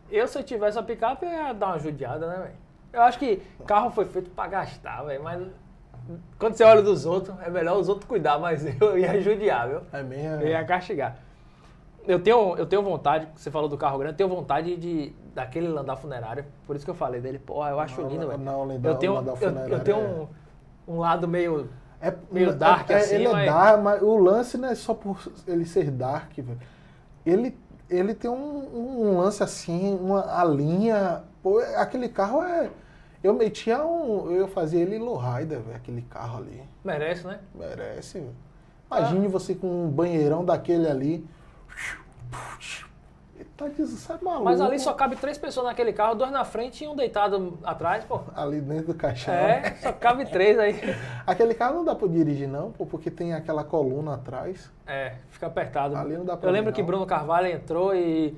eu 0.10 0.28
se 0.28 0.38
eu 0.38 0.44
tivesse 0.44 0.78
a 0.78 0.84
picape, 0.84 1.26
eu 1.26 1.32
ia 1.32 1.54
dar 1.54 1.68
uma 1.68 1.80
judiada, 1.80 2.28
né, 2.28 2.38
velho? 2.38 2.56
Eu 2.94 3.02
acho 3.04 3.18
que 3.18 3.42
carro 3.66 3.90
foi 3.92 4.06
feito 4.06 4.30
para 4.32 4.50
gastar, 4.50 5.04
velho, 5.04 5.24
mas. 5.24 5.48
Quando 6.40 6.56
você 6.56 6.64
olha 6.64 6.82
dos 6.82 7.06
outros, 7.06 7.36
é 7.42 7.50
melhor 7.50 7.78
os 7.78 7.88
outros 7.88 8.08
cuidar, 8.08 8.38
mas 8.40 8.66
eu 8.82 8.98
ia 8.98 9.22
judiar, 9.22 9.70
viu? 9.70 9.82
É 9.94 10.02
mesmo. 10.04 10.42
Eu 10.42 10.48
ia 10.50 10.66
castigar. 10.66 11.18
Eu 12.08 12.20
tenho, 12.20 12.56
eu 12.58 12.66
tenho 12.66 12.82
vontade, 12.82 13.28
você 13.36 13.52
falou 13.52 13.70
do 13.70 13.78
carro 13.78 13.98
grande, 14.00 14.14
eu 14.14 14.18
tenho 14.18 14.30
vontade 14.30 14.76
de 14.76 15.14
daquele 15.36 15.68
landau 15.68 15.96
funerário. 15.96 16.46
Por 16.66 16.76
isso 16.76 16.84
que 16.84 16.92
eu 16.92 16.96
falei 16.96 17.22
dele. 17.22 17.38
Porra, 17.40 17.70
eu 17.70 17.80
acho 17.80 18.02
Não, 18.02 18.10
lindo, 18.10 18.28
velho. 18.28 18.40
não, 18.40 18.64
landau- 18.66 18.92
Eu 18.92 18.98
tenho, 18.98 19.14
landau 19.14 19.38
eu, 19.40 19.50
eu 19.68 19.80
tenho 19.84 19.98
é- 19.98 20.00
um, 20.88 20.96
um 20.96 21.00
lado 21.00 21.28
meio. 21.28 21.70
É, 22.02 22.14
meio 22.32 22.56
dark 22.56 22.90
é- 22.90 22.96
assim, 22.96 23.16
Ele 23.16 23.28
é 23.28 23.32
mas- 23.32 23.46
dark, 23.46 23.82
mas 23.84 24.02
o 24.02 24.18
lance 24.18 24.58
não 24.58 24.70
é 24.70 24.76
só 24.76 24.94
por 24.96 25.20
ele 25.48 25.66
ser 25.66 25.92
dark, 25.92 26.32
velho. 26.36 26.60
Ele, 27.24 27.56
ele 27.88 28.16
tem 28.16 28.30
um, 28.32 28.68
um 29.14 29.18
lance 29.20 29.44
assim, 29.44 29.96
uma, 30.02 30.42
a 30.42 30.44
linha. 30.44 31.24
Pô, 31.44 31.60
aquele 31.78 32.10
carro 32.10 32.42
é. 32.44 32.72
Eu 33.24 33.36
metia 33.36 33.86
um. 33.86 34.32
Eu 34.32 34.48
fazia 34.48 34.82
ele 34.82 34.98
lowrider, 34.98 35.60
velho, 35.60 35.76
aquele 35.76 36.02
carro 36.02 36.40
ali. 36.40 36.64
Merece, 36.84 37.28
né? 37.28 37.40
Merece, 37.54 38.18
velho. 38.20 38.36
Imagine 38.90 39.28
você 39.28 39.54
com 39.54 39.86
um 39.86 39.88
banheirão 39.88 40.44
daquele 40.44 40.90
ali. 40.90 41.24
Tá 43.58 43.68
dizendo, 43.68 43.88
você 43.90 44.12
é 44.14 44.18
maluco. 44.24 44.46
Mas 44.46 44.60
ali 44.60 44.80
só 44.80 44.94
cabe 44.94 45.16
três 45.16 45.38
pessoas 45.38 45.68
naquele 45.68 45.94
carro, 45.94 46.16
dois 46.16 46.32
na 46.32 46.44
frente 46.44 46.84
e 46.84 46.88
um 46.88 46.96
deitado 46.96 47.60
atrás, 47.64 48.04
pô. 48.04 48.20
Ali 48.36 48.60
dentro 48.60 48.88
do 48.88 48.94
caixão. 48.96 49.34
É, 49.34 49.76
só 49.82 49.92
cabe 49.92 50.26
três 50.26 50.58
aí. 50.58 50.80
Aquele 51.28 51.54
carro 51.54 51.76
não 51.76 51.86
dá 51.86 51.94
pra 51.94 52.08
dirigir, 52.08 52.48
não, 52.48 52.72
pô, 52.72 52.86
porque 52.88 53.12
tem 53.12 53.34
aquela 53.34 53.64
coluna 53.64 54.16
atrás. 54.16 54.72
É, 54.88 55.14
fica 55.30 55.46
apertado. 55.48 55.96
Ali 55.96 56.18
não 56.18 56.26
dá 56.26 56.36
pra 56.38 56.50
Eu 56.50 56.54
lembro 56.54 56.72
ir, 56.72 56.74
que 56.74 56.82
não. 56.82 56.88
Bruno 56.88 57.06
Carvalho 57.06 57.48
entrou 57.48 57.94
e 57.96 58.36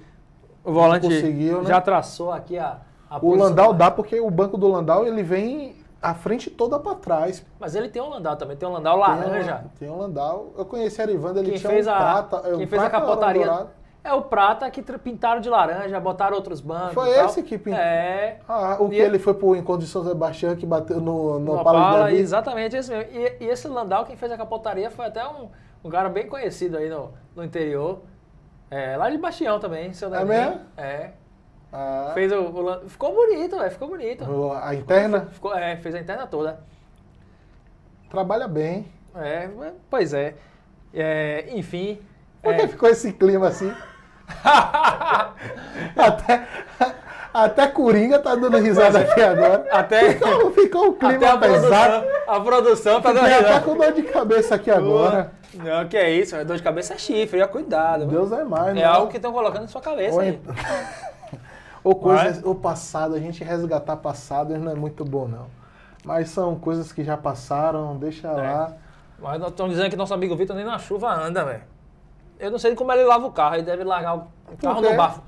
o 0.64 0.74
volante 0.74 1.08
conseguiu, 1.08 1.62
né? 1.62 1.70
já 1.70 1.80
traçou 1.80 2.32
aqui 2.32 2.58
a, 2.58 2.80
a 3.10 3.18
O 3.18 3.22
posição. 3.22 3.48
Landau 3.48 3.74
dá 3.74 3.90
porque 3.92 4.20
o 4.20 4.30
banco 4.30 4.58
do 4.58 4.68
Landau 4.68 5.06
ele 5.06 5.24
vem 5.24 5.76
a 6.02 6.14
frente 6.14 6.50
toda 6.50 6.78
pra 6.80 6.96
trás. 6.96 7.46
Mas 7.60 7.76
ele 7.76 7.88
tem 7.88 8.02
um 8.02 8.10
Landau 8.10 8.36
também, 8.36 8.58
tem 8.58 8.68
um 8.68 8.74
Landau 8.74 8.98
laranja. 8.98 9.54
Tem 9.56 9.66
um, 9.66 9.70
tem 9.80 9.90
um 9.90 9.98
Landau. 10.02 10.52
Eu 10.58 10.66
conheci 10.66 11.00
a 11.00 11.06
Arivanda, 11.06 11.40
ele 11.40 11.52
Quem 11.52 11.60
tinha 11.60 11.72
fez 11.72 11.88
um 11.88 11.92
a, 11.92 11.96
prata. 11.96 12.38
é, 12.38 12.56
quem 12.56 12.66
um 12.66 12.68
fez 12.68 12.82
a 12.82 12.90
prata 12.90 12.98
um 12.98 13.08
capotaria 13.08 13.46
dourado? 13.46 13.70
É 14.04 14.14
o 14.14 14.22
prata 14.22 14.70
que 14.70 14.82
pintaram 14.82 15.40
de 15.40 15.50
laranja, 15.50 16.00
botaram 16.00 16.36
outros 16.36 16.60
bancos. 16.60 16.94
Foi 16.94 17.08
e 17.10 17.20
esse 17.20 17.42
que 17.42 17.58
pintou? 17.58 17.80
É. 17.80 18.40
Ah, 18.48 18.78
o 18.80 18.90
que 18.90 18.96
E- 18.96 19.00
ele 19.02 19.18
foi 19.18 19.34
pro 19.34 19.56
Encontro 19.56 19.86
de 19.86 19.92
São 19.92 20.04
Sebastião 20.04 20.56
que 20.56 20.66
bateu 20.66 21.00
no, 21.00 21.40
no, 21.40 21.56
No 21.56 21.64
de 22.10 22.16
exatamente 22.18 22.76
esse 22.76 22.90
mesmo. 22.92 23.12
E, 23.14 23.38
e 23.46 23.48
esse 23.48 23.68
Landau, 23.68 24.06
quem 24.06 24.18
fez 24.18 24.32
a 24.32 24.38
capotaria, 24.38 24.92
foi 24.92 25.06
até 25.06 25.26
um, 25.26 25.50
um 25.84 25.90
cara 25.90 26.10
bem 26.10 26.28
conhecido 26.28 26.78
aí 26.78 26.90
no, 26.90 27.12
no 27.36 27.44
interior. 27.44 28.02
É, 28.70 28.98
lá 28.98 29.10
de 29.10 29.18
Bastião 29.18 29.60
também, 29.60 29.94
seu 29.94 30.14
É 30.14 30.26
neném. 30.26 30.46
mesmo? 30.50 30.62
É. 30.76 31.12
Ah, 31.72 32.12
Fez 32.14 32.32
o, 32.32 32.42
o 32.42 32.90
Ficou 32.90 33.14
bonito, 33.14 33.58
velho. 33.58 33.72
Ficou 33.72 33.88
bonito. 33.88 34.26
a 34.62 34.76
interna 34.76 35.28
Ficou, 35.32 35.56
é, 35.56 35.78
fez 35.78 35.96
a 35.96 36.00
interna 36.00 36.28
toda. 36.28 36.60
trabalha 38.10 38.48
bem. 38.48 38.88
É, 39.16 39.50
pois 39.90 40.14
é. 40.14 40.36
É, 40.94 41.46
enfim. 41.58 42.00
Por 42.42 42.54
que 42.56 42.62
é, 42.62 42.68
ficou 42.68 42.90
esse 42.90 43.14
clima 43.14 43.48
assim? 43.48 43.74
até, 45.96 46.48
até 47.34 47.68
Coringa 47.68 48.20
tá 48.20 48.36
dando 48.36 48.58
risada 48.58 49.00
aqui 49.00 49.22
agora. 49.22 49.68
Até- 49.72 50.14
Ficou, 50.14 50.52
ficou 50.52 50.88
o 50.90 50.94
clima 50.94 51.16
até 51.16 51.28
a 51.30 51.38
pesado. 51.38 52.02
produção, 52.02 52.36
a 52.36 52.40
produção 52.42 53.02
tá 53.02 53.12
dando 53.14 53.26
risada. 53.28 53.60
com 53.62 53.78
dor 53.78 53.92
de 53.94 54.04
cabeça 54.04 54.56
aqui 54.56 54.72
agora. 54.72 55.32
Não, 55.54 55.88
que 55.88 55.96
é 55.98 56.10
isso, 56.10 56.36
dor 56.46 56.58
de 56.58 56.64
cabeça 56.64 56.96
é 56.96 56.98
chifre, 56.98 57.38
já 57.40 57.48
cuidado. 57.48 58.06
Deus 58.08 58.32
é 58.32 58.44
mais, 58.44 58.76
é 58.76 58.84
não. 58.84 58.94
algo 58.94 59.10
que 59.12 59.18
estão 59.18 59.32
colocando 59.32 59.62
na 59.64 59.68
sua 59.68 59.82
cabeça 59.82 60.16
Ou, 60.16 60.22
aí. 60.22 60.40
ou 61.84 61.96
coisas, 61.96 62.42
o 62.44 62.56
passado, 62.56 63.14
a 63.16 63.20
gente 63.20 63.44
resgatar 63.44 63.98
passado 63.98 64.58
não 64.58 64.72
é 64.72 64.76
muito 64.76 65.06
bom, 65.06 65.28
não. 65.28 65.46
Mas 66.04 66.30
são 66.30 66.56
coisas 66.56 66.92
que 66.92 67.04
já 67.04 67.16
passaram, 67.16 67.96
deixa 67.98 68.30
lá. 68.32 68.74
Mas 69.20 69.40
nós 69.40 69.50
estamos 69.52 69.74
dizendo 69.74 69.90
que 69.90 69.96
nosso 69.96 70.14
amigo 70.14 70.36
Vitor 70.36 70.56
nem 70.56 70.66
na 70.66 70.78
chuva 70.80 71.14
anda, 71.14 71.46
velho. 71.46 71.62
Eu 72.40 72.52
não 72.52 72.60
sei 72.60 72.76
como 72.76 72.92
ele 72.92 73.04
lava 73.04 73.26
o 73.26 73.32
carro, 73.32 73.56
ele 73.56 73.64
deve 73.64 73.84
largar 73.84 74.16
o 74.16 74.28
carro 74.62 74.82
no 74.82 74.96
bafo. 74.96 75.22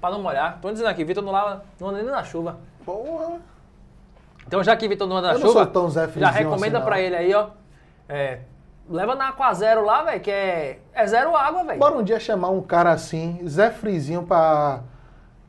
Pra 0.00 0.10
não 0.10 0.20
molhar. 0.20 0.58
Tô 0.60 0.70
dizendo 0.70 0.88
aqui, 0.88 1.04
Vitor 1.04 1.22
não 1.22 1.30
lava, 1.32 1.64
não 1.78 1.88
anda 1.90 1.98
nem 2.02 2.10
na 2.10 2.24
chuva. 2.24 2.58
Porra. 2.84 3.38
Então 4.46 4.62
já 4.64 4.76
que 4.76 4.88
Vitor 4.88 5.06
não 5.06 5.16
anda 5.18 5.28
na 5.28 5.34
Eu 5.34 5.38
não 5.38 5.46
chuva, 5.46 5.62
sou 5.62 5.66
tão 5.72 5.88
Zé 5.88 6.02
já 6.02 6.08
Frizinho 6.08 6.32
recomenda 6.32 6.78
assim, 6.78 6.86
pra 6.86 6.96
não. 6.96 7.02
ele 7.02 7.16
aí, 7.16 7.34
ó. 7.34 7.46
é, 8.08 8.40
leva 8.88 9.14
na 9.14 9.28
Aqua 9.28 9.54
Zero 9.54 9.84
lá, 9.84 10.02
velho, 10.02 10.20
que 10.20 10.30
é, 10.30 10.80
é 10.92 11.06
zero 11.06 11.36
água, 11.36 11.62
velho. 11.64 11.78
Bora 11.78 11.96
um 11.96 12.02
dia 12.02 12.18
chamar 12.18 12.48
um 12.48 12.60
cara 12.60 12.90
assim, 12.90 13.40
Zé 13.46 13.70
Frizinho, 13.70 14.24
pra, 14.24 14.80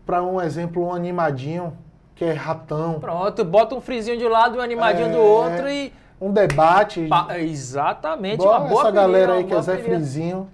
pra 0.05 0.21
um 0.21 0.39
exemplo, 0.39 0.85
um 0.85 0.93
animadinho, 0.93 1.75
que 2.13 2.23
é 2.23 2.33
ratão. 2.33 2.99
Pronto, 2.99 3.43
bota 3.43 3.73
um 3.73 3.81
frizinho 3.81 4.17
de 4.17 4.25
um 4.25 4.29
lado 4.29 4.55
e 4.55 4.59
um 4.59 4.61
animadinho 4.61 5.09
do 5.09 5.17
É. 5.17 5.19
outro 5.19 5.67
e... 5.69 5.91
Um 6.25 6.31
debate. 6.31 7.07
Pa- 7.07 7.37
Exatamente, 7.39 8.37
Bora 8.37 8.59
uma 8.59 8.69
boa 8.69 8.81
essa 8.81 8.91
galera 8.91 9.33
aí 9.33 9.43
que 9.43 9.49
é 9.51 9.55
boa 9.55 9.61
Zé. 9.61 9.77
Frizinho. 9.77 10.49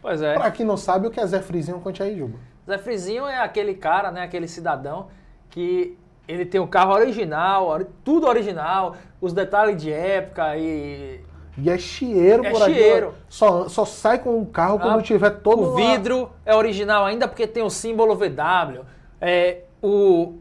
Pois 0.00 0.20
é. 0.20 0.34
Pra 0.34 0.50
quem 0.50 0.66
não 0.66 0.76
sabe 0.76 1.06
o 1.06 1.10
que 1.10 1.20
é 1.20 1.26
Zé 1.26 1.40
Frizinho, 1.40 1.78
conte 1.80 2.02
aí, 2.02 2.16
Juba. 2.18 2.38
Zé 2.66 2.78
Frizinho 2.78 3.26
é 3.26 3.38
aquele 3.40 3.74
cara, 3.74 4.10
né, 4.10 4.22
aquele 4.22 4.48
cidadão 4.48 5.08
que 5.50 5.96
ele 6.26 6.44
tem 6.44 6.60
o 6.60 6.66
carro 6.66 6.92
original, 6.92 7.66
ori- 7.66 7.86
tudo 8.04 8.26
original, 8.26 8.96
os 9.20 9.32
detalhes 9.32 9.80
de 9.80 9.92
época 9.92 10.56
e 10.56 11.20
E 11.58 11.68
é 11.68 11.76
chieiro 11.76 12.44
É 12.46 12.50
por 12.50 12.62
aqui. 12.62 12.74
chieiro. 12.74 13.14
Só, 13.28 13.68
só 13.68 13.84
sai 13.84 14.18
com 14.18 14.40
o 14.40 14.46
carro 14.46 14.78
quando 14.78 14.98
Ah, 15.00 15.02
tiver 15.02 15.30
todo 15.30 15.62
o 15.62 15.74
vidro 15.76 16.30
é 16.46 16.54
original 16.54 17.04
ainda 17.04 17.28
porque 17.28 17.46
tem 17.46 17.62
o 17.62 17.68
símbolo 17.70 18.14
VW. 18.16 18.84
É, 19.20 19.58
o, 19.82 20.36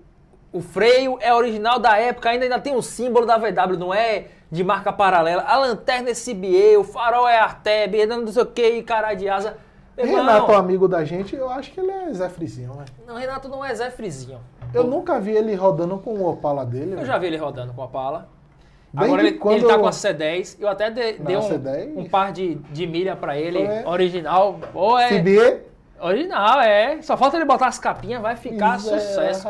o 0.54 0.62
freio 0.62 1.18
é 1.20 1.34
original 1.34 1.78
da 1.80 1.98
época, 1.98 2.30
ainda, 2.30 2.46
ainda 2.46 2.60
tem 2.60 2.76
o 2.76 2.82
símbolo 2.82 3.26
da 3.26 3.38
VW, 3.38 3.78
não 3.78 3.94
é 3.94 4.26
de 4.52 4.64
marca 4.64 4.92
paralela. 4.92 5.44
A 5.44 5.58
lanterna 5.58 6.10
é 6.10 6.14
CBA, 6.14 6.78
o 6.78 6.84
farol 6.84 7.28
é 7.28 7.40
Arteb, 7.40 8.06
não 8.06 8.28
sei 8.28 8.44
o 8.44 8.46
que, 8.46 8.84
caralho 8.84 9.18
de 9.18 9.30
asa. 9.30 9.58
Irmão. 9.98 10.18
Renato, 10.26 10.52
amigo 10.54 10.88
da 10.88 11.04
gente, 11.06 11.36
eu 11.36 11.50
acho 11.50 11.72
que 11.72 11.80
ele 11.80 11.92
é 11.92 12.12
Zé 12.14 12.28
Frizinho, 12.30 12.74
né? 12.76 12.86
Não, 13.08 13.16
Renato 13.16 13.48
não 13.48 13.64
é 13.64 13.74
Zé 13.74 13.90
Frizinho. 13.90 14.40
Eu 14.74 14.84
nunca 14.84 15.20
vi 15.20 15.32
ele 15.32 15.54
rodando 15.54 15.98
com 15.98 16.12
o 16.16 16.30
Opala 16.30 16.66
dele. 16.66 16.92
Eu 16.94 16.96
velho. 16.98 17.06
já 17.06 17.18
vi 17.18 17.28
ele 17.28 17.38
rodando 17.38 17.74
com 17.74 17.84
a 17.84 17.88
pala. 17.88 18.28
Bem 18.94 19.06
Agora 19.06 19.22
ele, 19.22 19.40
ele 19.46 19.66
tá 19.66 19.74
eu- 19.74 19.80
com 19.80 19.88
a 19.88 19.92
C10. 19.92 20.58
Eu 20.60 20.68
até 20.68 20.90
de- 20.90 21.14
dei 21.14 21.38
um, 21.38 21.42
C10? 21.42 21.94
um 21.98 22.10
par 22.10 22.32
de, 22.34 22.56
de 22.56 22.88
milha 22.88 23.16
pra 23.16 23.38
ele, 23.38 23.62
É. 23.62 23.84
original. 23.86 24.60
Pô, 24.74 24.98
é, 24.98 25.10
Fibie. 25.10 25.62
original, 26.00 26.60
é. 26.62 27.02
Só 27.02 27.16
falta 27.16 27.38
ele 27.38 27.46
botar 27.46 27.68
as 27.68 27.80
capinhas, 27.80 28.22
vai 28.22 28.36
ficar 28.36 28.78
Zé- 28.80 28.98
sucesso. 29.00 29.48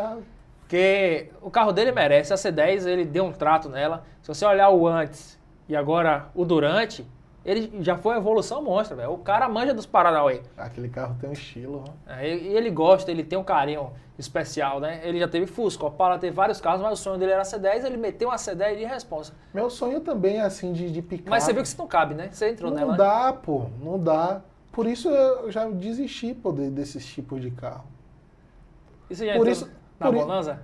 Porque 0.71 1.29
o 1.41 1.51
carro 1.51 1.73
dele 1.73 1.91
merece. 1.91 2.31
A 2.31 2.37
C10, 2.37 2.87
ele 2.87 3.03
deu 3.03 3.25
um 3.25 3.33
trato 3.33 3.67
nela. 3.67 4.05
Se 4.21 4.29
você 4.29 4.45
olhar 4.45 4.69
o 4.69 4.87
antes 4.87 5.37
e 5.67 5.75
agora 5.75 6.29
o 6.33 6.45
durante, 6.45 7.05
ele 7.43 7.83
já 7.83 7.97
foi 7.97 8.15
evolução 8.15 8.63
monstra, 8.63 8.95
velho. 8.95 9.11
O 9.11 9.17
cara 9.17 9.49
manja 9.49 9.73
dos 9.73 9.85
Paranauê. 9.85 10.39
Aquele 10.55 10.87
carro 10.87 11.17
tem 11.19 11.29
um 11.29 11.33
estilo. 11.33 11.83
ó. 12.07 12.13
É, 12.13 12.25
E 12.37 12.47
ele 12.55 12.69
gosta, 12.71 13.11
ele 13.11 13.21
tem 13.21 13.37
um 13.37 13.43
carinho 13.43 13.91
especial, 14.17 14.79
né? 14.79 15.01
Ele 15.03 15.19
já 15.19 15.27
teve 15.27 15.45
Fusca, 15.45 15.85
Opala 15.85 16.17
teve 16.17 16.33
vários 16.33 16.61
carros, 16.61 16.81
mas 16.81 16.97
o 16.97 17.03
sonho 17.03 17.17
dele 17.19 17.33
era 17.33 17.41
C10, 17.43 17.83
ele 17.83 17.97
meteu 17.97 18.29
uma 18.29 18.37
C10 18.37 18.77
de 18.77 18.85
responsa. 18.85 19.33
Meu 19.53 19.69
sonho 19.69 19.99
também 19.99 20.37
é 20.37 20.41
assim 20.41 20.71
de, 20.71 20.89
de 20.89 21.01
picar. 21.01 21.31
Mas 21.31 21.43
você 21.43 21.51
viu 21.51 21.63
que 21.63 21.67
isso 21.67 21.77
não 21.77 21.87
cabe, 21.87 22.13
né? 22.15 22.29
Você 22.31 22.49
entrou 22.49 22.71
Não 22.71 22.77
nela. 22.77 22.91
né? 22.93 22.97
dá, 22.97 23.33
pô. 23.33 23.65
Não 23.83 23.99
dá. 23.99 24.39
Por 24.71 24.87
isso 24.87 25.09
eu 25.09 25.51
já 25.51 25.67
desisti 25.67 26.33
pô, 26.33 26.53
de- 26.53 26.69
desses 26.69 27.05
tipos 27.05 27.41
de 27.41 27.51
carro. 27.51 27.83
Você 29.09 29.25
já 29.25 29.33
Por 29.33 29.39
entrou 29.45 29.51
isso- 29.51 29.80
na 30.01 30.07
por 30.11 30.15
i- 30.15 30.19
Bonanza? 30.19 30.59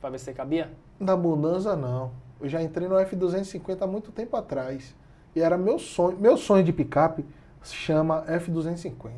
Pra 0.00 0.10
ver 0.10 0.18
se 0.18 0.26
você 0.26 0.32
cabia? 0.32 0.70
Na 1.00 1.16
Bonanza, 1.16 1.74
não. 1.74 2.10
Eu 2.40 2.48
já 2.48 2.62
entrei 2.62 2.86
no 2.88 2.94
F250 2.96 3.82
há 3.82 3.86
muito 3.86 4.12
tempo 4.12 4.36
atrás. 4.36 4.94
E 5.34 5.40
era 5.40 5.56
meu 5.58 5.78
sonho. 5.78 6.16
Meu 6.18 6.36
sonho 6.36 6.62
de 6.62 6.72
picape 6.72 7.24
se 7.62 7.74
chama 7.74 8.24
F250. 8.28 9.10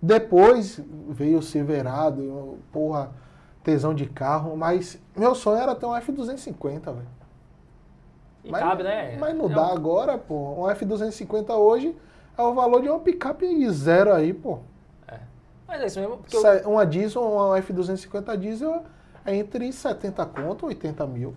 Depois 0.00 0.80
veio 1.08 1.38
o 1.38 1.42
Silverado, 1.42 2.22
eu, 2.22 2.58
porra, 2.72 3.10
tesão 3.62 3.94
de 3.94 4.06
carro. 4.06 4.56
Mas 4.56 4.98
meu 5.16 5.34
sonho 5.34 5.58
era 5.60 5.74
ter 5.74 5.86
um 5.86 5.90
F250, 5.94 6.92
velho. 6.92 7.06
E 8.44 8.50
Mas, 8.50 8.62
cabe, 8.62 8.82
né? 8.82 9.16
mas 9.18 9.36
não 9.36 9.46
É 9.50 9.54
dá 9.54 9.66
um- 9.68 9.74
agora, 9.74 10.16
pô. 10.16 10.34
Um 10.64 10.68
F250 10.70 11.54
hoje 11.56 11.94
é 12.38 12.42
o 12.42 12.54
valor 12.54 12.80
de 12.80 12.88
uma 12.88 12.98
picape 13.00 13.68
zero 13.70 14.14
aí, 14.14 14.32
pô. 14.32 14.60
Mas 15.70 15.80
é 15.82 15.86
isso 15.86 16.00
mesmo. 16.00 16.18
Eu- 16.32 16.70
Uma 16.70 16.84
diesel, 16.84 17.22
uma 17.22 17.56
F250 17.62 18.36
diesel 18.36 18.82
é 19.24 19.36
entre 19.36 19.72
70 19.72 20.26
conto 20.26 20.66
e 20.66 20.68
80 20.70 21.06
mil. 21.06 21.34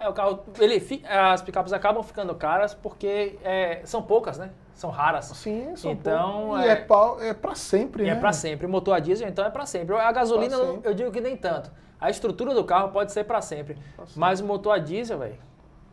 é, 0.00 0.08
o 0.08 0.12
carro, 0.12 0.40
ele, 0.60 0.84
as 1.08 1.42
picapes 1.42 1.72
acabam 1.72 2.02
ficando 2.02 2.34
caras 2.34 2.74
porque 2.74 3.38
é, 3.44 3.80
são 3.84 4.02
poucas, 4.02 4.36
né? 4.38 4.50
São 4.74 4.90
raras. 4.90 5.26
Sim, 5.26 5.74
são 5.76 5.90
Então, 5.92 6.32
poucos. 6.48 6.60
E 6.64 6.68
é- 6.68 6.70
é, 6.72 6.76
pau, 6.76 7.20
é 7.22 7.32
pra 7.34 7.54
sempre, 7.54 8.02
E 8.04 8.06
né? 8.06 8.12
é 8.12 8.14
pra 8.16 8.32
sempre. 8.32 8.66
O 8.66 8.68
motor 8.68 8.94
a 8.94 8.98
diesel, 9.00 9.28
então, 9.28 9.44
é 9.44 9.50
pra 9.50 9.64
sempre. 9.66 9.94
A 9.96 10.10
gasolina, 10.12 10.56
Pra 10.56 10.66
eu- 10.66 10.80
eu 10.84 10.94
digo 10.94 11.10
que 11.12 11.20
nem 11.20 11.36
tanto. 11.36 11.70
A 12.00 12.10
estrutura 12.10 12.54
do 12.54 12.62
carro 12.64 12.90
pode 12.90 13.10
ser 13.12 13.24
pra 13.24 13.40
sempre. 13.42 13.74
Pra 13.96 14.06
sempre. 14.06 14.20
Mas 14.20 14.40
o 14.40 14.44
motor 14.44 14.72
a 14.72 14.78
diesel, 14.78 15.18
velho, 15.18 15.36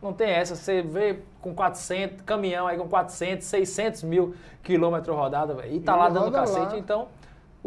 não 0.01 0.13
tem 0.13 0.29
essa. 0.29 0.55
Você 0.55 0.83
vê 0.83 1.19
com 1.41 1.55
400, 1.55 2.21
caminhão 2.21 2.67
aí 2.67 2.77
com 2.77 2.87
400, 2.87 3.47
600 3.47 4.03
mil 4.03 4.35
quilômetros 4.61 5.15
rodados, 5.15 5.55
velho, 5.55 5.73
e 5.73 5.79
tá 5.79 5.95
E 5.95 5.97
lá 5.97 6.09
dando 6.09 6.31
cacete. 6.31 6.73
lá. 6.73 6.77
Então, 6.77 7.07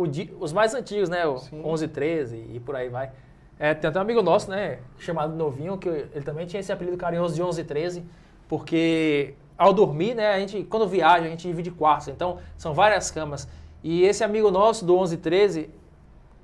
di- 0.07 0.32
os 0.38 0.53
mais 0.53 0.74
antigos, 0.74 1.09
né, 1.09 1.26
o 1.26 1.38
Sim. 1.38 1.61
11, 1.64 1.88
13 1.88 2.36
e 2.53 2.61
por 2.61 2.76
aí 2.76 2.88
vai. 2.88 3.11
É, 3.59 3.74
tem 3.74 3.90
até 3.90 3.99
um 3.99 4.03
amigo 4.03 4.22
nosso, 4.22 4.51
né, 4.51 4.78
chamado 4.99 5.34
Novinho, 5.34 5.76
que 5.78 5.88
ele 5.88 6.22
também 6.24 6.46
tinha 6.46 6.61
esse 6.61 6.70
apelido 6.72 6.96
carinhoso 6.96 7.34
de 7.34 7.42
11, 7.42 7.64
13, 7.64 8.05
porque 8.49 9.34
ao 9.57 9.72
dormir, 9.72 10.14
né, 10.14 10.34
a 10.34 10.38
gente, 10.38 10.62
quando 10.64 10.86
viaja, 10.86 11.26
a 11.26 11.28
gente 11.28 11.46
divide 11.49 11.70
quartos, 11.70 12.09
então 12.09 12.38
são 12.57 12.72
várias 12.72 13.11
camas. 13.11 13.49
E 13.82 14.05
esse 14.05 14.22
amigo 14.22 14.51
nosso 14.51 14.84
do 14.84 14.96
11, 14.96 15.16
13, 15.16 15.70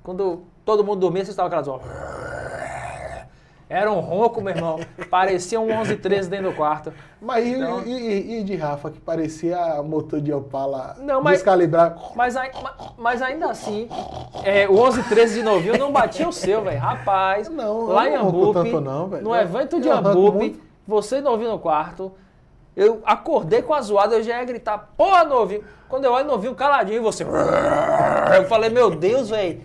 quando 0.03 0.43
todo 0.65 0.83
mundo 0.83 0.99
dormia, 0.99 1.23
você 1.23 1.31
estava 1.31 1.47
aquelas. 1.47 1.81
Era 3.67 3.91
um 3.91 3.99
ronco, 3.99 4.41
meu 4.41 4.53
irmão. 4.55 4.79
Parecia 5.09 5.59
um 5.59 5.71
11, 5.71 5.95
13 5.97 6.29
dentro 6.29 6.51
do 6.51 6.55
quarto. 6.55 6.93
Mas 7.19 7.45
e, 7.45 7.49
Então- 7.53 7.81
e- 7.83 7.89
e- 7.89 8.39
e 8.39 8.43
de 8.43 8.55
Rafa, 8.55 8.91
que 8.91 8.99
parecia 8.99 9.57
motor 9.81 10.21
de 10.21 10.31
Opala 10.31 10.95
Não, 10.99 11.19
mas- 11.21 11.37
descalibrado? 11.39 11.99
Mas, 12.15 12.35
mas 12.97 13.21
ainda 13.23 13.49
assim, 13.49 13.89
é, 14.43 14.67
o 14.69 14.77
11, 14.77 15.01
13 15.09 15.39
de 15.39 15.43
novinho 15.43 15.77
não 15.79 15.91
batia 15.91 16.27
o 16.29 16.31
seu, 16.33 16.61
velho. 16.63 16.79
Rapaz, 16.79 17.49
Não, 17.49 17.87
lá 17.87 18.07
em 18.07 18.13
não 18.15 18.27
Ambupe, 18.27 18.53
tanto 18.53 18.81
não, 18.81 19.07
velho. 19.07 19.23
no 19.23 19.35
evento 19.35 19.81
de 19.81 19.89
Ambupe, 19.89 20.61
você 20.87 21.19
novinho 21.19 21.49
no 21.51 21.59
quarto, 21.59 22.11
eu 22.75 23.01
acordei 23.03 23.63
com 23.63 23.73
a 23.73 23.81
zoada, 23.81 24.13
eu 24.15 24.21
já 24.21 24.37
ia 24.37 24.45
gritar, 24.45 24.91
porra, 24.95 25.23
novinho. 25.23 25.63
Quando 25.89 26.05
eu 26.05 26.11
olho 26.11 26.27
novinho 26.27 26.53
caladinho, 26.53 27.01
você... 27.01 27.23
Eu 28.35 28.45
falei, 28.47 28.69
meu 28.69 28.91
Deus, 28.91 29.29
velho. 29.29 29.61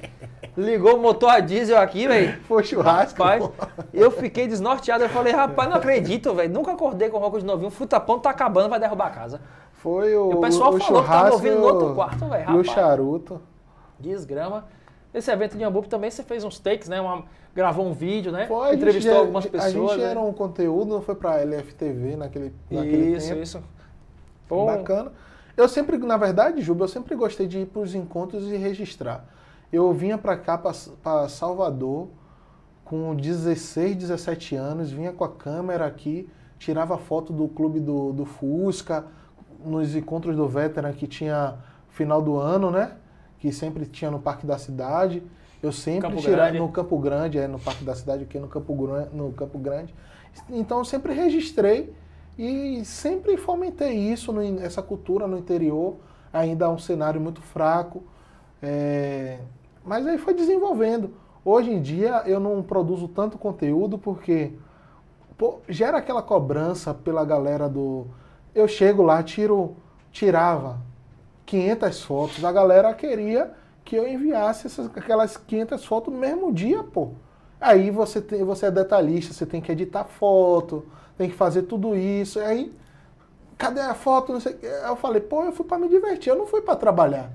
Ligou 0.61 0.97
o 0.97 1.01
motor 1.01 1.31
a 1.31 1.41
diesel 1.41 1.79
aqui, 1.79 2.07
velho. 2.07 2.39
Foi 2.45 2.63
churrasco. 2.63 3.23
Rapaz, 3.23 3.47
pô. 3.47 3.53
eu 3.95 4.11
fiquei 4.11 4.47
desnorteado. 4.47 5.05
Eu 5.05 5.09
falei, 5.09 5.33
rapaz, 5.33 5.69
não 5.69 5.77
acredito, 5.77 6.35
velho. 6.35 6.53
Nunca 6.53 6.73
acordei 6.73 7.09
com 7.09 7.19
ronco 7.19 7.39
de 7.39 7.45
novinho. 7.45 7.71
Fruta-pão 7.71 8.19
tá 8.19 8.31
acabando, 8.31 8.69
vai 8.69 8.79
derrubar 8.79 9.07
a 9.07 9.11
casa. 9.11 9.41
Foi 9.73 10.15
o, 10.15 10.33
E 10.33 10.35
o 10.35 10.41
pessoal 10.41 10.75
o 10.75 10.79
falou 10.79 11.03
que 11.03 11.09
tava 11.09 11.33
ouvindo 11.33 11.59
no 11.59 11.65
outro 11.65 11.95
quarto, 11.95 12.27
velho, 12.29 12.51
E 12.51 12.57
o 12.59 12.65
charuto. 12.65 13.41
Desgrama. 13.99 14.67
Esse 15.13 15.31
evento 15.31 15.57
de 15.57 15.65
Ambupe 15.65 15.89
também 15.89 16.11
você 16.11 16.23
fez 16.23 16.45
uns 16.45 16.59
takes, 16.59 16.89
né? 16.89 17.01
Uma- 17.01 17.25
gravou 17.55 17.85
um 17.87 17.93
vídeo, 17.93 18.31
né? 18.31 18.47
Foi, 18.47 18.69
gente 18.69 18.77
Entrevistou 18.77 19.11
era- 19.13 19.21
algumas 19.21 19.47
pessoas. 19.47 19.75
A 19.75 19.95
gente 19.95 20.05
né? 20.05 20.11
era 20.11 20.21
um 20.21 20.33
conteúdo, 20.33 20.93
não 20.95 21.03
foi 21.03 21.15
pra 21.17 21.41
LFTV 21.41 22.17
naquele, 22.17 22.55
naquele 22.71 23.17
Isso, 23.17 23.29
tempo. 23.29 23.43
isso. 23.43 23.63
Pô, 24.49 24.67
Bacana. 24.67 25.13
Eu 25.57 25.69
sempre, 25.69 25.99
na 25.99 26.17
verdade, 26.17 26.61
Juba, 26.63 26.85
eu 26.85 26.89
sempre 26.89 27.15
gostei 27.17 27.47
de 27.47 27.61
ir 27.61 27.67
para 27.67 27.83
os 27.83 27.95
encontros 27.95 28.45
e 28.51 28.57
registrar. 28.57 29.25
Eu 29.73 29.93
vinha 29.93 30.19
para 30.19 30.37
cá, 30.37 30.59
para 30.59 31.29
Salvador, 31.29 32.09
com 32.85 33.15
16, 33.15 33.97
17 33.97 34.57
anos, 34.57 34.91
vinha 34.91 35.13
com 35.13 35.23
a 35.23 35.29
câmera 35.29 35.87
aqui, 35.87 36.29
tirava 36.59 36.99
foto 36.99 37.33
do 37.33 37.47
clube 37.47 37.79
do, 37.79 38.13
do 38.13 38.25
Fusca, 38.25 39.07
nos 39.65 39.95
encontros 39.95 40.37
do 40.37 40.49
Veteran 40.49 40.93
que 40.93 41.07
tinha 41.07 41.57
final 41.91 42.21
do 42.21 42.37
ano, 42.37 42.71
né? 42.71 42.97
Que 43.39 43.53
sempre 43.53 43.87
tinha 43.87 44.11
no 44.11 44.19
Parque 44.19 44.47
da 44.47 44.59
Cidade. 44.59 45.23
Eu 45.63 45.71
sempre 45.73 46.09
Campo 46.09 46.21
tirava 46.21 46.43
Grande. 46.45 46.59
no 46.59 46.69
Campo 46.71 46.99
Grande, 46.99 47.39
é 47.39 47.47
no 47.47 47.59
Parque 47.59 47.85
da 47.85 47.95
Cidade, 47.95 48.25
aqui 48.25 48.39
no 48.39 48.49
Campo, 48.49 48.75
no 49.13 49.33
Campo 49.33 49.59
Grande. 49.59 49.95
Então 50.49 50.79
eu 50.79 50.85
sempre 50.85 51.13
registrei 51.13 51.93
e 52.39 52.85
sempre 52.85 53.37
fomentei 53.37 53.97
isso, 53.97 54.33
no 54.33 54.43
essa 54.61 54.83
cultura 54.83 55.27
no 55.27 55.39
interior. 55.39 55.97
Ainda 56.33 56.65
é 56.65 56.69
um 56.69 56.79
cenário 56.79 57.21
muito 57.21 57.41
fraco. 57.43 58.03
é, 58.63 59.39
Mas 59.85 60.07
aí 60.07 60.19
foi 60.19 60.35
desenvolvendo. 60.35 61.15
Hoje 61.45 61.71
em 61.71 61.81
dia 61.81 62.23
eu 62.27 62.39
não 62.39 62.63
produzo 62.63 63.09
tanto 63.09 63.39
conteúdo 63.39 63.99
porque 63.99 64.53
pô, 65.41 65.61
gera 65.69 65.97
aquela 65.99 66.23
cobrança 66.23 66.93
pela 66.93 67.25
galera 67.25 67.69
do. 67.69 68.07
Eu 68.55 68.69
chego 68.69 69.03
lá, 69.03 69.23
tiro, 69.23 69.75
tirava 70.13 70.79
500 71.47 72.03
fotos. 72.03 72.45
A 72.45 72.53
galera 72.53 72.93
queria 72.93 73.53
que 73.85 73.97
eu 73.97 74.07
enviasse 74.07 74.67
essas, 74.67 74.87
aquelas 74.95 75.39
500 75.39 75.85
fotos 75.85 76.13
no 76.13 76.21
mesmo 76.21 76.53
dia, 76.53 76.83
pô. 76.83 77.13
Aí 77.61 77.91
você, 77.91 78.21
tem, 78.21 78.45
você 78.45 78.67
é 78.67 78.71
detalhista, 78.71 79.33
você 79.33 79.47
tem 79.47 79.61
que 79.61 79.73
editar 79.73 80.05
foto, 80.05 80.85
tem 81.17 81.31
que 81.31 81.37
fazer 81.37 81.63
tudo 81.63 81.97
isso. 81.97 82.39
Aí, 82.39 82.73
cadê 83.57 83.81
a 83.81 83.95
foto? 83.95 84.33
Não 84.33 84.41
sei 84.41 84.59
eu 84.63 84.97
falei, 84.97 85.21
pô, 85.21 85.45
eu 85.45 85.53
fui 85.53 85.65
pra 85.65 85.79
me 85.79 85.89
divertir, 85.89 86.31
eu 86.31 86.37
não 86.37 86.47
fui 86.47 86.61
pra 86.61 86.77
trabalhar. 86.77 87.31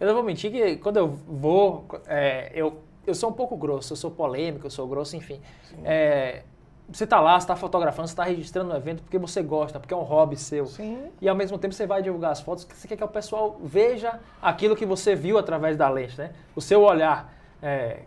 Eu 0.00 0.06
não 0.06 0.14
vou 0.14 0.22
mentir 0.22 0.50
que 0.50 0.76
quando 0.76 0.96
eu 0.96 1.08
vou, 1.08 1.86
é, 2.06 2.50
eu, 2.54 2.82
eu 3.06 3.14
sou 3.14 3.30
um 3.30 3.32
pouco 3.32 3.56
grosso, 3.56 3.92
eu 3.92 3.96
sou 3.96 4.10
polêmico, 4.10 4.66
eu 4.66 4.70
sou 4.70 4.86
grosso, 4.86 5.16
enfim. 5.16 5.40
É, 5.84 6.42
você 6.90 7.06
tá 7.06 7.20
lá, 7.20 7.38
você 7.38 7.46
tá 7.46 7.54
fotografando, 7.54 8.08
você 8.08 8.16
tá 8.16 8.24
registrando 8.24 8.72
um 8.72 8.76
evento 8.76 9.02
porque 9.02 9.18
você 9.18 9.42
gosta, 9.42 9.78
porque 9.78 9.92
é 9.92 9.96
um 9.96 10.02
hobby 10.02 10.36
seu. 10.36 10.66
Sim. 10.66 11.10
E 11.20 11.28
ao 11.28 11.36
mesmo 11.36 11.58
tempo 11.58 11.74
você 11.74 11.86
vai 11.86 12.02
divulgar 12.02 12.32
as 12.32 12.40
fotos, 12.40 12.64
que 12.64 12.74
você 12.74 12.88
quer 12.88 12.96
que 12.96 13.04
o 13.04 13.08
pessoal 13.08 13.58
veja 13.62 14.18
aquilo 14.40 14.74
que 14.74 14.86
você 14.86 15.14
viu 15.14 15.36
através 15.36 15.76
da 15.76 15.88
lente, 15.88 16.16
né? 16.16 16.32
O 16.56 16.60
seu 16.60 16.82
olhar 16.82 17.34
é, 17.62 18.02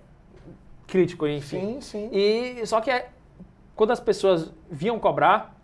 crítico, 0.87 1.27
enfim. 1.27 1.79
Sim, 1.79 1.81
sim. 1.81 2.09
E 2.11 2.65
só 2.65 2.81
que 2.81 2.89
é, 2.89 3.09
quando 3.75 3.91
as 3.91 3.99
pessoas 3.99 4.51
vinham 4.69 4.97
cobrar, 4.97 5.60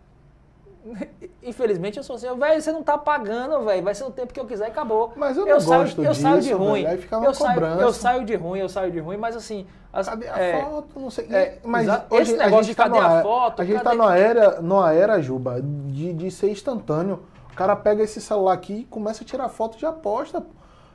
infelizmente 1.44 1.98
eu 1.98 2.04
sou 2.04 2.16
assim, 2.16 2.28
velho, 2.38 2.62
você 2.62 2.72
não 2.72 2.84
tá 2.84 2.98
pagando, 2.98 3.64
velho, 3.66 3.84
vai 3.84 3.96
ser 3.96 4.04
o 4.04 4.12
tempo 4.12 4.34
que 4.34 4.40
eu 4.40 4.46
quiser 4.46 4.68
e 4.68 4.72
acabou. 4.72 5.14
Mas 5.16 5.38
eu 5.38 5.46
não 5.46 5.60
saio, 5.60 5.82
gosto 5.84 6.04
eu 6.04 6.16
saio 6.16 6.36
de 6.42 6.48
disso, 6.48 6.58
ruim. 6.58 6.82
velho, 6.84 6.88
aí 6.94 6.98
fica 6.98 7.18
uma 7.18 7.26
eu, 7.28 7.34
saio, 7.34 7.64
eu 7.64 7.94
saio 7.94 8.26
de 8.26 8.36
ruim, 8.36 8.60
eu 8.60 8.70
saio 8.70 8.92
de 8.92 9.00
ruim, 9.00 9.18
mas 9.18 9.36
assim, 9.36 9.66
as, 9.92 10.08
Cadê 10.08 10.28
a 10.28 10.38
é, 10.40 10.62
foto? 10.64 11.00
Não 11.00 11.10
sei. 11.10 11.26
é, 11.32 11.60
mas 11.64 11.88
hoje 12.10 12.22
Esse 12.34 12.36
a 12.36 12.46
negócio 12.46 12.64
gente 12.66 12.72
de 12.72 12.76
tá 12.76 12.84
cadê 12.84 12.96
numa 12.98 13.08
a 13.10 13.14
era- 13.14 13.22
foto, 13.24 13.62
A 13.62 13.66
gente 13.66 13.78
cadê- 13.78 13.90
tá 13.90 13.96
numa 13.96 14.18
era, 14.18 14.62
numa 14.62 14.94
era, 14.94 15.22
Juba, 15.22 15.62
de, 15.62 16.14
de 16.14 16.32
ser 16.32 16.50
instantâneo. 16.52 17.24
O 17.52 17.56
cara 17.56 17.76
pega 17.76 18.04
esse 18.04 18.22
celular 18.22 18.54
aqui 18.54 18.82
e 18.82 18.84
começa 18.86 19.24
a 19.24 19.26
tirar 19.26 19.50
foto 19.50 19.78
de 19.78 19.86
aposta. 19.86 20.46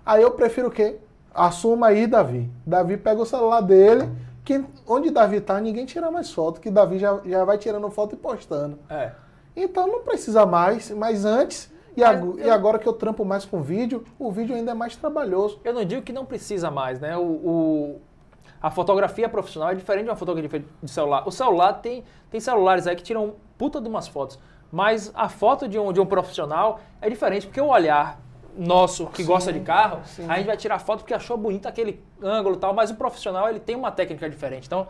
Aí 0.06 0.22
eu 0.22 0.30
prefiro 0.30 0.68
o 0.68 0.70
quê? 0.70 0.98
Assuma 1.34 1.88
aí, 1.88 2.06
Davi. 2.06 2.48
Davi 2.64 2.96
pega 2.96 3.20
o 3.20 3.26
celular 3.26 3.60
dele. 3.62 4.08
Que 4.44 4.64
onde 4.88 5.10
Davi 5.10 5.40
tá, 5.40 5.60
ninguém 5.60 5.86
tira 5.86 6.10
mais 6.10 6.32
foto, 6.32 6.60
que 6.60 6.68
Davi 6.70 6.98
já, 6.98 7.20
já 7.24 7.44
vai 7.44 7.58
tirando 7.58 7.88
foto 7.90 8.14
e 8.14 8.18
postando. 8.18 8.78
é. 8.90 9.12
Então 9.54 9.86
não 9.86 10.02
precisa 10.02 10.46
mais, 10.46 10.90
mas 10.90 11.24
antes 11.24 11.70
E, 11.96 12.02
ag 12.02 12.40
e, 12.40 12.48
agora 12.48 12.78
que 12.78 12.86
eu 12.86 12.92
trampo 12.92 13.24
mais 13.24 13.44
com 13.44 13.60
vídeo, 13.62 14.04
o 14.18 14.30
vídeo 14.30 14.56
ainda 14.56 14.70
é 14.70 14.74
mais 14.74 14.96
trabalhoso. 14.96 15.60
Eu 15.62 15.74
não 15.74 15.84
digo 15.84 16.02
que 16.02 16.12
não 16.12 16.24
precisa 16.24 16.70
mais, 16.70 16.98
né? 17.00 17.16
O, 17.18 17.22
o 17.22 18.00
a 18.62 18.70
fotografia 18.70 19.28
profissional 19.28 19.70
é 19.70 19.74
diferente 19.74 20.04
de 20.04 20.10
uma 20.10 20.16
fotografia 20.16 20.64
de 20.82 20.90
celular. 20.90 21.26
O 21.26 21.32
celular 21.32 21.74
tem, 21.74 22.04
tem 22.30 22.38
celulares 22.40 22.86
aí 22.86 22.94
que 22.94 23.02
tiram 23.02 23.34
puta 23.58 23.80
de 23.80 23.88
umas 23.88 24.06
fotos. 24.06 24.38
Mas 24.70 25.10
a 25.14 25.28
foto 25.28 25.68
de 25.68 25.78
um, 25.78 25.92
de 25.92 26.00
um 26.00 26.06
profissional 26.06 26.80
é 27.00 27.10
diferente, 27.10 27.46
porque 27.46 27.60
o 27.60 27.66
olhar 27.66 28.20
nosso 28.56 29.06
que 29.06 29.22
sim, 29.22 29.28
gosta 29.28 29.52
de 29.52 29.60
carro, 29.60 30.00
sim. 30.04 30.26
a 30.28 30.36
gente 30.36 30.46
vai 30.46 30.56
tirar 30.56 30.78
foto 30.78 31.00
porque 31.00 31.12
achou 31.12 31.36
bonito 31.36 31.66
aquele 31.66 32.02
ângulo 32.22 32.54
e 32.54 32.58
tal, 32.58 32.72
mas 32.72 32.90
o 32.90 32.94
profissional 32.94 33.48
ele 33.48 33.58
tem 33.58 33.74
uma 33.74 33.90
técnica 33.90 34.30
diferente. 34.30 34.66
Então, 34.66 34.86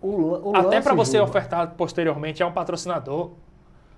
o, 0.00 0.50
o 0.50 0.56
até 0.56 0.80
para 0.80 0.94
você 0.94 1.18
ofertar 1.18 1.74
posteriormente 1.76 2.42
a 2.42 2.46
um 2.46 2.52
patrocinador, 2.52 3.32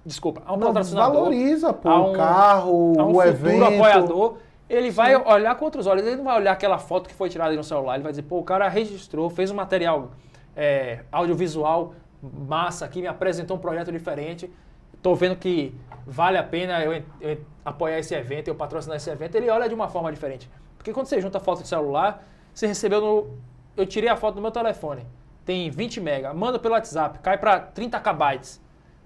desculpa, 0.05 0.43
a 0.45 0.53
um 0.53 0.57
Não, 0.57 0.69
patrocinador, 0.69 1.15
valoriza 1.15 1.73
pô, 1.73 1.89
um, 1.89 2.11
o 2.11 2.13
carro, 2.13 2.93
a 2.99 3.05
um 3.05 3.15
o 3.15 3.23
evento, 3.23 3.65
apoiador, 3.65 4.37
ele 4.69 4.91
Sim. 4.91 4.97
vai 4.97 5.17
olhar 5.17 5.55
com 5.55 5.65
outros 5.65 5.87
olhos, 5.87 6.05
ele 6.07 6.17
não 6.17 6.25
vai 6.25 6.37
olhar 6.37 6.53
aquela 6.53 6.79
foto 6.79 7.09
que 7.09 7.15
foi 7.15 7.29
tirada 7.29 7.55
no 7.55 7.63
celular, 7.63 7.95
ele 7.95 8.03
vai 8.03 8.13
dizer, 8.13 8.23
pô, 8.23 8.39
o 8.39 8.45
cara 8.45 8.69
registrou, 8.69 9.29
fez 9.31 9.51
um 9.51 9.55
material 9.55 10.11
é, 10.57 11.01
audiovisual 11.11 11.95
massa 12.23 12.85
aqui, 12.85 13.01
me 13.01 13.07
apresentou 13.07 13.57
um 13.57 13.61
projeto 13.61 13.91
diferente, 13.91 14.51
estou 14.95 15.15
vendo 15.17 15.37
que 15.37 15.75
vale 16.07 16.39
a 16.39 16.43
pena 16.43 16.83
eu, 16.85 17.03
eu, 17.21 17.39
apoiar 17.65 17.99
esse 17.99 18.15
evento, 18.15 18.49
eu 18.49 18.55
patrocinar 18.55 18.97
esse 18.97 19.11
evento, 19.11 19.35
ele 19.35 19.51
olha 19.51 19.69
de 19.69 19.75
uma 19.75 19.89
forma 19.89 20.13
diferente. 20.13 20.49
Porque 20.77 20.93
quando 20.93 21.07
você 21.07 21.21
junta 21.21 21.41
foto 21.41 21.63
de 21.63 21.69
celular, 21.69 22.25
você 22.53 22.67
recebeu 22.67 23.01
no... 23.01 23.39
Eu 23.77 23.87
tirei 23.87 24.09
a 24.09 24.17
foto 24.17 24.37
do 24.37 24.41
meu 24.41 24.51
telefone, 24.51 25.07
tem 25.45 25.71
20 25.71 26.01
mega, 26.01 26.33
manda 26.33 26.59
pelo 26.59 26.75
WhatsApp, 26.75 27.19
cai 27.21 27.39
para 27.39 27.59
30 27.59 27.99
KB. 27.99 28.41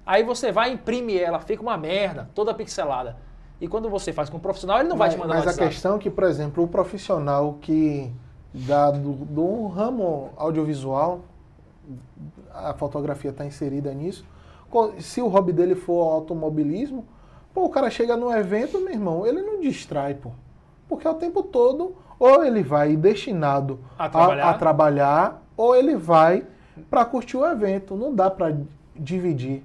Aí 0.06 0.22
você 0.22 0.52
vai 0.52 0.70
imprimir 0.70 1.20
ela, 1.20 1.40
fica 1.40 1.60
uma 1.60 1.76
merda, 1.76 2.30
toda 2.34 2.54
pixelada. 2.54 3.16
E 3.60 3.66
quando 3.66 3.90
você 3.90 4.12
faz 4.12 4.30
com 4.30 4.36
um 4.36 4.40
profissional, 4.40 4.78
ele 4.78 4.88
não 4.88 4.96
mas, 4.96 5.14
vai 5.14 5.16
te 5.16 5.28
mandar 5.28 5.44
Mas 5.44 5.58
a 5.58 5.66
questão 5.66 5.96
é 5.96 5.98
que, 5.98 6.08
por 6.08 6.24
exemplo, 6.24 6.62
o 6.62 6.68
profissional 6.68 7.58
que 7.60 8.12
dá 8.54 8.90
do, 8.90 9.12
do 9.12 9.66
ramo 9.66 10.30
audiovisual, 10.36 11.22
a 12.52 12.72
fotografia 12.74 13.30
está 13.30 13.44
inserida 13.44 13.92
nisso, 13.92 14.24
se 15.00 15.20
o 15.20 15.28
hobby 15.28 15.52
dele 15.52 15.74
for 15.74 16.02
automobilismo, 16.12 17.04
pô, 17.52 17.64
o 17.64 17.70
cara 17.70 17.90
chega 17.90 18.16
no 18.16 18.32
evento, 18.32 18.78
meu 18.80 18.92
irmão, 18.92 19.26
ele 19.26 19.42
não 19.42 19.60
distrai, 19.60 20.14
pô. 20.14 20.30
Porque 20.88 21.06
é 21.06 21.10
o 21.10 21.14
tempo 21.14 21.42
todo, 21.42 21.96
ou 22.18 22.44
ele 22.44 22.62
vai 22.62 22.96
destinado 22.96 23.80
a 23.98 24.08
trabalhar, 24.08 24.44
a, 24.44 24.50
a 24.50 24.54
trabalhar 24.54 25.42
ou 25.56 25.74
ele 25.74 25.96
vai 25.96 26.46
para 26.90 27.04
curtir 27.04 27.36
o 27.36 27.46
evento. 27.46 27.96
Não 27.96 28.14
dá 28.14 28.30
para 28.30 28.56
dividir. 28.94 29.64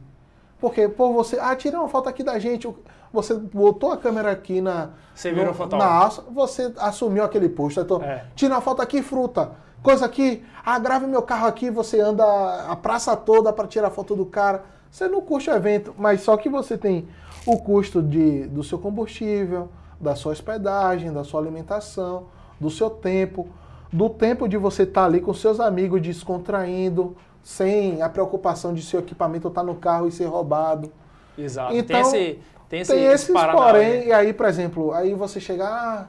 Porque, 0.62 0.88
pô, 0.88 1.12
você. 1.12 1.40
Ah, 1.40 1.56
tira 1.56 1.80
uma 1.80 1.90
foto 1.90 2.08
aqui 2.08 2.24
da 2.24 2.38
gente. 2.38 2.70
Você 3.12 3.34
botou 3.34 3.92
a 3.92 3.98
câmera 3.98 4.32
aqui 4.32 4.62
na. 4.62 4.92
Você 5.14 5.34
virou 5.34 5.54
no, 5.54 5.78
na 5.78 5.86
alça, 5.86 6.24
você 6.32 6.72
assumiu 6.78 7.24
aquele 7.24 7.50
posto. 7.50 7.82
Então, 7.82 8.02
é. 8.02 8.26
tira 8.36 8.54
uma 8.54 8.62
foto 8.62 8.80
aqui, 8.80 9.02
fruta. 9.02 9.52
Coisa 9.82 10.06
aqui. 10.06 10.46
Ah, 10.64 10.78
grave 10.78 11.08
meu 11.08 11.24
carro 11.24 11.48
aqui. 11.48 11.72
Você 11.72 12.00
anda 12.00 12.24
a 12.68 12.76
praça 12.76 13.18
toda 13.18 13.52
para 13.52 13.68
tirar 13.68 13.90
foto 13.90 14.16
do 14.16 14.26
cara. 14.26 14.64
Você 14.92 15.08
não 15.08 15.22
curte 15.22 15.50
o 15.50 15.54
evento, 15.54 15.96
mas 15.98 16.22
só 16.22 16.38
que 16.38 16.48
você 16.48 16.78
tem 16.78 17.08
o 17.46 17.58
custo 17.58 18.04
de, 18.04 18.46
do 18.48 18.64
seu 18.64 18.78
combustível, 18.78 19.70
da 20.00 20.16
sua 20.16 20.32
hospedagem, 20.32 21.12
da 21.12 21.24
sua 21.24 21.42
alimentação, 21.42 22.28
do 22.60 22.70
seu 22.70 22.90
tempo 22.90 23.50
do 23.92 24.10
tempo 24.10 24.48
de 24.48 24.56
você 24.56 24.84
estar 24.84 25.02
tá 25.02 25.08
ali 25.08 25.20
com 25.20 25.34
seus 25.34 25.60
amigos 25.60 26.02
descontraindo, 26.02 27.16
sem 27.44 28.02
a 28.02 28.10
preocupação 28.10 28.74
de 28.74 28.82
seu 28.82 29.00
equipamento 29.00 29.48
estar 29.48 29.62
tá 29.62 29.68
no 29.68 29.76
carro 29.76 30.08
e 30.08 30.12
ser 30.12 30.26
roubado. 30.26 30.92
Exato. 31.38 31.74
Então, 31.74 31.96
tem 31.96 32.02
esse, 32.02 32.40
tem 32.70 32.80
esse, 32.82 32.94
tem 32.94 33.06
esses 33.06 33.30
esse 33.30 33.52
porém, 33.52 34.08
e 34.08 34.14
aí, 34.14 34.34
por 34.34 34.46
exemplo, 34.46 34.94
aí 34.94 35.14
você 35.14 35.40
chega, 35.40 35.68
ah, 35.68 36.08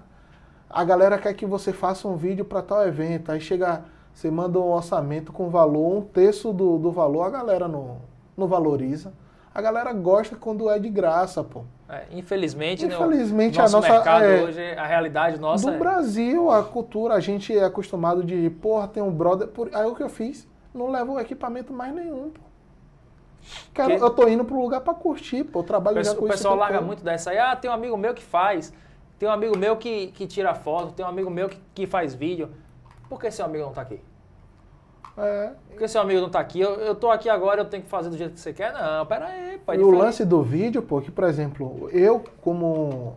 a 0.68 0.84
galera 0.84 1.18
quer 1.18 1.34
que 1.34 1.46
você 1.46 1.72
faça 1.72 2.06
um 2.08 2.16
vídeo 2.16 2.44
para 2.44 2.62
tal 2.62 2.86
evento, 2.86 3.30
aí 3.30 3.40
chega, 3.40 3.84
você 4.12 4.30
manda 4.30 4.58
um 4.58 4.70
orçamento 4.70 5.32
com 5.32 5.48
valor, 5.48 5.96
um 5.96 6.02
terço 6.02 6.52
do, 6.52 6.78
do 6.78 6.90
valor, 6.90 7.22
a 7.22 7.30
galera 7.30 7.68
não, 7.68 7.98
não 8.36 8.46
valoriza. 8.46 9.12
A 9.54 9.60
galera 9.60 9.92
gosta 9.92 10.34
quando 10.34 10.70
é 10.70 10.78
de 10.78 10.88
graça, 10.88 11.44
pô. 11.44 11.64
É, 11.86 12.04
infelizmente, 12.10 12.86
infelizmente 12.86 13.56
no 13.56 13.62
nosso 13.62 13.76
a 13.76 13.80
nossa 13.80 13.92
mercado 13.92 14.24
é, 14.24 14.42
hoje, 14.42 14.72
a 14.72 14.86
realidade 14.86 15.38
nossa. 15.38 15.70
Do 15.70 15.74
é... 15.74 15.78
Brasil, 15.78 16.50
a 16.50 16.62
cultura, 16.62 17.14
a 17.14 17.20
gente 17.20 17.54
é 17.54 17.62
acostumado 17.62 18.24
de, 18.24 18.48
porra, 18.48 18.88
tem 18.88 19.02
um 19.02 19.10
brother. 19.10 19.48
Por... 19.48 19.68
Aí 19.74 19.84
o 19.84 19.94
que 19.94 20.02
eu 20.02 20.08
fiz? 20.08 20.48
Não 20.74 20.90
levo 20.90 21.18
equipamento 21.18 21.72
mais 21.72 21.94
nenhum, 21.94 22.30
pô. 22.30 22.40
Que... 23.74 23.82
Eu 23.82 24.10
tô 24.10 24.28
indo 24.28 24.44
pro 24.44 24.60
lugar 24.60 24.80
para 24.80 24.94
curtir, 24.94 25.44
pô. 25.44 25.60
Eu 25.60 25.64
trabalho 25.64 26.00
o 26.00 26.04
já 26.04 26.14
com 26.14 26.24
O 26.24 26.28
pessoal 26.28 26.56
larga 26.56 26.80
muito 26.80 27.02
dessa 27.02 27.30
aí. 27.30 27.38
Ah, 27.38 27.56
tem 27.56 27.70
um 27.70 27.74
amigo 27.74 27.96
meu 27.96 28.14
que 28.14 28.22
faz. 28.22 28.72
Tem 29.18 29.28
um 29.28 29.32
amigo 29.32 29.56
meu 29.58 29.76
que, 29.76 30.08
que 30.08 30.26
tira 30.26 30.54
foto. 30.54 30.92
Tem 30.92 31.04
um 31.04 31.08
amigo 31.08 31.30
meu 31.30 31.48
que, 31.48 31.58
que 31.74 31.86
faz 31.86 32.14
vídeo. 32.14 32.50
Por 33.08 33.20
que 33.20 33.30
seu 33.30 33.44
amigo 33.44 33.64
não 33.64 33.72
tá 33.72 33.82
aqui? 33.82 34.00
É. 35.16 35.50
Porque 35.68 35.86
seu 35.88 36.00
amigo 36.00 36.20
não 36.20 36.30
tá 36.30 36.40
aqui, 36.40 36.60
eu, 36.60 36.70
eu 36.76 36.94
tô 36.94 37.10
aqui 37.10 37.28
agora, 37.28 37.60
eu 37.60 37.64
tenho 37.66 37.82
que 37.82 37.88
fazer 37.88 38.08
do 38.08 38.16
jeito 38.16 38.32
que 38.32 38.40
você 38.40 38.52
quer? 38.52 38.72
Não, 38.72 39.04
pera 39.04 39.26
aí, 39.26 39.58
pai. 39.58 39.76
E 39.76 39.80
o 39.80 39.90
lance 39.90 40.24
do 40.24 40.42
vídeo, 40.42 40.82
pô, 40.82 41.02
que, 41.02 41.10
por 41.10 41.24
exemplo, 41.24 41.90
eu, 41.92 42.24
como 42.40 43.14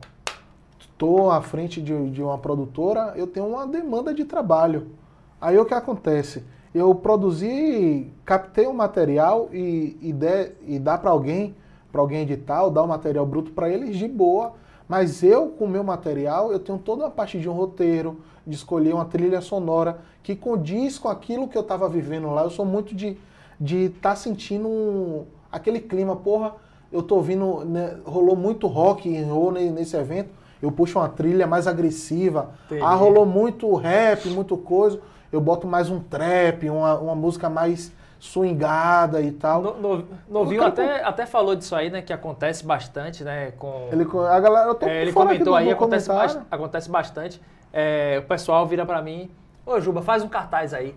tô 0.98 1.30
à 1.32 1.42
frente 1.42 1.82
de, 1.82 2.10
de 2.10 2.22
uma 2.22 2.38
produtora, 2.38 3.14
eu 3.16 3.28
tenho 3.28 3.48
uma 3.48 3.66
demanda 3.66 4.14
de 4.14 4.26
trabalho. 4.26 4.92
Aí 5.40 5.58
o 5.58 5.66
que 5.66 5.74
acontece? 5.74 6.44
Eu 6.76 6.94
produzi, 6.94 8.12
captei 8.26 8.68
um 8.68 8.74
material 8.74 9.48
e, 9.54 9.98
e, 10.02 10.12
de, 10.12 10.52
e 10.68 10.78
dá 10.78 10.98
para 10.98 11.10
alguém, 11.10 11.56
para 11.90 12.02
alguém 12.02 12.24
editar, 12.24 12.64
ou 12.64 12.70
dar 12.70 12.82
o 12.82 12.84
um 12.84 12.90
material 12.90 13.26
bruto 13.26 13.52
para 13.52 13.70
eles 13.70 13.96
de 13.96 14.10
boa. 14.10 14.56
Mas 14.86 15.24
eu, 15.24 15.48
com 15.48 15.64
o 15.64 15.70
meu 15.70 15.86
material, 15.86 16.52
eu 16.52 16.60
tenho 16.60 16.78
toda 16.78 17.06
a 17.08 17.10
parte 17.10 17.40
de 17.40 17.48
um 17.48 17.54
roteiro, 17.54 18.20
de 18.46 18.56
escolher 18.56 18.94
uma 18.94 19.06
trilha 19.06 19.40
sonora 19.40 20.00
que 20.22 20.36
condiz 20.36 21.00
com 21.00 21.08
aquilo 21.08 21.48
que 21.48 21.58
eu 21.58 21.62
estava 21.62 21.88
vivendo 21.88 22.30
lá. 22.30 22.44
Eu 22.44 22.50
sou 22.50 22.66
muito 22.66 22.94
de 22.94 23.08
estar 23.08 23.22
de 23.58 23.90
tá 24.02 24.14
sentindo 24.14 24.68
um, 24.68 25.24
aquele 25.50 25.80
clima, 25.80 26.14
porra, 26.18 26.56
eu 26.92 27.02
tô 27.02 27.16
ouvindo, 27.16 27.64
né, 27.64 27.98
rolou 28.04 28.36
muito 28.36 28.68
rock 28.68 29.18
roll 29.24 29.54
nesse 29.54 29.96
evento, 29.96 30.30
eu 30.62 30.74
puxo 30.74 31.00
uma 31.00 31.08
trilha 31.08 31.48
mais 31.48 31.68
agressiva. 31.68 32.52
Entendi. 32.66 32.82
Ah, 32.82 32.96
rolou 32.96 33.26
muito 33.26 33.74
rap, 33.76 34.28
muito 34.28 34.58
coisa, 34.58 35.00
eu 35.36 35.42
boto 35.42 35.68
mais 35.68 35.90
um 35.90 36.00
trap, 36.00 36.70
uma, 36.70 36.98
uma 36.98 37.16
música 37.16 37.50
mais 37.50 37.92
swingada 38.20 39.22
e 39.22 39.32
tal. 39.32 39.62
No, 39.62 39.98
no, 39.98 40.08
Novinho 40.30 40.64
até, 40.64 41.04
até 41.04 41.26
falou 41.26 41.56
disso 41.56 41.76
aí, 41.76 41.90
né? 41.90 42.02
Que 42.02 42.14
acontece 42.14 42.66
bastante, 42.66 43.24
né? 43.24 43.52
Com, 43.52 43.90
ele, 43.92 44.08
a 44.30 44.40
galera, 44.40 44.70
eu 44.70 44.76
tô 44.76 44.88
é, 44.88 45.02
ele 45.02 45.12
comentou 45.12 45.54
aí, 45.54 45.70
acontece, 45.70 46.10
acontece 46.50 46.90
bastante. 46.90 47.42
É, 47.72 48.22
o 48.24 48.28
pessoal 48.28 48.66
vira 48.66 48.86
para 48.86 49.02
mim, 49.02 49.30
ô 49.66 49.80
Juba, 49.82 50.02
faz 50.02 50.24
um 50.24 50.30
cartaz 50.30 50.74
aí. 50.74 50.96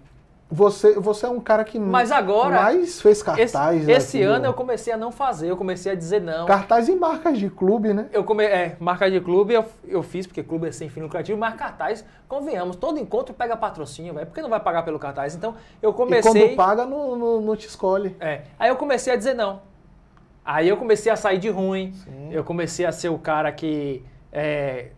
Você, 0.51 0.99
você 0.99 1.27
é 1.27 1.29
um 1.29 1.41
cara 1.41 1.63
que 1.63 1.79
Mas 1.79 2.11
agora, 2.11 2.63
mais 2.63 3.03
fez 3.03 3.23
cartaz. 3.23 3.83
Esse, 3.83 3.93
esse 3.93 4.23
ano 4.23 4.47
eu 4.47 4.55
comecei 4.55 4.91
a 4.91 4.97
não 4.97 5.13
fazer, 5.13 5.51
eu 5.51 5.57
comecei 5.59 5.93
a 5.93 5.95
dizer 5.95 6.23
não. 6.23 6.47
Cartaz 6.47 6.89
em 6.89 6.97
marcas 6.97 7.39
de 7.39 7.51
clube, 7.51 7.93
né? 7.93 8.09
Eu 8.13 8.25
come, 8.25 8.45
é, 8.45 8.75
marcas 8.81 9.13
de 9.13 9.21
clube 9.21 9.53
eu, 9.53 9.65
eu 9.87 10.03
fiz, 10.03 10.27
porque 10.27 10.43
clube 10.43 10.67
é 10.67 10.73
sem 10.73 10.89
fim 10.89 11.03
lucrativo, 11.03 11.39
mas 11.39 11.55
cartaz, 11.55 12.03
convenhamos, 12.27 12.77
todo 12.77 12.99
encontro 12.99 13.35
pega 13.35 13.59
patrocínio, 13.59 14.15
velho. 14.15 14.27
Por 14.27 14.35
que 14.35 14.41
não 14.41 14.49
vai 14.49 14.61
pagar 14.61 14.85
pelo 14.85 14.99
cartaz? 14.99 15.35
Então 15.35 15.55
eu 15.83 15.93
comecei. 15.93 16.31
E 16.31 16.47
quando 16.47 16.57
paga, 16.57 16.87
não, 16.87 17.15
não, 17.15 17.41
não 17.43 17.55
te 17.55 17.67
escolhe. 17.67 18.17
É. 18.19 18.43
Aí 18.59 18.71
eu 18.71 18.77
comecei 18.77 19.13
a 19.13 19.17
dizer 19.17 19.35
não. 19.35 19.61
Aí 20.43 20.67
eu 20.67 20.79
comecei 20.79 21.13
a 21.13 21.17
sair 21.17 21.37
de 21.37 21.51
ruim, 21.51 21.93
Sim. 21.93 22.31
eu 22.33 22.43
comecei 22.43 22.87
a 22.87 22.93
ser 22.93 23.11
o 23.11 23.19
cara 23.19 23.53
que. 23.53 24.03
É, 24.33 24.89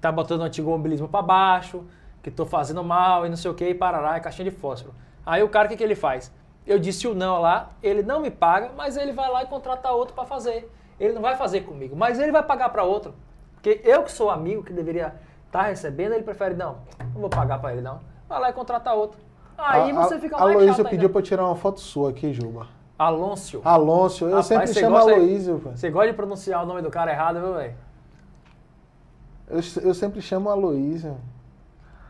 tá 0.00 0.12
botando 0.12 0.42
o 0.42 0.44
antigo 0.44 0.70
mobilismo 0.70 1.08
para 1.08 1.22
baixo, 1.22 1.82
que 2.26 2.30
tô 2.32 2.44
fazendo 2.44 2.82
mal 2.82 3.24
e 3.24 3.28
não 3.28 3.36
sei 3.36 3.48
o 3.48 3.54
que, 3.54 3.68
e 3.68 3.72
parará, 3.72 4.16
é 4.16 4.20
caixinha 4.20 4.50
de 4.50 4.56
fósforo. 4.56 4.92
Aí 5.24 5.44
o 5.44 5.48
cara, 5.48 5.66
o 5.66 5.70
que, 5.70 5.76
que 5.76 5.84
ele 5.84 5.94
faz? 5.94 6.32
Eu 6.66 6.76
disse 6.76 7.06
o 7.06 7.14
não 7.14 7.40
lá, 7.40 7.70
ele 7.80 8.02
não 8.02 8.18
me 8.18 8.32
paga, 8.32 8.72
mas 8.76 8.96
ele 8.96 9.12
vai 9.12 9.30
lá 9.30 9.44
e 9.44 9.46
contrata 9.46 9.92
outro 9.92 10.12
para 10.12 10.24
fazer. 10.24 10.68
Ele 10.98 11.12
não 11.12 11.22
vai 11.22 11.36
fazer 11.36 11.60
comigo, 11.60 11.94
mas 11.94 12.18
ele 12.18 12.32
vai 12.32 12.42
pagar 12.42 12.70
para 12.70 12.82
outro. 12.82 13.14
Porque 13.52 13.80
eu 13.84 14.02
que 14.02 14.10
sou 14.10 14.28
amigo, 14.28 14.64
que 14.64 14.72
deveria 14.72 15.14
estar 15.46 15.60
tá 15.60 15.62
recebendo, 15.62 16.14
ele 16.14 16.24
prefere, 16.24 16.56
não, 16.56 16.78
não 17.14 17.20
vou 17.20 17.30
pagar 17.30 17.60
para 17.60 17.74
ele 17.74 17.82
não. 17.82 18.00
Vai 18.28 18.40
lá 18.40 18.50
e 18.50 18.52
contrata 18.52 18.92
outro. 18.92 19.20
Aí 19.56 19.92
a, 19.92 19.94
você 19.94 20.18
fica 20.18 20.36
mais 20.36 20.56
Aloysio 20.56 20.84
pediu 20.84 21.08
para 21.08 21.22
tirar 21.22 21.44
uma 21.44 21.54
foto 21.54 21.78
sua 21.78 22.10
aqui, 22.10 22.32
Juba. 22.32 22.66
Alonso. 22.98 23.60
Alonso, 23.64 24.24
eu 24.24 24.30
Rapaz, 24.30 24.46
sempre 24.46 24.74
chamo 24.74 24.96
Aloysio. 24.96 25.58
Você 25.58 25.90
gosta 25.90 26.08
de 26.08 26.16
pronunciar 26.16 26.64
o 26.64 26.66
nome 26.66 26.82
do 26.82 26.90
cara 26.90 27.12
errado, 27.12 27.38
viu, 27.38 27.54
velho? 27.54 27.74
Eu, 29.48 29.60
eu 29.84 29.94
sempre 29.94 30.20
chamo 30.20 30.50
Aloísio. 30.50 31.16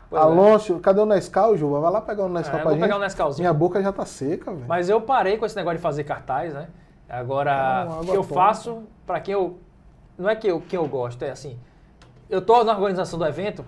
Pois 0.09 0.21
Alonso, 0.21 0.77
é. 0.77 0.79
cadê 0.79 1.01
o 1.01 1.05
Nescau, 1.05 1.57
Juba? 1.57 1.79
Vai 1.81 1.91
lá 1.91 2.01
pegar 2.01 2.23
o 2.25 2.29
Nescau 2.29 2.55
é, 2.55 2.61
pra 2.61 2.69
vou 2.69 2.73
gente. 2.73 2.81
pegar 2.81 2.95
o 2.97 2.99
Nescauzinho. 2.99 3.43
Minha 3.43 3.53
boca 3.53 3.81
já 3.81 3.91
tá 3.91 4.05
seca, 4.05 4.51
velho. 4.51 4.65
Mas 4.67 4.89
eu 4.89 5.01
parei 5.01 5.37
com 5.37 5.45
esse 5.45 5.55
negócio 5.55 5.77
de 5.77 5.83
fazer 5.83 6.03
cartaz, 6.03 6.53
né? 6.53 6.67
Agora, 7.09 7.87
o 8.01 8.05
que 8.05 8.15
eu 8.15 8.23
faço, 8.23 8.83
para 9.05 9.19
quem 9.19 9.33
eu... 9.33 9.57
Não 10.17 10.29
é 10.29 10.35
que 10.35 10.47
eu, 10.47 10.61
quem 10.61 10.77
eu 10.77 10.87
gosto, 10.87 11.21
é 11.23 11.31
assim... 11.31 11.57
Eu 12.29 12.41
tô 12.41 12.63
na 12.63 12.73
organização 12.73 13.17
do 13.17 13.25
evento, 13.25 13.63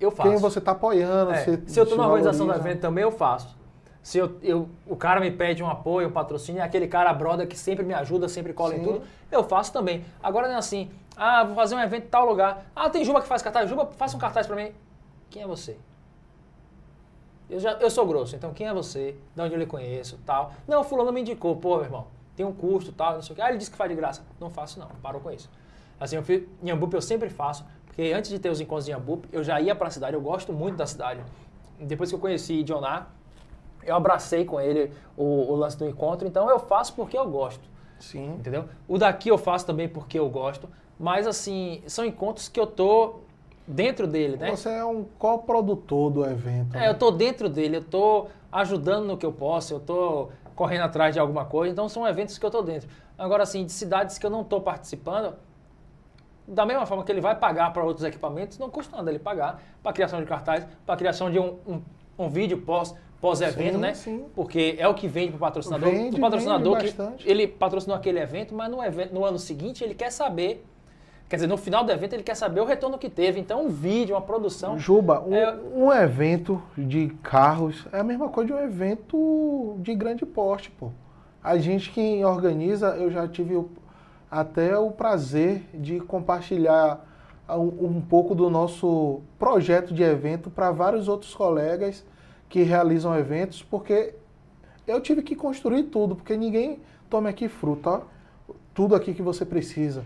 eu 0.00 0.10
faço. 0.10 0.28
Quem 0.28 0.38
você 0.38 0.60
tá 0.60 0.70
apoiando. 0.72 1.32
É, 1.32 1.44
você 1.44 1.62
se 1.66 1.80
eu 1.80 1.84
tô 1.86 1.96
na 1.96 2.04
organização 2.04 2.46
valoriza. 2.46 2.62
do 2.62 2.68
evento 2.70 2.80
também, 2.80 3.02
eu 3.02 3.10
faço. 3.10 3.56
Se 4.02 4.18
eu, 4.18 4.36
eu- 4.42 4.68
o 4.86 4.94
cara 4.94 5.18
me 5.18 5.30
pede 5.30 5.62
um 5.64 5.68
apoio, 5.68 6.08
um 6.08 6.12
patrocínio, 6.12 6.60
é 6.60 6.64
aquele 6.64 6.86
cara 6.86 7.12
brother 7.12 7.48
que 7.48 7.58
sempre 7.58 7.84
me 7.84 7.94
ajuda, 7.94 8.28
sempre 8.28 8.52
cola 8.52 8.74
em 8.74 8.78
Sim. 8.78 8.84
tudo, 8.84 9.02
eu 9.32 9.42
faço 9.42 9.72
também. 9.72 10.04
Agora 10.22 10.46
não 10.46 10.54
é 10.54 10.58
assim, 10.58 10.90
ah, 11.16 11.42
vou 11.42 11.56
fazer 11.56 11.74
um 11.74 11.80
evento 11.80 12.04
em 12.04 12.08
tal 12.08 12.26
lugar. 12.26 12.66
Ah, 12.76 12.88
tem 12.90 13.04
Juba 13.04 13.20
que 13.20 13.26
faz 13.26 13.42
cartaz. 13.42 13.68
Juba, 13.68 13.86
faça 13.96 14.16
um 14.16 14.20
cartaz 14.20 14.46
pra 14.46 14.54
mim. 14.54 14.70
Quem 15.30 15.42
é 15.42 15.46
você? 15.46 15.76
Eu, 17.48 17.60
já, 17.60 17.72
eu 17.72 17.90
sou 17.90 18.06
grosso, 18.06 18.34
então 18.34 18.52
quem 18.54 18.66
é 18.66 18.72
você? 18.72 19.16
De 19.34 19.42
onde 19.42 19.54
eu 19.54 19.58
lhe 19.58 19.66
conheço, 19.66 20.18
tal. 20.24 20.52
Não, 20.66 20.82
fulano 20.82 21.12
me 21.12 21.20
indicou, 21.20 21.56
pô, 21.56 21.76
meu 21.76 21.84
irmão, 21.84 22.06
tem 22.34 22.44
um 22.44 22.52
custo, 22.52 22.92
tal, 22.92 23.14
não 23.14 23.22
sei 23.22 23.32
o 23.32 23.36
quê. 23.36 23.42
Ah, 23.42 23.48
ele 23.48 23.58
disse 23.58 23.70
que 23.70 23.76
faz 23.76 23.90
de 23.90 23.96
graça. 23.96 24.22
Não 24.40 24.50
faço 24.50 24.78
não, 24.78 24.88
parou 25.02 25.20
com 25.20 25.30
isso. 25.30 25.50
Assim, 26.00 26.16
eu 26.16 26.22
fiz, 26.22 26.42
em 26.62 26.70
Ambup 26.70 26.94
eu 26.94 27.02
sempre 27.02 27.28
faço, 27.28 27.64
porque 27.86 28.12
antes 28.12 28.30
de 28.30 28.38
ter 28.38 28.50
os 28.50 28.60
encontros 28.60 28.86
de 28.86 28.92
Ambup, 28.92 29.28
eu 29.30 29.44
já 29.44 29.60
ia 29.60 29.74
pra 29.74 29.90
cidade, 29.90 30.14
eu 30.14 30.20
gosto 30.20 30.52
muito 30.52 30.76
da 30.76 30.86
cidade. 30.86 31.22
Depois 31.78 32.10
que 32.10 32.16
eu 32.16 32.20
conheci 32.20 32.62
Dionar, 32.62 33.10
eu 33.82 33.94
abracei 33.94 34.44
com 34.44 34.60
ele 34.60 34.92
o, 35.16 35.52
o 35.52 35.54
lance 35.54 35.76
do 35.76 35.86
encontro, 35.86 36.26
então 36.26 36.48
eu 36.50 36.58
faço 36.58 36.94
porque 36.94 37.16
eu 37.16 37.28
gosto, 37.28 37.62
Sim. 37.98 38.34
entendeu? 38.34 38.68
O 38.88 38.98
daqui 38.98 39.28
eu 39.28 39.38
faço 39.38 39.66
também 39.66 39.88
porque 39.88 40.18
eu 40.18 40.28
gosto, 40.28 40.68
mas 40.98 41.26
assim, 41.26 41.82
são 41.86 42.04
encontros 42.04 42.48
que 42.48 42.58
eu 42.58 42.66
tô 42.66 43.20
dentro 43.66 44.06
dele, 44.06 44.36
né? 44.36 44.50
Você 44.50 44.68
é 44.68 44.84
um 44.84 45.04
coprodutor 45.18 46.10
do 46.10 46.24
evento. 46.24 46.76
É, 46.76 46.80
né? 46.80 46.88
eu 46.88 46.94
tô 46.94 47.10
dentro 47.10 47.48
dele, 47.48 47.78
eu 47.78 47.84
tô 47.84 48.26
ajudando 48.52 49.06
no 49.06 49.16
que 49.16 49.26
eu 49.26 49.32
posso, 49.32 49.74
eu 49.74 49.80
tô 49.80 50.28
correndo 50.54 50.82
atrás 50.82 51.14
de 51.14 51.20
alguma 51.20 51.44
coisa, 51.44 51.72
então 51.72 51.88
são 51.88 52.06
eventos 52.06 52.38
que 52.38 52.46
eu 52.46 52.50
tô 52.50 52.62
dentro. 52.62 52.88
Agora, 53.18 53.42
assim, 53.42 53.64
de 53.64 53.72
cidades 53.72 54.18
que 54.18 54.26
eu 54.26 54.30
não 54.30 54.44
tô 54.44 54.60
participando, 54.60 55.34
da 56.46 56.66
mesma 56.66 56.84
forma 56.86 57.04
que 57.04 57.10
ele 57.10 57.20
vai 57.20 57.34
pagar 57.34 57.72
para 57.72 57.82
outros 57.82 58.04
equipamentos, 58.04 58.58
não 58.58 58.68
custa 58.68 58.96
nada 58.96 59.10
ele 59.10 59.18
pagar 59.18 59.62
para 59.82 59.92
criação 59.92 60.20
de 60.20 60.26
cartaz, 60.26 60.66
para 60.84 60.96
criação 60.96 61.30
de 61.30 61.38
um, 61.38 61.58
um, 61.66 61.82
um 62.18 62.28
vídeo 62.28 62.58
pós, 62.58 62.94
pós-evento, 63.20 63.78
né? 63.78 63.94
sim. 63.94 64.26
Porque 64.34 64.76
é 64.78 64.86
o 64.86 64.94
que 64.94 65.08
vende 65.08 65.30
para 65.30 65.36
o 65.36 65.40
patrocinador. 65.40 65.90
Vende, 65.90 66.16
o 66.16 66.20
patrocinador 66.20 66.76
que 66.78 66.84
bastante. 66.84 67.28
ele 67.28 67.48
patrocinou 67.48 67.96
aquele 67.96 68.20
evento, 68.20 68.54
mas 68.54 68.70
no, 68.70 68.84
evento, 68.84 69.14
no 69.14 69.24
ano 69.24 69.38
seguinte 69.38 69.82
ele 69.82 69.94
quer 69.94 70.10
saber, 70.10 70.64
quer 71.28 71.36
dizer, 71.36 71.46
no 71.46 71.56
final 71.56 71.84
do 71.84 71.90
evento 71.92 72.12
ele 72.14 72.22
quer 72.22 72.34
saber 72.34 72.60
o 72.60 72.64
retorno 72.64 72.98
que 72.98 73.08
teve. 73.08 73.40
Então, 73.40 73.66
um 73.66 73.68
vídeo, 73.68 74.14
uma 74.14 74.20
produção. 74.22 74.78
Juba, 74.78 75.20
um, 75.20 75.34
É- 75.34 75.56
um 75.74 75.92
evento 75.92 76.60
de 76.76 77.08
carros 77.22 77.86
é 77.92 78.00
a 78.00 78.04
mesma 78.04 78.28
coisa 78.28 78.48
de 78.48 78.52
um 78.52 78.62
evento 78.64 79.76
de 79.78 79.94
grande 79.94 80.24
porte, 80.26 80.70
pô. 80.70 80.90
A 81.42 81.58
gente 81.58 81.90
que 81.90 82.24
organiza, 82.24 82.90
eu 82.96 83.10
já 83.10 83.26
tive 83.28 83.54
o- 83.56 83.68
até 84.30 84.76
o 84.78 84.90
prazer 84.90 85.62
de 85.74 86.00
compartilhar 86.00 87.04
um, 87.48 87.96
um 87.96 88.00
pouco 88.00 88.34
do 88.34 88.48
nosso 88.48 89.20
projeto 89.38 89.92
de 89.92 90.02
evento 90.02 90.48
para 90.50 90.70
vários 90.70 91.08
outros 91.08 91.34
colegas 91.34 92.04
que 92.48 92.62
realizam 92.62 93.14
eventos, 93.18 93.62
porque 93.62 94.14
eu 94.86 95.00
tive 95.00 95.22
que 95.22 95.34
construir 95.36 95.84
tudo, 95.84 96.16
porque 96.16 96.36
ninguém 96.36 96.78
toma 97.10 97.28
aqui 97.28 97.46
fruta, 97.48 97.90
ó. 97.90 98.00
tudo 98.72 98.94
aqui 98.94 99.12
que 99.12 99.20
você 99.22 99.44
precisa, 99.44 100.02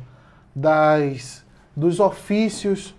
das 0.58 1.44
dos 1.76 2.00
ofícios, 2.00 2.94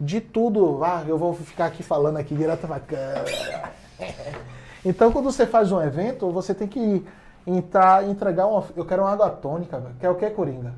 de 0.00 0.20
tudo. 0.20 0.84
Ah, 0.84 1.04
eu 1.06 1.18
vou 1.18 1.34
ficar 1.34 1.66
aqui 1.66 1.82
falando 1.82 2.16
aqui 2.16 2.34
direto 2.34 2.66
pra 2.66 2.80
câmera. 2.80 3.70
Então, 4.82 5.12
quando 5.12 5.30
você 5.30 5.46
faz 5.46 5.70
um 5.70 5.82
evento, 5.82 6.30
você 6.30 6.54
tem 6.54 6.66
que 6.66 7.06
entrar, 7.46 8.02
entregar 8.08 8.46
uma. 8.46 8.64
Eu 8.74 8.86
quero 8.86 9.02
uma 9.02 9.12
água 9.12 9.28
tônica, 9.28 9.78
velho. 9.78 9.94
Quer 10.00 10.08
o 10.08 10.14
que, 10.14 10.30
Coringa? 10.30 10.72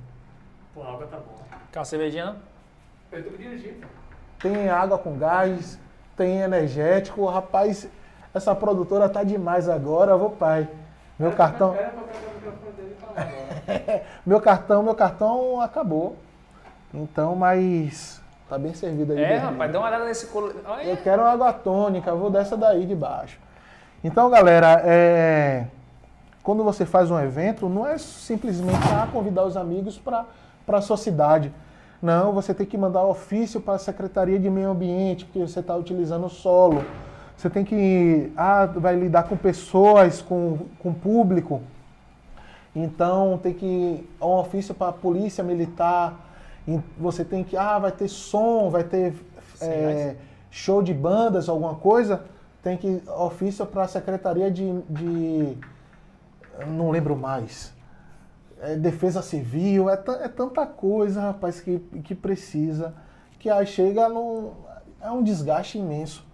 Pô, 0.74 0.82
a 0.82 0.88
água 0.88 1.06
tá 1.06 1.18
bom. 1.18 1.40
Quer 1.70 1.78
uma 1.78 1.84
cervejinha, 1.84 2.24
não? 2.24 2.36
Eu 3.12 3.22
tô 3.22 3.36
dirigindo. 3.36 3.86
Tem 4.40 4.68
água 4.68 4.98
com 4.98 5.16
gás, 5.16 5.78
tem 6.16 6.40
energético. 6.40 7.24
Rapaz, 7.26 7.88
essa 8.34 8.56
produtora 8.56 9.08
tá 9.08 9.22
demais 9.22 9.68
agora, 9.68 10.16
vou 10.16 10.30
pai. 10.30 10.68
Meu 11.16 11.30
cartão. 11.30 11.72
Era 11.72 11.90
pra 11.90 12.02
pegar 12.02 12.31
Meu 14.26 14.40
cartão, 14.40 14.82
meu 14.82 14.94
cartão 14.94 15.60
acabou. 15.60 16.16
Então, 16.92 17.34
mas. 17.34 18.20
Tá 18.48 18.58
bem 18.58 18.74
servido 18.74 19.12
aí. 19.12 19.22
É, 19.22 19.36
rapaz, 19.38 19.72
dá 19.72 19.78
uma 19.78 19.88
olhada 19.88 20.04
nesse 20.04 20.26
colo. 20.26 20.52
Eu 20.84 20.96
quero 20.98 21.22
uma 21.22 21.30
água 21.30 21.52
tônica, 21.52 22.14
vou 22.14 22.30
dessa 22.30 22.56
daí 22.56 22.84
de 22.84 22.94
baixo. 22.94 23.38
Então, 24.04 24.28
galera, 24.28 24.82
é, 24.84 25.66
quando 26.42 26.62
você 26.62 26.84
faz 26.84 27.10
um 27.10 27.18
evento, 27.18 27.68
não 27.68 27.86
é 27.86 27.96
simplesmente 27.96 28.86
ah, 28.92 29.08
convidar 29.10 29.44
os 29.44 29.56
amigos 29.56 29.98
para 29.98 30.26
a 30.66 30.80
sua 30.80 30.96
cidade. 30.96 31.52
Não, 32.02 32.32
você 32.32 32.52
tem 32.52 32.66
que 32.66 32.76
mandar 32.76 33.04
ofício 33.04 33.60
para 33.60 33.74
a 33.74 33.78
Secretaria 33.78 34.38
de 34.38 34.50
Meio 34.50 34.70
Ambiente, 34.70 35.24
porque 35.24 35.38
você 35.38 35.60
está 35.60 35.74
utilizando 35.76 36.26
o 36.26 36.30
solo. 36.30 36.84
Você 37.36 37.48
tem 37.48 37.64
que. 37.64 38.32
Ah, 38.36 38.66
vai 38.66 38.96
lidar 38.96 39.22
com 39.24 39.36
pessoas, 39.36 40.20
com, 40.20 40.58
com 40.80 40.92
público. 40.92 41.62
Então 42.74 43.38
tem 43.42 43.52
que. 43.52 44.08
Um 44.20 44.26
ofício 44.26 44.74
para 44.74 44.88
a 44.88 44.92
polícia 44.92 45.44
militar. 45.44 46.30
Você 46.98 47.24
tem 47.24 47.44
que. 47.44 47.56
Ah, 47.56 47.78
vai 47.78 47.92
ter 47.92 48.08
som, 48.08 48.70
vai 48.70 48.84
ter 48.84 49.14
é, 49.60 50.16
show 50.50 50.82
de 50.82 50.94
bandas, 50.94 51.48
alguma 51.48 51.74
coisa. 51.74 52.24
Tem 52.62 52.76
que. 52.76 53.02
Ofício 53.08 53.66
para 53.66 53.82
a 53.82 53.88
Secretaria 53.88 54.50
de, 54.50 54.72
de. 54.82 55.56
Não 56.66 56.90
lembro 56.90 57.16
mais. 57.16 57.72
É, 58.60 58.76
defesa 58.76 59.20
civil, 59.22 59.90
é, 59.90 59.94
é 59.94 60.28
tanta 60.28 60.64
coisa, 60.64 61.20
rapaz, 61.20 61.60
que, 61.60 61.78
que 62.04 62.14
precisa. 62.14 62.94
Que 63.38 63.50
aí 63.50 63.66
chega 63.66 64.08
num. 64.08 64.52
É 65.00 65.10
um 65.10 65.22
desgaste 65.22 65.78
imenso. 65.78 66.24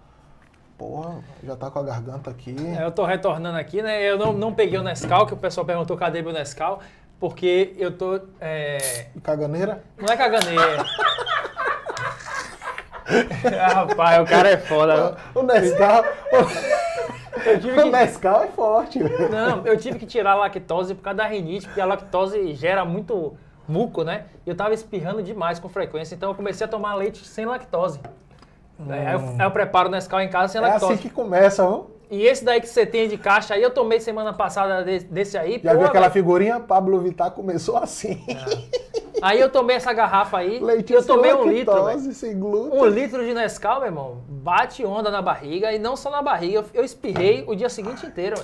Porra, 0.79 1.19
já 1.43 1.57
tá 1.57 1.69
com 1.71 1.81
a 1.81 1.83
garganta 1.83 2.31
aqui. 2.31 2.55
É, 2.79 2.85
Eu 2.85 2.93
tô 2.93 3.05
retornando 3.05 3.59
aqui, 3.59 3.83
né? 3.83 4.01
Eu 4.09 4.17
não, 4.17 4.33
não 4.33 4.55
peguei 4.55 4.79
o 4.79 4.83
Nescau, 4.83 5.27
que 5.27 5.35
o 5.35 5.37
pessoal 5.37 5.67
perguntou 5.67 5.97
cadê 5.97 6.23
meu 6.23 6.33
Nescau, 6.33 6.79
porque 7.19 7.75
eu 7.77 7.91
tô. 7.99 8.21
é, 8.41 9.09
Caganeira? 9.25 9.83
Não 9.99 10.07
é 10.09 10.17
caganeira. 10.17 10.85
ah, 13.61 13.73
rapaz, 13.75 14.23
o 14.23 14.25
cara 14.25 14.51
é 14.51 14.57
foda. 14.57 15.17
O 15.35 15.43
Nescau. 15.43 16.05
Eu 17.45 17.61
tive 17.61 17.81
O 17.81 17.83
que, 17.85 17.91
Nescau 17.91 18.45
é 18.45 18.49
forte. 18.49 19.03
velho. 19.03 19.29
não, 19.31 19.67
eu 19.67 19.77
tive 19.77 19.99
que 19.99 20.07
tirar 20.07 20.33
a 20.33 20.35
lactose 20.37 20.95
por 20.95 21.03
causa 21.03 21.19
da 21.19 21.27
rinite, 21.27 21.67
porque 21.67 21.81
a 21.81 21.87
lactose 21.87 22.55
gera 22.55 22.85
muito 22.85 23.37
muco, 23.67 24.03
né? 24.05 24.27
E 24.47 24.51
eu 24.51 24.57
tava 24.57 24.75
espirrando 24.75 25.23
demais 25.23 25.59
com 25.59 25.69
frequência, 25.69 26.15
então 26.15 26.31
eu 26.31 26.35
comecei 26.35 26.65
a 26.65 26.69
tomar 26.69 26.95
leite 26.95 27.25
sem 27.27 27.45
lactose. 27.47 28.01
Aí, 28.89 29.13
eu, 29.13 29.19
aí 29.21 29.47
eu 29.47 29.51
preparo 29.51 29.89
o 29.89 29.91
Nescau 29.93 30.21
em 30.21 30.29
casa 30.29 30.53
sem 30.53 30.61
Hum. 30.61 30.65
É 30.65 30.69
lactose. 30.69 30.93
assim 30.93 31.03
que 31.03 31.11
começa, 31.11 31.67
viu? 31.67 31.87
E 32.11 32.23
esse 32.23 32.43
daí 32.45 32.59
que 32.61 32.67
você 32.69 32.87
tem 32.87 33.07
de 33.07 33.19
caixa 33.19 33.53
aí, 33.55 33.63
eu 33.63 33.71
tomei 33.71 34.01
semana 34.01 34.33
passada 34.33 34.83
de- 34.83 35.01
desse 35.01 35.37
aí. 35.37 35.61
Já 35.63 35.73
pô, 35.73 35.79
viu 35.79 35.87
aquela 35.89 36.09
velho. 36.09 36.13
figurinha? 36.13 36.59
Pablo 36.61 36.99
Vittar 37.01 37.31
começou 37.33 37.77
assim. 37.77 38.25
Aí 39.21 39.39
eu 39.41 39.51
tomei 39.51 39.77
essa 39.77 39.93
garrafa 39.93 40.39
aí, 40.39 40.59
Leitinho 40.63 41.01
eu 41.01 41.07
tomei 41.07 41.33
sem 41.33 41.41
um 41.41 41.49
litro, 41.49 41.75
lactose, 41.83 42.15
sem 42.15 42.39
glúten. 42.39 42.79
Um 42.81 42.87
litro 42.87 43.23
de 43.25 43.35
Nescau, 43.35 43.79
meu 43.81 43.87
irmão, 43.89 44.23
bate 44.29 44.85
onda 44.87 45.11
na 45.11 45.21
barriga 45.21 45.71
e 45.73 45.79
não 45.79 45.97
só 45.97 46.09
na 46.11 46.23
barriga, 46.23 46.59
eu, 46.61 46.65
eu 46.73 46.85
espirrei 46.85 47.45
o 47.47 47.55
dia 47.55 47.69
seguinte 47.69 48.07
inteiro. 48.07 48.37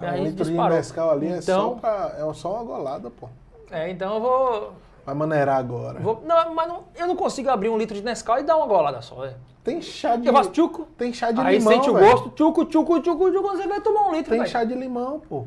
Minha 0.00 0.12
um 0.12 0.16
litro 0.24 0.44
de 0.44 0.50
disparou. 0.50 0.76
Nescau 0.76 1.10
ali 1.10 1.28
é, 1.28 1.40
só 1.40 1.52
Então, 1.52 1.78
pra, 1.78 2.14
é 2.18 2.34
só 2.34 2.54
uma 2.56 2.64
golada, 2.64 3.10
pô. 3.10 3.28
é, 3.70 3.90
então 3.90 4.14
eu 4.16 4.20
vou, 4.20 4.72
Vai 5.08 5.14
maneirar 5.14 5.56
agora. 5.56 5.98
vou- 6.00 6.20
não, 6.22 6.54
mas 6.54 6.68
não- 6.68 6.84
eu 6.94 7.06
não 7.06 7.16
consigo 7.16 7.48
abrir 7.48 7.70
um 7.70 7.78
litro 7.78 7.96
de 7.96 8.02
Nescau 8.04 8.38
e 8.38 8.42
dar 8.42 8.58
uma 8.58 8.66
golada 8.66 9.00
só. 9.00 9.22
velho. 9.22 9.36
Tem 9.64 9.80
chá 9.80 10.16
de 10.16 10.26
Eu 10.26 10.34
faço 10.34 10.50
tchuco, 10.50 10.86
Tem 10.98 11.14
chá 11.14 11.30
de 11.30 11.40
aí 11.40 11.56
limão, 11.56 11.72
sente 11.72 11.88
o 11.88 11.94
velho. 11.94 12.10
gosto, 12.10 12.28
tchuco, 12.30 12.64
tchuco, 12.66 13.00
tchuco, 13.00 13.30
tchuco, 13.32 13.48
você 13.56 13.66
vai 13.66 13.80
tomar 13.80 14.02
um 14.08 14.12
litro, 14.12 14.30
Tem 14.30 14.40
velho. 14.40 14.50
chá 14.50 14.64
de 14.64 14.74
limão, 14.74 15.18
pô. 15.20 15.46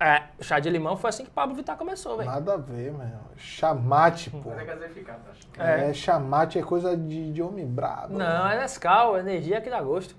É, 0.00 0.22
chá 0.40 0.58
de 0.58 0.68
limão 0.70 0.96
foi 0.96 1.10
assim 1.10 1.24
que 1.24 1.30
Pablo 1.30 1.54
Vittar 1.54 1.76
começou, 1.76 2.16
velho. 2.16 2.28
Nada 2.28 2.54
a 2.54 2.56
ver, 2.56 2.92
meu. 2.92 3.06
Chamate, 3.36 4.28
pô. 4.30 4.50
É 4.58 4.64
gaseificado, 4.64 5.20
acho. 5.30 5.46
É. 5.56 5.90
É, 5.90 5.94
chamate 5.94 6.58
é 6.58 6.62
coisa 6.62 6.96
de, 6.96 7.32
de 7.32 7.40
homem 7.40 7.64
brabo. 7.64 8.18
Não, 8.18 8.48
é 8.50 8.58
Nescau, 8.58 9.16
é 9.16 9.20
energia 9.20 9.60
que 9.60 9.70
dá 9.70 9.80
gosto. 9.80 10.16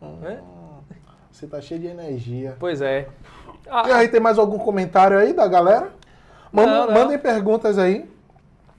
Hum. 0.00 0.18
É? 0.24 0.38
Você 1.30 1.46
tá 1.46 1.60
cheio 1.60 1.78
de 1.78 1.88
energia. 1.88 2.56
Pois 2.58 2.80
é. 2.80 3.06
E 3.66 3.68
Ah, 3.70 3.96
aí, 3.96 4.08
tem 4.08 4.18
mais 4.18 4.38
algum 4.38 4.56
comentário 4.58 5.18
aí 5.18 5.34
da 5.34 5.46
galera? 5.46 5.92
Manda- 6.52 6.70
Não, 6.72 6.86
não. 6.86 6.94
Mandem 6.94 7.18
perguntas 7.18 7.78
aí. 7.78 8.08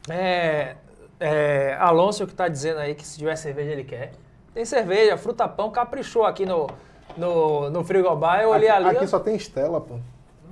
É, 0.09 0.76
é, 1.20 1.76
Alonso 1.80 2.26
que 2.26 2.34
tá 2.34 2.47
dizendo 2.47 2.80
aí 2.80 2.95
que 2.95 3.05
se 3.05 3.17
tiver 3.17 3.36
cerveja 3.36 3.72
ele 3.72 3.84
quer. 3.84 4.11
Tem 4.53 4.65
cerveja, 4.65 5.17
fruta 5.17 5.47
pão, 5.47 5.70
caprichou 5.70 6.26
aqui 6.26 6.45
no, 6.45 6.67
no, 7.15 7.70
no 7.70 7.84
frigobar. 7.84 8.41
Eu 8.41 8.49
olhei 8.49 8.70
aqui, 8.70 8.88
ali, 8.88 8.97
aqui 8.97 9.07
só 9.07 9.20
tem 9.20 9.36
Estela, 9.36 9.80
pô. 9.80 9.99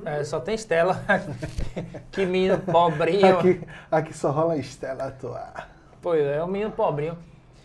é, 0.06 0.24
só 0.24 0.40
tem 0.40 0.54
Estela. 0.56 1.02
que 2.12 2.26
menino 2.26 2.60
pobrinho. 2.60 3.40
Aqui, 3.40 3.62
aqui 3.92 4.14
só 4.16 4.30
rola 4.32 4.56
Estela 4.58 5.06
atuar. 5.06 5.70
Pois 6.02 6.24
é, 6.24 6.44
um 6.44 6.48
menino 6.48 6.72
pobrinho. 6.72 7.18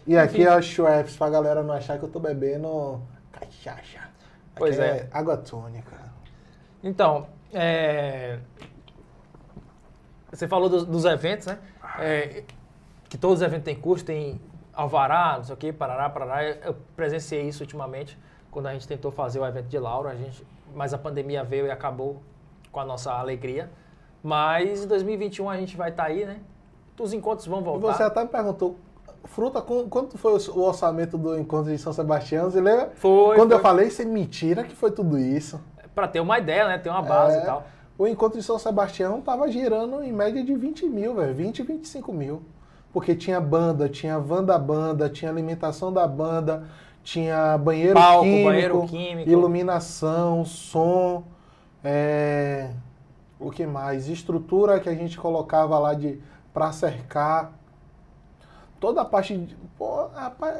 E 0.07 0.17
aqui 0.17 0.43
é 0.45 0.57
o 0.57 0.61
Schweppes, 0.63 1.17
pra 1.17 1.29
galera 1.31 1.63
não 1.63 1.75
achar 1.75 1.99
que 1.99 2.05
eu 2.05 2.09
tô 2.09 2.19
bebendo 2.19 3.01
cachaça. 3.31 3.99
Aqui 3.99 4.57
Pois 4.57 4.79
é. 4.79 5.07
Água 5.13 5.37
tônica. 5.37 5.97
Então, 6.83 7.27
é, 7.55 8.39
você 10.33 10.49
falou 10.49 10.69
dos, 10.69 10.85
dos 10.85 11.05
eventos, 11.05 11.47
né? 11.47 11.59
É, 11.99 12.43
que 13.09 13.19
todos 13.19 13.39
os 13.41 13.43
eventos 13.43 13.65
têm 13.65 13.75
custo, 13.77 14.07
tem 14.07 14.41
alvará, 14.73 15.35
não 15.37 15.45
sei 15.45 15.55
o 15.55 15.57
quê, 15.59 15.73
parará, 15.73 16.09
parará. 16.09 16.45
Eu 16.45 16.75
presenciei 16.97 17.43
isso 17.47 17.63
ultimamente 17.63 18.19
quando 18.51 18.67
a 18.67 18.73
gente 18.73 18.89
tentou 18.89 19.11
fazer 19.13 19.39
o 19.41 19.47
evento 19.47 19.67
de 19.67 19.79
Lauro, 19.79 20.09
a 20.09 20.15
gente, 20.15 20.47
mas 20.75 20.95
a 20.95 20.99
pandemia 20.99 21.45
veio 21.45 21.67
e 21.67 21.71
acabou 21.71 22.23
com 22.71 22.81
a 22.81 22.85
nossa 22.85 23.13
alegria. 23.13 23.71
Mas 24.23 24.85
em 24.85 24.87
2021 24.87 25.51
a 25.51 25.57
gente 25.57 25.77
vai 25.77 25.91
estar 25.91 26.05
aí, 26.05 26.25
né? 26.25 26.41
Os 26.99 27.13
encontros 27.13 27.47
vão 27.47 27.61
E 27.61 27.65
voltar. 27.65 27.93
você 27.95 28.03
até 28.05 28.23
me 28.23 28.29
perguntou, 28.29 28.77
Fruta, 29.25 29.61
quanto 29.63 30.19
foi 30.19 30.33
o 30.33 30.61
orçamento 30.63 31.17
do 31.19 31.39
encontro 31.39 31.71
de 31.71 31.79
São 31.79 31.93
Sebastião? 31.93 32.51
Você 32.51 32.61
lembra? 32.61 32.91
Foi, 32.97 33.37
Quando 33.37 33.53
eu 33.53 33.59
foi. 33.59 33.63
falei, 33.63 33.91
você 33.91 34.05
mentira 34.05 34.65
que 34.65 34.75
foi 34.75 34.91
tudo 34.91 35.17
isso. 35.19 35.61
Pra 35.95 36.09
ter 36.09 36.21
uma 36.21 36.39
ideia, 36.39 36.67
né? 36.67 36.79
Ter 36.79 36.89
uma 36.91 37.03
base 37.03 37.37
É. 37.39 37.43
e 37.43 37.45
tal. 37.47 37.65
O 38.03 38.09
encontro 38.09 38.37
de 38.37 38.45
São 38.45 38.59
Sebastião 38.59 39.21
tava 39.21 39.47
girando 39.49 40.03
em 40.03 40.13
média 40.13 40.43
de 40.43 40.57
20 40.57 40.87
mil, 40.87 41.15
velho. 41.15 41.33
20, 41.33 41.63
25 41.63 42.13
mil. 42.13 42.43
Porque 42.93 43.15
tinha 43.15 43.41
banda, 43.41 43.89
tinha 43.89 44.19
van 44.19 44.43
da 44.43 44.59
banda, 44.59 45.09
tinha 45.09 45.31
alimentação 45.31 45.93
da 45.93 46.05
banda, 46.05 46.65
tinha 47.05 47.57
banheiro 47.57 47.95
Palco, 47.95 48.25
químico, 48.25 48.49
banheiro 48.49 48.87
químico. 48.89 49.31
iluminação, 49.31 50.45
som, 50.45 51.23
é, 51.85 52.71
o 53.39 53.53
que 53.53 53.65
mais? 53.67 54.09
Estrutura 54.09 54.81
que 54.81 54.89
a 54.89 54.95
gente 54.97 55.17
colocava 55.17 55.79
lá 55.79 55.95
de 55.95 56.19
para 56.53 56.73
cercar. 56.73 57.53
Toda 58.81 59.03
a 59.03 59.05
parte 59.05 59.37
de, 59.37 59.55
pô, 59.79 60.09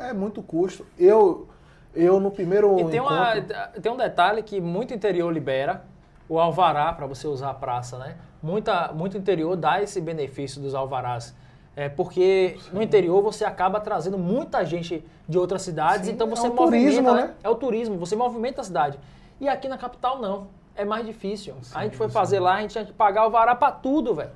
é 0.01 0.13
muito 0.13 0.41
custo. 0.45 0.87
Eu 0.97 1.49
eu 1.93 2.21
no 2.21 2.31
primeiro 2.31 2.79
E 2.79 2.85
tem, 2.85 3.01
uma, 3.01 3.37
encontro- 3.37 3.81
tem 3.83 3.91
um 3.93 3.97
detalhe 3.97 4.45
que 4.45 4.61
muito 4.61 4.95
interior 4.95 5.31
libera, 5.33 5.85
o 6.29 6.39
alvará 6.39 6.93
para 6.93 7.07
você 7.07 7.27
usar 7.27 7.51
a 7.51 7.55
praça, 7.55 7.99
né? 7.99 8.17
Muita, 8.43 8.93
muito 8.93 9.17
interior 9.17 9.57
dá 9.57 9.83
esse 9.83 10.01
benefício 10.01 10.61
dos 10.61 10.75
alvarás. 10.75 11.35
É 11.75 11.89
porque 11.89 12.59
no 12.73 12.83
interior 12.83 13.23
você 13.23 13.45
acaba 13.45 13.81
trazendo 13.81 14.19
muita 14.19 14.65
gente 14.65 15.05
de 15.27 15.39
outras 15.39 15.63
cidades, 15.63 16.07
Sim, 16.07 16.13
então 16.13 16.27
é 16.27 16.31
você 16.31 16.49
o 16.49 16.55
movimenta, 16.55 16.85
turismo, 16.85 17.15
né? 17.15 17.23
né? 17.23 17.35
É 17.43 17.49
o 17.49 17.55
turismo, 17.55 17.97
você 17.97 18.15
movimenta 18.15 18.61
a 18.61 18.65
cidade. 18.65 18.99
E 19.41 19.49
aqui 19.49 19.69
na 19.69 19.79
capital 19.79 20.21
não, 20.21 20.49
é 20.77 20.85
mais 20.85 21.07
difícil. 21.07 21.55
a 21.61 21.65
Sim, 21.65 21.81
gente 21.85 21.97
foi 21.97 22.09
sim. 22.09 22.13
fazer 22.13 22.41
lá, 22.41 22.57
a 22.57 22.61
gente 22.61 22.73
tinha 22.73 22.85
que 22.85 22.93
pagar 22.93 23.23
alvará 23.23 23.55
para 23.55 23.73
tudo, 23.73 24.15
velho. 24.15 24.31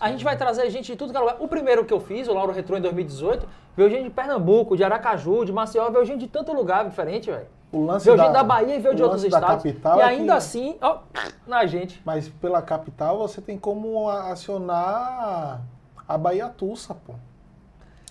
A 0.00 0.10
gente 0.10 0.24
vai 0.24 0.36
trazer 0.36 0.68
gente 0.70 0.86
de 0.86 0.96
tudo 0.96 1.12
que 1.12 1.16
é 1.16 1.20
lugar. 1.20 1.36
O 1.38 1.46
primeiro 1.46 1.84
que 1.84 1.92
eu 1.92 2.00
fiz, 2.00 2.26
o 2.26 2.34
Lauro 2.34 2.52
Retrô 2.52 2.76
em 2.76 2.80
2018, 2.80 3.46
veio 3.76 3.88
gente 3.88 4.04
de 4.04 4.10
Pernambuco, 4.10 4.76
de 4.76 4.82
Aracaju, 4.82 5.44
de 5.44 5.52
Maceió, 5.52 5.88
veio 5.90 6.04
gente 6.04 6.20
de 6.20 6.28
tanto 6.28 6.52
lugar 6.52 6.84
diferente, 6.88 7.30
velho. 7.30 7.46
O 7.72 7.84
lance 7.84 8.04
Veio 8.06 8.16
gente 8.16 8.32
da 8.32 8.44
Bahia 8.44 8.76
e 8.76 8.80
veio 8.80 8.94
de 8.94 9.02
outros 9.02 9.22
da 9.22 9.28
estados. 9.28 9.48
capital 9.62 9.98
e 9.98 10.00
é 10.00 10.04
ainda 10.04 10.32
que- 10.32 10.38
assim, 10.38 10.76
ó, 10.80 10.98
na 11.46 11.66
gente. 11.66 12.00
Mas 12.04 12.28
pela 12.28 12.62
capital 12.62 13.18
você 13.18 13.40
tem 13.40 13.58
como 13.58 14.08
acionar 14.08 15.60
a 16.08 16.18
Bahia 16.18 16.48
Tussa, 16.48 16.94
pô. 16.94 17.14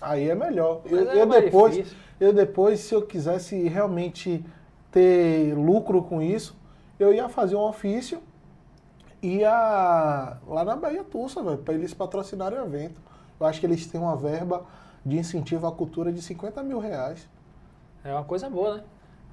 Aí 0.00 0.28
é 0.28 0.34
melhor. 0.34 0.82
Eu, 0.84 1.10
é 1.10 1.22
eu 1.22 1.26
depois, 1.26 1.74
difícil. 1.74 1.96
eu 2.20 2.32
depois, 2.32 2.80
se 2.80 2.94
eu 2.94 3.02
quisesse 3.02 3.68
realmente 3.68 4.44
ter 4.90 5.54
lucro 5.56 6.02
com 6.02 6.20
isso, 6.20 6.54
eu 6.98 7.12
ia 7.12 7.28
fazer 7.28 7.56
um 7.56 7.60
ofício 7.60 8.22
e 9.22 9.38
ia 9.38 10.36
lá 10.46 10.64
na 10.64 10.76
Bahia 10.76 11.02
Tussa, 11.02 11.42
velho, 11.42 11.58
para 11.58 11.74
eles 11.74 11.92
patrocinarem 11.94 12.58
o 12.58 12.64
evento. 12.64 13.00
Eu 13.40 13.46
acho 13.46 13.58
que 13.60 13.66
eles 13.66 13.86
têm 13.86 14.00
uma 14.00 14.16
verba 14.16 14.64
de 15.04 15.18
incentivo 15.18 15.66
à 15.66 15.72
cultura 15.72 16.12
de 16.12 16.20
50 16.22 16.62
mil 16.62 16.78
reais. 16.78 17.26
É 18.04 18.12
uma 18.12 18.24
coisa 18.24 18.48
boa, 18.48 18.76
né? 18.76 18.82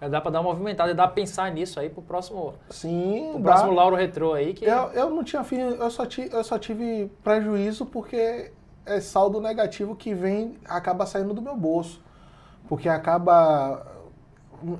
Dá 0.09 0.21
pra 0.21 0.31
dar 0.31 0.41
uma 0.41 0.51
movimentada 0.51 0.91
e 0.91 0.93
dá 0.93 1.05
pra 1.05 1.13
pensar 1.13 1.51
nisso 1.51 1.79
aí 1.79 1.89
pro 1.89 2.01
próximo, 2.01 2.53
Sim, 2.69 3.29
pro 3.33 3.41
dá. 3.41 3.51
próximo 3.51 3.71
Lauro 3.73 3.95
Retrô 3.95 4.33
aí. 4.33 4.53
Que... 4.53 4.65
Eu, 4.65 4.89
eu 4.93 5.09
não 5.09 5.23
tinha 5.23 5.43
fim, 5.43 5.57
eu 5.57 5.89
só, 5.89 6.05
ti, 6.05 6.29
eu 6.31 6.43
só 6.43 6.57
tive 6.57 7.11
prejuízo 7.23 7.85
porque 7.85 8.51
é 8.85 8.99
saldo 8.99 9.39
negativo 9.39 9.95
que 9.95 10.13
vem, 10.13 10.57
acaba 10.65 11.05
saindo 11.05 11.33
do 11.33 11.41
meu 11.41 11.55
bolso. 11.55 12.01
Porque 12.67 12.87
acaba. 12.89 13.85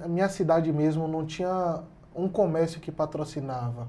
Minha 0.08 0.30
cidade 0.30 0.72
mesmo 0.72 1.08
não 1.08 1.26
tinha 1.26 1.84
um 2.16 2.30
comércio 2.30 2.80
que 2.80 2.92
patrocinava. 2.92 3.88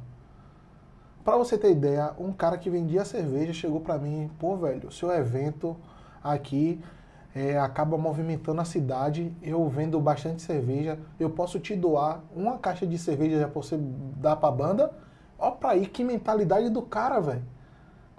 Pra 1.25 1.37
você 1.37 1.57
ter 1.57 1.71
ideia, 1.71 2.13
um 2.19 2.33
cara 2.33 2.59
que 2.59 2.69
vendia 2.69 3.05
cerveja 3.05 3.53
chegou 3.53 3.81
pra 3.81 3.97
mim, 3.97 4.31
pô, 4.39 4.57
velho, 4.57 4.91
seu 4.91 5.11
evento 5.11 5.77
aqui 6.23 6.83
é, 7.35 7.59
acaba 7.59 7.99
movimentando 7.99 8.61
a 8.61 8.65
cidade, 8.65 9.35
eu 9.43 9.67
vendo 9.69 9.99
bastante 10.01 10.41
cerveja, 10.43 10.99
eu 11.19 11.29
posso 11.31 11.59
te 11.59 11.75
doar 11.75 12.21
uma 12.35 12.59
caixa 12.59 12.87
de 12.87 12.97
cerveja 12.97 13.41
já 13.41 13.49
pra 13.49 13.61
você 13.61 13.77
dar 13.79 14.37
pra 14.37 14.51
banda? 14.51 14.93
Ó 15.39 15.51
pra 15.51 15.71
aí, 15.71 15.87
que 15.87 16.05
mentalidade 16.05 16.71
do 16.71 16.81
cara, 16.83 17.19
velho. 17.21 17.43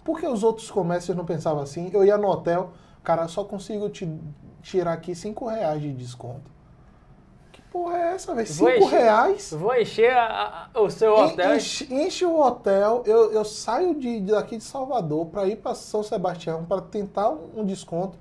Por 0.03 0.19
que 0.19 0.27
os 0.27 0.43
outros 0.43 0.69
comércios 0.69 1.15
não 1.15 1.25
pensavam 1.25 1.63
assim? 1.63 1.89
Eu 1.93 2.03
ia 2.03 2.17
no 2.17 2.27
hotel, 2.27 2.71
cara, 3.03 3.27
só 3.27 3.43
consigo 3.43 3.89
te 3.89 4.07
tirar 4.61 4.93
aqui 4.93 5.15
5 5.15 5.47
reais 5.47 5.81
de 5.81 5.93
desconto. 5.93 6.51
Que 7.53 7.61
porra 7.71 7.97
é 7.97 8.13
essa, 8.15 8.35
velho? 8.35 8.47
Vou 8.53 8.69
5 8.69 8.83
encher- 8.85 8.99
reais? 8.99 9.51
Vou 9.53 9.75
encher 9.75 10.11
a- 10.13 10.69
a- 10.73 10.79
o 10.81 10.89
seu 10.89 11.15
hotel. 11.17 11.55
Enche, 11.55 11.93
enche 11.93 12.25
o 12.25 12.37
hotel, 12.39 13.01
eu, 13.05 13.31
eu 13.31 13.45
saio 13.45 13.95
de, 13.95 14.19
daqui 14.19 14.57
de 14.57 14.63
Salvador 14.63 15.27
para 15.27 15.47
ir 15.47 15.55
para 15.55 15.73
São 15.73 16.03
Sebastião 16.03 16.65
para 16.65 16.81
tentar 16.81 17.29
um 17.29 17.63
desconto. 17.65 18.17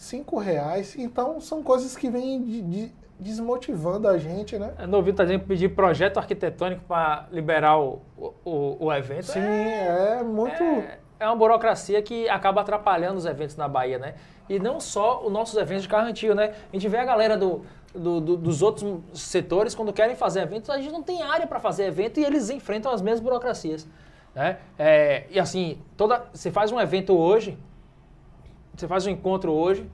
Cinco 0.00 0.38
reais. 0.38 0.96
Então 0.98 1.38
são 1.42 1.62
coisas 1.62 1.94
que 1.94 2.08
vêm 2.08 2.42
de- 2.42 2.62
de- 2.62 2.92
desmotivando 3.18 4.08
a 4.08 4.16
gente, 4.16 4.58
né? 4.58 4.72
Eu 4.78 4.88
não 4.88 4.98
ouvi 4.98 5.12
tá 5.12 5.24
dizendo 5.24 5.44
pedir 5.44 5.68
projeto 5.74 6.16
arquitetônico 6.16 6.82
para 6.88 7.26
liberar 7.30 7.78
o, 7.78 8.00
o, 8.42 8.86
o 8.86 8.92
evento. 8.94 9.26
Sim, 9.26 9.40
É- 9.40 10.16
é, 10.20 10.22
muito. 10.22 10.62
É, 10.62 10.98
é 11.20 11.26
uma 11.26 11.36
burocracia 11.36 12.00
que 12.00 12.26
acaba 12.30 12.62
atrapalhando 12.62 13.18
os 13.18 13.26
eventos 13.26 13.56
na 13.56 13.68
Bahia, 13.68 13.98
né? 13.98 14.14
E 14.48 14.58
não 14.58 14.80
só 14.80 15.22
os 15.22 15.30
nossos 15.30 15.54
eventos 15.58 15.82
de 15.82 15.88
carro 15.90 16.08
antigo, 16.08 16.34
né? 16.34 16.54
A 16.72 16.76
gente 16.76 16.88
vê 16.88 16.96
a 16.96 17.04
galera 17.04 17.36
do, 17.36 17.60
do- 17.94 18.20
do- 18.22 18.36
dos 18.38 18.62
outros 18.62 19.00
setores, 19.12 19.74
quando 19.74 19.92
querem 19.92 20.16
fazer 20.16 20.40
eventos, 20.40 20.70
a 20.70 20.78
gente 20.78 20.90
não 20.90 21.02
tem 21.02 21.20
área 21.22 21.46
para 21.46 21.60
fazer 21.60 21.84
evento 21.84 22.18
e 22.18 22.24
eles 22.24 22.48
enfrentam 22.48 22.90
as 22.90 23.02
mesmas 23.02 23.20
burocracias. 23.20 23.86
Né? 24.34 24.56
É, 24.78 25.26
e 25.28 25.38
assim, 25.38 25.78
toda, 25.94 26.24
você 26.32 26.50
faz 26.50 26.72
um 26.72 26.80
evento 26.80 27.14
hoje, 27.18 27.58
você 28.74 28.86
faz 28.88 29.06
um 29.06 29.10
encontro 29.10 29.52
hoje, 29.52 29.90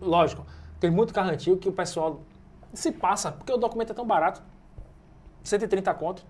lógico, 0.00 0.44
tem 0.80 0.90
muito 0.90 1.12
carro 1.14 1.30
antigo 1.30 1.56
que 1.56 1.68
o 1.68 1.72
pessoal 1.72 2.20
se 2.72 2.90
passa, 2.92 3.32
porque 3.32 3.52
o 3.52 3.56
documento 3.56 3.90
é 3.92 3.94
tão 3.94 4.06
barato, 4.06 4.42
130 5.42 5.92
conto, 5.94 6.22
que 6.22 6.26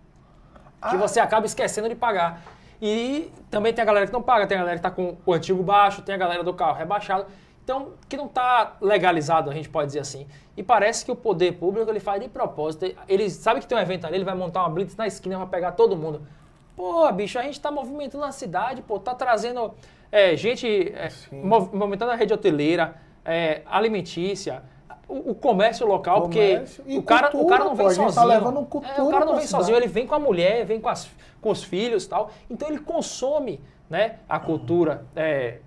Ah. 0.81 0.97
você 0.97 1.21
acaba 1.21 1.47
esquecendo 1.47 1.89
de 1.89 1.95
pagar. 1.95 2.43
E 2.83 3.31
também 3.51 3.73
tem 3.73 3.83
a 3.83 3.87
galera 3.87 4.07
que 4.07 4.13
não 4.13 4.21
paga, 4.21 4.47
tem 4.47 4.57
a 4.57 4.61
galera 4.61 4.79
que 4.79 4.87
está 4.87 4.91
com 4.91 5.17
o 5.25 5.33
antigo 5.33 5.63
baixo, 5.63 6.03
tem 6.03 6.15
a 6.15 6.19
galera 6.19 6.45
do 6.45 6.53
carro 6.53 6.75
rebaixado. 6.77 7.27
Então, 7.63 7.93
que 8.11 8.17
não 8.17 8.27
está 8.27 8.77
legalizado, 8.81 9.49
a 9.49 9.55
gente 9.55 9.71
pode 9.71 9.87
dizer 9.87 10.01
assim. 10.01 10.27
E 10.55 10.63
parece 10.63 11.03
que 11.03 11.11
o 11.11 11.17
poder 11.17 11.53
público 11.53 11.91
ele 11.91 12.01
faz 12.01 12.21
de 12.21 12.29
propósito. 12.29 12.85
Ele 13.09 13.31
sabe 13.31 13.61
que 13.61 13.67
tem 13.67 13.79
um 13.79 13.81
evento 13.81 14.07
ali, 14.07 14.17
ele 14.17 14.25
vai 14.25 14.35
montar 14.35 14.61
uma 14.61 14.69
blitz 14.69 14.95
na 14.97 15.07
esquina 15.07 15.39
para 15.39 15.47
pegar 15.47 15.73
todo 15.73 15.97
mundo. 15.97 16.27
Pô, 16.77 17.11
bicho, 17.11 17.39
a 17.39 17.43
gente 17.43 17.55
está 17.55 17.71
movimentando 17.71 18.25
a 18.25 18.33
cidade, 18.33 18.83
pô, 18.83 18.99
tá 18.99 19.15
trazendo 19.15 19.73
é, 20.17 20.37
gente, 20.37 20.67
é, 20.95 21.09
mov- 21.33 21.75
movimentando 21.75 22.13
a 22.13 22.15
rede 22.15 22.33
hoteleira, 22.33 22.95
é, 23.25 23.63
alimentícia, 23.67 24.63
o, 25.09 25.33
o 25.33 25.35
comércio 25.35 25.87
local, 25.87 26.23
Comércio 26.23 26.83
porque 26.85 26.97
o 26.99 27.03
cara, 27.03 27.29
o 27.29 27.31
cultura, 27.33 27.57
cara 27.59 27.65
não 27.65 27.77
pô, 27.77 27.77
vem 27.77 27.89
gente 27.91 27.99
tá 28.07 28.13
sozinho. 28.13 28.27
levando 28.29 28.61
É, 28.61 28.65
cultura 28.65 29.05
o 29.05 29.11
cara 29.11 29.25
não 29.25 29.37
vem 29.37 29.47
sozinho, 29.47 29.77
ele 29.77 29.87
vem 29.89 30.07
com 30.07 30.15
a 30.15 30.19
mulher, 30.19 30.65
vem 30.65 30.81
com, 30.81 30.89
as, 30.89 31.11
com 31.41 31.51
os 31.51 31.63
filhos 31.65 32.05
e 32.05 32.09
tal. 32.09 32.31
Então 32.49 32.69
ele 32.69 32.79
consome 32.79 33.61
né, 33.91 34.17
a 34.29 34.39
cultura, 34.39 35.05
é, 35.17 35.59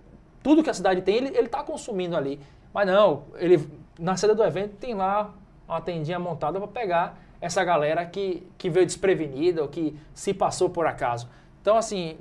tudo 0.42 0.64
que 0.64 0.70
a 0.70 0.74
cidade 0.74 1.02
tem, 1.02 1.16
ele 1.18 1.40
está 1.42 1.62
consumindo 1.62 2.16
ali. 2.16 2.40
Mas 2.74 2.88
não, 2.88 3.24
ele 3.36 3.68
na 4.00 4.16
sede 4.16 4.34
do 4.34 4.44
evento 4.44 4.76
tem 4.78 4.94
lá 4.94 5.34
uma 5.68 5.82
tendinha 5.82 6.20
montada 6.20 6.58
para 6.60 6.68
pegar 6.68 7.18
essa 7.42 7.64
galera 7.64 8.06
que, 8.06 8.48
que 8.58 8.70
veio 8.70 8.86
desprevenida 8.86 9.62
ou 9.62 9.68
que 9.68 9.96
se 10.14 10.34
passou 10.34 10.70
por 10.70 10.88
acaso. 10.88 11.28
Então, 11.62 11.76
assim, 11.78 12.18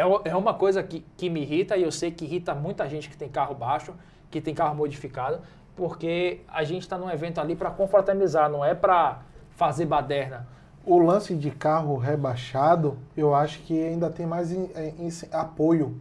é, 0.00 0.30
é 0.30 0.36
uma 0.36 0.54
coisa 0.54 0.82
que, 0.82 1.04
que 1.16 1.28
me 1.28 1.42
irrita 1.42 1.76
e 1.76 1.82
eu 1.82 1.90
sei 1.90 2.10
que 2.10 2.24
irrita 2.24 2.54
muita 2.54 2.88
gente 2.88 3.08
que 3.08 3.16
tem 3.16 3.28
carro 3.28 3.54
baixo, 3.54 3.94
que 4.30 4.40
tem 4.40 4.54
carro 4.54 4.74
modificado, 4.74 5.40
porque 5.76 6.40
a 6.48 6.62
gente 6.64 6.82
está 6.82 6.96
num 6.98 7.10
evento 7.10 7.40
ali 7.40 7.54
para 7.56 7.70
confraternizar, 7.70 8.48
não 8.50 8.64
é 8.64 8.74
para 8.74 9.20
fazer 9.50 9.86
baderna. 9.86 10.46
O 10.84 10.98
lance 10.98 11.34
de 11.34 11.50
carro 11.50 11.96
rebaixado, 11.96 12.96
eu 13.16 13.34
acho 13.34 13.60
que 13.60 13.82
ainda 13.82 14.08
tem 14.08 14.26
mais 14.26 14.52
em- 14.52 14.70
em- 14.98 15.10
apoio. 15.32 16.00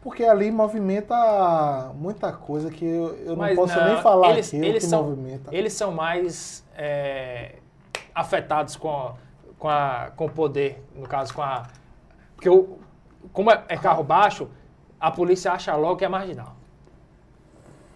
Porque 0.00 0.24
ali 0.24 0.50
movimenta 0.50 1.92
muita 1.94 2.32
coisa 2.32 2.70
que 2.70 2.84
eu, 2.84 3.14
eu 3.26 3.36
não 3.36 3.54
posso 3.54 3.76
não, 3.76 3.84
nem 3.92 4.02
falar 4.02 4.30
eles- 4.30 4.48
aqui 4.48 4.56
eles 4.64 4.84
que 4.84 4.88
são- 4.90 5.02
movimenta. 5.02 5.54
Eles 5.54 5.72
são 5.72 5.92
mais 5.92 6.64
é, 6.76 7.56
afetados 8.14 8.76
com, 8.76 8.88
a- 8.88 9.14
com, 9.58 9.68
a, 9.68 10.10
com 10.16 10.26
o 10.26 10.30
poder, 10.30 10.82
no 10.94 11.06
caso, 11.06 11.34
com 11.34 11.42
a. 11.42 11.64
Porque 12.38 12.48
o, 12.48 12.78
como 13.32 13.50
é, 13.50 13.60
é 13.68 13.76
carro 13.76 14.04
baixo, 14.04 14.48
a 15.00 15.10
polícia 15.10 15.50
acha 15.50 15.74
logo 15.74 15.96
que 15.96 16.04
é 16.04 16.08
marginal. 16.08 16.54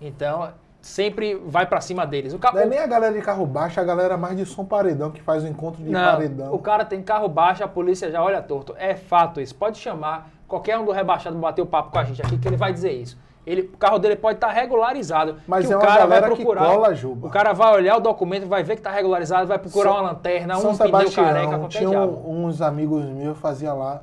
Então, 0.01 0.49
sempre 0.80 1.36
vai 1.47 1.64
pra 1.64 1.80
cima 1.80 2.05
deles. 2.05 2.32
O 2.34 2.40
ca- 2.40 2.51
Não 2.53 2.61
é 2.62 2.66
nem 2.66 2.80
a 2.80 2.86
galera 2.88 3.14
de 3.14 3.22
carro 3.22 3.47
baixo, 3.47 3.78
a 3.80 3.84
galera 3.84 4.16
mais 4.16 4.36
de 4.36 4.45
som 4.45 4.64
paredão 4.64 5.12
que 5.12 5.22
faz 5.22 5.45
o 5.45 5.47
encontro 5.47 5.80
de 5.80 5.88
Não, 5.90 6.12
paredão. 6.14 6.53
o 6.53 6.59
cara 6.59 6.84
tem 6.84 7.01
carro 7.01 7.28
baixo, 7.28 7.62
a 7.62 7.68
polícia 7.68 8.11
já 8.11 8.20
olha 8.20 8.43
torto. 8.43 8.74
É 8.76 8.97
fato 8.97 9.40
isso. 9.40 9.55
Pode 9.55 9.78
chamar 9.78 10.28
qualquer 10.49 10.76
um 10.76 10.84
do 10.84 10.90
rebaixado 10.90 11.36
bater 11.38 11.62
o 11.62 11.66
papo 11.66 11.93
com 11.93 11.99
a 12.01 12.05
gente 12.05 12.20
aqui 12.20 12.36
que 12.36 12.49
ele 12.49 12.57
vai 12.57 12.72
dizer 12.72 12.90
isso. 12.90 13.16
Ele, 13.47 13.62
o 13.62 13.76
carro 13.76 13.99
dele 14.01 14.16
pode 14.16 14.36
estar 14.38 14.51
regularizado. 14.51 15.36
Mas 15.47 15.66
que 15.68 15.72
é 15.72 15.76
o 15.76 15.80
cara 15.80 16.05
vai 16.07 16.20
procurar, 16.22 16.64
cola, 16.66 16.95
Juba. 16.95 17.26
O 17.28 17.30
cara 17.30 17.53
vai 17.53 17.74
olhar 17.74 17.97
o 17.97 18.01
documento, 18.01 18.47
vai 18.49 18.62
ver 18.64 18.74
que 18.74 18.80
está 18.80 18.90
regularizado, 18.90 19.47
vai 19.47 19.59
procurar 19.59 19.90
São- 19.90 20.01
uma 20.01 20.11
lanterna, 20.11 20.55
São 20.57 20.70
um 20.72 20.76
pneu 20.76 20.86
Sebastião, 21.01 21.24
careca, 21.26 21.59
qualquer 21.59 21.78
tinha 21.78 22.01
um- 22.03 22.45
uns 22.47 22.61
amigos 22.62 23.05
meus 23.05 23.36
fazia 23.38 23.72
lá, 23.72 24.03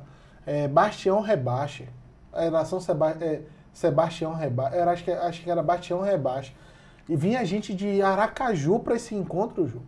é, 0.50 0.66
Bastião 0.66 1.20
Rebaixo. 1.20 1.84
Era 2.32 2.64
São 2.64 2.80
Seba 2.80 3.16
é, 3.20 3.42
Sebastião 3.72 4.34
Rebaixo. 4.34 4.74
Era, 4.74 4.90
acho, 4.90 5.04
que, 5.04 5.10
acho 5.12 5.42
que 5.42 5.50
era 5.50 5.62
Bastião 5.62 6.00
Rebaixo. 6.00 6.52
E 7.08 7.14
vinha 7.14 7.44
gente 7.44 7.72
de 7.72 8.02
Aracaju 8.02 8.80
pra 8.80 8.96
esse 8.96 9.14
encontro, 9.14 9.68
Ju. 9.68 9.80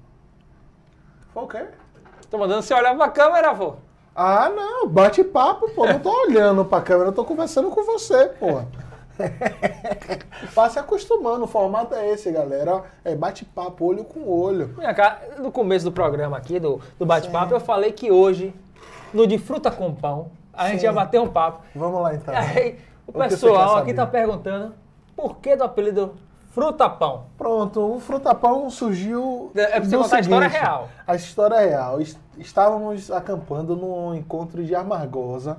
Foi 1.34 1.42
o 1.42 1.48
quê? 1.48 1.66
Tô 2.30 2.38
mandando 2.38 2.62
você 2.62 2.72
olhar 2.74 2.96
pra 2.96 3.08
câmera, 3.08 3.52
pô. 3.54 3.74
Ah, 4.14 4.48
não, 4.50 4.88
bate 4.88 5.24
papo, 5.24 5.68
pô. 5.74 5.84
Não 5.84 5.98
tô 5.98 6.10
olhando 6.28 6.64
pra 6.64 6.80
câmera, 6.80 7.08
eu 7.08 7.14
tô 7.14 7.24
conversando 7.24 7.68
com 7.70 7.82
você, 7.82 8.28
pô. 8.28 8.62
Vá 10.54 10.70
se 10.70 10.78
acostumando, 10.78 11.44
o 11.44 11.48
formato 11.48 11.92
é 11.94 12.08
esse, 12.10 12.30
galera. 12.30 12.84
É 13.04 13.16
bate 13.16 13.44
papo, 13.44 13.84
olho 13.84 14.04
com 14.04 14.28
olho. 14.28 14.74
Minha 14.78 14.94
cara, 14.94 15.38
no 15.38 15.50
começo 15.50 15.84
do 15.84 15.92
programa 15.92 16.36
aqui, 16.36 16.60
do, 16.60 16.80
do 16.98 17.04
bate-papo, 17.04 17.52
eu 17.52 17.60
falei 17.60 17.90
que 17.90 18.12
hoje, 18.12 18.54
no 19.12 19.26
de 19.26 19.38
fruta 19.38 19.70
com 19.70 19.92
pão, 19.92 20.30
a 20.52 20.68
gente 20.68 20.80
Sim. 20.80 20.86
ia 20.86 20.92
bater 20.92 21.20
um 21.20 21.28
papo. 21.28 21.62
Vamos 21.74 22.00
lá 22.02 22.14
então. 22.14 22.34
Aí, 22.36 22.78
o 23.06 23.10
O 23.10 23.14
pessoal 23.14 23.76
aqui 23.76 23.90
saber? 23.90 23.94
tá 23.94 24.06
perguntando 24.06 24.74
por 25.16 25.36
que 25.38 25.54
do 25.56 25.64
apelido 25.64 26.14
Fruta 26.50 26.88
Pão? 26.88 27.24
Pronto, 27.38 27.80
o 27.96 27.98
Frutapão 28.00 28.68
surgiu. 28.68 29.50
É 29.54 29.80
pra 29.80 29.84
você 29.84 29.96
contar 29.96 30.16
a 30.16 30.20
história 30.20 30.48
seguinte, 30.50 30.62
real. 30.62 30.88
A 31.06 31.14
história 31.14 31.54
é 31.56 31.68
real. 31.70 32.00
Est- 32.00 32.18
Estávamos 32.38 33.10
acampando 33.10 33.74
no 33.76 34.14
encontro 34.14 34.62
de 34.64 34.74
Amargosa. 34.74 35.58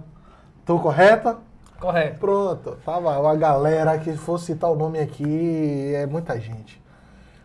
Tô 0.65 0.79
correta? 0.79 1.37
Correto. 1.79 2.17
Pronto, 2.19 2.77
tava 2.85 3.19
uma 3.19 3.35
galera 3.35 3.97
que 3.99 4.13
fosse 4.15 4.45
citar 4.47 4.71
o 4.71 4.75
nome 4.75 4.99
aqui, 4.99 5.93
é 5.95 6.05
muita 6.05 6.39
gente. 6.39 6.81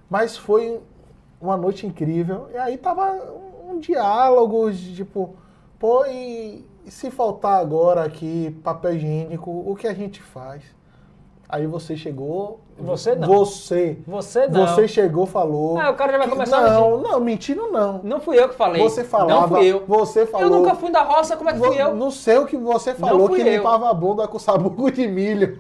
Mas 0.09 0.37
foi 0.37 0.81
uma 1.41 1.57
noite 1.57 1.87
incrível. 1.87 2.49
E 2.53 2.57
aí 2.57 2.77
tava 2.79 3.13
um, 3.69 3.79
diálogo, 3.81 4.71
tipo, 4.73 5.35
pô, 5.79 6.05
e 6.07 6.65
se 6.87 7.11
faltar 7.11 7.61
agora 7.61 8.05
aqui 8.05 8.57
papel 8.63 8.95
higiênico, 8.95 9.51
o 9.51 9.75
que 9.77 9.87
a 9.87 9.95
gente 9.95 10.23
faz? 10.23 10.63
Aí 11.49 11.67
você 11.67 11.97
chegou. 11.97 12.61
Você 12.79 13.15
não. 13.15 13.27
Você. 13.27 13.99
Você 14.07 14.47
não. 14.49 14.67
Você 14.67 14.87
chegou, 14.87 15.25
falou. 15.27 15.79
Ah, 15.81 15.91
o 15.91 15.95
cara 15.95 16.13
já 16.13 16.19
vai 16.19 16.27
que- 16.27 16.33
começar 16.35 16.59
a 16.59 16.71
Não, 16.75 16.99
não, 17.01 17.21
mentindo 17.21 17.71
não. 17.73 18.01
Não 18.05 18.21
fui 18.21 18.39
eu 18.39 18.51
que 18.51 18.55
falei. 18.55 18.83
Você 18.83 19.03
falava. 19.03 19.41
Não 19.41 19.49
fui 19.49 19.67
eu. 19.67 19.83
Você 19.87 20.27
falou. 20.27 20.47
Eu 20.47 20.51
nunca 20.51 20.75
fui 20.75 20.91
da 20.93 21.03
roça, 21.03 21.37
como 21.39 21.49
é 21.49 21.55
que 21.55 21.59
fui 21.59 21.81
eu? 21.81 21.95
No 21.95 22.11
seu 22.11 22.45
que 22.45 22.57
você 22.57 22.95
falou 22.95 23.29
que 23.31 23.41
eu. 23.41 23.47
limpava 23.49 23.89
a 23.89 23.95
bunda 23.95 24.29
com 24.29 24.39
sabugo 24.39 24.91
de 24.91 25.09
milho. 25.09 25.59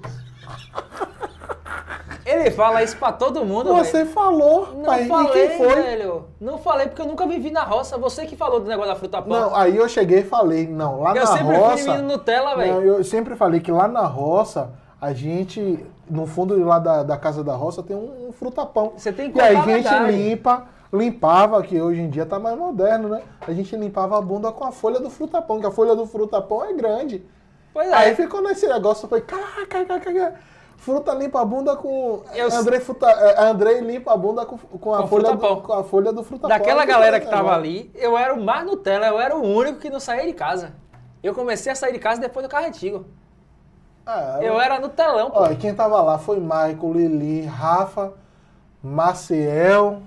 Ele 2.28 2.50
fala 2.50 2.82
isso 2.82 2.96
pra 2.96 3.10
todo 3.12 3.44
mundo, 3.44 3.74
Você 3.74 3.98
velho. 4.04 4.10
falou, 4.10 4.68
Não 4.74 4.82
mas 4.86 5.06
falei, 5.08 5.44
e 5.44 5.48
quem 5.48 5.56
foi? 5.58 5.74
velho. 5.82 6.24
Não 6.40 6.58
falei 6.58 6.86
porque 6.88 7.00
eu 7.02 7.06
nunca 7.06 7.26
vivi 7.26 7.50
na 7.50 7.62
roça. 7.62 7.96
Você 7.96 8.26
que 8.26 8.36
falou 8.36 8.60
do 8.60 8.66
negócio 8.68 8.92
da 8.92 8.96
fruta 8.98 9.22
pão. 9.22 9.28
Não, 9.40 9.56
aí 9.56 9.76
eu 9.76 9.88
cheguei 9.88 10.18
e 10.20 10.24
falei, 10.24 10.66
não, 10.66 11.00
lá 11.00 11.10
eu 11.16 11.24
na 11.24 11.26
sempre 11.26 11.56
roça. 11.56 11.78
fui 11.84 11.92
menino 11.92 12.08
Nutella, 12.08 12.50
Não, 12.50 12.56
velho. 12.58 12.82
eu 12.82 13.04
sempre 13.04 13.34
falei 13.36 13.60
que 13.60 13.72
lá 13.72 13.88
na 13.88 14.06
roça, 14.06 14.70
a 15.00 15.12
gente, 15.12 15.84
no 16.10 16.26
fundo 16.26 16.62
lá 16.64 16.78
da, 16.78 17.02
da 17.02 17.16
casa 17.16 17.42
da 17.42 17.54
roça, 17.54 17.82
tem 17.82 17.96
um, 17.96 18.28
um 18.28 18.32
frutapão. 18.32 18.92
Você 18.96 19.12
tem 19.12 19.30
que 19.30 19.38
E 19.38 19.40
aí 19.40 19.56
a 19.56 19.60
gente 19.62 19.66
verdade. 19.88 20.12
limpa, 20.12 20.64
limpava, 20.92 21.62
que 21.62 21.80
hoje 21.80 22.00
em 22.00 22.10
dia 22.10 22.26
tá 22.26 22.38
mais 22.38 22.58
moderno, 22.58 23.08
né? 23.08 23.22
A 23.46 23.52
gente 23.52 23.74
limpava 23.76 24.18
a 24.18 24.20
bunda 24.20 24.50
com 24.52 24.64
a 24.64 24.72
folha 24.72 24.98
do 25.00 25.08
frutapão, 25.08 25.60
que 25.60 25.66
a 25.66 25.70
folha 25.70 25.94
do 25.94 26.04
frutapão 26.06 26.64
é 26.64 26.72
grande. 26.72 27.24
Pois 27.72 27.88
é. 27.88 27.94
Aí 27.94 28.14
ficou 28.14 28.42
nesse 28.42 28.66
negócio, 28.66 29.04
eu 29.04 29.08
falei, 29.08 29.24
caraca, 29.24 29.66
caraca, 29.84 30.12
caraca. 30.12 30.40
Fruta 30.78 31.12
limpa 31.12 31.40
a 31.40 31.44
bunda 31.44 31.76
com. 31.76 32.22
Eu- 32.32 32.52
Andrei, 32.52 32.80
fruta, 32.80 33.06
eh, 33.10 33.42
Andrei 33.42 33.80
limpa 33.80 34.12
a 34.14 34.16
bunda 34.16 34.46
com, 34.46 34.56
com, 34.56 34.94
a, 34.94 35.02
Com 35.02 35.08
folha 35.08 35.32
do, 35.36 35.56
com 35.60 35.72
a 35.72 35.84
folha 35.84 36.12
do 36.12 36.22
frutapão. 36.22 36.48
Daquela 36.56 36.84
galera 36.84 37.20
que 37.20 37.26
tava 37.26 37.52
ali, 37.52 37.90
eu 37.94 38.16
era 38.16 38.32
o 38.32 38.40
mais 38.42 38.64
Nutella, 38.64 39.08
eu 39.08 39.20
era 39.20 39.36
o 39.36 39.42
único 39.42 39.80
que 39.80 39.90
não 39.90 39.98
saía 40.00 40.24
de 40.24 40.32
casa. 40.32 40.72
Eu 41.22 41.34
comecei 41.34 41.70
a 41.72 41.74
sair 41.74 41.92
de 41.92 41.98
casa 41.98 42.20
depois 42.20 42.46
do 42.46 42.50
carro 42.50 42.66
antigo. 42.66 43.04
Ah, 44.06 44.38
Eu 44.40 44.58
era 44.58 44.78
Nutelão, 44.80 45.30
pô. 45.30 45.40
Ó, 45.40 45.50
e 45.50 45.56
quem 45.56 45.74
tava 45.74 46.00
lá 46.00 46.16
foi 46.18 46.38
Michael, 46.40 46.92
Lili, 46.94 47.44
Rafa, 47.44 48.14
Maciel, 48.82 50.00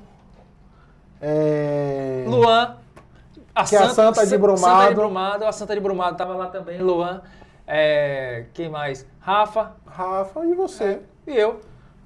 é... 1.22 2.24
Luan. 2.28 2.78
A 3.54 3.66
Que 3.66 3.76
é 3.76 3.80
a 3.80 3.90
Santa 3.90 4.26
de 4.26 4.38
Brumado. 4.38 4.62
Santa 4.80 4.90
de 4.90 4.96
Brumado, 4.96 5.46
a 5.46 5.52
Santa 5.52 5.74
de 5.76 5.80
Brumado 5.82 6.16
tava 6.18 6.34
lá 6.36 6.48
também, 6.48 6.80
Luan. 6.82 7.22
É, 7.74 8.48
quem 8.54 8.68
mais? 8.68 9.08
Rafa 9.22 9.78
Rafa 9.86 10.46
e 10.46 10.54
você. 10.54 11.00
e 11.26 11.32
eu. 11.38 11.62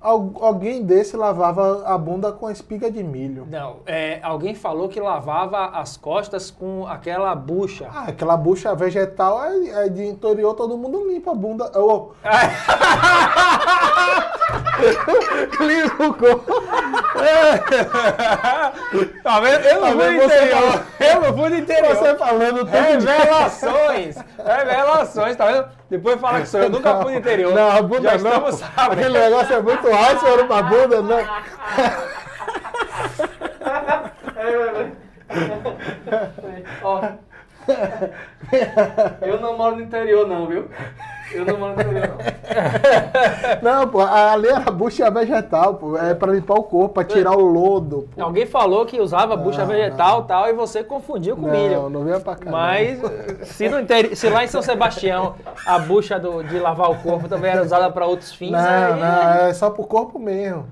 Al- 0.05 0.33
alguém 0.39 0.83
desse 0.83 1.17
lavava 1.17 1.83
a 1.83 1.97
bunda 1.97 2.31
com 2.31 2.45
a 2.45 2.51
espiga 2.51 2.91
de 2.91 3.03
milho. 3.03 3.47
Não, 3.49 3.77
é, 3.87 4.19
alguém 4.21 4.53
falou 4.53 4.87
que 4.87 4.99
lavava 4.99 5.65
as 5.73 5.97
costas 5.97 6.51
com 6.51 6.85
aquela 6.87 7.33
bucha. 7.33 7.87
Ah, 7.91 8.05
aquela 8.09 8.37
bucha 8.37 8.75
vegetal 8.75 9.43
é, 9.43 9.85
é 9.85 9.89
de 9.89 10.05
interior, 10.05 10.53
todo 10.53 10.77
mundo 10.77 11.07
limpa 11.07 11.31
a 11.31 11.35
bunda. 11.35 11.71
Ô, 11.79 12.11
Limpa 15.59 16.03
o 16.07 16.13
corpo. 16.13 16.53
tá 19.23 19.39
vendo? 19.39 19.65
Eu 19.65 19.81
Tá 19.81 19.89
não 19.91 19.99
fui 19.99 20.17
do 20.17 20.23
interior. 20.23 20.83
Eu 20.99 21.21
não 21.21 21.37
fui 21.37 21.49
do 21.49 21.55
interior. 21.55 21.95
Você 21.95 22.15
falando 22.15 22.57
tudo 22.59 22.69
Revelações! 22.69 24.15
Revelações, 24.45 25.35
tá 25.35 25.45
vendo? 25.47 25.67
Depois 25.89 26.19
fala 26.19 26.41
que 26.41 26.47
sou 26.47 26.61
eu, 26.61 26.69
nunca 26.71 27.01
fui 27.01 27.13
no 27.13 27.19
interior. 27.19 27.53
Não, 27.53 27.71
a 27.71 27.81
bunda 27.81 28.17
Já 28.17 28.23
não. 28.23 28.45
Aquele 28.77 29.19
negócio 29.19 29.53
é 29.53 29.61
muito 29.61 29.87
alto, 29.87 30.19
você 30.19 30.25
olha 30.25 30.45
pra 30.45 30.63
bunda, 30.63 31.01
não. 31.01 31.19
Ó. 36.83 37.01
Eu 39.21 39.39
não 39.41 39.57
moro 39.57 39.75
no 39.75 39.81
interior, 39.81 40.27
não, 40.27 40.47
viu? 40.47 40.69
Eu 41.35 41.45
não 41.45 41.57
no 41.57 41.71
interior, 41.73 42.07
não. 42.09 42.35
Não, 43.61 43.87
pô, 43.87 44.01
ali 44.01 44.47
era 44.47 44.71
bucha 44.71 45.09
vegetal, 45.09 45.75
pô. 45.75 45.97
É 45.97 46.13
pra 46.13 46.31
limpar 46.31 46.55
o 46.55 46.63
corpo, 46.63 46.93
pra 46.95 47.03
tirar 47.03 47.31
o 47.35 47.41
lodo, 47.41 48.07
pô. 48.15 48.23
Alguém 48.23 48.45
falou 48.45 48.85
que 48.85 48.99
usava 49.01 49.35
bucha 49.35 49.61
Não, 49.61 49.67
vegetal 49.67 50.21
e 50.21 50.27
tal, 50.27 50.47
e 50.49 50.53
você 50.53 50.83
confundiu 50.83 51.35
com 51.35 51.43
Não, 51.43 51.49
milho. 51.51 51.89
não 51.89 52.03
vinha 52.03 52.19
pra 52.19 52.35
cá. 52.35 52.49
Mas 52.51 52.99
se, 53.47 53.67
no 53.67 53.77
se 54.15 54.29
lá 54.29 54.43
em 54.43 54.47
São 54.47 54.61
Sebastião 54.61 55.35
a 55.65 55.79
bucha 55.79 56.19
do- 56.19 56.43
de 56.43 56.59
lavar 56.59 56.91
o 56.91 56.95
corpo 57.01 57.27
também 57.27 57.51
era 57.51 57.61
usada 57.63 57.89
para 57.91 58.05
outros 58.05 58.33
fins, 58.33 58.51
Não, 58.51 58.59
aí 58.59 58.99
não, 58.99 59.33
é 59.47 59.53
só 59.53 59.69
pro 59.69 59.83
corpo 59.85 60.17
mesmo. 60.19 60.65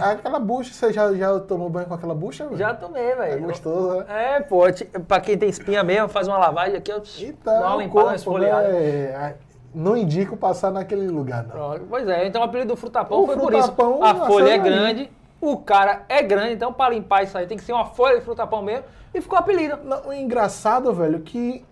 Aquela 0.00 0.38
bucha, 0.38 0.72
você 0.72 0.90
já, 0.90 1.12
já 1.12 1.38
tomou 1.40 1.68
banho 1.68 1.86
com 1.86 1.92
aquela 1.94 2.14
bucha? 2.14 2.44
velho? 2.46 2.56
já 2.56 2.72
tomei, 2.72 3.10
É 3.10 3.14
velho. 3.16 3.42
gostoso, 3.42 3.98
né? 3.98 4.04
É, 4.36 4.40
pô, 4.40 4.60
pra 5.06 5.20
quem 5.20 5.36
tem 5.36 5.50
espinha 5.50 5.84
mesmo, 5.84 6.08
faz 6.08 6.26
uma 6.26 6.38
lavagem 6.38 6.76
aqui, 6.78 6.90
eu 6.90 7.02
Então, 7.20 7.60
dá 7.60 7.68
uma 7.68 7.76
limpada, 7.82 8.06
uma 8.06 8.14
esfoliada. 8.16 8.68
né, 8.68 9.34
não 9.78 9.94
indico 9.96 10.36
passar 10.38 10.70
naquele 10.70 11.06
lugar, 11.08 11.44
não. 11.46 11.78
Pois 11.88 12.08
é, 12.08 12.26
então 12.26 12.40
o 12.40 12.44
apelido 12.44 12.68
do 12.72 12.76
frutapão 12.76 13.22
O 13.22 13.26
foi 13.26 13.36
frutapão 13.36 13.98
por 13.98 14.06
isso. 14.06 14.22
A 14.22 14.26
folha 14.26 14.48
é 14.54 14.58
daí. 14.58 14.60
grande, 14.70 15.10
o 15.40 15.58
cara 15.58 16.02
é 16.08 16.22
grande, 16.22 16.54
então 16.54 16.72
para 16.72 16.94
limpar 16.94 17.24
isso 17.24 17.36
aí 17.36 17.46
tem 17.46 17.58
que 17.58 17.62
ser 17.64 17.72
uma 17.74 17.84
folha 17.84 18.16
de 18.18 18.24
frutapão 18.24 18.62
mesmo, 18.62 18.84
e 19.12 19.20
ficou 19.20 19.36
o 19.38 19.40
apelido. 19.40 19.76
Não, 19.84 20.08
o 20.08 20.12
engraçado, 20.14 20.92
velho, 20.94 21.20
que 21.20 21.62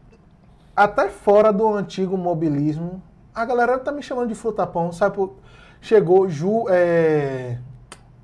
até 0.77 1.09
fora 1.09 1.51
do 1.51 1.67
antigo 1.75 2.19
mobilismo, 2.19 3.03
a 3.35 3.45
galera 3.45 3.79
tá 3.79 3.91
me 3.91 4.03
chamando 4.03 4.29
de 4.29 4.35
frutapão, 4.35 4.93
sabe? 4.93 5.15
por- 5.17 5.35
Chegou 5.81 6.29
Ju, 6.29 6.67
é, 6.69 7.59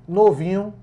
novinho, 0.07 0.73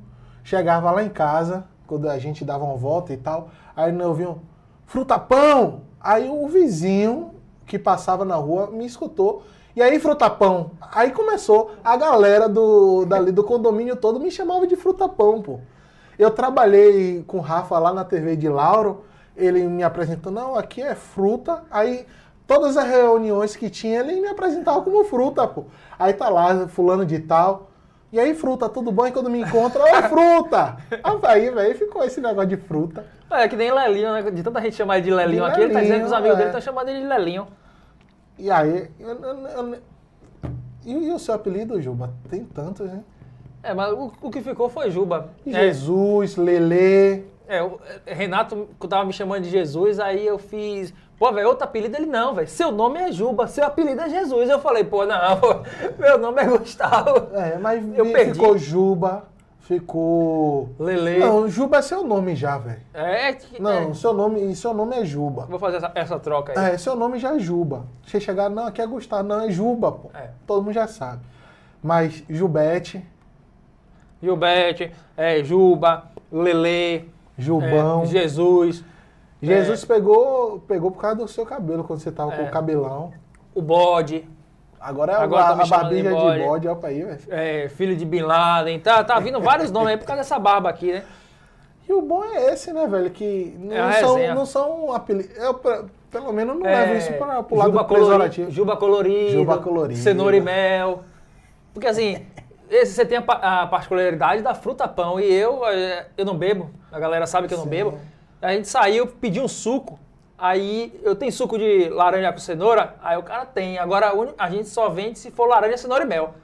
chegava 0.42 0.90
lá 0.90 1.02
em 1.04 1.08
casa, 1.08 1.64
quando 1.86 2.08
a 2.08 2.18
gente 2.18 2.44
dava 2.44 2.64
uma 2.64 2.76
volta 2.76 3.12
e 3.12 3.16
tal, 3.16 3.48
aí 3.76 3.92
novinho, 3.92 4.42
frutapão! 4.86 5.82
Aí 6.00 6.28
o 6.28 6.46
vizinho 6.48 7.32
que 7.68 7.78
passava 7.78 8.24
na 8.24 8.34
rua 8.34 8.68
me 8.72 8.84
escutou. 8.84 9.42
E 9.76 9.82
aí, 9.82 10.00
frutapão? 10.00 10.72
Aí 10.80 11.12
começou, 11.12 11.70
a 11.84 11.96
galera 11.96 12.48
do, 12.48 13.04
dali 13.04 13.30
do 13.30 13.44
condomínio 13.44 13.94
todo 13.94 14.18
me 14.18 14.30
chamava 14.30 14.66
de 14.66 14.74
frutapão, 14.74 15.40
pô. 15.40 15.60
Eu 16.18 16.32
trabalhei 16.32 17.22
com 17.28 17.36
o 17.36 17.40
Rafa 17.40 17.78
lá 17.78 17.92
na 17.92 18.04
TV 18.04 18.34
de 18.34 18.48
Lauro, 18.48 19.04
ele 19.36 19.62
me 19.68 19.84
apresentou, 19.84 20.32
não, 20.32 20.56
aqui 20.56 20.82
é 20.82 20.96
fruta. 20.96 21.62
Aí, 21.70 22.04
todas 22.44 22.76
as 22.76 22.88
reuniões 22.88 23.54
que 23.54 23.70
tinha, 23.70 24.00
ele 24.00 24.20
me 24.20 24.26
apresentava 24.26 24.82
como 24.82 25.04
fruta, 25.04 25.46
pô. 25.46 25.66
Aí 25.96 26.12
tá 26.12 26.28
lá, 26.28 26.66
fulano 26.66 27.06
de 27.06 27.20
tal. 27.20 27.70
E 28.10 28.18
aí, 28.18 28.34
fruta, 28.34 28.68
tudo 28.68 28.90
bom? 28.90 29.06
E 29.06 29.12
quando 29.12 29.30
me 29.30 29.40
encontra, 29.40 29.82
ô, 29.84 30.02
fruta! 30.08 30.78
Aí, 31.28 31.50
velho, 31.50 31.76
ficou 31.76 32.02
esse 32.02 32.22
negócio 32.22 32.48
de 32.48 32.56
fruta. 32.56 33.04
É 33.30 33.48
que 33.48 33.56
nem 33.56 33.72
Lelinho, 33.72 34.12
né? 34.12 34.22
De 34.30 34.42
tanta 34.42 34.60
gente 34.60 34.74
chamar 34.76 34.98
ele 34.98 35.06
de 35.06 35.10
Lelinho 35.14 35.44
De 35.44 35.50
aqui, 35.50 35.60
ele 35.60 35.72
tá 35.72 35.80
dizendo 35.80 36.00
que 36.00 36.06
os 36.06 36.12
amigos 36.12 36.34
é. 36.34 36.36
dele 36.38 36.48
estão 36.48 36.60
chamando 36.60 36.88
ele 36.88 37.00
de 37.00 37.06
Lelinho. 37.06 37.46
E 38.38 38.50
aí, 38.50 38.90
eu- 38.98 39.20
eu- 39.20 39.46
eu- 39.48 39.78
e, 40.84 41.10
o 41.12 41.18
seu 41.18 41.34
apelido, 41.34 41.80
Juba? 41.82 42.14
Tem 42.30 42.44
tantos, 42.44 42.88
né? 42.88 43.02
É, 43.62 43.74
mas 43.74 43.92
o, 43.92 44.12
o 44.22 44.30
que 44.30 44.40
ficou 44.40 44.68
foi 44.68 44.90
Juba. 44.90 45.30
É, 45.46 45.50
Jesus, 45.50 46.36
Lelê. 46.36 47.24
É, 47.46 47.62
o 47.62 47.78
é, 48.06 48.14
Renato 48.14 48.68
tava 48.88 49.04
me 49.04 49.12
chamando 49.12 49.42
de 49.42 49.50
Jesus, 49.50 49.98
aí 49.98 50.26
eu 50.26 50.38
fiz 50.38 50.94
Pô, 51.18 51.32
velho, 51.32 51.48
outro 51.48 51.64
apelido 51.64 51.96
ele 51.96 52.06
não, 52.06 52.32
velho. 52.32 52.46
Seu 52.46 52.70
nome 52.70 53.00
é 53.00 53.10
Juba, 53.10 53.48
seu 53.48 53.64
apelido 53.64 54.00
é 54.02 54.08
Jesus. 54.08 54.48
Eu 54.48 54.60
falei, 54.60 54.84
pô, 54.84 55.04
não, 55.04 55.18
pô, 55.40 55.62
meu 55.98 56.16
nome 56.16 56.40
é 56.40 56.46
Gustavo. 56.46 57.34
É, 57.34 57.58
mas 57.58 57.84
Eu 57.98 58.12
perdi. 58.12 58.34
ficou 58.34 58.56
Juba, 58.56 59.24
ficou. 59.68 60.70
Lele. 60.78 61.18
Não, 61.18 61.46
Juba 61.46 61.76
é 61.76 61.82
seu 61.82 62.02
nome 62.02 62.34
já, 62.34 62.56
velho. 62.56 62.80
É, 62.94 63.34
que- 63.34 63.60
Não, 63.60 63.90
é. 63.90 63.94
seu 63.94 64.14
nome, 64.14 64.56
seu 64.56 64.72
nome 64.72 64.96
é 64.96 65.04
Juba. 65.04 65.44
Vou 65.44 65.58
fazer 65.58 65.76
essa, 65.76 65.92
essa 65.94 66.18
troca 66.18 66.58
aí. 66.58 66.72
É, 66.72 66.78
seu 66.78 66.96
nome 66.96 67.18
já 67.18 67.36
é 67.36 67.38
Juba. 67.38 67.84
Você 68.04 68.18
chegar, 68.18 68.48
não, 68.48 68.66
aqui 68.66 68.80
é 68.80 68.86
Gustavo, 68.86 69.28
não, 69.28 69.42
é 69.42 69.50
Juba, 69.50 69.92
pô. 69.92 70.10
É. 70.14 70.30
Todo 70.46 70.62
mundo 70.64 70.72
já 70.72 70.86
sabe. 70.86 71.20
Mas 71.82 72.24
Jubete, 72.28 73.04
Gilberte, 74.22 74.90
é, 75.16 75.44
Juba, 75.44 76.10
Lele, 76.32 77.08
Jubão. 77.36 78.02
é, 78.02 78.06
Jesus, 78.06 78.82
Jesus 79.40 79.84
pegou, 79.84 80.60
pegou 80.66 80.90
por 80.90 81.00
causa 81.00 81.16
do 81.16 81.28
seu 81.28 81.44
cabelo, 81.46 81.84
quando 81.84 82.00
você 82.00 82.10
tava 82.10 82.32
com 82.32 82.42
É. 82.42 82.48
o 82.48 82.50
cabelão. 82.50 83.12
o 83.54 83.60
Bode, 83.62 84.28
Agora 84.80 85.12
é 85.12 85.16
Agora 85.16 85.42
a, 85.44 85.56
tá 85.56 85.62
a 85.62 85.66
barbinha 85.66 86.02
de 86.04 86.08
bode. 86.10 86.40
olha 86.42 86.74
pra 86.76 86.88
aí, 86.90 87.02
velho. 87.02 87.20
é, 87.28 87.68
filho 87.68 87.96
de 87.96 88.04
Bin 88.04 88.22
Laden. 88.22 88.78
Tá, 88.80 89.02
tá 89.02 89.18
vindo 89.20 89.40
vários 89.40 89.70
nomes 89.70 89.90
aí 89.90 89.96
por 89.96 90.06
causa 90.06 90.22
dessa 90.22 90.38
barba 90.38 90.68
aqui, 90.70 90.92
né? 90.92 91.04
E 91.88 91.92
o 91.92 92.02
bom 92.02 92.22
é 92.22 92.52
esse, 92.52 92.72
né, 92.72 92.86
velho? 92.86 93.10
Que 93.10 93.54
não, 93.58 93.74
É 93.76 93.92
são, 94.00 94.14
resenha. 94.14 94.34
não 94.34 94.44
são 94.46 94.92
apelidos. 94.92 95.36
Eu, 95.36 95.54
pra- 95.54 95.84
pelo 96.10 96.32
menos, 96.32 96.58
não 96.58 96.66
É, 96.66 96.80
levo 96.84 96.94
isso 96.94 97.12
para 97.14 97.42
pro 97.42 97.56
lado 97.56 97.70
Juba 97.72 97.84
colorido, 97.84 98.50
Juba 98.50 98.76
colorido, 98.76 99.30
Juba 99.30 99.58
colorido. 99.58 99.98
cenoura 100.00 100.36
e 100.36 100.40
mel. 100.40 101.02
Porque 101.72 101.86
assim, 101.86 102.24
esse, 102.70 102.92
você 102.92 103.04
tem 103.06 103.18
a, 103.26 103.62
a 103.62 103.66
particularidade 103.66 104.42
da 104.42 104.54
fruta 104.54 104.86
pão 104.86 105.18
e 105.18 105.32
eu, 105.32 105.64
eh, 105.66 106.06
eu 106.16 106.24
não 106.24 106.36
bebo, 106.36 106.70
a 106.92 106.98
galera 107.00 107.26
sabe 107.26 107.48
que 107.48 107.54
eu 107.54 107.58
não 107.58 107.64
Sim. 107.64 107.70
bebo. 107.70 107.98
A 108.40 108.52
gente 108.52 108.68
saiu, 108.68 109.06
pediu 109.06 109.42
um 109.44 109.48
suco, 109.48 109.98
aí 110.38 110.98
eu 111.02 111.14
tenho 111.16 111.32
suco 111.32 111.58
de 111.58 111.88
laranja 111.88 112.32
com 112.32 112.38
cenoura, 112.38 112.94
aí 113.02 113.16
o 113.18 113.22
cara 113.22 113.44
tem. 113.44 113.78
Agora 113.78 114.12
a 114.38 114.50
gente 114.50 114.68
só 114.68 114.88
vende 114.88 115.18
se 115.18 115.30
for 115.30 115.46
laranja, 115.46 115.76
cenoura 115.76 116.04
e 116.04 116.06
mel. 116.06 116.34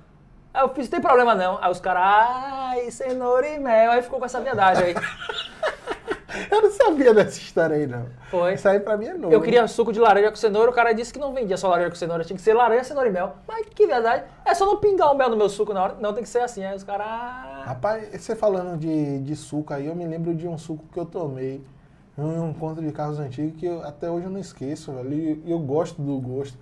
Aí 0.53 0.63
eu 0.63 0.69
fiz, 0.69 0.89
tem 0.89 1.01
problema 1.01 1.35
não. 1.35 1.59
Aí 1.61 1.71
os 1.71 1.81
caras, 1.81 2.03
ai, 2.05 2.91
cenoura 2.91 3.49
e 3.49 3.59
mel. 3.59 3.91
Aí 3.93 4.03
ficou 4.03 4.19
com 4.19 4.25
essa 4.25 4.41
verdade 4.41 4.83
aí. 4.83 4.95
Eu 6.51 6.63
não 6.63 6.71
sabia 6.71 7.15
dessa 7.15 7.39
história 7.39 7.77
aí, 7.77 7.87
não. 7.87 8.07
Foi. 8.31 8.55
Isso 8.55 8.69
aí 8.69 8.81
pra 8.81 8.97
mim 8.97 9.07
é 9.07 9.15
novo. 9.15 9.33
Eu 9.33 9.41
queria 9.41 9.67
suco 9.69 9.93
de 9.93 10.01
laranja 10.01 10.31
com 10.31 10.37
cenoura, 10.37 10.71
o 10.71 10.75
cara 10.75 10.93
disse 10.93 11.13
que 11.13 11.19
não 11.19 11.33
vendia 11.33 11.57
só 11.57 11.69
laranja 11.69 11.91
com 11.91 11.97
cenoura, 11.97 12.25
tinha 12.25 12.37
que 12.37 12.43
ser 12.43 12.55
laranja, 12.55 12.85
cenoura 12.85 13.09
e 13.09 13.13
mel. 13.13 13.37
Mas 13.47 13.67
que 13.73 13.87
verdade, 13.87 14.25
é 14.45 14.55
só 14.55 14.67
não 14.67 14.79
pingar 14.79 15.13
o 15.13 15.17
mel 15.17 15.31
no 15.31 15.37
meu 15.37 15.49
suco 15.49 15.73
na 15.73 15.83
hora, 15.83 15.97
não 16.01 16.13
tem 16.13 16.23
que 16.23 16.29
ser 16.29 16.41
assim. 16.41 16.65
Aí 16.65 16.75
os 16.75 16.83
caras. 16.83 17.07
ah, 17.09 17.63
Rapaz, 17.67 18.09
você 18.21 18.35
falando 18.35 18.77
de, 18.77 19.21
de 19.21 19.37
suco 19.37 19.73
aí, 19.73 19.87
eu 19.87 19.95
me 19.95 20.05
lembro 20.07 20.35
de 20.35 20.49
um 20.49 20.59
suco 20.59 20.85
que 20.93 20.99
eu 20.99 21.07
tomei 21.07 21.63
um 22.17 22.51
encontro 22.51 22.83
de 22.85 22.93
carros 22.93 23.19
antigos 23.19 23.55
que 23.59 23.67
eu- 23.67 23.83
até 23.83 24.11
hoje 24.11 24.27
eu 24.27 24.31
não 24.31 24.39
esqueço, 24.41 24.93
velho. 24.93 25.13
E 25.45 25.51
eu 25.51 25.59
gosto 25.59 26.01
do 26.01 26.19
gosto. 26.19 26.57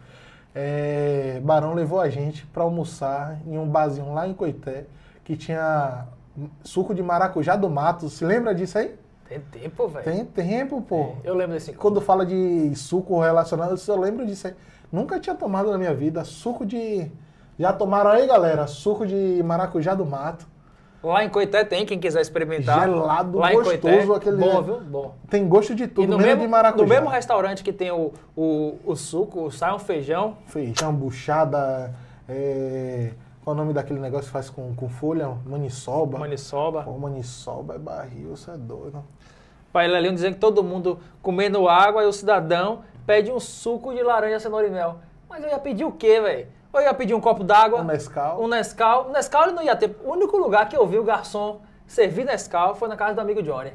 É, 0.54 1.40
Barão 1.42 1.74
levou 1.74 2.00
a 2.00 2.08
gente 2.10 2.46
pra 2.46 2.62
almoçar 2.62 3.40
em 3.46 3.58
um 3.58 3.66
barzinho 3.66 4.12
lá 4.12 4.26
em 4.28 4.34
Coité 4.34 4.86
que 5.24 5.36
tinha 5.36 6.06
suco 6.62 6.94
de 6.94 7.02
maracujá 7.02 7.56
do 7.56 7.70
mato. 7.70 8.08
Se 8.08 8.24
lembra 8.24 8.54
disso 8.54 8.78
aí? 8.78 8.94
Tem 9.28 9.40
tempo, 9.40 9.88
velho. 9.88 10.04
Tem 10.04 10.24
tempo, 10.26 10.82
pô. 10.82 11.14
Eu 11.24 11.34
lembro 11.34 11.54
desse. 11.54 11.72
Quando 11.72 12.00
fala 12.02 12.26
de 12.26 12.74
suco 12.74 13.18
relacionado, 13.20 13.70
eu 13.70 13.76
só 13.78 13.96
lembro 13.96 14.26
disso 14.26 14.46
aí. 14.48 14.54
Nunca 14.90 15.18
tinha 15.18 15.34
tomado 15.34 15.70
na 15.70 15.78
minha 15.78 15.94
vida 15.94 16.22
suco 16.24 16.66
de. 16.66 17.10
Já 17.58 17.72
tomaram 17.72 18.10
aí, 18.10 18.26
galera? 18.26 18.66
Suco 18.66 19.06
de 19.06 19.42
maracujá 19.42 19.94
do 19.94 20.04
mato. 20.04 20.46
Lá 21.02 21.24
em 21.24 21.28
Coité 21.28 21.64
tem, 21.64 21.84
quem 21.84 21.98
quiser 21.98 22.20
experimentar. 22.20 22.88
Gelado, 22.88 23.38
Lá 23.38 23.52
em 23.52 23.56
gostoso, 23.56 23.80
Coité, 24.06 24.14
aquele- 24.16 24.36
Bom, 24.36 24.62
viu? 24.62 24.80
Bom. 24.80 25.14
Tem 25.28 25.48
gosto 25.48 25.74
de 25.74 25.88
tudo, 25.88 26.04
e 26.04 26.06
no 26.06 26.16
menos 26.16 26.26
mesmo, 26.28 26.42
de 26.42 26.48
maracujá. 26.48 26.82
no 26.84 26.88
mesmo 26.88 27.08
restaurante 27.08 27.64
que 27.64 27.72
tem 27.72 27.90
o, 27.90 28.12
o, 28.36 28.78
o 28.84 28.94
suco, 28.94 29.50
sai 29.50 29.74
um 29.74 29.78
feijão. 29.80 30.36
Feijão, 30.46 30.94
buchada. 30.94 31.92
É... 32.28 33.10
Qual 33.44 33.56
é 33.56 33.58
o 33.58 33.60
nome 33.60 33.74
daquele 33.74 33.98
negócio 33.98 34.26
que 34.26 34.32
faz 34.32 34.48
com, 34.48 34.72
com 34.76 34.88
folha? 34.88 35.28
Maniçoba. 35.44 36.18
Maniçoba. 36.18 36.82
Pô, 36.84 36.92
maniçoba 36.92 37.74
é 37.74 37.78
barril, 37.78 38.36
você 38.36 38.52
é 38.52 38.56
doido. 38.56 39.02
Pai 39.72 39.88
Lelinho 39.88 40.14
dizendo 40.14 40.34
que 40.34 40.40
todo 40.40 40.62
mundo 40.62 41.00
comendo 41.20 41.68
água 41.68 42.04
e 42.04 42.06
o 42.06 42.12
cidadão 42.12 42.80
pede 43.04 43.32
um 43.32 43.40
suco 43.40 43.92
de 43.92 44.02
laranja, 44.02 44.38
cenoura 44.38 44.68
e 44.68 44.70
mel. 44.70 44.98
Mas 45.28 45.42
eu 45.42 45.50
ia 45.50 45.58
pedir 45.58 45.84
o 45.84 45.90
quê, 45.90 46.20
velho? 46.20 46.46
Eu 46.72 46.80
ia 46.80 46.94
pedir 46.94 47.14
um 47.14 47.20
copo 47.20 47.44
d'água. 47.44 47.80
Um 47.80 47.84
Nescau. 47.84 48.42
Um 48.42 48.48
Nescau. 48.48 49.10
Nescau 49.10 49.42
ele 49.44 49.52
não 49.52 49.62
ia 49.62 49.76
ter. 49.76 49.94
O 50.04 50.12
único 50.12 50.36
lugar 50.36 50.68
que 50.68 50.76
eu 50.76 50.86
vi 50.86 50.98
o 50.98 51.04
garçom 51.04 51.60
servir 51.86 52.24
Nescau 52.24 52.74
foi 52.74 52.88
na 52.88 52.96
casa 52.96 53.14
do 53.14 53.20
amigo 53.20 53.42
Johnny. 53.42 53.72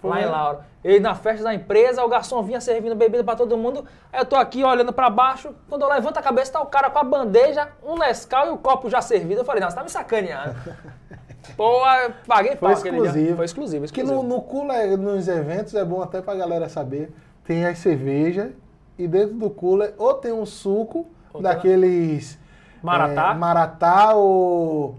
Foi 0.00 0.10
lá 0.10 0.20
em? 0.20 0.26
Lauro. 0.26 0.58
Ele 0.82 1.00
na 1.00 1.14
festa 1.14 1.44
da 1.44 1.54
empresa, 1.54 2.04
o 2.04 2.08
garçom 2.08 2.42
vinha 2.42 2.60
servindo 2.60 2.94
bebida 2.94 3.24
pra 3.24 3.36
todo 3.36 3.56
mundo. 3.56 3.86
Aí 4.12 4.20
eu 4.20 4.26
tô 4.26 4.36
aqui 4.36 4.62
olhando 4.62 4.92
pra 4.92 5.08
baixo. 5.08 5.54
Quando 5.68 5.82
eu 5.82 5.88
levanto 5.88 6.18
a 6.18 6.22
cabeça, 6.22 6.52
tá 6.52 6.60
o 6.60 6.66
cara 6.66 6.90
com 6.90 6.98
a 6.98 7.04
bandeja, 7.04 7.68
um 7.82 7.96
Nescau 7.96 8.48
e 8.48 8.50
o 8.50 8.58
copo 8.58 8.90
já 8.90 9.00
servido. 9.00 9.40
Eu 9.40 9.44
falei, 9.44 9.62
não, 9.62 9.70
você 9.70 9.76
tá 9.76 9.82
me 9.82 9.88
sacaneando. 9.88 10.54
Pô, 11.56 11.80
paguei 12.26 12.56
Foi 12.56 12.72
exclusivo. 12.72 13.36
Foi 13.36 13.44
exclusivo, 13.44 13.86
Que 13.86 14.00
exclusivo. 14.00 14.22
no, 14.22 14.36
no 14.36 14.42
cooler, 14.42 14.96
nos 14.98 15.28
eventos, 15.28 15.74
é 15.74 15.84
bom 15.84 16.02
até 16.02 16.20
pra 16.20 16.34
galera 16.34 16.68
saber. 16.68 17.14
Tem 17.44 17.64
as 17.66 17.78
cervejas 17.78 18.50
e 18.98 19.06
dentro 19.06 19.34
do 19.34 19.50
cooler 19.50 19.94
ou 19.98 20.14
tem 20.14 20.32
um 20.32 20.46
suco 20.46 20.98
Ou 20.98 21.06
daqueles... 21.40 22.38
Maratá. 22.82 23.30
é, 23.30 23.34
maratá 23.34 24.14
ou 24.14 24.96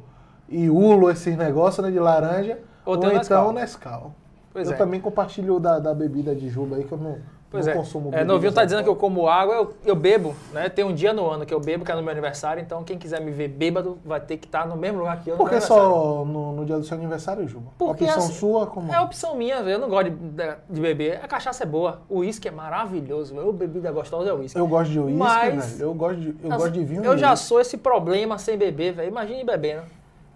iulo, 0.49 1.09
esses 1.11 1.37
negócios 1.37 1.85
né, 1.85 1.91
de 1.91 1.99
laranja. 1.99 2.59
Ou 2.83 2.97
Ou, 2.97 2.97
então 2.97 3.17
Nescau. 3.17 3.53
Nescau. 3.53 4.15
Pois 4.51 4.67
eu 4.67 4.73
é. 4.73 4.77
também 4.77 5.01
compartilho 5.01 5.59
da, 5.59 5.79
da 5.79 5.93
bebida 5.93 6.33
de 6.33 6.49
juba 6.49 6.77
aí, 6.77 6.83
que 6.83 6.91
eu 6.91 6.97
não, 6.97 7.17
Pois 7.49 7.65
não 7.65 7.73
é. 7.73 7.75
consumo 7.75 8.09
é 8.13 8.23
Novinho 8.23 8.51
tá 8.51 8.65
dizendo 8.65 8.83
que 8.83 8.89
eu 8.89 8.95
como 8.95 9.27
água, 9.27 9.55
eu, 9.55 9.73
eu 9.85 9.95
bebo, 9.95 10.35
né? 10.51 10.67
Tem 10.67 10.83
um 10.83 10.93
dia 10.93 11.13
no 11.13 11.29
ano 11.29 11.45
que 11.45 11.53
eu 11.53 11.59
bebo, 11.59 11.85
que 11.85 11.91
é 11.91 11.95
no 11.95 12.01
meu 12.01 12.11
aniversário, 12.11 12.61
então 12.61 12.83
quem 12.83 12.97
quiser 12.97 13.21
me 13.21 13.31
ver 13.31 13.47
bêbado 13.47 13.97
vai 14.03 14.19
ter 14.19 14.37
que 14.37 14.45
estar 14.47 14.67
no 14.67 14.75
mesmo 14.75 14.99
lugar 14.99 15.21
que 15.23 15.29
eu 15.29 15.35
no 15.35 15.37
Por 15.37 15.49
que 15.49 15.61
só 15.61 16.25
no, 16.25 16.51
no 16.53 16.65
dia 16.65 16.77
do 16.77 16.83
seu 16.83 16.97
aniversário, 16.97 17.47
Juba? 17.47 17.71
Porque 17.77 18.03
Opção 18.03 18.19
assim, 18.23 18.33
sua 18.33 18.67
como... 18.67 18.91
É 18.93 18.99
opção 18.99 19.35
minha, 19.35 19.57
eu 19.57 19.79
não 19.79 19.87
gosto 19.89 20.09
de, 20.09 20.15
de- 20.17 20.55
de 20.69 20.81
beber. 20.81 21.19
A 21.23 21.27
cachaça 21.27 21.63
é 21.63 21.67
boa, 21.67 22.01
o 22.09 22.19
uísque 22.19 22.47
é 22.47 22.51
maravilhoso, 22.51 23.37
o 23.39 23.53
bebida 23.53 23.91
gostosa 23.91 24.29
é 24.29 24.33
o 24.33 24.39
uísque. 24.39 24.59
Eu 24.59 24.67
gosto 24.67 24.91
de 24.91 24.99
uísque, 24.99 25.17
Mas- 25.17 25.71
velho. 25.73 25.83
Eu 25.89 25.93
gosto 25.93 26.19
de, 26.19 26.27
eu 26.29 26.49
Nossa, 26.49 26.57
gosto 26.63 26.73
de 26.73 26.83
vinho 26.83 27.05
Eu 27.05 27.17
já 27.17 27.35
sou 27.35 27.61
esse 27.61 27.77
problema 27.77 28.37
sem 28.37 28.57
beber, 28.57 28.93
velho. 28.93 29.07
Imagine 29.07 29.43
bebendo. 29.43 29.83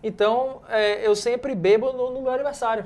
Então, 0.01 0.61
é, 0.69 1.05
eu 1.05 1.15
sempre 1.15 1.53
bebo 1.55 1.91
no, 1.91 2.11
no 2.11 2.21
meu 2.21 2.31
aniversário. 2.31 2.85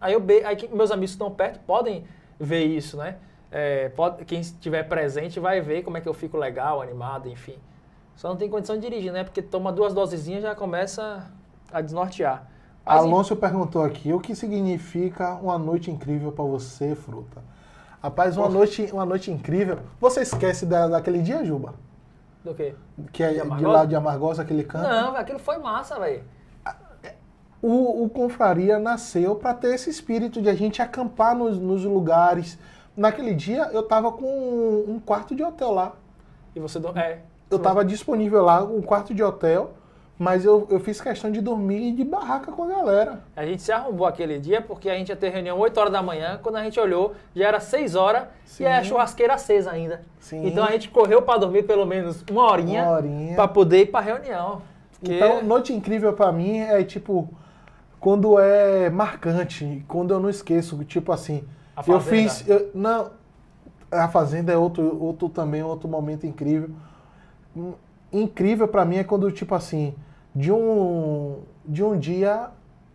Aí, 0.00 0.12
eu 0.12 0.20
be 0.20 0.42
aí 0.44 0.56
meus 0.72 0.90
amigos 0.90 1.12
que 1.12 1.14
estão 1.14 1.30
perto 1.30 1.60
podem 1.66 2.04
ver 2.38 2.64
isso, 2.64 2.96
né? 2.96 3.16
É, 3.50 3.88
pode, 3.90 4.24
quem 4.24 4.40
estiver 4.40 4.84
presente 4.84 5.40
vai 5.40 5.60
ver 5.60 5.82
como 5.82 5.96
é 5.96 6.00
que 6.00 6.08
eu 6.08 6.14
fico 6.14 6.36
legal, 6.36 6.80
animado, 6.80 7.28
enfim. 7.28 7.56
Só 8.14 8.28
não 8.28 8.36
tem 8.36 8.48
condição 8.48 8.76
de 8.76 8.82
dirigir, 8.82 9.12
né? 9.12 9.24
Porque 9.24 9.42
toma 9.42 9.72
duas 9.72 9.94
dosezinhas 9.94 10.42
já 10.42 10.54
começa 10.54 11.24
a 11.72 11.80
desnortear. 11.80 12.46
Mas, 12.84 12.98
Alonso 12.98 13.36
perguntou 13.36 13.82
aqui, 13.82 14.12
o 14.12 14.20
que 14.20 14.34
significa 14.34 15.34
uma 15.34 15.58
noite 15.58 15.90
incrível 15.90 16.32
pra 16.32 16.44
você, 16.44 16.94
Fruta? 16.94 17.42
Rapaz, 18.02 18.36
uma 18.36 18.48
noite, 18.48 18.88
uma 18.92 19.04
noite 19.04 19.30
incrível. 19.30 19.78
Você 20.00 20.22
esquece 20.22 20.64
da, 20.64 20.88
daquele 20.88 21.20
dia, 21.20 21.44
Juba? 21.44 21.74
Do 22.42 22.54
quê? 22.54 22.74
Que 23.12 23.22
é 23.22 23.32
De 23.32 23.56
de, 23.56 23.64
lá 23.66 23.84
de 23.84 23.94
Amargosa, 23.94 24.42
aquele 24.42 24.64
canto? 24.64 24.88
Não, 24.88 25.14
aquilo 25.14 25.38
foi 25.38 25.58
massa, 25.58 25.98
velho. 25.98 26.24
O, 27.62 28.04
o 28.04 28.08
Confraria 28.08 28.78
nasceu 28.78 29.34
para 29.34 29.52
ter 29.52 29.74
esse 29.74 29.90
espírito 29.90 30.40
de 30.40 30.48
a 30.48 30.54
gente 30.54 30.80
acampar 30.80 31.36
nos, 31.36 31.58
nos 31.58 31.84
lugares. 31.84 32.58
Naquele 33.00 33.32
dia, 33.34 33.70
eu 33.72 33.82
tava 33.82 34.12
com 34.12 34.26
um, 34.86 35.00
quarto 35.00 35.34
de 35.34 35.42
hotel 35.42 35.70
lá. 35.72 35.92
E 36.54 36.60
você... 36.60 36.78
do- 36.78 36.96
É. 36.98 37.20
Eu 37.50 37.58
tava 37.58 37.82
disponível 37.82 38.44
lá, 38.44 38.62
um 38.62 38.82
quarto 38.82 39.14
de 39.14 39.22
hotel, 39.24 39.70
mas 40.18 40.44
eu, 40.44 40.66
eu 40.70 40.78
fiz 40.78 41.00
questão 41.00 41.30
de 41.32 41.40
dormir 41.40 41.92
de 41.92 42.04
barraca 42.04 42.52
com 42.52 42.64
a 42.64 42.66
galera. 42.66 43.24
A 43.34 43.44
gente 43.46 43.62
se 43.62 43.72
arrombou 43.72 44.06
aquele 44.06 44.38
dia 44.38 44.60
porque 44.60 44.90
a 44.90 44.94
gente 44.94 45.08
ia 45.08 45.16
ter 45.16 45.30
reunião 45.30 45.58
8 45.58 45.78
horas 45.80 45.92
da 45.92 46.02
manhã. 46.02 46.38
Quando 46.42 46.56
a 46.56 46.62
gente 46.62 46.78
olhou, 46.78 47.14
já 47.34 47.48
era 47.48 47.58
6 47.58 47.94
horas 47.94 48.24
Sim. 48.44 48.64
e 48.64 48.66
a 48.66 48.84
churrasqueira 48.84 49.32
acesa 49.34 49.70
ainda. 49.72 50.02
Sim. 50.20 50.46
Então 50.46 50.62
a 50.62 50.70
gente 50.72 50.90
correu 50.90 51.22
para 51.22 51.38
dormir 51.40 51.62
pelo 51.62 51.86
menos 51.86 52.22
uma 52.30 52.44
horinha, 52.52 52.82
Uma 52.84 52.92
horinha. 52.92 53.34
para 53.34 53.48
poder 53.48 53.80
ir 53.80 53.86
para 53.86 54.00
reunião. 54.04 54.60
Porque 55.00 55.14
Então, 55.14 55.42
noite 55.42 55.72
incrível 55.72 56.12
pra 56.12 56.30
mim 56.30 56.58
é 56.58 56.84
tipo 56.84 57.30
quando 57.98 58.38
é 58.38 58.90
marcante, 58.90 59.84
quando 59.88 60.12
eu 60.14 60.20
não 60.20 60.28
esqueço, 60.30 60.76
tipo 60.84 61.10
assim, 61.12 61.42
A 61.76 61.80
eu 61.80 61.84
Fazenda. 62.00 62.00
fiz, 62.30 62.48
eu- 62.48 62.70
não, 62.74 63.10
a 63.90 64.08
fazenda 64.08 64.52
é 64.52 64.56
outro, 64.56 65.02
outro 65.02 65.28
também 65.28 65.62
outro 65.62 65.88
momento 65.88 66.26
incrível. 66.26 66.70
Hum, 67.56 67.72
Incrível 68.12 68.66
pra 68.66 68.84
mim 68.84 68.96
é 68.96 69.04
quando 69.04 69.30
tipo 69.30 69.54
assim, 69.54 69.94
de 70.34 70.50
um 70.50 71.38
de 71.64 71.84
um 71.84 71.96
dia 71.96 72.50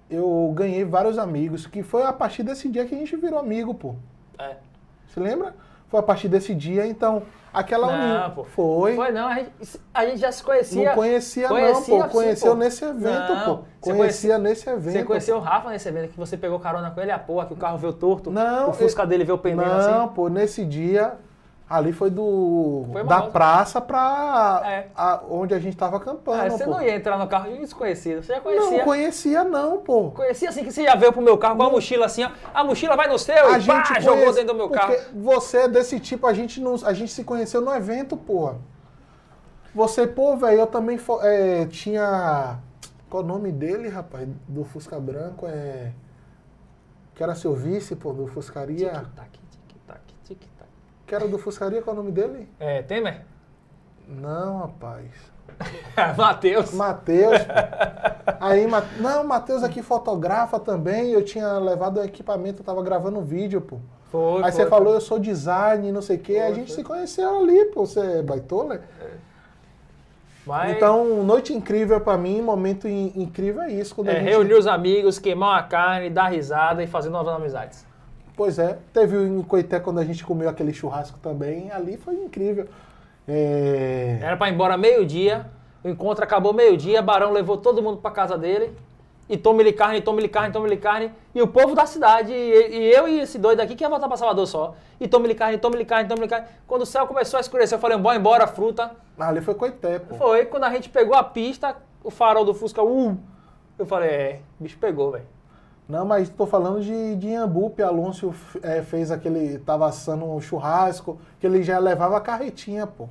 eu 0.09 0.51
ganhei 0.53 0.83
vários 0.83 1.17
amigos, 1.17 1.65
que 1.65 1.81
foi 1.81 2.03
a 2.03 2.11
partir 2.11 2.43
desse 2.43 2.67
dia 2.67 2.85
que 2.85 2.93
a 2.93 2.97
gente 2.97 3.15
virou 3.15 3.39
amigo, 3.39 3.73
pô. 3.73 3.95
É. 4.37 4.57
Você 5.07 5.19
lembra? 5.21 5.55
Foi 5.87 5.99
a 5.99 6.03
partir 6.03 6.27
desse 6.27 6.53
dia, 6.55 6.85
então 6.87 7.23
aquela 7.53 7.87
Não, 7.87 7.93
união 8.03 8.31
pô. 8.31 8.43
foi. 8.43 8.95
Foi 8.95 9.11
não, 9.11 9.27
a 9.27 9.35
gente, 9.35 9.51
a 9.93 10.05
gente 10.05 10.17
já 10.19 10.31
se 10.31 10.43
conhecia. 10.43 10.89
Não 10.89 10.95
conhecia, 10.95 11.47
conhecia, 11.47 11.97
não, 11.99 12.03
pô. 12.07 12.09
Conheceu 12.09 12.51
pô. 12.51 12.57
nesse 12.57 12.83
evento, 12.85 13.33
Não, 13.33 13.57
pô. 13.57 13.63
Conhecia 13.79 14.37
nesse 14.37 14.69
evento. 14.69 14.93
Você 14.93 15.03
conheceu 15.03 15.37
o 15.37 15.39
Rafa 15.39 15.69
nesse 15.69 15.87
evento 15.87 16.09
que 16.11 16.17
você 16.17 16.35
pegou 16.35 16.59
carona 16.59 16.91
com 16.91 16.99
ele, 16.99 17.11
a 17.11 17.19
porra, 17.19 17.45
que 17.45 17.53
o 17.53 17.57
carro 17.57 17.77
veio 17.77 17.93
torto, 17.93 18.31
Não, 18.31 18.69
o 18.69 18.73
Fusca 18.73 19.03
eu- 19.03 19.07
dele 19.07 19.23
veio 19.23 19.37
pendendo 19.37 19.67
Não, 19.69 20.03
assim. 20.05 20.13
pô, 20.13 20.27
nesse 20.27 20.65
dia 20.65 21.13
Ali 21.67 21.91
foi 21.91 22.11
do 22.11 22.85
Foi 22.91 23.03
da 23.03 23.23
praça 23.23 23.81
pra 23.81 24.61
É. 24.63 24.87
onde 25.27 25.51
a 25.53 25.57
gente 25.59 25.75
tava 25.75 25.97
acampando. 25.97 26.43
Ah, 26.43 26.49
você 26.49 26.63
pô. 26.63 26.69
não 26.71 26.81
ia 26.81 26.95
entrar 26.95 27.17
no 27.17 27.27
carro 27.27 27.51
de 27.51 27.57
desconhecido. 27.57 28.21
Você 28.21 28.27
já 28.33 28.35
Não 28.35 28.43
conhecia. 28.43 28.83
conhecia 28.83 29.43
não, 29.43 29.77
pô. 29.79 30.11
Conhecia 30.11 30.49
assim 30.49 30.63
que 30.63 30.71
você 30.71 30.83
já 30.83 30.93
veio 30.95 31.11
pro 31.11 31.23
meu 31.23 31.37
carro 31.39 31.57
com 31.57 31.63
a 31.63 31.69
mochila 31.71 32.05
assim, 32.05 32.23
ó. 32.23 32.29
A 32.53 32.63
mochila 32.63 32.95
vai 32.95 33.07
no 33.07 33.17
seu 33.17 33.33
A 33.47 33.57
e 33.57 33.65
pá, 33.65 33.83
gente 33.83 34.01
jogou 34.03 34.19
conhece- 34.19 34.33
dentro 34.39 34.53
do 34.53 34.57
meu 34.57 34.69
carro. 34.69 34.93
Você 35.15 35.57
é 35.57 35.67
desse 35.67 35.99
tipo, 35.99 36.27
a 36.27 36.33
gente 36.33 36.61
não, 36.61 36.75
a 36.85 36.93
gente 36.93 37.11
se 37.11 37.23
conheceu 37.23 37.61
no 37.61 37.73
evento, 37.73 38.15
porra. 38.15 38.57
Você, 39.73 40.05
pô, 40.05 40.37
velho, 40.37 40.59
eu 40.59 40.67
também 40.67 40.99
é, 41.23 41.65
tinha 41.65 42.59
qual 43.09 43.23
o 43.23 43.25
nome 43.25 43.51
dele, 43.51 43.89
rapaz, 43.89 44.27
do 44.47 44.63
Fusca 44.63 44.99
Branco 44.99 45.47
é 45.47 45.91
que 47.15 47.23
era 47.23 47.33
seu 47.33 47.55
vice, 47.55 47.95
pô, 47.95 48.13
do 48.13 48.27
Fuscaria. 48.27 48.89
Tic-tac, 48.91 49.29
tic-tac. 49.31 49.44
Que 51.05 51.13
era 51.15 51.27
do 51.27 51.37
Fuscaria, 51.37 51.81
qual 51.81 51.95
é 51.95 51.99
o 51.99 52.01
nome 52.01 52.11
dele? 52.11 52.47
É, 52.59 52.81
Temer? 52.81 53.21
Não, 54.07 54.57
rapaz. 54.59 55.05
Matheus. 56.17 56.73
Matheus. 56.73 57.37
Aí, 58.39 58.67
Ma- 58.67 58.83
não, 58.99 59.23
Matheus 59.23 59.63
aqui 59.63 59.81
fotografa 59.81 60.59
também. 60.59 61.11
Eu 61.11 61.23
tinha 61.23 61.57
levado 61.59 61.99
o 61.99 62.03
equipamento, 62.03 62.61
eu 62.61 62.65
tava 62.65 62.83
gravando 62.83 63.19
um 63.19 63.23
vídeo, 63.23 63.61
pô. 63.61 63.77
Foi, 64.11 64.37
Aí 64.43 64.51
foi, 64.51 64.63
você 64.63 64.65
falou, 64.67 64.93
eu 64.93 65.01
sou 65.01 65.19
design, 65.19 65.91
não 65.91 66.01
sei 66.01 66.17
o 66.17 66.19
quê. 66.19 66.37
a 66.37 66.53
gente 66.53 66.71
se 66.71 66.83
conheceu 66.83 67.39
ali, 67.39 67.65
pô. 67.65 67.85
Você 67.85 67.99
é 67.99 68.21
baitola. 68.23 68.81
Mas 70.45 70.75
Então, 70.75 71.23
noite 71.23 71.53
incrível 71.53 71.99
pra 71.99 72.17
mim, 72.17 72.39
momento 72.41 72.87
in- 72.87 73.11
incrível 73.15 73.63
é 73.63 73.71
isso. 73.71 73.95
Quando 73.95 74.09
é, 74.09 74.15
gente... 74.15 74.23
reunir 74.29 74.53
os 74.53 74.67
amigos, 74.67 75.17
queimar 75.17 75.49
uma 75.55 75.63
carne, 75.63 76.09
dar 76.09 76.27
risada 76.27 76.83
e 76.83 76.87
fazer 76.87 77.09
novas 77.09 77.33
amizades. 77.33 77.85
Pois 78.35 78.59
é. 78.59 78.77
Teve 78.93 79.17
em 79.17 79.41
Coité 79.43 79.79
quando 79.79 79.99
a 79.99 80.03
gente 80.03 80.23
comeu 80.23 80.49
aquele 80.49 80.73
churrasco 80.73 81.19
também. 81.19 81.71
Ali 81.71 81.97
foi 81.97 82.15
incrível. 82.15 82.67
É... 83.27 84.19
Era 84.21 84.37
pra 84.37 84.49
ir 84.49 84.53
embora 84.53 84.77
meio-dia, 84.77 85.47
o 85.83 85.89
encontro 85.89 86.23
acabou 86.23 86.53
meio-dia, 86.53 87.01
Barão 87.01 87.31
levou 87.31 87.57
todo 87.57 87.81
mundo 87.81 87.97
pra 87.97 88.11
casa 88.11 88.37
dele. 88.37 88.75
E 89.27 89.35
tome-lhe 89.35 89.73
carne, 89.73 90.01
tome-lhe 90.01 90.27
carne, 90.27 90.53
tome-lhe 90.53 90.77
carne. 90.77 91.11
E 91.33 91.41
o 91.41 91.47
povo 91.47 91.73
da 91.73 91.87
cidade, 91.87 92.31
e, 92.31 92.35
e 92.35 92.91
eu 92.91 93.07
e 93.07 93.21
esse 93.21 93.39
doido 93.39 93.59
aqui 93.59 93.75
que 93.75 93.83
ia 93.83 93.89
voltar 93.89 94.07
pra 94.07 94.17
Salvador 94.17 94.45
só. 94.45 94.75
E 94.99 95.07
tome-lhe 95.07 95.33
carne, 95.33 95.57
tome-lhe 95.57 95.83
carne, 95.83 96.07
tome-lhe 96.07 96.27
carne. 96.27 96.45
Quando 96.67 96.83
o 96.83 96.85
céu 96.85 97.07
começou 97.07 97.39
a 97.39 97.41
escurecer, 97.41 97.75
eu 97.75 97.81
falei, 97.81 97.97
bora 97.97 98.17
embora, 98.17 98.45
fruta. 98.45 98.91
Ali 99.17 99.41
foi 99.41 99.55
Coité, 99.55 99.97
pô. 99.97 100.15
Foi, 100.15 100.45
quando 100.45 100.65
a 100.65 100.69
gente 100.69 100.89
pegou 100.89 101.15
a 101.15 101.23
pista, 101.23 101.75
o 102.03 102.11
farol 102.11 102.45
do 102.45 102.53
Fusca, 102.53 102.83
uh, 102.83 103.17
eu 103.79 103.85
falei, 103.87 104.09
é, 104.09 104.39
bicho 104.59 104.77
pegou, 104.77 105.11
velho. 105.11 105.25
Não, 105.87 106.03
mas 106.05 106.29
tô 106.29 106.45
falando 106.47 106.81
de, 106.81 107.15
de 107.15 107.27
Iambupe. 107.27 107.83
Alonso 107.83 108.33
é, 108.63 108.81
fez 108.81 109.11
aquele. 109.11 109.59
Tava 109.59 109.87
assando 109.87 110.25
um 110.25 110.41
churrasco, 110.41 111.17
que 111.39 111.45
ele 111.45 111.61
já 111.61 111.77
levava 111.79 112.17
a 112.17 112.21
carretinha, 112.21 112.87
pô. 112.87 113.07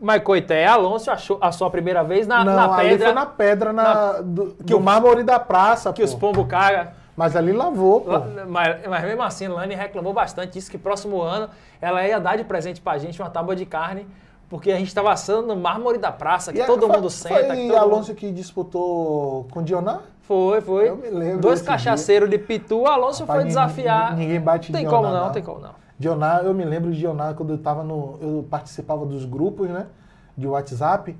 Mas 0.00 0.22
Coité, 0.22 0.66
Alonso 0.66 1.10
achou 1.10 1.36
a 1.40 1.52
sua 1.52 1.70
primeira 1.70 2.02
vez 2.02 2.26
na, 2.26 2.42
não, 2.44 2.56
na 2.56 2.74
ali 2.74 2.88
pedra 2.90 3.06
foi 3.06 3.14
na 3.14 3.26
pedra, 3.26 3.72
na, 3.72 3.82
na- 3.94 4.12
do, 4.22 4.56
que 4.66 4.74
o- 4.74 4.80
mármore 4.80 5.22
da 5.22 5.38
praça, 5.38 5.92
que 5.92 6.00
pô. 6.00 6.06
os 6.08 6.14
pombos 6.14 6.46
cagam. 6.48 6.88
Mas 7.14 7.36
ali 7.36 7.52
lavou, 7.52 8.00
pô. 8.00 8.10
Mas, 8.48 8.86
mas 8.88 9.04
mesmo 9.04 9.22
assim, 9.22 9.46
Lani 9.46 9.74
reclamou 9.74 10.14
bastante, 10.14 10.54
disse 10.54 10.70
que 10.70 10.78
próximo 10.78 11.20
ano 11.20 11.50
ela 11.80 12.04
ia 12.08 12.18
dar 12.18 12.36
de 12.36 12.44
presente 12.44 12.80
pra 12.80 12.96
gente 12.96 13.20
uma 13.20 13.28
tábua 13.28 13.54
de 13.54 13.66
carne, 13.66 14.06
porque 14.48 14.72
a 14.72 14.76
gente 14.78 14.88
estava 14.88 15.12
assando 15.12 15.48
no 15.48 15.56
mármore 15.56 15.98
da 15.98 16.10
praça, 16.10 16.50
que 16.52 16.58
E 16.58 16.62
a- 16.62 16.66
todo 16.66 16.86
foi- 16.86 16.96
mundo 16.96 17.10
senta. 17.10 17.34
Foi 17.34 17.56
que 17.56 17.68
todo 17.68 17.76
Alonso 17.76 18.08
mundo- 18.08 18.18
que 18.18 18.32
disputou 18.32 19.46
com 19.52 19.60
o 19.60 19.62
Dioná? 19.62 20.00
Foi, 20.32 20.60
foi. 20.62 20.88
Eu 20.88 20.96
me 20.96 21.10
lembro 21.10 21.40
Dois 21.42 21.60
cachaceiros 21.60 22.30
de 22.30 22.38
Pitu, 22.38 22.80
o 22.80 22.86
Alonso 22.86 23.20
Rapaz, 23.24 23.42
foi 23.42 23.48
ninguém- 23.50 23.66
desafiar. 23.66 24.16
ninguém 24.16 24.40
bate 24.40 24.72
Tem 24.72 24.86
como 24.86 25.02
não, 25.02 25.26
não. 25.26 25.30
tem 25.32 25.42
como 25.42 25.60
não. 25.60 25.74
Dioná, 25.98 26.40
eu 26.42 26.54
me 26.54 26.64
lembro 26.64 26.90
de 26.90 26.98
Dioná 26.98 27.34
quando 27.34 27.50
eu 27.52 27.58
tava 27.58 27.84
no. 27.84 28.18
Eu 28.20 28.46
participava 28.50 29.04
dos 29.04 29.26
grupos, 29.26 29.68
né? 29.68 29.86
De 30.34 30.46
WhatsApp. 30.46 31.14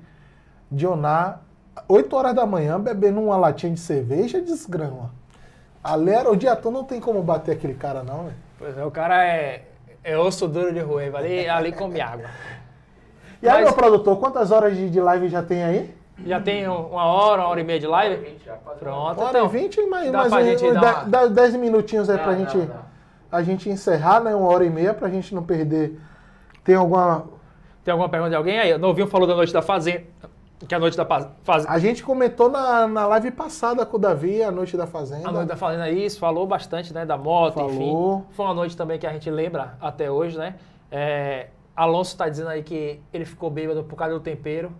Dioná, 0.70 1.40
8 1.86 2.16
horas 2.16 2.34
da 2.34 2.46
manhã, 2.46 2.80
bebendo 2.80 3.20
uma 3.20 3.36
latinha 3.36 3.70
de 3.72 3.80
cerveja, 3.80 4.40
desgrama. 4.40 5.10
Ali 5.84 6.10
era 6.10 6.30
o 6.30 6.36
dia 6.36 6.56
todo, 6.56 6.72
não 6.72 6.84
tem 6.84 6.98
como 6.98 7.22
bater 7.22 7.52
aquele 7.52 7.74
cara, 7.74 8.02
não, 8.02 8.24
velho. 8.24 8.36
Pois 8.58 8.78
é, 8.78 8.84
o 8.84 8.90
cara 8.90 9.22
é, 9.26 9.64
é 10.02 10.16
osso 10.16 10.48
duro 10.48 10.72
de 10.72 10.80
roer, 10.80 11.14
ali, 11.14 11.46
ali 11.48 11.72
come 11.72 12.00
água. 12.00 12.28
E 13.42 13.48
aí, 13.48 13.54
Mas- 13.56 13.64
meu 13.64 13.72
produtor, 13.74 14.20
quantas 14.20 14.52
horas 14.52 14.76
de, 14.76 14.88
de 14.88 15.00
live 15.00 15.28
já 15.28 15.42
tem 15.42 15.64
aí? 15.64 15.92
Já 16.26 16.40
tem 16.40 16.68
um- 16.68 16.86
uma 16.88 17.04
hora, 17.04 17.42
uma 17.42 17.48
hora 17.48 17.60
e 17.60 17.64
meia 17.64 17.78
de 17.80 17.86
live? 17.86 18.38
Pronto, 18.78 19.18
Uma 19.18 19.28
hora 19.28 19.38
então. 19.38 19.46
e 19.46 19.48
vinte 19.48 19.76
e 19.78 19.86
mais, 19.86 20.10
dá 20.12 20.18
mais 20.18 20.32
pra 20.32 20.40
um- 20.40 20.44
gente 20.44 20.64
uns 20.66 20.74
dar 20.80 21.28
dez- 21.30 21.54
uma- 21.54 21.58
minutinhos 21.60 22.08
aí 22.10 22.16
Não, 22.16 22.24
pra 22.24 22.32
não, 22.32 22.38
gente, 22.38 22.56
não. 22.56 22.74
a 23.30 23.42
gente 23.42 23.68
encerrar, 23.70 24.20
né? 24.20 24.34
Uma 24.34 24.48
hora 24.48 24.64
e 24.64 24.70
meia 24.70 24.94
pra 24.94 25.08
gente 25.08 25.34
não 25.34 25.42
perder. 25.42 25.98
Tem 26.64 26.74
alguma. 26.74 27.24
Tem 27.84 27.90
alguma 27.90 28.08
pergunta 28.08 28.30
de 28.30 28.36
alguém 28.36 28.58
aí? 28.60 28.72
O 28.72 28.78
Novinho 28.78 29.08
falou 29.08 29.26
da 29.26 29.34
noite 29.34 29.52
da 29.52 29.62
fazenda. 29.62 30.04
Que 30.68 30.72
é 30.72 30.76
a 30.76 30.80
noite 30.80 30.96
da 30.96 31.04
fazenda. 31.04 31.72
A 31.72 31.78
gente 31.80 32.04
comentou 32.04 32.48
na, 32.48 32.86
na 32.86 33.04
live 33.08 33.32
passada 33.32 33.84
com 33.84 33.96
o 33.96 34.00
Davi, 34.00 34.44
a 34.44 34.50
noite 34.52 34.76
da 34.76 34.86
Fazenda. 34.86 35.28
A 35.28 35.32
noite 35.32 35.48
da 35.48 35.56
Fazenda 35.56 35.90
isso, 35.90 36.20
falou 36.20 36.46
bastante, 36.46 36.94
né, 36.94 37.04
da 37.04 37.18
moto, 37.18 37.54
Falou. 37.54 37.68
enfim. 37.72 38.24
Foi 38.30 38.44
uma 38.46 38.54
noite 38.54 38.76
também 38.76 38.96
que 38.96 39.04
a 39.04 39.12
gente 39.12 39.28
lembra 39.28 39.74
até 39.80 40.08
hoje, 40.08 40.38
né? 40.38 40.54
É, 40.88 41.48
Alonso 41.74 42.16
tá 42.16 42.28
dizendo 42.28 42.48
aí 42.48 42.62
que 42.62 43.00
ele 43.12 43.24
ficou 43.24 43.50
bêbado 43.50 43.82
por 43.82 43.96
causa 43.96 44.14
do 44.14 44.20
tempero. 44.20 44.70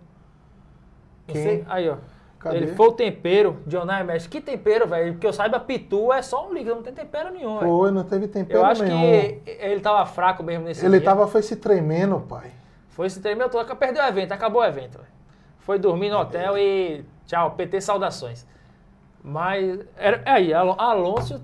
Sei- 1.41 1.65
Aí, 1.67 1.89
ó. 1.89 1.95
Cadê? 2.39 2.57
Ele 2.57 2.67
foi 2.75 2.87
o 2.87 2.91
tempero, 2.91 3.57
Dionai 3.65 4.03
Mestre. 4.03 4.29
Que 4.29 4.41
tempero, 4.41 4.85
velho? 4.85 5.13
Porque 5.13 5.25
eu 5.25 5.31
saiba, 5.31 5.59
pitu 5.61 6.11
é 6.11 6.21
só 6.21 6.49
um 6.49 6.53
líquido, 6.53 6.75
não 6.75 6.83
tem 6.83 6.91
tempero 6.93 7.31
nenhum. 7.31 7.57
Foi, 7.59 7.89
não 7.89 8.03
teve 8.03 8.27
tempero 8.27 8.59
Eu 8.59 8.65
acho 8.65 8.83
nenhum. 8.83 8.99
que 9.01 9.41
ele 9.47 9.79
tava 9.79 10.05
fraco 10.05 10.43
mesmo 10.43 10.65
nesse 10.65 10.85
Ele 10.85 10.97
dia. 10.99 11.05
tava 11.05 11.25
foi 11.25 11.41
se 11.41 11.55
tremendo, 11.55 12.19
pai. 12.19 12.51
Foi 12.89 13.09
se 13.09 13.21
tremeu 13.21 13.49
todo, 13.49 13.73
perdeu 13.77 14.03
o 14.03 14.07
evento, 14.07 14.33
acabou 14.33 14.61
o 14.61 14.65
evento. 14.65 14.97
velho. 14.97 15.09
Foi 15.59 15.79
dormir 15.79 16.09
no 16.09 16.17
hotel 16.19 16.57
e 16.57 17.05
tchau, 17.25 17.51
PT 17.51 17.79
saudações. 17.79 18.45
Mas, 19.23 19.79
era, 19.97 20.21
aí, 20.25 20.53
Alon- 20.53 20.75
Alonso 20.77 21.41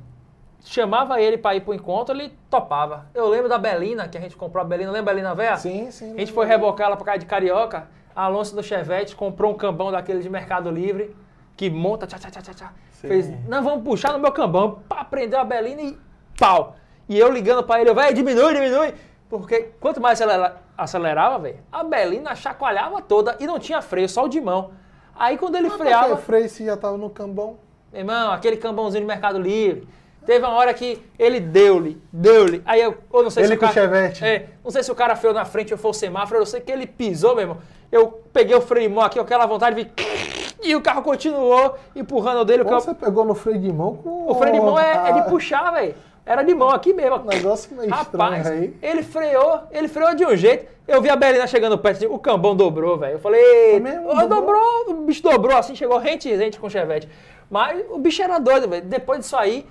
chamava 0.62 1.22
ele 1.22 1.38
pra 1.38 1.56
ir 1.56 1.62
pro 1.62 1.74
encontro, 1.74 2.14
ele 2.14 2.34
topava. 2.50 3.06
Eu 3.14 3.30
lembro 3.30 3.48
da 3.48 3.58
Belina, 3.58 4.08
que 4.10 4.18
a 4.18 4.22
gente 4.22 4.36
comprou 4.36 4.62
a 4.62 4.68
Belina, 4.68 4.92
lembra 4.92 5.14
a 5.14 5.16
Belina 5.16 5.34
Véia? 5.34 5.56
Sim, 5.56 5.90
sim. 5.92 6.14
A 6.16 6.20
gente 6.20 6.34
foi 6.34 6.46
rebocar 6.46 6.88
ela 6.88 6.98
pra 6.98 7.06
casa 7.06 7.20
de 7.20 7.26
Carioca, 7.26 7.88
Alonso 8.24 8.56
do 8.56 8.62
Chevette 8.64 9.16
comprou 9.16 9.52
um 9.52 9.56
cambão 9.56 9.92
daquele 9.92 10.20
de 10.20 10.30
Mercado 10.30 10.70
Livre, 10.70 11.16
que 11.56 11.70
monta, 11.70 12.06
tchá, 12.08 12.18
tchá, 12.18 12.30
tchá, 12.30 12.42
tchá, 12.42 12.54
tchá. 12.54 12.74
Fez, 12.92 13.30
não, 13.48 13.64
vamos 13.64 13.84
puxar 13.84 14.12
no 14.14 14.20
meu 14.20 14.32
cambão, 14.32 14.82
pá, 14.88 15.04
prendeu 15.06 15.40
a 15.40 15.44
Belina 15.44 15.82
e 15.82 15.98
pau. 16.38 16.76
E 17.08 17.18
eu 17.18 17.32
ligando 17.32 17.64
pra 17.64 17.80
ele, 17.82 17.90
eu, 17.90 17.96
velho, 17.96 18.14
diminui, 18.14 18.54
diminui. 18.54 18.94
Porque 19.30 19.70
quanto 19.80 20.02
mais 20.02 20.20
acelera- 20.22 20.58
acelerava, 20.78 21.40
velho, 21.40 21.60
a 21.72 21.84
Belina 21.84 22.36
chacoalhava 22.36 23.02
toda 23.02 23.36
e 23.40 23.48
não 23.48 23.58
tinha 23.60 23.82
freio, 23.82 24.10
só 24.10 24.26
o 24.26 24.30
de 24.30 24.42
mão. 24.42 24.72
Aí 25.16 25.38
quando 25.38 25.56
ele 25.56 25.70
freava, 25.70 26.04
Freava. 26.06 26.18
Freio 26.22 26.50
se 26.50 26.66
já 26.66 26.76
tava 26.78 26.98
no 26.98 27.10
cambão. 27.10 27.58
meu 27.92 28.02
irmão, 28.02 28.32
aquele 28.32 28.58
cambãozinho 28.58 29.02
de 29.02 29.08
Mercado 29.08 29.40
Livre. 29.40 29.88
Teve 30.26 30.46
uma 30.46 30.54
hora 30.56 30.74
que 30.74 31.02
ele 31.18 31.40
deu-lhe, 31.40 32.00
deu-lhe. 32.12 32.62
Aí 32.66 32.82
eu, 32.82 32.98
eu 33.12 33.24
não 33.24 33.30
sei 33.30 33.44
Ele 33.44 33.54
se 33.54 33.56
o 33.56 33.60
com 33.60 33.66
cara. 33.68 33.72
o 33.72 33.74
Chevette. 33.74 34.24
É, 34.26 34.50
não 34.64 34.70
sei 34.70 34.84
se 34.84 34.92
o 34.92 34.96
cara 34.96 35.16
freou 35.16 35.34
na 35.34 35.46
frente 35.46 35.74
ou 35.74 35.78
foi 35.80 35.92
o 35.92 35.94
semáforo, 35.94 36.40
eu 36.42 36.46
sei 36.46 36.60
que 36.62 36.72
ele 36.72 36.86
pisou, 36.86 37.34
meu 37.36 37.42
irmão. 37.44 37.58
Eu 37.92 38.22
peguei 38.32 38.56
o 38.56 38.62
freio 38.62 38.88
de 38.88 38.94
mão 38.96 39.04
aqui, 39.04 39.20
aquela 39.20 39.46
vontade, 39.46 39.76
vi. 39.76 39.92
E 40.62 40.76
o 40.76 40.82
carro 40.82 41.02
continuou 41.02 41.76
empurrando 41.96 42.44
dele. 42.46 42.62
o 42.62 42.66
Pô, 42.66 42.72
carro- 42.72 42.82
você 42.82 42.94
pegou 42.94 43.26
no 43.26 43.34
freio 43.34 43.60
de 43.60 43.72
mão 43.72 43.96
com. 43.96 44.30
O 44.30 44.36
freio 44.36 44.54
de 44.54 44.60
mão 44.62 44.78
é, 44.78 45.10
é 45.10 45.14
de 45.14 45.20
Ah, 45.20 45.24
puxar, 45.24 45.72
velho. 45.72 45.96
Era 46.26 46.44
de 46.44 46.54
mão 46.54 46.70
aqui 46.70 46.94
mesmo. 46.94 47.16
Um 47.16 47.24
negócio 47.26 47.76
meio 47.76 47.90
Rapaz, 47.90 48.46
aí. 48.46 48.76
ele 48.84 49.02
freou, 49.02 49.62
ele 49.72 49.88
freou 49.88 50.14
de 50.14 50.26
um 50.26 50.36
jeito. 50.36 50.68
Eu 50.88 51.02
vi 51.02 51.10
a 51.10 51.16
Belina 51.16 51.48
chegando 51.48 51.78
perto, 51.78 52.06
o 52.14 52.20
cambão 52.20 52.56
dobrou, 52.56 52.98
velho. 52.98 53.14
Eu 53.14 53.20
falei, 53.20 53.80
mesmo? 53.80 54.10
"Ô, 54.10 54.14
Dobrou? 54.16 54.28
dobrou, 54.28 54.90
o 54.90 54.94
bicho 55.06 55.24
dobrou 55.24 55.58
assim, 55.58 55.76
chegou 55.76 55.98
rente 55.98 56.32
rente 56.36 56.60
com 56.60 56.68
o 56.68 56.70
Chevette. 56.70 57.08
Mas 57.50 57.84
o 57.90 57.98
bicho 57.98 58.22
era 58.22 58.38
doido, 58.38 58.68
velho. 58.68 58.84
Depois 58.86 59.20
disso 59.22 59.36
aí, 59.38 59.66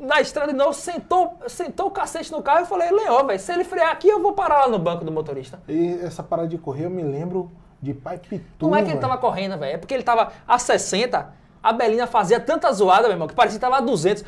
na 0.00 0.20
estrada 0.20 0.52
de 0.52 0.58
novo, 0.58 0.72
sentou, 0.72 1.38
sentou 1.48 1.86
o 1.86 1.90
cacete 1.90 2.30
no 2.32 2.42
carro 2.42 2.60
e 2.60 2.62
eu 2.62 2.66
falei, 2.66 2.90
Leão, 2.90 3.26
velho, 3.26 3.38
se 3.38 3.52
ele 3.52 3.64
frear 3.64 3.90
aqui, 3.92 4.08
eu 4.08 4.20
vou 4.22 4.32
parar 4.32 4.60
lá 4.66 4.68
no 4.68 4.78
banco 4.78 5.04
do 5.04 5.12
motorista. 5.12 5.60
E 5.68 5.98
essa 6.02 6.22
parada 6.22 6.48
de 6.48 6.58
correr, 6.58 6.84
eu 6.86 6.90
me 6.90 7.02
lembro 7.02 7.50
de 7.80 7.92
pai 7.94 8.18
Pitu. 8.18 8.68
Não 8.68 8.76
é 8.76 8.82
que 8.82 8.90
ele 8.90 8.98
tava 8.98 9.16
correndo, 9.18 9.58
velho. 9.58 9.74
É 9.74 9.78
porque 9.78 9.94
ele 9.94 10.02
tava 10.02 10.32
a 10.46 10.58
60, 10.58 11.30
a 11.62 11.72
Belina 11.72 12.06
fazia 12.06 12.38
tanta 12.40 12.72
zoada, 12.72 13.02
meu 13.02 13.12
irmão, 13.12 13.26
que 13.28 13.34
parecia 13.34 13.58
que 13.58 13.64
tava 13.64 13.78
a 13.78 13.80
200. 13.80 14.24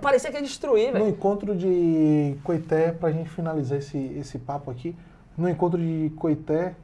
Parecia 0.00 0.30
que 0.30 0.36
ia 0.36 0.42
destruir, 0.42 0.88
No 0.88 0.92
velho. 0.94 1.08
encontro 1.08 1.54
de 1.54 2.36
Coité, 2.42 2.92
pra 2.92 3.10
gente 3.10 3.30
finalizar 3.30 3.78
esse, 3.78 3.98
esse 4.18 4.38
papo 4.38 4.70
aqui, 4.70 4.96
no 5.36 5.48
encontro 5.48 5.78
de 5.80 6.12
Coité 6.16 6.74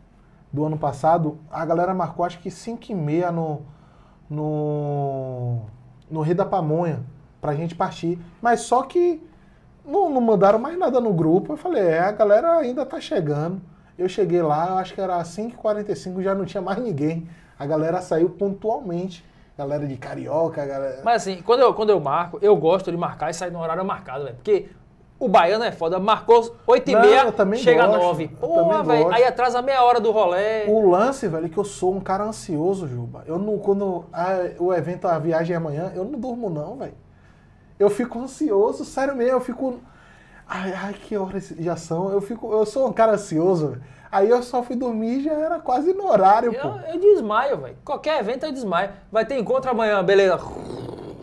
do 0.52 0.65
ano 0.65 0.77
passado, 0.78 1.39
a 1.51 1.65
galera 1.65 1.94
marcou 1.94 2.24
acho 2.24 2.40
que 2.40 2.51
5 2.51 2.90
e 2.90 2.94
meia 2.94 3.31
no, 3.31 3.62
no, 4.28 5.61
no 6.11 6.20
Rio 6.23 6.35
da 6.35 6.44
Pamonha 6.44 7.01
pra 7.41 7.55
gente 7.55 7.75
partir. 7.75 8.19
Mas 8.41 8.61
só 8.61 8.83
que 8.83 9.23
não, 9.85 10.11
não 10.11 10.21
mandaram 10.21 10.59
mais 10.59 10.79
nada 10.79 11.01
no 11.01 11.12
grupo. 11.12 11.53
Eu 11.53 11.57
falei, 11.57 11.83
é, 11.83 12.01
a 12.01 12.12
galera 12.12 12.59
ainda 12.59 12.85
tá 12.85 13.01
chegando. 13.01 13.61
Eu 13.99 14.09
cheguei 14.09 14.41
lá, 14.43 14.79
acho 14.79 14.95
que 14.95 15.01
era 15.01 15.21
5h45, 15.23 16.23
já 16.23 16.35
não 16.35 16.45
tinha 16.45 16.61
mais 16.62 16.79
ninguém. 16.79 17.29
A 17.59 17.67
galera 17.67 18.01
saiu 18.01 18.31
pontualmente. 18.31 19.25
Galera 19.59 19.87
de 19.87 19.97
carioca, 19.97 20.65
galera. 20.65 21.03
Mas 21.05 21.17
assim, 21.23 21.43
quando 21.43 21.61
eu, 21.61 21.75
quando 21.75 21.91
eu 21.91 22.01
marco, 22.01 22.39
eu 22.41 22.57
gosto 22.57 22.91
de 22.91 22.97
marcar 22.97 23.29
e 23.31 23.35
sair 23.35 23.51
no 23.51 23.61
horário 23.61 23.85
marcado, 23.85 24.25
velho. 24.25 24.37
Porque 24.37 24.71
O 25.19 25.29
baiano 25.29 25.62
é 25.65 25.71
foda. 25.71 25.99
Marcou 25.99 26.57
8 26.67 26.89
e 26.91 26.95
Não, 26.95 27.01
meia, 27.03 27.25
eu 27.25 27.33
também 27.33 27.61
chega 27.61 27.87
gosto, 27.87 28.01
9. 28.05 28.25
eu 28.25 28.49
Porra, 28.49 28.83
velho. 28.83 29.12
Aí 29.12 29.23
atrasa 29.23 29.61
meia 29.61 29.83
hora 29.85 30.01
do 30.01 30.11
rolê. 30.11 30.65
O 30.67 30.89
lance, 30.89 31.29
velho, 31.29 31.45
é 31.45 31.49
que 31.51 31.59
eu 31.59 31.65
sou 31.65 31.95
um 31.95 32.01
cara 32.01 32.25
ansioso, 32.25 32.89
Juba. 32.89 33.23
Eu 33.27 33.39
não, 33.39 33.59
quando 33.59 34.07
a- 34.15 34.51
o 34.59 34.73
evento, 34.73 35.07
a 35.07 35.19
viagem 35.19 35.53
é 35.53 35.59
amanhã, 35.59 35.93
eu 35.95 36.07
não 36.07 36.19
durmo 36.19 36.49
não, 36.49 36.77
velho. 36.79 36.95
Eu 37.81 37.89
fico 37.90 38.20
ansioso, 38.20 38.85
sério 38.85 39.16
mesmo, 39.16 39.32
eu 39.32 39.40
fico. 39.40 39.81
Ai, 40.47 40.73
ai, 40.74 40.93
que 40.94 41.16
horas 41.16 41.48
já 41.59 41.77
são? 41.77 42.11
Eu 42.11 42.20
fico, 42.20 42.52
eu 42.52 42.66
sou 42.66 42.86
um 42.89 42.93
cara 42.93 43.12
ansioso, 43.12 43.69
velho. 43.69 43.82
Aí 44.12 44.28
eu 44.28 44.43
só 44.43 44.62
fui 44.62 44.77
dormir 44.77 45.20
e 45.20 45.23
já 45.24 45.32
era 45.32 45.59
quase 45.61 45.93
no 45.94 46.07
horário, 46.09 46.52
pô. 46.52 46.69
Eu, 46.69 46.94
eu 46.94 47.01
desmaio, 47.01 47.57
velho. 47.59 47.77
Qualquer 47.85 48.20
evento 48.20 48.44
eu 48.44 48.52
desmaio. 48.52 48.90
Vai 49.11 49.24
ter 49.24 49.39
encontro 49.39 49.70
amanhã, 49.70 50.02
beleza. 50.05 50.39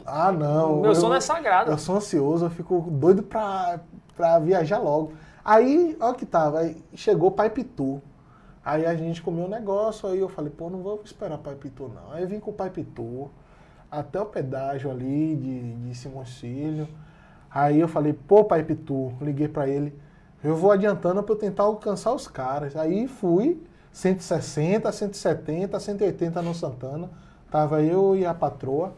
Ah, 0.06 0.32
não. 0.32 0.78
Meu 0.78 0.92
eu- 0.92 0.96
sono 0.96 1.14
é 1.14 1.20
sagrado. 1.22 1.70
Eu 1.70 1.78
sou 1.78 1.96
ansioso, 1.98 2.46
eu 2.46 2.50
fico 2.50 2.80
doido 2.90 3.22
pra, 3.22 3.80
pra 4.16 4.40
viajar 4.40 4.80
logo. 4.80 5.14
Aí, 5.46 5.96
ó 6.00 6.14
que 6.14 6.26
tava, 6.26 6.60
aí 6.60 6.82
chegou 6.96 7.30
Pai 7.30 7.50
Pitu. 7.50 8.02
Aí 8.66 8.86
a 8.86 8.96
gente 8.96 9.22
comeu 9.22 9.46
um 9.46 9.50
negócio, 9.50 10.10
aí 10.10 10.20
eu 10.20 10.28
falei, 10.28 10.52
pô, 10.52 10.70
não 10.70 10.80
vou 10.82 11.00
esperar 11.04 11.38
Pai 11.38 11.56
Pitu, 11.56 11.90
não. 11.94 12.14
Aí 12.14 12.24
eu 12.24 12.28
vim 12.28 12.40
com 12.40 12.52
o 12.52 12.54
Pai 12.54 12.70
Pitu, 12.70 13.30
até 13.92 14.20
o 14.20 14.26
pedágio 14.26 14.92
ali 14.92 15.36
de, 15.36 15.92
de 15.94 16.10
Filho. 16.26 16.88
Aí 17.50 17.80
eu 17.80 17.88
falei, 17.88 18.14
pô, 18.14 18.44
Pai 18.44 18.64
Pitu, 18.64 19.14
liguei 19.22 19.48
pra 19.48 19.68
ele, 19.68 19.98
eu 20.44 20.56
vou 20.56 20.72
adiantando 20.72 21.24
pra 21.24 21.34
eu 21.34 21.40
tentar 21.40 21.64
alcançar 21.64 22.14
os 22.14 22.28
caras. 22.28 22.76
Aí 22.76 23.08
fui, 23.08 23.62
160, 23.92 24.92
170, 24.92 25.80
180 25.80 26.42
no 26.42 26.54
Santana. 26.54 27.10
Tava 27.50 27.82
eu 27.82 28.16
e 28.16 28.26
a 28.26 28.34
patroa 28.34 28.94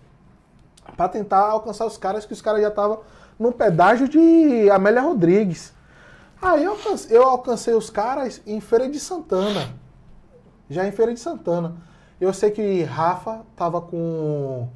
para 0.97 1.07
tentar 1.07 1.49
alcançar 1.49 1.85
os 1.85 1.97
caras, 1.97 2.25
que 2.25 2.33
os 2.33 2.41
caras 2.41 2.61
já 2.61 2.69
estavam 2.69 3.01
no 3.37 3.51
pedágio 3.51 4.09
de 4.09 4.69
Amélia 4.69 5.01
Rodrigues. 5.01 5.73
Aí 6.41 6.63
eu 6.63 6.71
alcancei, 6.71 7.17
eu 7.17 7.23
alcancei 7.23 7.73
os 7.73 7.89
caras 7.89 8.41
em 8.45 8.59
Feira 8.59 8.89
de 8.89 8.99
Santana. 8.99 9.73
Já 10.69 10.85
em 10.87 10.91
Feira 10.91 11.13
de 11.13 11.19
Santana. 11.19 11.75
Eu 12.19 12.33
sei 12.33 12.51
que 12.51 12.83
Rafa 12.83 13.41
tava 13.55 13.81
com, 13.81 14.67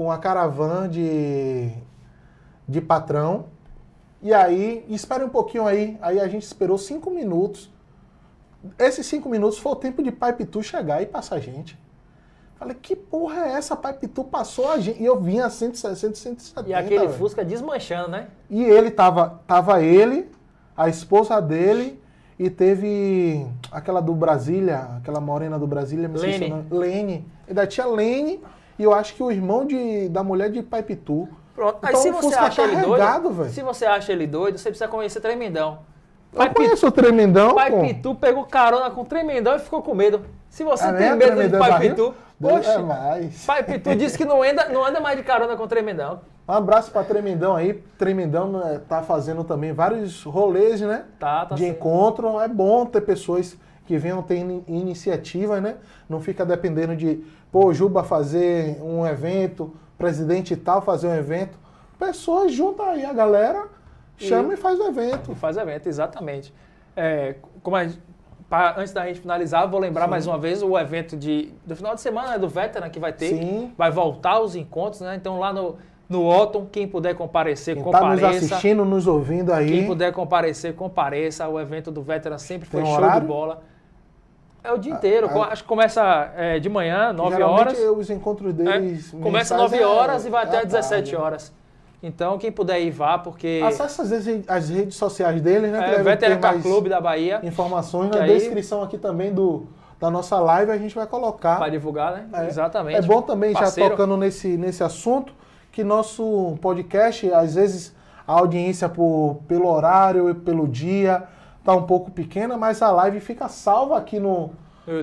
com 0.00 0.10
a 0.10 0.16
caravana 0.16 0.88
de, 0.88 1.70
de 2.66 2.80
patrão. 2.80 3.44
E 4.22 4.32
aí, 4.32 4.82
espere 4.88 5.22
um 5.22 5.28
pouquinho 5.28 5.66
aí. 5.66 5.98
Aí 6.00 6.18
a 6.18 6.26
gente 6.26 6.42
esperou 6.42 6.78
cinco 6.78 7.10
minutos. 7.10 7.70
Esses 8.78 9.04
cinco 9.04 9.28
minutos 9.28 9.58
foi 9.58 9.72
o 9.72 9.76
tempo 9.76 10.02
de 10.02 10.10
Pai 10.10 10.32
Pitu 10.32 10.62
chegar 10.62 11.02
e 11.02 11.06
passar 11.06 11.36
a 11.36 11.38
gente. 11.38 11.78
Falei, 12.56 12.74
que 12.80 12.96
porra 12.96 13.44
é 13.44 13.52
essa? 13.52 13.76
Pai 13.76 13.92
Pitu 13.92 14.24
passou 14.24 14.70
a 14.70 14.78
gente. 14.78 15.02
E 15.02 15.04
eu 15.04 15.20
vinha 15.20 15.44
a 15.44 15.50
160, 15.50 16.16
170. 16.16 16.70
E 16.70 16.72
aquele 16.72 17.00
velho. 17.00 17.12
Fusca 17.12 17.44
desmanchando, 17.44 18.08
né? 18.08 18.28
E 18.48 18.64
ele 18.64 18.90
tava, 18.90 19.42
tava 19.46 19.82
ele, 19.82 20.30
a 20.74 20.88
esposa 20.88 21.42
dele, 21.42 22.02
e 22.38 22.48
teve 22.48 23.46
aquela 23.70 24.00
do 24.00 24.14
Brasília, 24.14 24.78
aquela 24.96 25.20
morena 25.20 25.58
do 25.58 25.66
Brasília, 25.66 26.08
me 26.08 26.18
Lene. 26.18 26.64
Lene. 26.70 27.26
Ainda 27.46 27.66
tinha 27.66 27.86
Lene, 27.86 28.40
e 28.80 28.84
eu 28.84 28.94
acho 28.94 29.14
que 29.14 29.22
o 29.22 29.30
irmão 29.30 29.66
de, 29.66 30.08
da 30.08 30.22
mulher 30.24 30.50
de 30.50 30.62
Pai 30.62 30.82
Pitu. 30.82 31.28
Pronto. 31.54 31.78
Aí 31.82 31.90
Então 31.90 32.00
se 32.00 32.08
o 32.08 32.12
você 32.14 32.34
acha 32.34 32.62
ele 32.62 32.76
doido, 32.76 33.30
velho. 33.30 33.50
se 33.50 33.62
você 33.62 33.84
acha 33.84 34.10
ele 34.10 34.26
doido, 34.26 34.56
você 34.56 34.70
precisa 34.70 34.88
conhecer 34.88 35.20
Tremendão. 35.20 35.80
Eu 36.32 36.48
conheço 36.54 36.86
o 36.86 36.90
Tremendão, 36.90 37.54
Pai 37.54 37.70
pô. 37.70 37.80
Pitu 37.82 38.14
pegou 38.14 38.44
carona 38.44 38.88
com 38.90 39.04
Tremendão 39.04 39.54
e 39.56 39.58
ficou 39.58 39.82
com 39.82 39.94
medo. 39.94 40.22
Se 40.48 40.64
você 40.64 40.84
Ah, 40.84 40.92
tem 40.94 41.10
né? 41.10 41.14
medo 41.16 41.42
de 41.42 41.58
Pai 41.58 41.70
barril? 41.70 41.90
Pitu, 41.90 42.14
oxe, 42.42 42.70
é 42.70 42.78
mais. 42.78 43.44
Pai 43.44 43.62
Pitu 43.64 43.94
disse 43.96 44.16
que 44.16 44.24
não 44.24 44.42
anda, 44.42 44.66
não 44.70 44.82
anda 44.84 44.98
mais 45.00 45.18
de 45.18 45.22
carona 45.24 45.56
com 45.56 45.66
Tremendão. 45.68 46.20
Um 46.48 46.52
abraço 46.52 46.90
pra 46.90 47.04
Tremendão 47.04 47.54
aí. 47.56 47.74
Tremendão 47.98 48.50
né, 48.50 48.80
tá 48.88 49.02
fazendo 49.02 49.44
também 49.44 49.72
vários 49.74 50.22
rolês, 50.24 50.80
né? 50.80 51.04
Tá, 51.18 51.44
tá 51.46 51.54
de 51.54 51.62
certo. 51.64 51.76
encontro. 51.76 52.40
É 52.40 52.48
bom 52.48 52.86
ter 52.86 53.02
pessoas 53.02 53.56
que 53.84 53.98
venham 53.98 54.22
ter 54.22 54.36
ini- 54.36 54.64
iniciativa, 54.68 55.60
né? 55.60 55.76
Não 56.08 56.20
fica 56.20 56.46
dependendo 56.46 56.94
de, 56.96 57.24
pô, 57.52 57.72
Juba 57.72 58.02
fazer 58.02 58.80
um 58.82 59.06
evento, 59.06 59.72
presidente 59.98 60.54
e 60.54 60.56
tal 60.56 60.80
fazer 60.80 61.08
um 61.08 61.14
evento. 61.14 61.58
Pessoas 61.98 62.52
juntam 62.52 62.86
aí 62.86 63.04
a 63.04 63.12
galera, 63.12 63.66
chama 64.16 64.54
e, 64.54 64.56
faz 64.56 64.78
o 64.78 64.84
evento. 64.84 65.32
E 65.32 65.34
faz 65.34 65.56
evento, 65.56 65.88
exatamente. 65.88 66.52
É, 66.96 67.34
como 67.62 67.76
a 67.76 67.84
gente- 67.84 68.00
pra- 68.48 68.74
antes 68.78 68.92
da 68.92 69.06
gente 69.06 69.20
finalizar, 69.20 69.68
vou 69.68 69.78
lembrar 69.80 70.06
mais 70.06 70.26
uma 70.26 70.38
vez 70.38 70.62
o 70.62 70.78
evento 70.78 71.16
de, 71.16 71.52
do 71.66 71.76
final 71.76 71.94
de 71.94 72.00
semana, 72.00 72.30
né, 72.30 72.38
do 72.38 72.48
Veteran, 72.48 72.88
que 72.88 72.98
vai 72.98 73.12
ter. 73.12 73.28
Sim. 73.28 73.72
Vai 73.76 73.90
voltar 73.90 74.40
os 74.40 74.56
encontros, 74.56 75.02
né? 75.02 75.14
Então 75.14 75.38
lá 75.38 75.52
no, 75.52 75.76
no 76.08 76.26
Otton, 76.26 76.66
quem 76.72 76.88
puder 76.88 77.14
comparecer, 77.14 77.74
Quem 77.76 77.84
tá 77.84 78.00
nos 78.00 78.20
compareça. 78.20 78.46
assistindo, 78.54 78.84
nos 78.84 79.06
ouvindo 79.06 79.52
aí. 79.52 79.68
Quem 79.70 79.86
puder 79.86 80.12
comparecer, 80.12 80.74
compareça. 80.74 81.46
O 81.48 81.60
evento 81.60 81.90
do 81.90 82.02
Veteran 82.02 82.38
sempre 82.38 82.68
foi 82.68 82.82
um 82.82 82.86
show 82.86 82.94
horário? 82.96 83.20
de 83.20 83.26
bola. 83.26 83.62
É 84.62 84.72
o 84.72 84.78
dia 84.78 84.92
inteiro. 84.92 85.26
ah, 85.26 85.32
Co- 85.32 85.42
Acho 85.42 85.62
que 85.62 85.68
começa 85.68 86.32
é, 86.36 86.58
de 86.58 86.68
manhã, 86.68 87.12
9 87.12 87.36
Geralmente 87.36 87.60
horas. 87.60 87.78
os 87.98 88.10
encontros 88.10 88.50
É, 88.50 88.52
deles. 88.52 89.10
começa 89.10 89.54
mensais 89.54 89.60
9 89.72 89.76
é- 89.78 89.86
horas 89.86 90.26
e 90.26 90.30
vai 90.30 90.44
é 90.44 90.46
até 90.46 90.56
à 90.58 90.60
às 90.60 90.66
17 90.66 91.10
tarde. 91.10 91.16
horas. 91.16 91.52
Então, 92.02 92.38
quem 92.38 92.50
puder 92.50 92.80
ir, 92.80 92.90
vá, 92.90 93.18
porque 93.18 93.60
Acesse 93.62 94.00
as, 94.00 94.10
redes- 94.10 94.44
as 94.48 94.68
redes 94.70 94.96
sociais 94.96 95.40
deles, 95.42 95.70
né? 95.70 95.96
é, 95.96 96.38
mais 96.38 96.62
Clube 96.62 96.88
da 96.88 97.00
Bahia, 97.00 97.40
Informações 97.42 98.10
na 98.10 98.22
aí- 98.22 98.32
descrição 98.38 98.82
aqui 98.82 98.96
também 98.96 99.32
do, 99.34 99.66
da 100.00 100.10
nossa 100.10 100.38
live, 100.40 100.70
a 100.72 100.78
gente 100.78 100.94
vai 100.94 101.06
colocar. 101.06 101.58
para 101.58 101.68
divulgar, 101.70 102.12
né? 102.12 102.26
É. 102.32 102.46
Exatamente. 102.46 102.96
É 102.98 103.02
bom 103.02 103.20
também, 103.20 103.52
Parceiro. 103.52 103.90
já 103.90 103.96
tocando 103.96 104.16
nesse, 104.16 104.56
nesse 104.56 104.82
assunto, 104.82 105.32
que 105.70 105.84
nosso 105.84 106.56
podcast, 106.62 107.30
às 107.32 107.54
vezes, 107.54 107.94
a 108.26 108.32
audiência 108.32 108.88
por, 108.88 109.40
pelo 109.46 109.68
horário 109.68 110.30
e 110.30 110.34
pelo 110.34 110.66
dia 110.66 111.24
tá 111.64 111.74
um 111.74 111.82
pouco 111.82 112.10
pequena, 112.10 112.56
mas 112.56 112.82
a 112.82 112.90
live 112.90 113.20
fica 113.20 113.48
salva 113.48 113.98
aqui 113.98 114.18
no, 114.18 114.50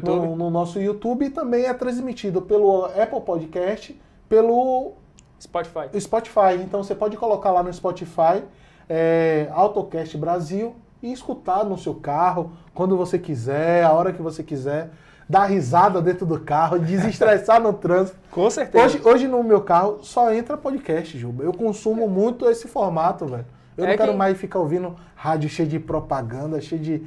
No 0.03 0.35
no 0.35 0.49
nosso 0.49 0.79
YouTube 0.79 1.25
e 1.25 1.29
também 1.29 1.65
é 1.65 1.73
transmitido 1.73 2.41
pelo 2.41 2.85
Apple 2.85 3.21
Podcast, 3.21 3.99
pelo 4.27 4.93
Spotify. 5.39 5.99
Spotify. 5.99 6.61
Então 6.61 6.83
você 6.83 6.95
pode 6.95 7.15
colocar 7.17 7.51
lá 7.51 7.63
no 7.63 7.71
Spotify, 7.71 8.43
é, 8.89 9.47
AutoCast 9.51 10.17
Brasil, 10.17 10.75
e 11.01 11.11
escutar 11.11 11.63
no 11.63 11.77
seu 11.77 11.93
carro, 11.95 12.51
quando 12.73 12.97
você 12.97 13.19
quiser, 13.19 13.83
a 13.83 13.93
hora 13.93 14.11
que 14.11 14.21
você 14.21 14.43
quiser, 14.43 14.89
dar 15.29 15.45
risada 15.45 16.01
dentro 16.01 16.25
do 16.25 16.39
carro, 16.39 16.79
desestressar 16.79 17.61
no 17.61 17.73
trânsito. 17.73 18.17
Com 18.31 18.49
certeza. 18.49 18.83
Hoje, 18.83 19.01
hoje 19.03 19.27
no 19.27 19.43
meu 19.43 19.61
carro 19.61 19.99
só 20.01 20.33
entra 20.33 20.57
podcast, 20.57 21.17
Juba. 21.17 21.43
Eu 21.43 21.53
consumo 21.53 22.07
muito 22.07 22.49
esse 22.49 22.67
formato, 22.67 23.25
velho. 23.25 23.45
Eu 23.77 23.85
É 23.85 23.89
não 23.89 23.97
quero 23.97 24.11
que- 24.11 24.17
mais 24.17 24.37
ficar 24.37 24.59
ouvindo 24.59 24.95
rádio 25.15 25.49
cheio 25.49 25.67
de 25.69 25.79
propaganda, 25.79 26.59
cheio 26.59 26.81
de 26.81 27.03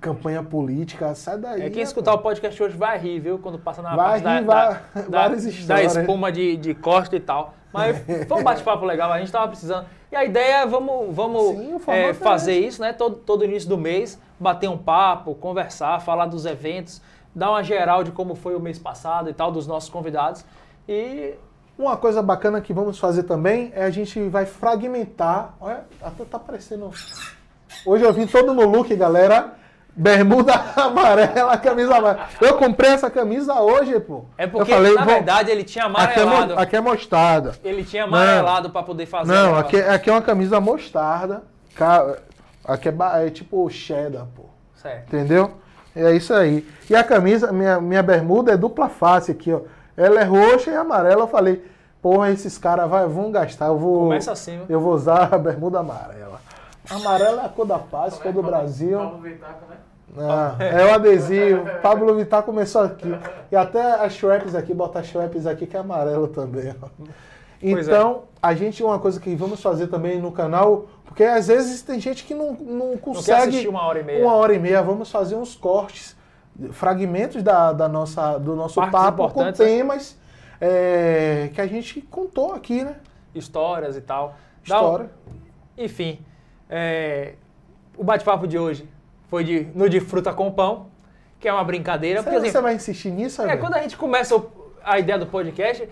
campanha 0.00 0.42
política. 0.42 1.14
Sai 1.14 1.38
daí. 1.38 1.62
É 1.62 1.68
quem 1.70 1.78
né, 1.78 1.82
escutar 1.82 2.14
o 2.14 2.18
podcast 2.18 2.62
hoje 2.62 2.76
vai 2.76 2.98
rir, 2.98 3.18
viu? 3.20 3.38
Quando 3.38 3.58
passa 3.58 3.82
na 3.82 3.96
Vai 3.96 4.20
parte 4.20 4.22
da, 4.24 4.34
rir, 4.38 4.44
da, 4.44 4.54
vai- 4.54 5.02
da- 5.04 5.08
várias 5.18 5.44
da 5.44 5.50
histórias. 5.50 5.96
espuma 5.96 6.30
de, 6.30 6.56
de 6.56 6.74
costa 6.74 7.16
e 7.16 7.20
tal. 7.20 7.54
Mas 7.72 7.96
foi 8.26 8.40
um 8.40 8.42
bate-papo 8.42 8.84
legal, 8.84 9.12
a 9.12 9.18
gente 9.20 9.30
tava 9.30 9.46
precisando. 9.48 9.86
E 10.10 10.16
a 10.16 10.24
ideia 10.24 10.62
é 10.62 10.66
vamos, 10.66 11.14
vamos 11.14 11.56
Sim, 11.56 11.76
é, 11.86 12.08
é 12.10 12.14
fazer 12.14 12.58
isso, 12.58 12.80
né? 12.82 12.92
Todo, 12.92 13.16
todo 13.16 13.44
início 13.44 13.68
do 13.68 13.78
mês, 13.78 14.20
bater 14.40 14.68
um 14.68 14.76
papo, 14.76 15.36
conversar, 15.36 16.00
falar 16.00 16.26
dos 16.26 16.44
eventos, 16.46 17.00
dar 17.32 17.50
uma 17.50 17.62
geral 17.62 18.02
de 18.02 18.10
como 18.10 18.34
foi 18.34 18.56
o 18.56 18.60
mês 18.60 18.76
passado 18.76 19.30
e 19.30 19.32
tal, 19.32 19.52
dos 19.52 19.68
nossos 19.68 19.88
convidados. 19.88 20.44
E 20.88 21.34
Uma 21.80 21.96
coisa 21.96 22.20
bacana 22.22 22.60
que 22.60 22.74
vamos 22.74 22.98
fazer 22.98 23.22
também 23.22 23.72
é 23.74 23.84
a 23.84 23.90
gente 23.90 24.28
vai 24.28 24.44
fragmentar. 24.44 25.54
Olha, 25.58 25.80
até 26.02 26.26
tá 26.26 26.38
parecendo. 26.38 26.90
Hoje 27.86 28.04
eu 28.04 28.12
vim 28.12 28.26
todo 28.26 28.52
no 28.52 28.68
look, 28.68 28.94
galera. 28.94 29.54
Bermuda 29.96 30.52
amarela, 30.76 31.56
camisa 31.56 31.96
amarela. 31.96 32.28
Eu 32.38 32.58
comprei 32.58 32.90
essa 32.90 33.08
camisa 33.08 33.58
hoje, 33.60 33.98
pô. 33.98 34.26
é 34.36 34.46
porque, 34.46 34.70
falei, 34.70 34.92
na 34.92 35.06
verdade, 35.06 35.50
ele 35.50 35.64
tinha 35.64 35.86
aqui 35.86 36.20
é, 36.20 36.22
amarelado. 36.22 36.58
aqui 36.58 36.76
é 36.76 36.80
mostarda. 36.82 37.54
Ele 37.64 37.82
tinha 37.82 38.04
amarelado 38.04 38.68
para 38.68 38.82
poder 38.82 39.06
fazer. 39.06 39.32
Não, 39.32 39.56
aqui, 39.56 39.80
aqui 39.80 40.10
é 40.10 40.12
uma 40.12 40.20
camisa 40.20 40.60
mostarda. 40.60 41.44
Aqui 42.62 42.90
é, 42.90 43.26
é 43.26 43.30
tipo 43.30 43.68
cheddar, 43.70 44.26
pô. 44.36 44.44
Certo. 44.74 45.08
Entendeu? 45.08 45.52
É 45.96 46.12
isso 46.12 46.34
aí. 46.34 46.68
E 46.90 46.94
a 46.94 47.02
camisa, 47.02 47.50
minha, 47.50 47.80
minha 47.80 48.02
bermuda 48.02 48.52
é 48.52 48.56
dupla 48.58 48.90
face 48.90 49.30
aqui, 49.30 49.50
ó. 49.50 49.60
Ela 50.00 50.20
é 50.20 50.24
roxa 50.24 50.70
e 50.70 50.74
amarela. 50.74 51.22
Eu 51.22 51.28
falei, 51.28 51.62
porra, 52.00 52.30
esses 52.30 52.56
caras 52.56 52.88
vai- 52.88 53.06
vão 53.06 53.30
gastar. 53.30 53.66
Eu 53.66 53.78
vou, 53.78 54.04
Começa 54.04 54.32
assim? 54.32 54.60
Eu 54.68 54.80
vou 54.80 54.94
usar 54.94 55.32
a 55.34 55.38
bermuda 55.38 55.80
amarela. 55.80 56.40
Amarela 56.88 57.42
é 57.42 57.46
a 57.46 57.48
cor 57.48 57.66
da 57.66 57.78
paz, 57.78 58.14
cor 58.18 58.32
do 58.32 58.42
Brasil. 58.42 58.98
Pablo 58.98 59.18
Vittar, 59.20 59.58
né? 59.68 59.76
Ah, 60.18 60.56
é 60.58 60.86
o 60.86 60.94
adesivo. 60.94 61.64
Pablo 61.82 62.14
Vittar 62.16 62.42
começou 62.42 62.82
aqui. 62.82 63.14
E 63.52 63.54
até 63.56 63.80
as 64.04 64.12
Shreps 64.14 64.54
aqui, 64.54 64.74
botar 64.74 65.02
Shreps 65.02 65.46
aqui 65.46 65.66
que 65.66 65.76
é 65.76 65.80
amarelo 65.80 66.26
também. 66.28 66.74
ó. 66.82 66.86
É. 67.62 67.70
Então, 67.70 68.22
a 68.42 68.54
gente, 68.54 68.82
uma 68.82 68.98
coisa 68.98 69.20
que 69.20 69.34
vamos 69.36 69.60
fazer 69.60 69.88
também 69.88 70.18
no 70.18 70.32
canal, 70.32 70.86
porque 71.04 71.22
às 71.22 71.48
vezes 71.48 71.82
tem 71.82 72.00
gente 72.00 72.24
que 72.24 72.34
não, 72.34 72.54
não 72.54 72.96
consegue. 72.96 73.50
assistir 73.50 73.68
uma 73.68 73.82
hora 73.82 74.00
e 74.00 74.02
meia. 74.02 74.24
Uma 74.24 74.34
hora 74.34 74.54
e 74.54 74.58
meia. 74.58 74.82
Vamos 74.82 75.10
fazer 75.10 75.34
uns 75.36 75.54
cortes, 75.54 76.16
fragmentos 76.72 77.42
da, 77.42 77.72
da 77.72 77.88
nossa, 77.88 78.38
do 78.38 78.54
nosso 78.54 78.74
Partes 78.76 78.92
papo 78.92 79.28
com 79.30 79.44
né? 79.44 79.52
temas 79.52 80.16
é, 80.60 81.50
que 81.54 81.60
a 81.60 81.66
gente 81.66 82.00
contou 82.02 82.52
aqui, 82.52 82.84
né? 82.84 82.96
Histórias 83.34 83.96
e 83.96 84.00
tal. 84.00 84.34
Dá 84.66 84.80
um- 84.80 84.84
História. 84.84 85.10
Enfim, 85.78 86.18
É, 86.72 87.34
o 87.96 88.04
bate-papo 88.04 88.46
de 88.46 88.56
hoje 88.58 88.88
foi 89.28 89.42
de, 89.42 89.66
no 89.74 89.88
de 89.88 89.98
fruta 90.00 90.32
com 90.32 90.50
pão, 90.52 90.86
que 91.40 91.48
é 91.48 91.52
uma 91.52 91.64
brincadeira. 91.64 92.20
Você, 92.20 92.24
porque, 92.24 92.36
assim, 92.38 92.50
você 92.50 92.60
vai 92.60 92.74
insistir 92.74 93.10
nisso, 93.10 93.42
é, 93.42 93.56
quando 93.56 93.74
a 93.74 93.82
gente 93.82 93.96
começa 93.96 94.36
o- 94.36 94.50
a 94.84 94.98
ideia 94.98 95.18
do 95.18 95.26
podcast, 95.26 95.88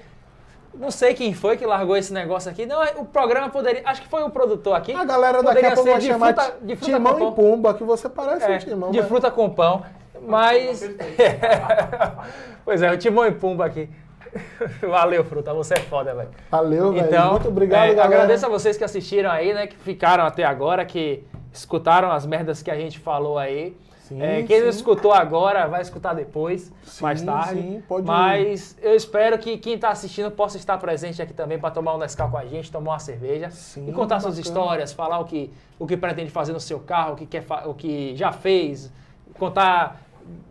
não 0.74 0.90
sei 0.92 1.14
quem 1.14 1.34
foi 1.34 1.56
que 1.56 1.66
largou 1.66 1.96
esse 1.96 2.12
negócio 2.12 2.48
aqui. 2.50 2.64
Não, 2.64 2.80
o 2.98 3.04
programa 3.06 3.48
poderia. 3.50 3.82
Acho 3.86 4.02
que 4.02 4.08
foi 4.08 4.22
o 4.22 4.30
produtor 4.30 4.76
aqui. 4.76 4.92
A 4.92 5.04
galera 5.04 5.42
daqui 5.42 5.66
a 5.66 5.72
pouco 5.74 5.90
vai 5.90 6.00
chamar 6.00 6.32
de 6.32 6.66
de 6.66 6.76
fruta 6.76 6.92
Timão 6.94 7.12
com 7.14 7.18
pão. 7.18 7.28
e 7.32 7.34
Pumba, 7.34 7.74
que 7.74 7.82
você 7.84 8.08
parece 8.08 8.44
É, 8.46 8.54
um 8.54 8.58
Timão. 8.58 8.90
de 8.92 8.98
mas- 8.98 9.08
fruta 9.08 9.30
com 9.32 9.50
pão. 9.50 9.82
Mas. 10.26 10.82
pois 12.64 12.82
é, 12.82 12.92
o 12.92 12.98
Timão 12.98 13.26
e 13.26 13.32
Pumba 13.32 13.64
aqui. 13.66 13.88
Valeu, 14.86 15.24
fruta. 15.24 15.54
Você 15.54 15.74
é 15.74 15.80
foda, 15.80 16.14
velho. 16.14 16.28
Valeu, 16.50 16.92
velho. 16.92 17.06
Então, 17.06 17.32
Muito 17.32 17.48
obrigado, 17.48 17.84
é, 17.90 17.94
galera. 17.94 18.04
agradeço 18.22 18.46
a 18.46 18.48
vocês 18.48 18.76
que 18.76 18.84
assistiram 18.84 19.30
aí, 19.30 19.54
né? 19.54 19.66
Que 19.66 19.76
ficaram 19.76 20.24
até 20.24 20.44
agora, 20.44 20.84
que 20.84 21.24
escutaram 21.52 22.10
as 22.10 22.26
merdas 22.26 22.62
que 22.62 22.70
a 22.70 22.76
gente 22.76 22.98
falou 22.98 23.38
aí. 23.38 23.74
Sim, 24.02 24.22
É, 24.22 24.42
quem 24.42 24.60
não 24.62 24.72
sim. 24.72 24.78
escutou 24.78 25.12
agora 25.12 25.66
vai 25.66 25.82
escutar 25.82 26.14
depois, 26.14 26.72
Sim, 26.82 27.02
mais 27.02 27.20
tarde. 27.20 27.60
sim, 27.60 27.82
pode- 27.86 28.06
Mas 28.06 28.74
eu 28.80 28.94
espero 28.94 29.38
que 29.38 29.58
quem 29.58 29.74
está 29.74 29.90
assistindo 29.90 30.30
possa 30.30 30.56
estar 30.56 30.78
presente 30.78 31.20
aqui 31.20 31.34
também 31.34 31.58
para 31.58 31.70
tomar 31.70 31.94
um 31.94 31.98
Nescau 31.98 32.30
com 32.30 32.38
a 32.38 32.44
gente, 32.46 32.72
tomar 32.72 32.92
uma 32.92 32.98
cerveja 32.98 33.50
Sim, 33.50 33.86
e 33.86 33.92
contar 33.92 34.18
suas 34.20 34.38
bacana. 34.38 34.40
histórias, 34.58 34.92
falar 34.94 35.18
o 35.18 35.26
que, 35.26 35.52
o 35.78 35.86
que 35.86 35.94
pretende 35.94 36.30
fazer 36.30 36.54
no 36.54 36.60
seu 36.60 36.80
carro, 36.80 37.12
o 37.12 37.16
que, 37.16 37.26
quer 37.26 37.44
o 37.66 37.74
que 37.74 38.16
já 38.16 38.32
fez, 38.32 38.90
contar 39.38 40.00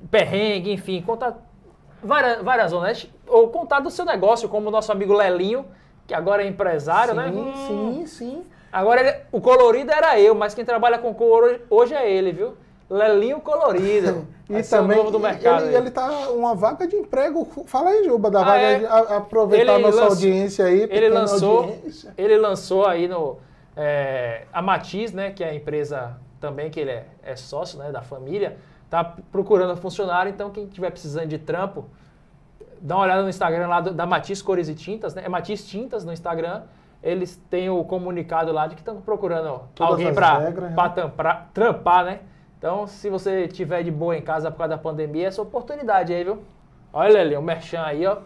perrengue, 0.09 0.71
enfim, 0.73 1.01
contar 1.01 1.37
várias, 2.03 2.41
várias 2.43 2.71
zonas. 2.71 3.07
Ou 3.27 3.49
contar 3.49 3.79
do 3.79 3.89
seu 3.89 4.05
negócio, 4.05 4.47
como 4.49 4.67
o 4.69 4.71
nosso 4.71 4.91
amigo 4.91 5.13
Lelinho, 5.13 5.65
que 6.05 6.13
agora 6.13 6.43
é 6.43 6.47
empresário, 6.47 7.13
né? 7.13 7.31
Sim, 7.31 7.39
Hum, 7.39 7.53
sim, 7.55 8.05
sim. 8.05 8.43
Agora, 8.71 9.01
ele- 9.01 9.17
o 9.31 9.41
colorido 9.41 9.91
era 9.91 10.19
eu, 10.19 10.35
mas 10.35 10.53
quem 10.53 10.63
trabalha 10.65 10.97
com 10.97 11.13
cor 11.13 11.61
hoje, 11.69 11.93
é 11.93 12.09
ele, 12.09 12.31
viu? 12.31 12.55
Lelinho 12.89 13.39
colorido. 13.41 14.25
E 14.49 14.63
também, 14.63 14.95
novo 14.95 15.11
do 15.11 15.19
mercado. 15.19 15.63
ele, 15.65 15.75
aí. 15.75 15.81
ele 15.81 15.91
tá 15.91 16.09
uma 16.29 16.55
vaga 16.55 16.87
de 16.87 16.95
emprego. 16.95 17.45
Fala 17.65 17.89
aí, 17.89 18.05
Juba, 18.05 18.31
da 18.31 18.39
Ah, 18.39 18.43
vaga 18.45 18.61
é? 18.63 18.79
de 18.79 18.85
a- 18.85 19.17
aproveitar 19.17 19.73
a 19.73 19.75
Ele 19.75 19.83
nossa 19.83 19.99
lançou- 19.99 20.09
audiência 20.15 20.65
aí. 20.65 20.87
Ele 20.89 21.09
lançou, 21.09 21.57
audiência. 21.63 22.13
ele 22.17 22.37
lançou 22.37 22.85
aí 22.85 23.09
no 23.09 23.39
é, 23.75 24.43
a 24.53 24.61
Matiz, 24.61 25.11
né, 25.11 25.31
que 25.31 25.43
é 25.43 25.49
a 25.49 25.53
empresa 25.53 26.15
também 26.39 26.69
que 26.69 26.79
ele 26.79 26.91
é, 26.91 27.05
é 27.23 27.35
sócio, 27.35 27.77
né, 27.77 27.91
da 27.91 28.01
família, 28.01 28.57
tá 28.89 29.03
procurando 29.31 29.75
funcionário. 29.77 30.29
Então 30.29 30.49
quem 30.49 30.67
tiver 30.67 30.89
precisando 30.91 31.27
de 31.27 31.37
trampo, 31.37 31.85
dá 32.81 32.95
uma 32.95 33.03
olhada 33.03 33.21
no 33.23 33.29
Instagram 33.29 33.67
lá 33.67 33.81
do- 33.81 33.93
da 33.93 34.05
Matiz 34.05 34.41
Cores 34.41 34.67
e 34.69 34.75
Tintas, 34.75 35.13
né? 35.15 35.23
É 35.25 35.29
Matiz 35.29 35.65
Tintas 35.67 36.03
no 36.05 36.13
Instagram. 36.13 36.63
Eles 37.03 37.35
têm 37.49 37.69
o 37.69 37.83
comunicado 37.83 38.51
lá 38.51 38.65
de 38.67 38.75
que 38.75 38.81
estão 38.81 38.99
procurando 39.01 39.61
alguém 39.79 40.07
as 40.09 40.15
para 40.15 41.33
né? 41.35 41.45
trampar, 41.53 42.03
né? 42.05 42.19
Então, 42.57 42.87
se 42.87 43.07
você 43.09 43.47
tiver 43.47 43.83
de 43.83 43.91
boa 43.91 44.17
em 44.17 44.21
casa 44.21 44.49
por 44.49 44.57
causa 44.57 44.69
da 44.75 44.77
pandemia, 44.81 45.27
essa 45.27 45.41
oportunidade 45.41 46.11
aí, 46.11 46.23
viu? 46.23 46.39
Olha 46.91 47.21
ali, 47.21 47.35
o 47.35 47.41
Merchan 47.41 47.83
aí, 47.83 48.05
ó. 48.05 48.17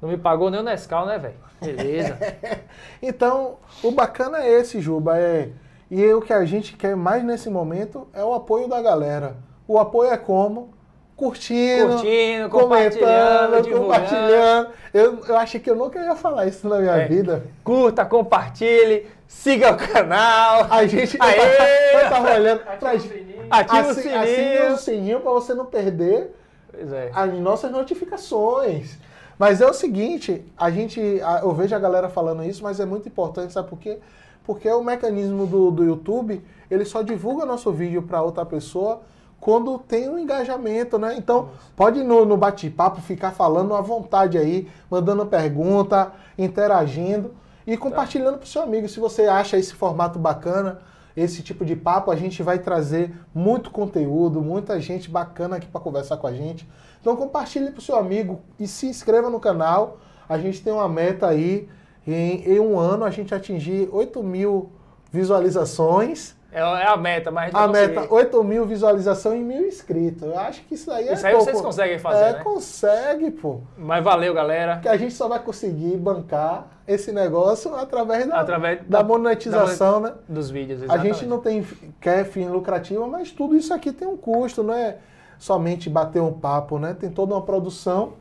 Não 0.00 0.08
me 0.08 0.16
pagou 0.16 0.48
nem 0.48 0.60
o 0.60 0.62
Nescau, 0.62 1.06
né, 1.06 1.18
velho? 1.18 1.34
Beleza. 1.60 2.16
Então, 3.02 3.56
o 3.82 3.90
bacana 3.90 4.38
é 4.42 4.48
esse, 4.60 4.80
Juba. 4.80 5.18
É, 5.18 5.50
e 5.90 6.06
o 6.12 6.20
que 6.20 6.32
a 6.32 6.44
gente 6.44 6.76
quer 6.76 6.96
mais 6.96 7.24
nesse 7.24 7.50
momento 7.50 8.06
é 8.12 8.22
o 8.24 8.32
apoio 8.32 8.68
da 8.68 8.80
galera. 8.80 9.36
O 9.66 9.78
apoio 9.78 10.10
é 10.10 10.16
como? 10.16 10.72
Curtindo, 11.16 11.92
Curtindo, 11.92 12.48
compartilhando, 12.50 13.50
comentando, 13.50 13.62
divulgando. 13.62 13.84
compartilhando. 14.00 14.68
Eu, 14.92 15.18
eu 15.28 15.36
achei 15.38 15.60
que 15.60 15.70
eu 15.70 15.76
nunca 15.76 16.00
ia 16.04 16.16
falar 16.16 16.46
isso 16.46 16.68
na 16.68 16.78
minha 16.80 16.96
É. 16.96 17.06
vida. 17.06 17.46
Curta, 17.62 18.04
compartilhe, 18.04 19.06
siga 19.28 19.72
o 19.72 19.76
canal. 19.76 20.66
A 20.68 20.84
gente 20.86 21.16
Aê! 21.20 21.38
eu 22.04 22.10
tava 22.10 22.34
olhando. 22.34 22.60
pra- 22.64 22.90
Ativa 22.90 22.96
o 22.96 23.00
sininho. 23.00 23.46
Ativa 23.48 23.88
o 23.88 23.94
sininho. 23.94 24.20
Assine 24.20 24.72
o 24.72 24.76
sininho 24.76 25.20
para 25.20 25.30
você 25.30 25.54
não 25.54 25.66
perder 25.66 26.34
Pois 26.70 26.92
é. 26.92 27.10
as 27.14 27.32
nossas 27.34 27.70
notificações. 27.70 28.98
Mas 29.38 29.60
é 29.60 29.66
o 29.66 29.72
seguinte, 29.72 30.44
a 30.56 30.70
gente, 30.70 31.00
eu 31.42 31.52
vejo 31.52 31.74
a 31.74 31.78
galera 31.78 32.08
falando 32.08 32.44
isso, 32.44 32.62
mas 32.62 32.78
é 32.80 32.84
muito 32.84 33.08
importante, 33.08 33.52
sabe 33.52 33.68
por 33.68 33.78
quê? 33.78 33.98
Porque 34.44 34.68
o 34.68 34.82
mecanismo 34.82 35.46
do, 35.46 35.70
do 35.70 35.84
YouTube, 35.84 36.44
ele 36.70 36.84
só 36.84 37.02
divulga 37.02 37.44
nosso 37.46 37.72
vídeo 37.72 38.02
para 38.02 38.22
outra 38.22 38.44
pessoa 38.44 39.00
quando 39.44 39.78
tem 39.78 40.08
um 40.08 40.18
engajamento, 40.18 40.98
né? 40.98 41.16
Então, 41.18 41.50
pode 41.76 42.00
ir 42.00 42.02
no, 42.02 42.24
no 42.24 42.34
bate-papo 42.34 43.02
ficar 43.02 43.30
falando 43.30 43.74
à 43.74 43.82
vontade 43.82 44.38
aí, 44.38 44.66
mandando 44.90 45.26
pergunta, 45.26 46.12
interagindo 46.38 47.34
e 47.66 47.76
compartilhando 47.76 48.38
para 48.38 48.46
o 48.46 48.48
seu 48.48 48.62
amigo. 48.62 48.88
Se 48.88 48.98
você 48.98 49.24
acha 49.24 49.58
esse 49.58 49.74
formato 49.74 50.18
bacana, 50.18 50.80
esse 51.14 51.42
tipo 51.42 51.62
de 51.62 51.76
papo, 51.76 52.10
a 52.10 52.16
gente 52.16 52.42
vai 52.42 52.58
trazer 52.58 53.14
muito 53.34 53.70
conteúdo, 53.70 54.40
muita 54.40 54.80
gente 54.80 55.10
bacana 55.10 55.56
aqui 55.56 55.66
para 55.66 55.78
conversar 55.78 56.16
com 56.16 56.26
a 56.26 56.32
gente. 56.32 56.66
Então 57.02 57.14
compartilhe 57.14 57.70
para 57.70 57.80
o 57.80 57.82
seu 57.82 57.96
amigo 57.96 58.40
e 58.58 58.66
se 58.66 58.86
inscreva 58.86 59.28
no 59.28 59.38
canal. 59.38 59.98
A 60.26 60.38
gente 60.38 60.62
tem 60.62 60.72
uma 60.72 60.88
meta 60.88 61.28
aí, 61.28 61.68
em, 62.06 62.48
em 62.48 62.58
um 62.60 62.78
ano 62.78 63.04
a 63.04 63.10
gente 63.10 63.34
atingir 63.34 63.90
8 63.92 64.22
mil 64.22 64.72
visualizações. 65.12 66.34
É, 66.54 66.60
é 66.60 66.86
a 66.86 66.96
meta, 66.96 67.30
mas 67.32 67.52
não 67.52 67.60
A 67.60 67.66
consegui. 67.68 67.94
meta, 67.96 68.14
8 68.14 68.44
mil 68.44 68.64
visualizações 68.64 69.40
e 69.40 69.42
mil 69.44 69.66
inscritos. 69.66 70.22
Eu 70.22 70.38
acho 70.38 70.62
que 70.64 70.74
isso 70.74 70.90
aí 70.90 71.08
é 71.08 71.12
Isso 71.14 71.26
aí 71.26 71.32
pouco. 71.32 71.46
vocês 71.50 71.60
conseguem 71.60 71.98
fazer, 71.98 72.24
É, 72.24 72.32
né? 72.34 72.44
consegue, 72.44 73.30
pô. 73.32 73.60
Mas 73.76 74.04
valeu, 74.04 74.32
galera. 74.32 74.78
Que 74.78 74.88
a 74.88 74.96
gente 74.96 75.12
só 75.14 75.28
vai 75.28 75.40
conseguir 75.40 75.96
bancar 75.96 76.68
esse 76.86 77.10
negócio 77.10 77.74
através 77.74 78.26
da, 78.28 78.38
Através 78.40 78.80
da, 78.86 78.98
da- 79.02 79.04
monetização, 79.04 79.98
né? 80.00 80.12
Dos 80.28 80.48
vídeos, 80.50 80.82
A 80.82 80.84
exatamente. 80.84 81.14
gente 81.18 81.26
não 81.28 81.40
tem, 81.40 81.66
quer 82.00 82.24
fim 82.24 82.46
lucrativo, 82.48 83.06
mas 83.08 83.32
tudo 83.32 83.56
isso 83.56 83.74
aqui 83.74 83.90
tem 83.92 84.06
um 84.06 84.16
custo, 84.16 84.62
não 84.62 84.74
é 84.74 84.98
somente 85.38 85.90
bater 85.90 86.22
um 86.22 86.32
papo, 86.32 86.78
né? 86.78 86.94
Tem 86.98 87.10
toda 87.10 87.34
uma 87.34 87.42
produção 87.42 88.12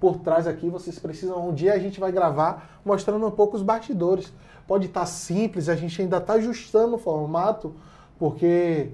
por 0.00 0.18
trás 0.18 0.46
aqui. 0.46 0.68
Vocês 0.68 0.98
precisam. 0.98 1.48
Um 1.48 1.54
dia 1.54 1.74
a 1.74 1.78
gente 1.78 2.00
vai 2.00 2.10
gravar 2.10 2.80
mostrando 2.84 3.24
um 3.26 3.30
pouco 3.30 3.56
os 3.56 3.62
bastidores. 3.62 4.32
Pode 4.70 4.86
estar 4.86 5.04
simples, 5.04 5.68
a 5.68 5.74
gente 5.74 6.00
ainda 6.00 6.18
está 6.18 6.34
ajustando 6.34 6.94
o 6.94 6.98
formato, 6.98 7.74
porque 8.16 8.92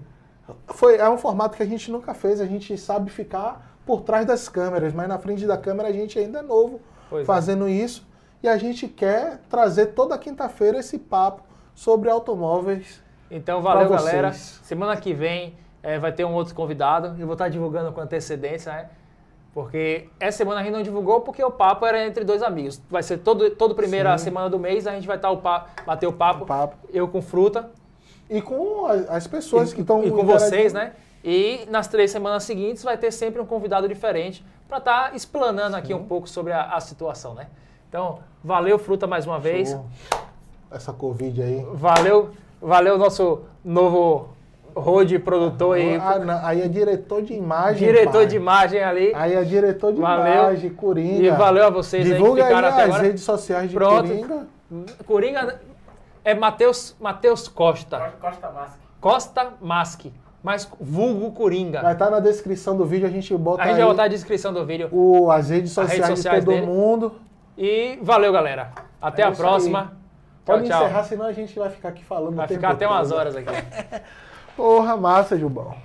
foi, 0.69 0.97
é 0.97 1.07
um 1.07 1.19
formato 1.19 1.55
que 1.55 1.63
a 1.63 1.67
gente 1.67 1.91
nunca 1.91 2.15
fez. 2.15 2.41
A 2.41 2.47
gente 2.47 2.79
sabe 2.79 3.11
ficar 3.11 3.79
por 3.85 4.01
trás 4.01 4.25
das 4.25 4.49
câmeras, 4.49 4.95
mas 4.95 5.07
na 5.07 5.19
frente 5.19 5.47
da 5.47 5.59
câmera 5.59 5.91
a 5.91 5.93
gente 5.93 6.19
ainda 6.19 6.39
é 6.39 6.43
novo 6.43 6.81
Pois 7.11 7.25
é. 7.25 7.27
fazendo 7.27 7.69
isso. 7.69 8.09
E 8.43 8.49
a 8.49 8.57
gente 8.57 8.89
quer 8.89 9.43
trazer 9.51 9.89
toda 9.89 10.17
quinta-feira 10.17 10.79
esse 10.79 10.99
papo 10.99 11.43
sobre 11.75 12.09
automóveis. 12.09 13.03
Então, 13.31 13.61
valeu, 13.61 13.91
galera. 13.91 14.33
Semana 14.33 14.97
que 14.97 15.13
vem 15.13 15.59
eh, 15.83 15.99
vai 15.99 16.11
ter 16.11 16.25
um 16.25 16.33
outro 16.33 16.55
convidado. 16.55 17.21
Eu 17.21 17.27
vou 17.27 17.35
estar 17.35 17.51
divulgando 17.51 17.93
com 17.93 18.01
antecedência, 18.01 18.73
né? 18.73 18.89
Porque 19.57 20.11
essa 20.21 20.37
semana 20.37 20.61
a 20.61 20.63
gente 20.63 20.75
não 20.75 20.83
divulgou 20.83 21.23
porque 21.23 21.43
o 21.43 21.51
papo 21.51 21.87
era 21.87 22.05
entre 22.07 22.25
dois 22.25 22.43
amigos. 22.43 22.79
Vai 22.91 23.03
ser 23.03 23.17
todo, 23.17 23.49
todo 23.53 23.75
primeira 23.75 24.19
Sim. 24.19 24.25
semana 24.25 24.51
do 24.51 24.59
mês, 24.59 24.87
a 24.87 24.93
gente 24.93 25.07
vai 25.07 25.17
estar 25.17 25.31
o 25.31 25.39
papo, 25.39 25.83
bater 25.87 26.07
o 26.07 26.13
papo, 26.13 26.45
O 26.45 26.47
papo. 26.47 26.77
eu 26.93 27.09
com 27.09 27.23
fruta 27.23 27.71
E 28.29 28.43
com 28.43 28.85
as 29.09 29.27
pessoas 29.27 29.73
que 29.73 29.81
estão 29.81 30.05
e 30.05 30.11
com 30.11 30.27
vocês, 30.27 30.75
né? 30.75 30.93
E 31.25 31.67
nas 31.71 31.89
três 31.89 32.11
semanas 32.11 32.45
seguintes 32.45 32.83
vai 32.83 32.99
ter 32.99 33.11
sempre 33.11 33.41
um 33.41 33.47
convidado 33.47 33.89
diferente 33.89 34.45
para 34.69 34.77
estar 34.77 35.17
explanando 35.17 35.75
aqui 35.75 35.95
um 35.95 36.05
pouco 36.05 36.29
sobre 36.29 36.53
a, 36.53 36.75
a 36.75 36.81
situação, 36.81 37.33
né? 37.33 37.47
Então, 37.89 38.19
valeu, 38.45 38.79
fruta, 38.79 39.07
mais 39.07 39.27
uma 39.27 39.39
vez. 39.39 39.71
Show. 39.71 39.87
Essa 40.71 40.93
Covid 40.93 41.43
aí. 41.43 41.67
Valeu, 41.73 42.29
valeu 42.61 42.99
nosso 42.99 43.41
novo 43.65 44.36
road 44.77 45.19
produtor 45.21 45.77
aí, 45.77 45.97
Ah, 45.97 46.19
não, 46.19 46.45
aí 46.47 46.61
é 46.61 46.69
diretor 46.69 47.23
de 47.23 47.33
imagem. 47.33 47.89
diretor 47.89 48.13
pai. 48.13 48.27
de 48.27 48.37
imagem 48.37 48.83
ali. 48.85 49.13
Aí 49.15 49.33
é 49.35 49.43
diretor 49.43 49.93
de 49.93 50.01
Valeu. 50.01 50.33
imagem, 50.33 50.71
Coringa. 50.71 51.23
E 51.27 51.31
valeu 51.31 51.67
a 51.67 51.71
vocês 51.71 52.05
aí 52.05 52.11
que 52.13 52.17
Divulga 52.19 52.43
aí, 52.43 52.49
ficaram 52.49 52.69
até 52.69 52.83
as 52.83 52.89
agora. 52.91 53.03
redes 53.03 53.23
sociais 53.23 53.69
de 53.71 53.75
Pronto. 53.75 54.09
Coringa. 54.09 54.47
Coringa 55.07 55.61
é 56.25 56.35
Matheus 56.35 56.95
Mateus 57.01 57.49
Costa. 57.49 58.13
Costa 58.21 58.51
Mask. 58.51 58.79
Costa 59.01 59.53
Mask, 59.61 60.07
mas 60.43 60.69
vulgo 60.81 61.31
Coringa. 61.33 61.81
Vai 61.81 61.93
estar 61.93 62.11
na 62.11 62.21
descrição 62.21 62.77
do 62.77 62.85
vídeo, 62.85 63.07
a 63.07 63.11
gente 63.11 63.35
bota 63.37 63.63
A 63.63 63.67
gente 63.67 63.75
aí 63.77 63.81
vai 63.81 63.89
botar 63.91 64.05
a 64.05 64.09
descrição 64.09 64.53
do 64.53 64.65
vídeo. 64.67 64.89
o, 64.93 65.31
as 65.31 65.51
redes 65.51 65.73
sociais, 65.73 66.01
redes 66.03 66.17
sociais 66.19 66.41
de 66.41 66.45
todo 66.47 66.55
dele. 66.55 66.67
mundo. 66.67 67.13
E 67.57 67.99
valeu, 68.03 68.33
galera. 68.33 68.73
Até 69.01 69.23
É 69.23 69.27
a 69.27 69.33
próxima. 69.33 69.93
Pode 70.45 70.65
tchau, 70.69 70.79
tchau. 70.79 70.85
encerrar, 70.87 71.03
senão 71.05 71.27
a 71.27 71.33
gente 71.33 71.59
vai 71.59 71.71
ficar 71.71 71.89
aqui 71.89 72.05
falando 72.05 72.35
o 72.35 72.37
Vai 72.37 72.47
tempo 72.47 72.61
ficar 72.61 72.73
até 72.75 72.87
umas 72.87 73.09
todo. 73.09 73.19
horas 73.19 73.35
aqui. 73.37 73.49
Porra, 74.57 74.97
massa, 74.97 75.39
Jubão. 75.39 75.77